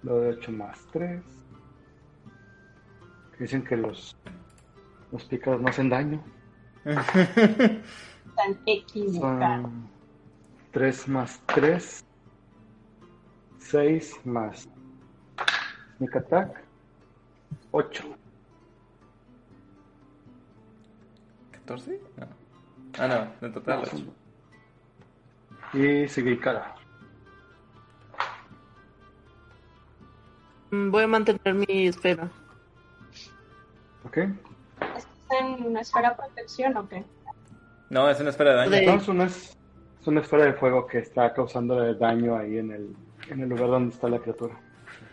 [0.02, 1.22] Dado de 8 más 3.
[3.38, 4.16] Dicen que los,
[5.12, 6.22] los pícaros no hacen daño.
[6.84, 7.82] Están
[8.66, 9.62] equivocados.
[9.62, 9.88] Son
[10.72, 12.04] 3 más 3.
[13.58, 14.68] 6 más.
[15.98, 16.64] Sneak attack.
[17.70, 18.17] 8.
[21.68, 21.98] ¿14?
[22.16, 22.26] No.
[22.98, 23.06] Ah,
[23.40, 23.96] no, en total 8.
[25.74, 26.74] Y sigue cara.
[30.70, 32.30] Mm, Voy a mantener mi esfera.
[34.04, 34.16] ¿Ok?
[34.16, 35.06] ¿Estás
[35.40, 37.04] en una esfera de protección o qué?
[37.90, 38.70] No, es una esfera de daño.
[38.70, 39.56] De- No, es una, es
[40.06, 42.96] una esfera de fuego que está causando daño ahí en el,
[43.30, 44.58] en el lugar donde está la criatura.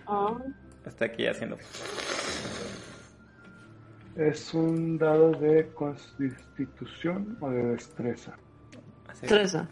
[0.07, 0.33] Ah,
[0.85, 1.57] Está aquí haciendo.
[4.15, 8.37] Es un dado de constitución o de destreza.
[9.09, 9.27] Así.
[9.27, 9.67] Treza.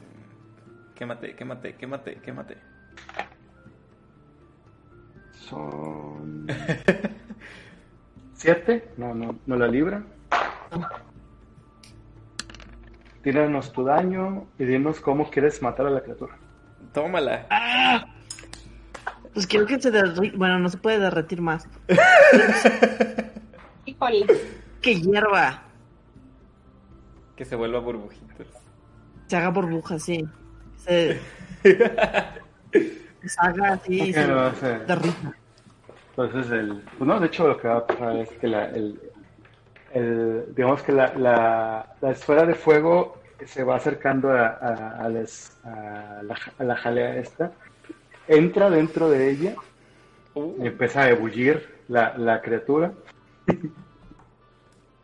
[0.96, 2.58] Quémate, quémate, quémate, quémate.
[5.32, 6.46] Son.
[8.34, 8.90] ¿Siete?
[8.98, 10.04] No, no, no la libra.
[13.22, 16.38] Tíranos tu daño y dinos cómo quieres matar a la criatura.
[16.92, 17.48] Tómala.
[19.34, 20.38] Pues quiero que se derrita.
[20.38, 21.66] Bueno, no se puede derretir más.
[23.96, 24.26] híjole.
[24.82, 25.62] Que hierva.
[27.36, 28.48] Que se vuelva burbujitos.
[29.28, 30.28] Se haga burbuja, sí.
[30.78, 31.20] Se,
[31.64, 35.34] se haga así se no, o sea, derrita.
[36.10, 39.00] Entonces, el, pues no, de hecho lo que va a pasar es que la, el,
[39.94, 45.06] el- digamos que la, la, la esfera de fuego se va acercando a, a, a
[45.06, 47.52] a la, a la jalea esta,
[48.28, 49.56] entra dentro de ella,
[50.36, 52.92] Uh, y empieza a ebullir la, la criatura.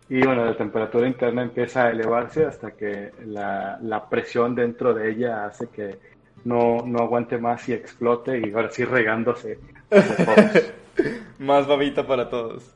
[0.09, 5.11] Y bueno, la temperatura interna empieza a elevarse hasta que la, la presión dentro de
[5.11, 5.99] ella hace que
[6.45, 9.59] no, no aguante más y explote y ahora sí regándose
[11.39, 12.73] más babita para todos.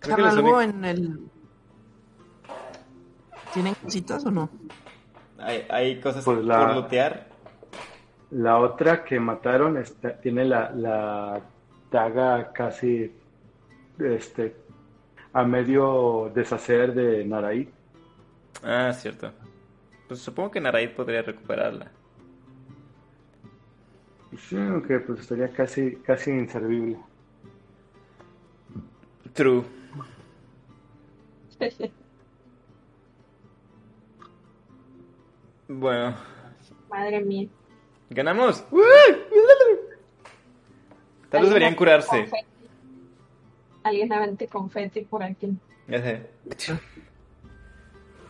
[0.00, 1.20] Creo que ¿Dejan los algo únicos- en el.
[3.52, 4.50] ¿Tienen cositas o no?
[5.38, 7.28] hay, hay cosas Pues la- por lootear.
[8.30, 11.40] La otra que mataron está- tiene la, la
[11.90, 13.12] daga casi
[13.98, 14.56] este,
[15.32, 17.68] a medio deshacer de Naraí.
[18.62, 19.32] Ah, cierto.
[20.08, 21.90] Pues supongo que Naraid podría recuperarla.
[24.36, 26.98] Sí, aunque pues estaría casi, casi inservible.
[29.32, 29.62] True.
[35.68, 36.14] Bueno,
[36.88, 37.48] Madre mía.
[38.10, 38.64] ¡Ganamos!
[41.30, 42.08] Tal vez deberían curarse.
[42.08, 42.46] Confeti.
[43.82, 45.56] Alguien avente confeti por aquí.
[45.88, 46.30] Ya sé.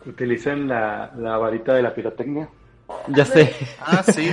[0.05, 2.49] Utilicen la, la varita de la pirotecnia.
[3.07, 3.53] Ya sé.
[3.79, 4.31] Ah, sí.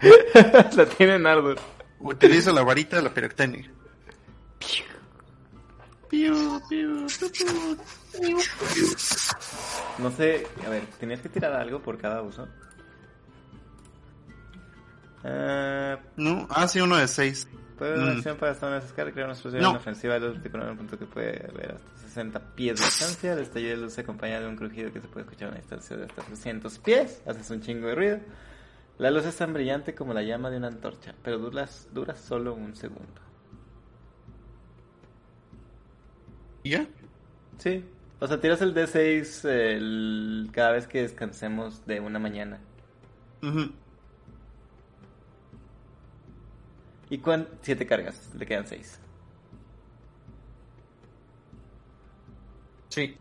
[0.76, 1.58] La tienen Ardor.
[1.98, 3.70] Utilizo la varita de la pirotecnia.
[9.98, 12.48] No sé, a ver, ¿tenías que tirar algo por cada uso?
[15.24, 17.48] Ah, No, ah, sí, uno de seis.
[17.76, 18.16] puede una Mm.
[18.18, 19.72] acción para estar en esa escala, crear una explosión No.
[19.72, 23.32] ofensiva de luz tipo en un punto que puede ver hasta 60 pies de distancia.
[23.32, 25.60] El estallido de luz se acompaña de un crujido que se puede escuchar a una
[25.60, 27.22] distancia de hasta 300 pies.
[27.26, 28.18] Haces un chingo de ruido.
[28.98, 32.52] La luz es tan brillante como la llama de una antorcha, pero dura, dura solo
[32.54, 33.20] un segundo.
[36.62, 36.86] ¿Y ya?
[37.58, 37.84] Sí.
[38.18, 42.60] O sea, tiras el D6 el- cada vez que descansemos de una mañana.
[43.42, 43.70] Ujú.
[47.10, 49.00] ¿Y cuán Siete cargas, le quedan seis.
[52.88, 53.16] Sí.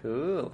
[0.00, 0.52] Cool.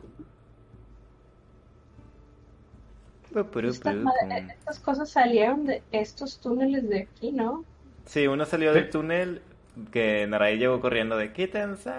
[3.65, 7.65] Esta estas cosas salieron de estos túneles de aquí, ¿no?
[8.05, 9.41] Sí, uno salió del túnel
[9.91, 11.93] que Narai llegó corriendo de quítense.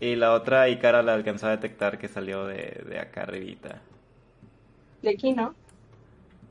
[0.00, 3.82] Y la otra Ikara la alcanzó a detectar que salió de, de acá arribita.
[5.02, 5.54] De aquí, ¿no?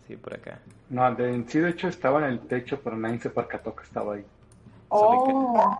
[0.08, 0.60] Sí, por acá.
[0.90, 3.84] No, de, en sí de hecho estaba en el techo, pero nadie se percató que
[3.84, 4.26] estaba ahí.
[4.90, 5.78] Oh,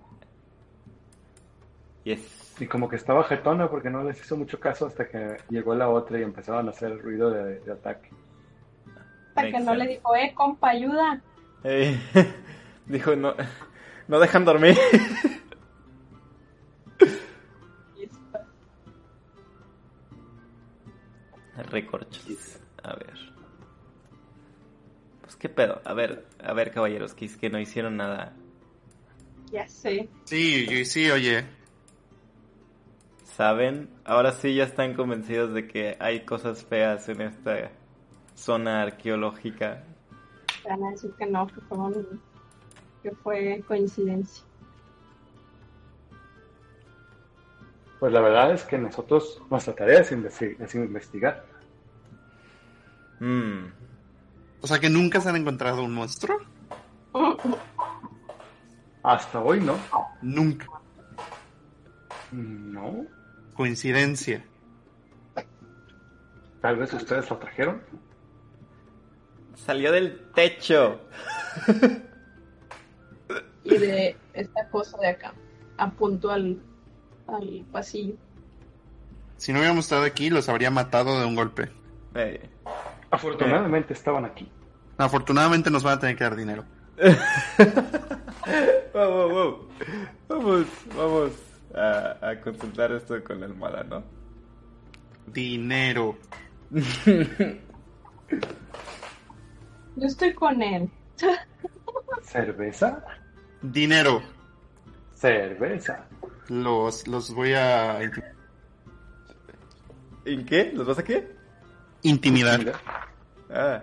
[2.04, 2.56] Yes.
[2.60, 5.90] Y como que estaba jetona porque no les hizo mucho caso hasta que llegó la
[5.90, 8.10] otra y empezaron a hacer ruido de, de ataque.
[9.36, 11.22] hasta que no le dijo, eh, compa, ayuda.
[11.64, 12.00] Eh,
[12.86, 13.34] dijo, no,
[14.08, 14.78] no dejan dormir.
[21.72, 22.60] Recorchos.
[22.84, 23.35] A ver.
[25.46, 25.80] Qué pedo.
[25.86, 28.34] A ver, a ver, caballeros, que es que no hicieron nada.
[29.52, 30.10] Ya sé.
[30.24, 31.46] Sí, sí, oye.
[33.24, 33.88] ¿Saben?
[34.06, 37.70] Ahora sí ya están convencidos de que hay cosas feas en esta
[38.34, 39.84] zona arqueológica.
[40.68, 42.22] Van a decir que no, que fue, un-
[43.04, 44.44] que fue coincidencia.
[48.00, 51.46] Pues la verdad es que nosotros, nuestra tarea es investigar.
[53.20, 53.95] Mm.
[54.66, 56.40] O sea que nunca se han encontrado un monstruo.
[59.04, 59.78] Hasta hoy, ¿no?
[60.24, 60.66] Nunca.
[62.32, 63.06] No.
[63.54, 64.44] Coincidencia.
[66.62, 67.80] Tal vez ustedes lo trajeron.
[69.54, 71.00] Salió del techo.
[73.64, 75.36] Y de esta cosa de acá.
[75.78, 76.60] Apuntó al,
[77.28, 78.16] al pasillo.
[79.38, 81.70] Si no hubiéramos estado aquí, los habría matado de un golpe.
[82.16, 82.50] Eh,
[83.12, 84.52] Afortunadamente estaban aquí.
[84.98, 86.64] Afortunadamente nos van a tener que dar dinero.
[88.94, 89.68] Wow, wow, wow.
[90.30, 90.66] Vamos,
[90.96, 91.32] vamos
[91.76, 94.04] a, a consultar esto con la almohada, ¿no?
[95.28, 96.18] Dinero.
[99.96, 100.90] Yo estoy con él.
[102.24, 103.04] ¿Cerveza?
[103.62, 104.22] Dinero.
[105.14, 106.06] Cerveza.
[106.50, 108.00] Los, los voy a
[110.26, 110.72] ¿En qué?
[110.74, 111.36] ¿Los vas a qué?
[112.04, 112.74] intimidar.
[113.50, 113.82] Ah,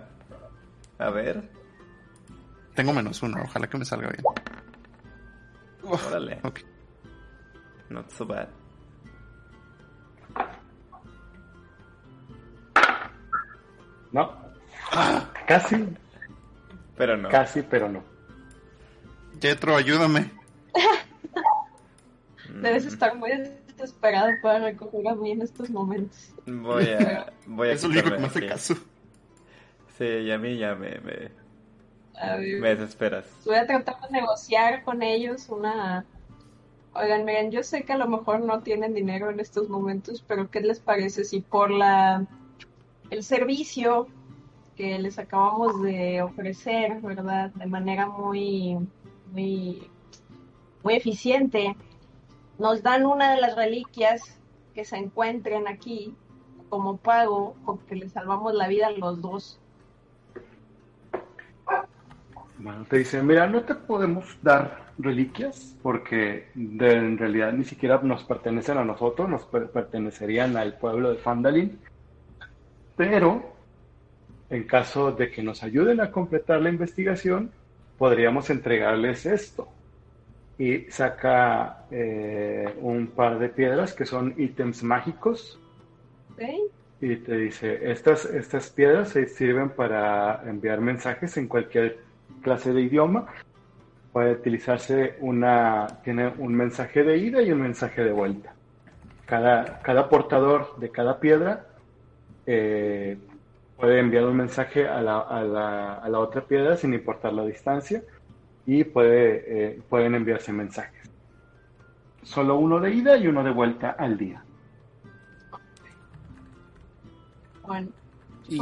[0.99, 1.49] a ver.
[2.75, 4.23] Tengo menos uno, ojalá que me salga bien.
[5.83, 6.39] Órale.
[6.43, 6.59] Ok.
[7.89, 8.47] Not so bad.
[14.11, 14.31] No.
[15.47, 15.87] Casi,
[16.97, 17.27] Pero no.
[17.29, 18.01] casi, pero no.
[19.41, 20.31] Jetro, ayúdame.
[22.61, 23.29] Debes estar muy
[23.67, 26.31] desesperado para recoger a mí en estos momentos.
[26.45, 27.33] Voy a.
[27.45, 28.47] Voy a Es lo único que me hace aquí.
[28.47, 28.75] caso.
[29.97, 31.31] Sí, y a mí ya me, me,
[32.15, 33.27] A ver, me desesperas.
[33.45, 36.05] voy a tratar de negociar con ellos una...
[36.95, 40.49] Oigan, miren, yo sé que a lo mejor no tienen dinero en estos momentos, pero
[40.51, 42.27] ¿qué les parece si por la
[43.09, 44.07] el servicio
[44.75, 47.51] que les acabamos de ofrecer, ¿verdad?
[47.51, 48.77] De manera muy,
[49.31, 49.89] muy,
[50.83, 51.75] muy eficiente,
[52.57, 54.39] nos dan una de las reliquias
[54.73, 56.15] que se encuentren aquí
[56.69, 59.59] como pago porque les salvamos la vida a los dos.
[62.57, 67.99] Bueno, te dicen, mira, no te podemos dar reliquias porque de- en realidad ni siquiera
[68.03, 71.81] nos pertenecen a nosotros, nos per- pertenecerían al pueblo de Fandalin.
[72.95, 73.27] Pero
[74.49, 77.51] en caso de que nos ayuden a completar la investigación,
[77.97, 79.69] podríamos entregarles esto.
[80.57, 85.59] Y saca eh, un par de piedras que son ítems mágicos
[86.99, 91.99] y te dice, estas, estas piedras se sirven para enviar mensajes en cualquier
[92.43, 93.25] clase de idioma.
[94.11, 98.53] Puede utilizarse una, tiene un mensaje de ida y un mensaje de vuelta.
[99.25, 101.65] Cada, cada portador de cada piedra
[102.45, 103.17] eh,
[103.75, 107.43] puede enviar un mensaje a la, a, la, a la otra piedra sin importar la
[107.43, 108.03] distancia
[108.65, 111.09] y puede, eh, pueden enviarse mensajes.
[112.21, 114.43] Solo uno de ida y uno de vuelta al día.
[117.65, 117.89] Bueno,
[118.47, 118.59] ¿Y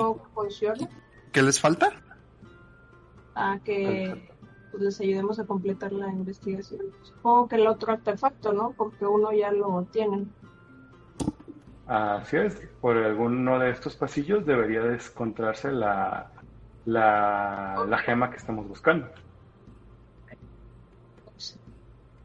[1.31, 1.89] qué les falta?
[3.35, 4.29] A que
[4.71, 6.81] pues, les ayudemos a completar la investigación.
[7.01, 8.71] Supongo que el otro artefacto, ¿no?
[8.71, 10.31] Porque uno ya lo tienen.
[11.87, 16.31] Así es, por alguno de estos pasillos debería de encontrarse la,
[16.85, 19.07] la, la gema que estamos buscando.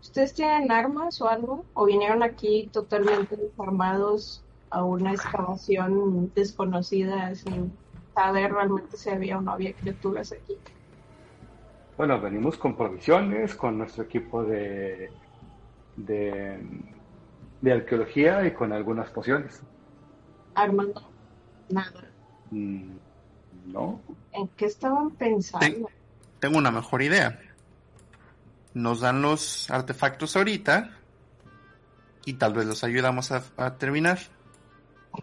[0.00, 1.64] ¿Ustedes tienen armas o algo?
[1.74, 7.72] ¿O vinieron aquí totalmente desarmados a una excavación desconocida sin
[8.14, 10.56] saber realmente si había o no había criaturas aquí?
[11.96, 15.10] Bueno, venimos con provisiones, con nuestro equipo de,
[15.96, 16.60] de,
[17.60, 19.62] de arqueología y con algunas pociones.
[20.54, 21.10] Armando,
[21.70, 22.04] nada.
[22.50, 22.90] Mm,
[23.66, 24.00] ¿No?
[24.32, 25.66] ¿En qué estaban pensando?
[25.66, 25.86] Ten-
[26.38, 27.40] tengo una mejor idea.
[28.74, 30.90] Nos dan los artefactos ahorita
[32.26, 34.18] y tal vez los ayudamos a, a terminar.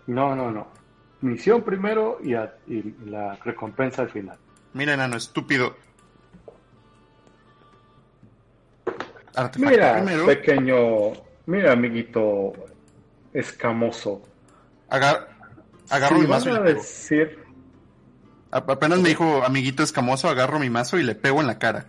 [0.07, 0.67] No, no, no.
[1.21, 4.37] Misión primero y, a- y la recompensa al final.
[4.73, 5.75] Mira, enano estúpido.
[9.35, 10.25] Artefacto Mira, primero.
[10.25, 10.77] pequeño,
[11.47, 12.53] mira, amiguito
[13.33, 14.21] escamoso.
[14.89, 15.27] Agar-
[15.89, 16.79] agarro Si mi mazo y le pego.
[16.79, 17.43] decir,
[18.51, 21.87] A- Apenas me dijo amiguito escamoso, agarro mi mazo y le pego en la cara.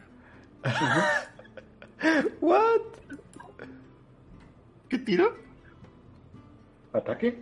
[2.40, 2.81] What?
[4.89, 5.36] ¿Qué tiro?
[6.94, 7.39] ataque.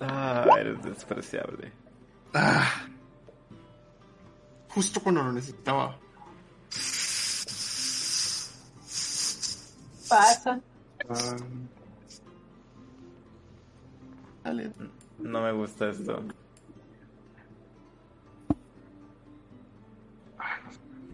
[0.00, 1.72] Ah, eres despreciable.
[2.34, 2.86] Ah.
[4.76, 5.96] Justo cuando lo necesitaba.
[10.06, 10.60] Pasa.
[11.08, 11.36] Ah,
[14.44, 14.70] Dale.
[15.18, 16.22] No me gusta esto.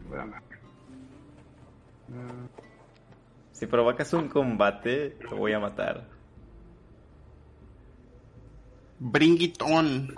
[0.02, 0.34] espérame.
[2.10, 2.49] Ah,
[3.52, 6.08] Si provocas un combate, te voy a matar.
[8.99, 10.12] Bring it on.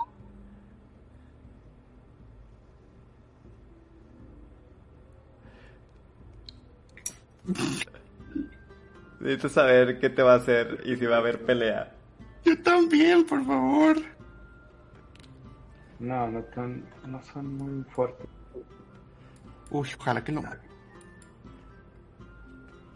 [9.19, 11.91] Necesito saber qué te va a hacer y si va a haber pelea.
[12.43, 13.97] Yo también, por favor.
[15.99, 18.27] no, no, tan, no son muy fuertes.
[19.71, 20.43] Uy, ojalá que no.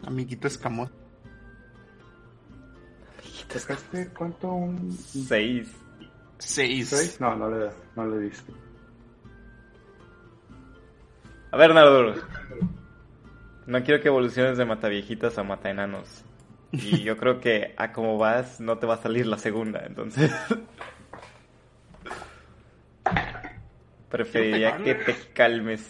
[0.06, 0.92] Amiguito escamoso.
[3.48, 4.52] ¿Sacaste cuánto?
[4.52, 5.68] ¿Un Seis.
[6.38, 6.88] Seis.
[6.88, 7.20] seis?
[7.20, 8.52] No, no le, no le diste.
[11.50, 12.22] A ver, Nardur.
[13.70, 16.24] No quiero que evoluciones de mataviejitas a mataenanos.
[16.72, 20.32] Y yo creo que a como vas no te va a salir la segunda, entonces.
[24.10, 25.88] Preferiría que te calmes.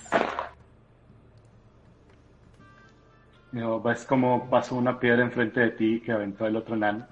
[3.52, 7.06] No, ves como pasó una piedra enfrente de ti que aventó el otro nano.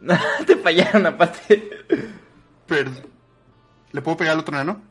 [0.44, 1.70] te fallaron aparte.
[2.66, 2.90] Pero...
[3.92, 4.82] ¿Le puedo pegar al otro nano?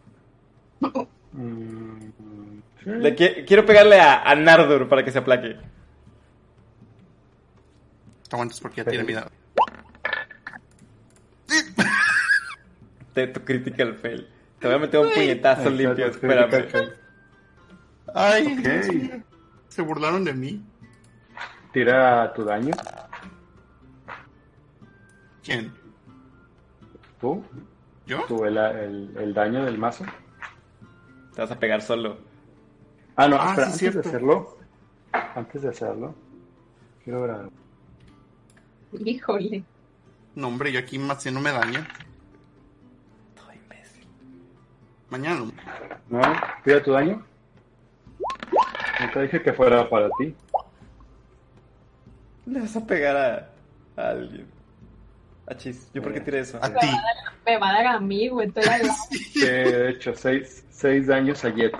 [1.33, 2.36] Mm, sí.
[2.87, 5.57] Le qui- quiero pegarle a, a Nardur para que se aplaque.
[8.29, 9.29] Te aguantas porque ya tiene mi dado.
[13.13, 14.27] Te tu critical fail.
[14.59, 16.91] Te voy a meter un puñetazo Exacto, limpio, espérame.
[18.13, 18.59] Ay, Ok.
[18.59, 19.23] Dios mío.
[19.67, 20.63] Se burlaron de mí.
[21.73, 22.73] Tira tu daño.
[25.43, 25.73] ¿Quién?
[27.19, 27.43] Tú.
[28.05, 28.23] ¿Yo?
[28.27, 30.05] Tú el, el, el daño del mazo.
[31.35, 32.17] Te vas a pegar solo.
[33.17, 34.01] Ah, no, Ah, espera, sí, antes cierto.
[34.01, 34.57] de hacerlo.
[35.35, 36.15] Antes de hacerlo.
[37.03, 37.51] Quiero ver algo.
[39.03, 39.63] Híjole.
[40.35, 41.85] No, hombre, yo aquí haciéndome daño.
[43.35, 44.07] Todo imbécil.
[45.09, 45.51] Mañana no.
[46.21, 46.21] ¿No?
[46.63, 47.25] Tira tu daño.
[48.99, 50.35] No te dije que fuera para ti.
[52.45, 54.47] Le vas a pegar a, a alguien.
[55.47, 55.89] A Chis.
[55.93, 56.59] ¿Yo por qué tiré eso?
[56.61, 56.87] A ti.
[57.45, 58.47] Me va a dar a mí, güey.
[58.47, 58.63] Estoy.
[59.33, 61.73] Sí, de hecho, seis, seis daños a Jet.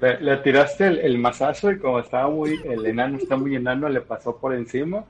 [0.00, 4.02] Le, tiraste el, el, masazo y como estaba muy, el enano está muy enano, le
[4.02, 5.04] pasó por encima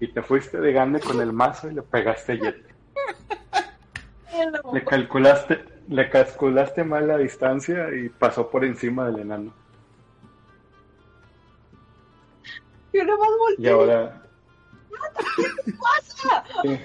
[0.00, 2.70] y te fuiste de grande con el mazo y le pegaste jet.
[4.72, 9.52] Le calculaste, le calculaste mal la distancia y pasó por encima del enano.
[13.58, 14.22] Y ahora.
[15.64, 16.44] ¿Qué pasa?
[16.62, 16.80] Sí.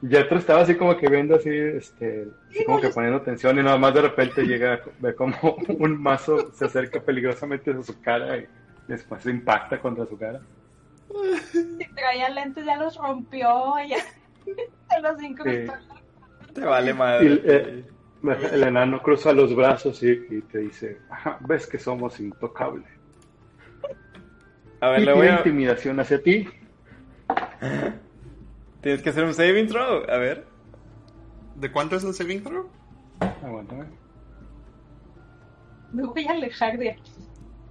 [0.00, 3.76] Yetro estaba así como que viendo así, este, así como que poniendo atención y nada
[3.78, 5.36] más de repente llega, ve como
[5.78, 8.46] un mazo se acerca peligrosamente a su cara y
[8.86, 10.40] después se impacta contra su cara.
[11.52, 13.48] Si traía lentes ya los rompió.
[13.88, 13.96] Ya.
[14.90, 15.72] Se los incrustó.
[16.54, 17.40] Te vale Y, madre.
[17.44, 17.84] eh,
[18.52, 22.86] el enano cruza los brazos y, y te dice, "Ajá, ves que somos intocables.
[24.80, 25.36] A ver, Y le voy a...
[25.38, 26.48] intimidación hacia ti.
[28.80, 30.04] Tienes que hacer un saving throw.
[30.08, 30.46] A ver.
[31.56, 32.68] ¿De cuánto es el saving throw?
[33.20, 33.86] Aguántame.
[35.92, 37.12] Me voy a alejar de aquí.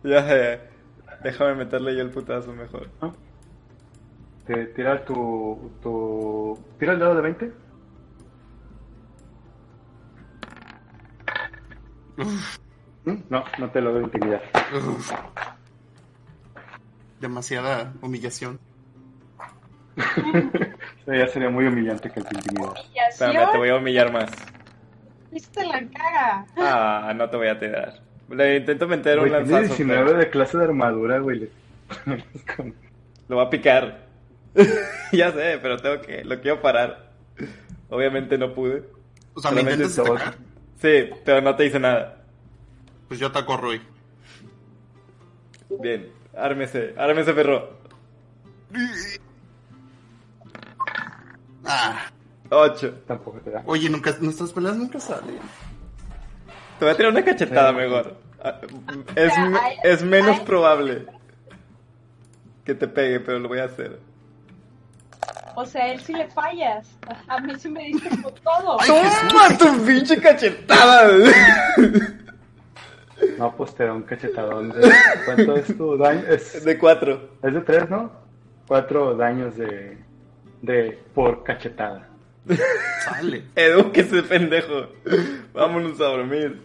[0.04, 0.60] Ya sé.
[1.24, 2.90] Déjame meterle yo el putazo mejor.
[4.46, 6.58] Te tira tu, tu...
[6.80, 7.54] Tira el dado de 20.
[13.06, 13.24] ¿Mm?
[13.30, 14.42] No, no te logro intimidar.
[14.74, 15.12] Uf.
[17.20, 18.60] Demasiada humillación.
[21.08, 22.82] Ya sería muy humillante que te intimidara.
[23.10, 24.30] Espérame, te voy a humillar más.
[25.32, 26.46] Viste la cara.
[26.58, 28.00] Ah, no te voy a tirar.
[28.30, 29.76] Le intento meter Güey, un tiene lanzazo.
[29.76, 31.50] 19 pero de clase de armadura, güey.
[33.30, 34.06] Lo va a picar.
[35.14, 36.24] ya sé, pero tengo que...
[36.26, 37.12] Lo quiero parar.
[37.90, 38.84] Obviamente no pude.
[39.34, 40.10] O sea, me Solamente intentas dos.
[40.22, 40.36] atacar.
[40.82, 42.18] Sí, pero no te hice nada.
[43.08, 43.82] Pues yo ataco a Roy.
[45.82, 46.10] Bien.
[46.36, 46.94] Ármese.
[46.98, 47.78] Ármese, perro.
[51.68, 52.12] Ah.
[52.50, 52.94] Ocho.
[53.08, 53.62] Tampoco te da.
[53.66, 55.38] Oye, nunca, nuestras peleas nunca salen.
[56.80, 57.76] Te voy a tirar una cachetada Sí.
[57.76, 58.16] mejor.
[58.44, 58.62] Ah,
[59.16, 59.34] Es,
[59.84, 61.06] es menos probable
[62.64, 64.00] que te pegue, pero lo voy a hacer.
[65.56, 66.88] O sea, él sí le fallas.
[67.28, 68.78] A mí sí me diste con todo.
[68.86, 71.08] ¡Toma tu pinche cachetada!
[73.40, 74.70] No, pues te da un cachetadón.
[74.70, 74.92] De...
[75.26, 76.22] ¿Cuánto es tu daño?
[76.30, 77.32] Es, De cuatro.
[77.42, 78.12] es de 3, ¿no?
[78.68, 79.98] 4 daños de,
[80.62, 82.10] de por cachetada.
[83.04, 83.44] Sale.
[83.56, 84.88] Edúquese, pendejo.
[85.54, 86.62] Vámonos a dormir.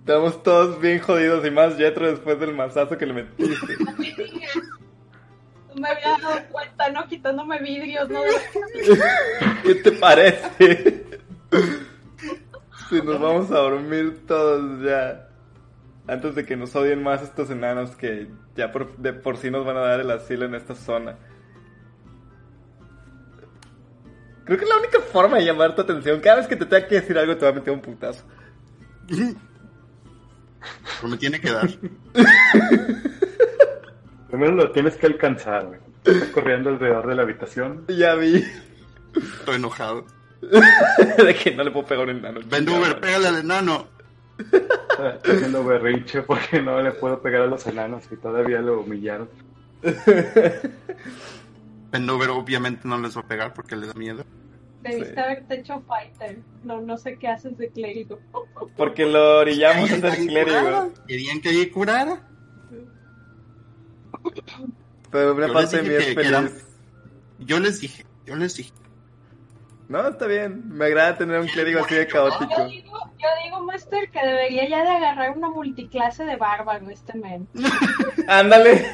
[0.00, 3.56] Estamos todos bien jodidos y más Jetro después del mazazo que le metiste.
[5.74, 7.06] No me había dado cuenta, ¿no?
[7.08, 8.20] Quitándome vidrios, ¿no?
[9.62, 11.06] ¿Qué te parece?
[12.90, 15.30] Si nos vamos a dormir todos ya.
[16.06, 19.64] Antes de que nos odien más estos enanos que ya por, de por sí nos
[19.64, 21.16] van a dar el asilo en esta zona.
[24.52, 26.20] Creo que es la única forma de llamar tu atención.
[26.20, 28.22] Cada vez que te tenga que decir algo te va a meter un putazo.
[29.08, 29.34] Pero
[31.08, 31.70] me tiene que dar.
[34.28, 35.80] Primero lo tienes que alcanzar, güey.
[36.04, 37.86] Estás corriendo alrededor de la habitación.
[37.88, 38.44] Ya vi.
[39.16, 40.04] Estoy enojado.
[40.42, 42.40] de que no le puedo pegar a un enano.
[42.44, 43.86] Ven, Uber, pégale al enano.
[44.38, 49.30] Está haciendo berrinche porque no le puedo pegar a los enanos y todavía lo humillaron.
[51.94, 54.26] Uber, obviamente no les va a pegar porque les da miedo.
[54.82, 55.20] Debiste Sí.
[55.20, 56.38] haberte hecho fighter.
[56.64, 58.18] No, no sé qué haces de clérigo.
[58.76, 60.92] Porque lo orillamos a ser clérigo.
[61.06, 62.28] Querían que ahí curara.
[65.10, 66.66] Pero una Yo parte mí dije es que- que eran- feliz.
[67.40, 68.72] Yo les dije, yo les dije.
[69.88, 70.68] No, está bien.
[70.68, 72.64] Me agrada tener un clérigo así de Yo caótico.
[72.66, 77.46] digo, yo digo, Master, que debería ya de agarrar una multiclase de bárbaro este men.
[78.28, 78.86] Ándale.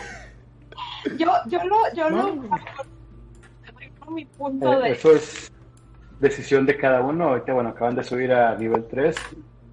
[1.18, 2.34] Yo, yo lo, yo No.
[2.34, 5.52] lo mi punto Eh, de eso es
[6.21, 7.31] decisión de cada uno.
[7.31, 9.17] Ahorita, bueno, acaban de subir a nivel 3.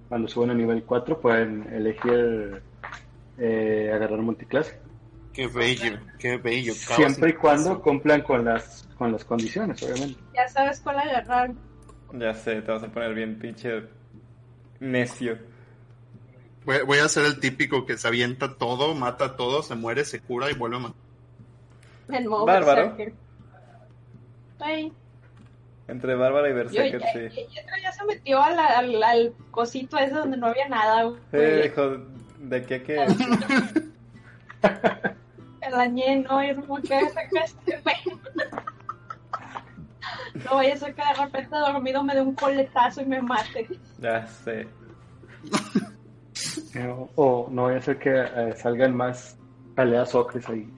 [0.08, 2.62] Cuando suben a nivel 4 pueden elegir
[3.38, 4.78] eh, agarrar multiclase.
[5.32, 6.72] Qué bello, qué bello.
[6.72, 10.18] Siempre y cuando cumplan con las, con las condiciones, obviamente.
[10.34, 11.52] ya sabes cuál agarrar.
[12.14, 13.82] Ya sé, te vas a poner bien pinche
[14.80, 15.36] necio.
[16.64, 20.20] Voy, voy a ser el típico que se avienta todo, mata todo, se muere, se
[20.20, 21.06] cura y vuelve a matar.
[22.08, 22.96] En Bárbaro.
[22.96, 23.14] berserker.
[25.88, 27.46] Entre Bárbara y yo, Berserker, ya, sí.
[27.82, 31.04] ya- se metió al, al, al cosito ese donde no había nada.
[31.04, 31.20] güey.
[31.32, 31.98] Eh, hijo,
[32.40, 33.06] ¿de qué qué?
[35.62, 37.96] El dañé, no, y es como que güey.
[40.44, 43.68] No vaya a ser que de repente dormido me dé un coletazo y me mate.
[43.98, 44.66] Ya sé.
[46.78, 49.38] O, o no vaya a ser que eh, salgan más
[49.74, 50.68] peleas ocres ahí.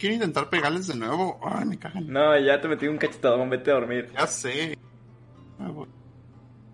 [0.00, 1.38] Quiero intentar pegarles de nuevo.
[1.44, 2.10] Ay, me cagan.
[2.10, 4.10] No, ya te metí un cachetadón, vete a dormir.
[4.14, 4.78] Ya sé.
[5.58, 5.70] Ah.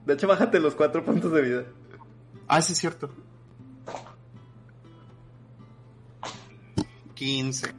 [0.04, 1.64] De hecho, bájate los cuatro puntos de vida.
[2.46, 3.10] Ah, sí, es cierto.
[7.14, 7.74] 15.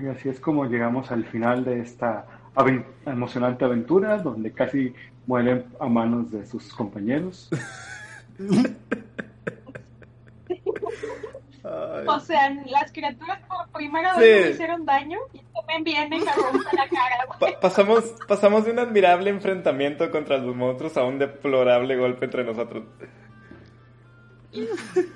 [0.00, 2.26] Y así es como llegamos al final de esta
[3.04, 4.94] emocionante aventura, donde casi
[5.26, 7.50] mueren a manos de sus compañeros.
[11.66, 11.86] Ay.
[12.08, 14.20] O sea, las criaturas por primera Sí.
[14.20, 17.26] vez me hicieron daño y también vienen y me rompen la cara.
[17.38, 22.44] Pa- pasamos, pasamos de un admirable enfrentamiento contra los monstruos a un deplorable golpe entre
[22.44, 22.84] nosotros.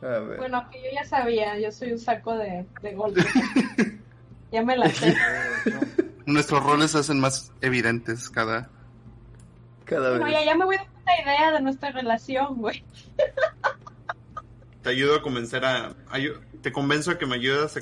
[0.00, 0.36] A ver.
[0.38, 3.26] Bueno, que yo ya sabía, yo soy un saco de, de golpes.
[4.52, 5.16] ya me la sé.
[6.24, 8.70] Nuestros roles se hacen más evidentes cada...
[9.84, 12.84] Cada Bueno, ya, ya me voy dando una idea de nuestra relación, güey.
[14.82, 15.94] Te ayudo a convencer a...
[16.62, 17.80] Te convenzo a que me ayudas a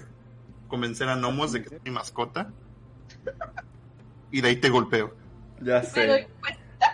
[0.68, 2.50] convencer a Nomos de que es mi mascota.
[4.30, 5.14] Y de ahí te golpeo.
[5.60, 6.28] Ya sé.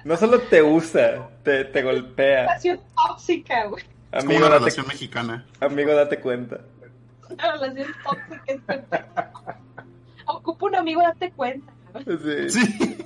[0.04, 2.42] No solo te usa, te, te golpea.
[2.42, 3.84] relación tóxica, güey.
[4.12, 5.46] Es como Amigo, una date, relación mexicana.
[5.60, 6.60] amigo, date cuenta.
[7.30, 8.44] Una relación tóxica.
[8.46, 8.60] es.
[10.26, 11.72] Ocupo un amigo, date cuenta.
[12.04, 12.98] Sí, Sí.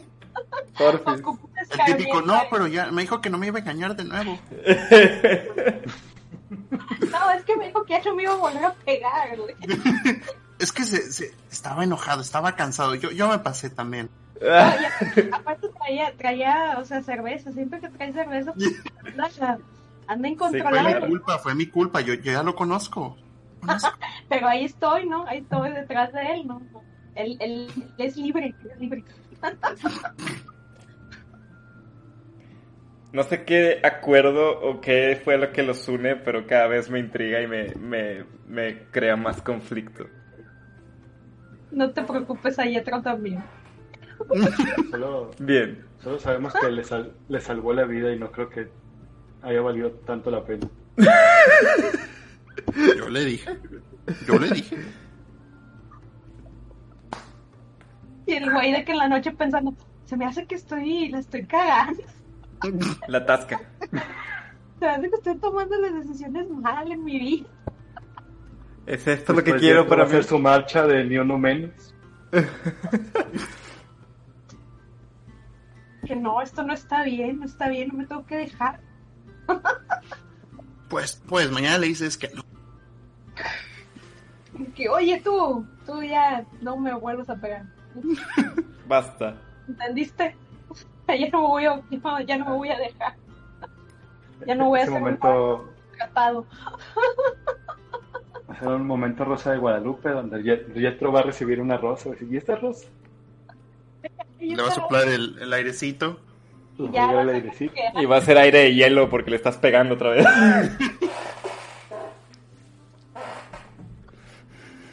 [0.77, 1.23] Porfis.
[1.71, 4.39] El típico, no, pero ya me dijo que no me iba a engañar de nuevo.
[7.11, 9.29] No, es que me dijo que ya no me iba a volver a pegar.
[10.59, 12.95] Es que se, se- estaba enojado, estaba cansado.
[12.95, 14.09] Yo, yo me pasé también.
[14.49, 14.75] Ah,
[15.17, 17.53] Oye, aparte traía, traía, o sea, cerveza.
[17.53, 18.73] Siempre que trae cerveza, pues,
[19.05, 19.59] anda,
[20.07, 21.01] anda Fue incontrolable.
[21.01, 22.01] mi culpa, fue mi culpa.
[22.01, 23.17] Yo, yo ya lo conozco.
[23.61, 23.91] Conozco.
[24.31, 25.27] Pero ahí estoy, ¿no?
[25.27, 26.63] Ahí estoy detrás de él, ¿no?
[27.17, 29.05] Él, él es libre, es libre.
[33.13, 36.99] No sé qué acuerdo o qué fue lo que los une, pero cada vez me
[36.99, 40.07] intriga y me, me, me crea más conflicto.
[41.71, 43.43] No te preocupes, ahí otro también.
[44.91, 45.85] Solo, Bien.
[46.03, 48.69] solo sabemos que le, sal- le salvó la vida y no creo que
[49.43, 50.67] haya valido tanto la pena.
[52.97, 53.51] Yo le dije.
[54.27, 54.77] Yo le dije.
[58.27, 61.21] Y el güey de que en la noche pensando, se me hace que estoy, la
[61.21, 62.03] estoy cagando.
[63.09, 63.61] La tasca.
[64.81, 67.49] Hace que estoy tomando las decisiones mal en mi vida.
[68.85, 71.95] ¿Es esto lo que quiero para hacer su marcha de ni uno menos.
[76.07, 78.79] Que no, esto no está bien, no está bien, no me tengo que dejar.
[80.89, 82.45] Pues, pues, mañana le dices que no.
[84.77, 87.67] Que, oye, tú, tú ya no me vuelvas a pegar.
[88.87, 89.37] Basta.
[89.67, 90.37] ¿Entendiste?
[91.09, 93.15] Ya no me voy a, no, ya no me voy a dejar.
[94.47, 95.71] Ya no voy a Ese ser momento,
[98.49, 100.43] a ser un momento rosa de Guadalupe donde
[100.75, 102.11] Jetro va a recibir una rosa.
[102.21, 102.89] ¿y esta rosa?
[104.39, 106.21] Le va a soplar el, el airecito.
[106.93, 107.25] Ya
[107.95, 110.27] Y va a ser aire de hielo porque le estás pegando otra vez.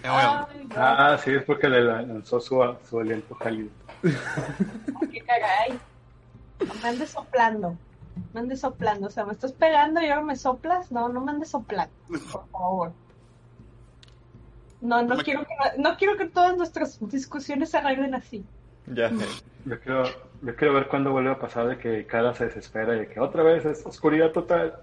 [0.03, 3.69] No, Ah, sí, es porque le lanzó su, su aliento cálido.
[4.01, 5.80] qué caray.
[6.67, 7.77] No me andes soplando.
[8.33, 9.08] Me andes soplando.
[9.08, 10.92] O sea, me estás pegando y ahora me soplas.
[10.92, 11.93] No, no me andes soplando.
[12.08, 12.19] Por
[12.50, 12.92] favor.
[14.82, 18.43] No, no Me- quiero que, no quiero que todas nuestras discusiones se arreglen así.
[18.88, 19.25] ya sé.
[19.66, 20.03] Yo quiero,
[20.42, 23.19] yo quiero ver cuándo vuelve a pasar de que Cara se desespera y de que
[23.22, 24.75] otra vez es oscuridad total.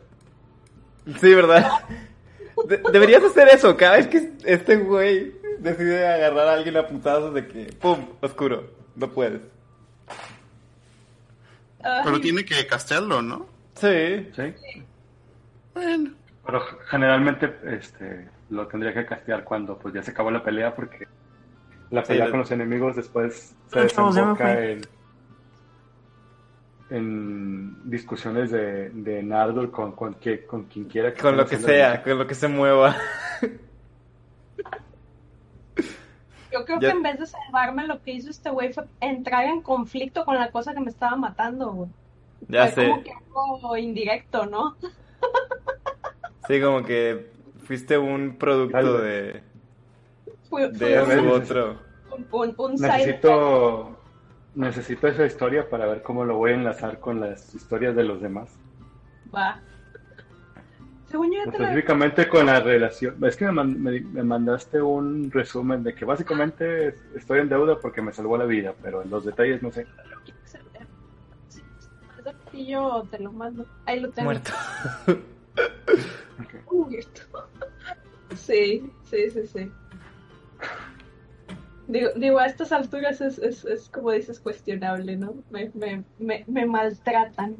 [1.20, 1.70] Sí, ¿verdad?
[2.66, 3.76] De- deberías hacer eso.
[3.76, 8.06] Cada vez que este güey decide agarrar a alguien a putazos de que, ¡pum!
[8.22, 8.70] Oscuro.
[8.96, 9.42] No puedes.
[11.82, 13.46] Pero tiene que castearlo, ¿no?
[13.74, 14.30] Sí.
[14.34, 14.54] ¿Sí?
[15.74, 16.10] Bueno.
[16.44, 21.06] Pero generalmente este, lo tendría que castear cuando pues ya se acabó la pelea porque
[21.90, 24.80] la pelea con los enemigos después se desemboca en,
[26.90, 32.02] en discusiones de, de Nardor con, con, que- con quien quiera Con lo que sea,
[32.02, 32.96] con lo que se mueva.
[36.52, 39.44] Yo creo Ya- que en vez de salvarme, lo que hizo este güey fue entrar
[39.44, 41.90] en conflicto con la cosa que me estaba matando, güey.
[42.48, 42.90] Ya Fue sé.
[42.90, 44.76] como que algo indirecto, ¿no?
[46.48, 47.30] Sí, como que
[47.64, 48.98] fuiste un producto Algo.
[48.98, 49.42] de,
[50.48, 51.78] Fue, de fue neces- otro.
[52.32, 52.74] un, un.
[52.74, 53.96] Necesito,
[54.56, 58.20] necesito esa historia para ver cómo lo voy a enlazar con las historias de los
[58.20, 58.50] demás.
[59.32, 59.60] Va.
[61.10, 63.24] Según yo ya te lo Específicamente con la relación.
[63.24, 67.78] Es que me, man- me- me mandaste un resumen de que básicamente estoy en deuda
[67.80, 69.86] porque me salvó la vida, pero en los detalles no sé.
[72.48, 73.66] Aquí yo te lo mando.
[73.86, 74.26] Ahí lo tengo.
[74.26, 74.52] Muerto.
[76.70, 77.22] Muerto.
[78.36, 79.72] Sí, sí, sí, sí.
[81.88, 85.34] Digo, digo, a estas alturas es, es, es como dices, cuestionable, ¿no?
[85.50, 87.56] Me, me, me, me maltratan.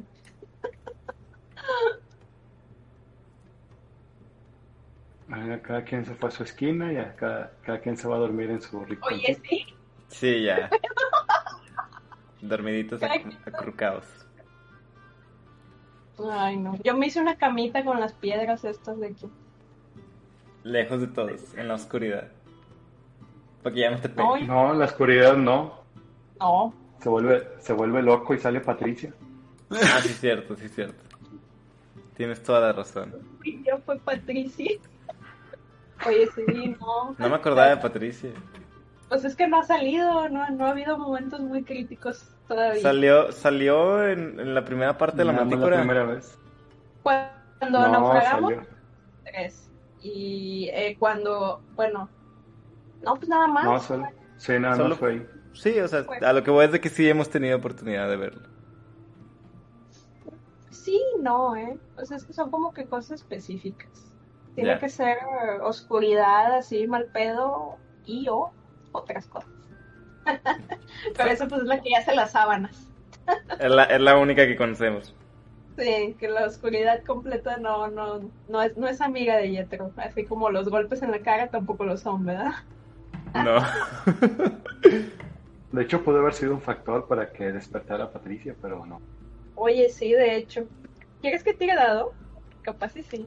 [5.63, 8.19] Cada quien se fue a su esquina y a cada, cada quien se va a
[8.19, 9.07] dormir en su rico.
[9.07, 9.65] Oye, sí.
[10.09, 10.69] Sí, ya.
[12.41, 14.05] Dormiditos acu- acurrucados.
[16.31, 16.75] Ay, no.
[16.83, 19.29] Yo me hice una camita con las piedras estas de aquí.
[20.63, 22.27] Lejos de todos, en la oscuridad.
[23.63, 24.47] Porque ya no te No, peguen.
[24.47, 25.81] No, en la oscuridad no.
[26.39, 26.73] no.
[26.99, 29.13] Se vuelve, se vuelve loco y sale Patricia.
[29.71, 31.01] Ah, sí, cierto, sí, cierto.
[32.15, 33.13] Tienes toda la razón.
[33.43, 34.71] Y Yo fue Patricia.
[36.07, 37.15] Oye, sí, no.
[37.19, 38.31] No me acordaba de Patricia.
[39.09, 42.81] Pues es que no ha salido, no, no ha habido momentos muy críticos todavía.
[42.81, 45.77] Salió, salió en, en la primera parte de la más mantícora.
[45.77, 46.37] primera vez.
[47.03, 47.29] Cuando
[47.79, 48.67] No, naufragamos, salió.
[49.25, 49.69] tres.
[50.01, 52.09] Y eh, cuando, bueno,
[53.03, 53.65] no, pues nada más.
[53.65, 54.07] No, solo,
[54.37, 55.27] sí, nada Solo- más fue ahí.
[55.53, 58.15] Sí, o sea, a lo que voy es de que sí hemos tenido oportunidad de
[58.15, 58.47] verlo.
[60.69, 61.77] Sí, no, ¿eh?
[61.97, 64.10] O sea, es que son como que cosas específicas.
[64.55, 65.17] Tiene que ser
[65.61, 68.51] oscuridad, así, mal pedo y o
[68.91, 69.49] otras cosas.
[71.17, 72.87] Pero eso pues es la que hace las sábanas.
[73.59, 75.15] Es la, es la única que conocemos.
[75.77, 79.91] Sí, que la oscuridad completa no, no, no es, no es amiga de Yetro.
[79.95, 82.51] Así como los golpes en la cara tampoco lo son, ¿verdad?
[83.33, 83.55] No.
[85.71, 88.99] De hecho, pudo haber sido un factor para que despertara a Patricia, pero no.
[89.55, 90.67] Oye, sí, de hecho.
[91.21, 92.13] ¿Quieres que tire dado?
[92.61, 93.25] Capaz sí, sí.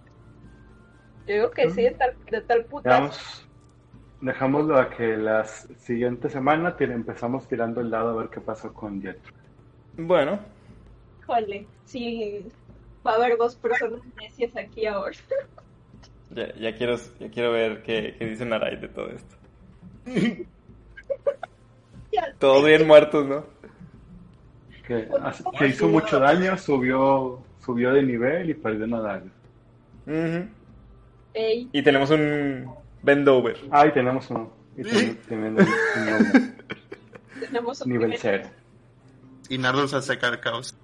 [1.26, 3.42] Yo digo que sí, de tal, de tal putazo.
[4.20, 8.72] Dejámoslo a que la siguiente semana tira- empezamos tirando el dado a ver qué pasó
[8.72, 9.32] con Jetro.
[9.96, 10.38] Bueno,
[11.20, 12.46] Híjole, sí,
[13.06, 15.16] va a haber dos personas necias aquí ahora.
[16.30, 19.36] ya, ya quiero, ya quiero ver qué, qué dice Narai de todo esto.
[22.38, 23.44] Todos bien muertos, ¿no?
[24.86, 25.08] Que,
[25.58, 29.22] que hizo mucho daño, subió subió de nivel y perdió una.
[31.34, 32.72] Ey, Y tenemos un
[33.02, 33.58] Bendover.
[33.70, 34.52] Ah, y tenemos uno.
[34.76, 36.40] Y ten- teniendo un nombre,
[37.40, 38.50] tenemos un nivel primer- cero.
[39.48, 40.74] Y Nardo se acerca al caos.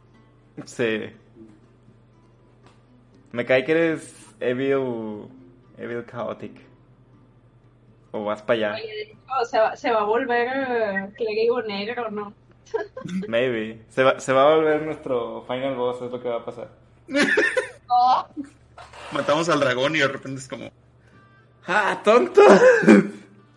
[0.66, 1.06] Sí.
[3.32, 5.28] Me cae que eres Evil.
[5.78, 6.60] Evil Chaotic.
[8.12, 8.74] O vas para allá.
[8.74, 9.16] Oye,
[9.48, 12.34] se va, se va a volver eh, clérigo negro, ¿no?
[13.28, 13.82] Maybe.
[13.88, 16.70] Se va, se va a volver nuestro final boss, es lo que va a pasar.
[17.92, 18.24] Oh,
[19.12, 20.70] Matamos al dragón y de repente es como,
[21.66, 22.42] ¡Ah, tonto!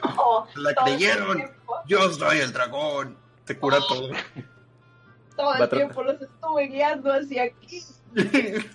[0.03, 1.43] oh, la todo creyeron.
[1.87, 3.17] Yo soy el dragón.
[3.45, 4.09] Te cura todo.
[5.35, 7.81] Todo a el tiempo los estuve guiando hacia aquí.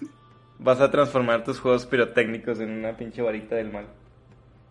[0.58, 3.86] Vas a transformar tus juegos pirotécnicos en una pinche varita del mal.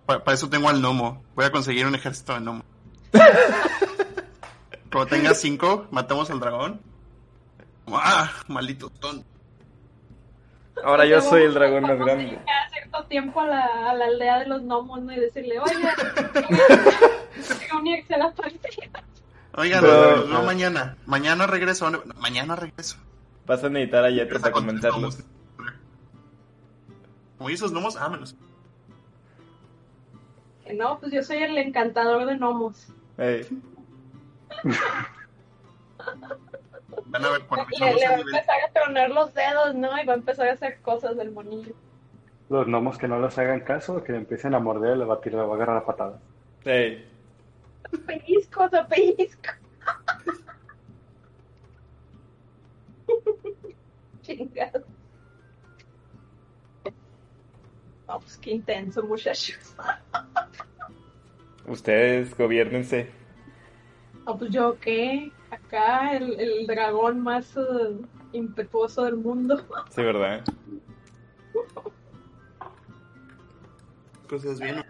[0.05, 1.23] Para, para eso tengo al gnomo.
[1.33, 2.65] Voy a conseguir un ejército de gnomo.
[4.91, 6.81] Cuando tenga cinco, matamos al dragón.
[7.87, 9.36] Ah, maldito tonto.
[10.83, 12.37] Ahora yo soy el dragón más grande.
[12.45, 15.11] Cada cierto tiempo a la, a la aldea de los gnomos, ¿no?
[15.13, 15.75] Y decirle, oye,
[18.13, 19.03] a la partida.
[19.55, 20.97] Oigan, Pero- no mañana.
[21.05, 21.89] Mañana regreso.
[21.89, 22.97] No, mañana regreso.
[23.45, 25.23] Vas a necesitar a Yeto para gnomos.
[27.37, 28.35] Como esos gnomos, ámenos.
[30.73, 32.87] No, pues yo soy el encantador de gnomos.
[37.07, 40.01] Van a ver cuando Le, le va a empezar a tronar los dedos, ¿no?
[40.01, 41.73] Y va a empezar a hacer cosas del monillo.
[42.49, 45.21] Los gnomos que no les hagan caso, que le empiecen a morder, le va a
[45.21, 46.21] tirar, le va a agarrar a patadas.
[46.65, 47.05] ey.
[48.05, 49.49] Pellizco, te pellizco.
[54.21, 54.83] Chingado.
[58.07, 59.75] No, pues qué intenso, muchachos.
[61.65, 63.09] Ustedes gobiernense.
[64.25, 65.31] No, pues yo qué.
[65.51, 67.61] Acá el, el dragón más eh,
[68.33, 69.65] impetuoso del mundo.
[69.89, 70.43] Sí, ¿verdad?
[74.29, 74.83] Cosas bien.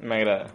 [0.00, 0.46] Me agrada.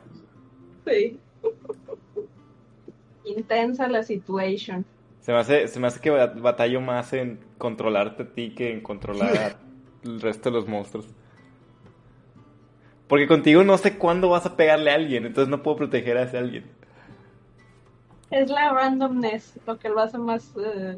[0.86, 1.20] Sí.
[3.26, 4.84] Intensa la situation.
[5.22, 8.72] Se me hace, se me hace que bat- batallo más en controlarte a ti que
[8.72, 9.58] en controlar
[10.04, 11.08] el resto de los monstruos.
[13.08, 16.24] Porque contigo no sé cuándo vas a pegarle a alguien, entonces no puedo proteger a
[16.24, 16.72] ese alguien.
[18.32, 20.98] Es la randomness lo que lo hace más, eh,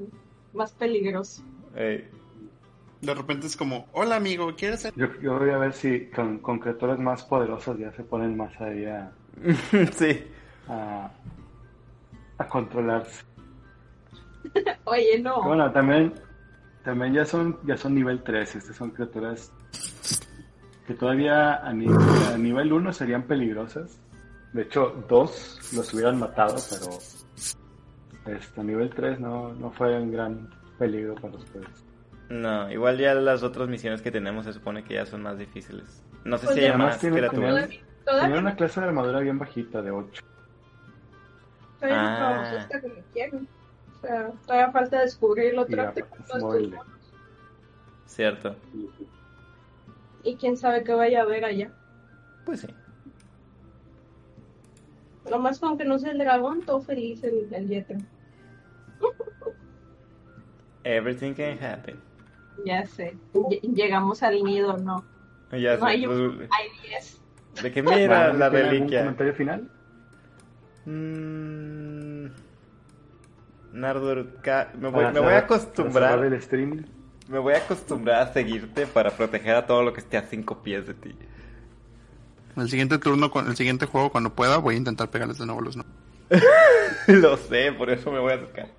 [0.53, 1.41] más peligroso.
[1.73, 4.93] De repente es como, hola amigo, ¿quieres ser?
[4.95, 8.59] Yo, yo voy a ver si con, con criaturas más poderosas ya se ponen más
[8.61, 9.11] ahí a,
[9.93, 10.23] sí.
[10.67, 11.09] a,
[12.37, 13.23] a controlarse.
[14.83, 15.41] Oye, no.
[15.43, 16.13] Bueno, también,
[16.83, 19.51] también ya son ya son nivel 3, estas son criaturas
[20.85, 23.97] que todavía a, ni- a nivel 1 serían peligrosas.
[24.53, 26.99] De hecho, dos los hubieran matado, pero
[28.25, 31.67] este, nivel 3 no, no fue un gran peligro para ustedes.
[32.29, 36.03] No, igual ya las otras misiones que tenemos se supone que ya son más difíciles.
[36.23, 37.69] No sé Pues si hay además más tiene- criaturas.
[38.05, 40.23] Tenía una clase de armadura bien bajita, de 8.
[41.79, 42.67] Todavía no Ah.
[42.81, 43.47] como quieren.
[43.97, 46.77] O sea, todavía falta descubrir el Y otro ya, artefacto de estos spoiler.
[46.77, 46.93] monos.
[48.05, 48.55] Cierto.
[50.23, 51.71] Y quién sabe qué vaya a haber allá.
[52.45, 52.67] Pues sí.
[55.31, 57.97] Nomás con que no sea el dragón, todo feliz el, el Yetro.
[60.83, 61.95] Everything can happen.
[62.65, 63.15] Ya sé.
[63.33, 65.05] Lle- Llegamos al nido, no.
[65.51, 65.85] Ya No, sé.
[65.91, 67.21] hay, pues, hay 10.
[67.63, 68.99] de que mira Bueno, la ¿tiene algún reliquia.
[68.99, 69.69] comentario final?
[70.85, 72.25] Mm,
[73.73, 76.23] Nardur, ca- me voy, me voy a acostumbrar.
[76.25, 76.85] el stream.
[77.29, 80.61] Me voy a acostumbrar a seguirte para proteger a todo lo que esté a cinco
[80.61, 81.15] pies de ti.
[82.57, 85.61] El siguiente turno, con el siguiente juego, cuando pueda, voy a intentar pegarles de nuevo
[85.61, 85.85] los no.
[87.07, 88.69] Lo sé, por eso me voy a acercar.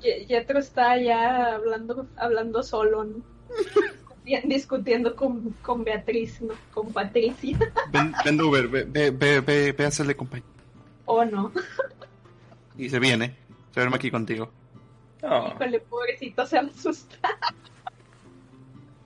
[0.00, 3.16] Ye- Yetro está ya hablando, hablando solo, ¿no?
[4.24, 6.54] Discutien- Discutiendo con, con Beatriz, ¿no?
[6.72, 7.58] Con Patricia.
[7.92, 10.46] Ven, ven Uber, ve, ve, ve, ve, ve a hacerle compañía.
[11.06, 11.52] ¿O no?
[12.76, 13.36] Y se viene.
[13.72, 14.50] Se duerme aquí contigo.
[15.22, 17.16] No, Híjole, pobrecito, se asusta.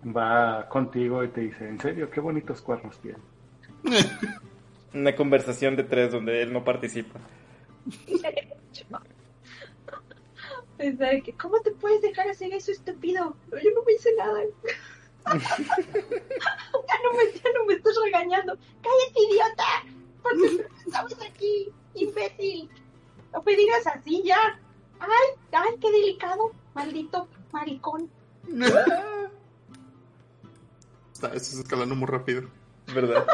[0.05, 3.19] Va contigo y te dice, en serio, qué bonitos cuernos tiene.
[4.95, 7.21] una conversación de tres donde él no participa.
[10.77, 13.37] Pensé de que, ¿Cómo te puedes dejar hacer eso, estúpido?
[13.53, 14.41] Yo no me hice nada.
[15.27, 18.59] ya, no me, ya no me estás regañando.
[18.83, 19.85] ¡Cállate, idiota!
[20.23, 22.69] ¿Por qué estamos aquí, imbécil?
[23.33, 24.59] No me digas así ya.
[24.99, 26.53] ¡Ay, ay, qué delicado!
[26.75, 28.11] Maldito maricón.
[31.23, 32.43] Está, esto es escalando muy rápido.
[32.93, 33.25] ¿Verdad?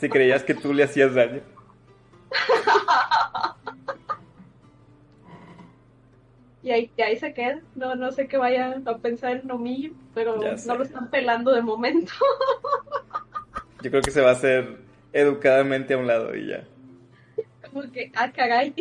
[0.00, 1.42] Si creías que tú le hacías daño.
[6.62, 7.60] Y ahí, y ahí se queda.
[7.74, 11.60] No, no sé qué vaya a pensar el nomillo, pero no lo están pelando de
[11.60, 12.12] momento.
[13.82, 14.78] Yo creo que se va a hacer
[15.12, 16.64] educadamente a un lado y ya.
[17.70, 18.74] Como que, ah, caray.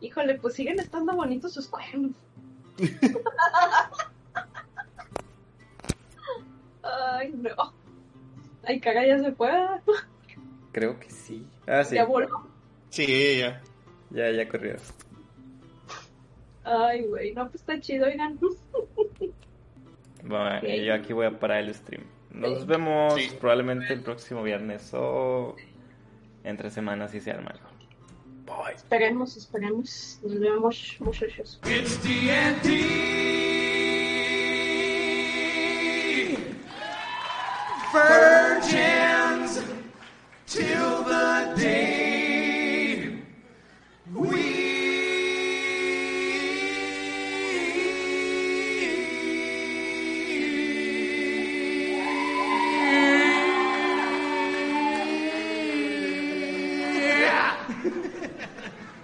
[0.00, 2.12] Híjole, pues siguen estando bonitos sus cuernos.
[6.82, 7.72] Ay, no.
[8.64, 9.50] Ay, caray, ya se fue.
[10.72, 11.46] Creo que sí.
[11.66, 11.94] Ah, sí.
[11.96, 12.46] Ya voló.
[12.90, 13.62] Sí, ya.
[14.10, 14.76] Ya, ya corrió.
[16.64, 18.38] Ay, güey, no, pues está chido, oigan.
[20.22, 22.04] Bueno, yo aquí voy a parar el stream.
[22.30, 23.30] Nos vemos Sí.
[23.40, 25.56] probablemente el próximo viernes o
[26.44, 27.68] entre semanas si se arma algo.
[28.44, 28.74] Bye.
[28.74, 30.20] Esperemos, esperemos.
[30.22, 31.60] Nos vemos, muchachos.
[31.64, 31.98] It's
[37.92, 39.62] virgins
[40.46, 41.89] till the day.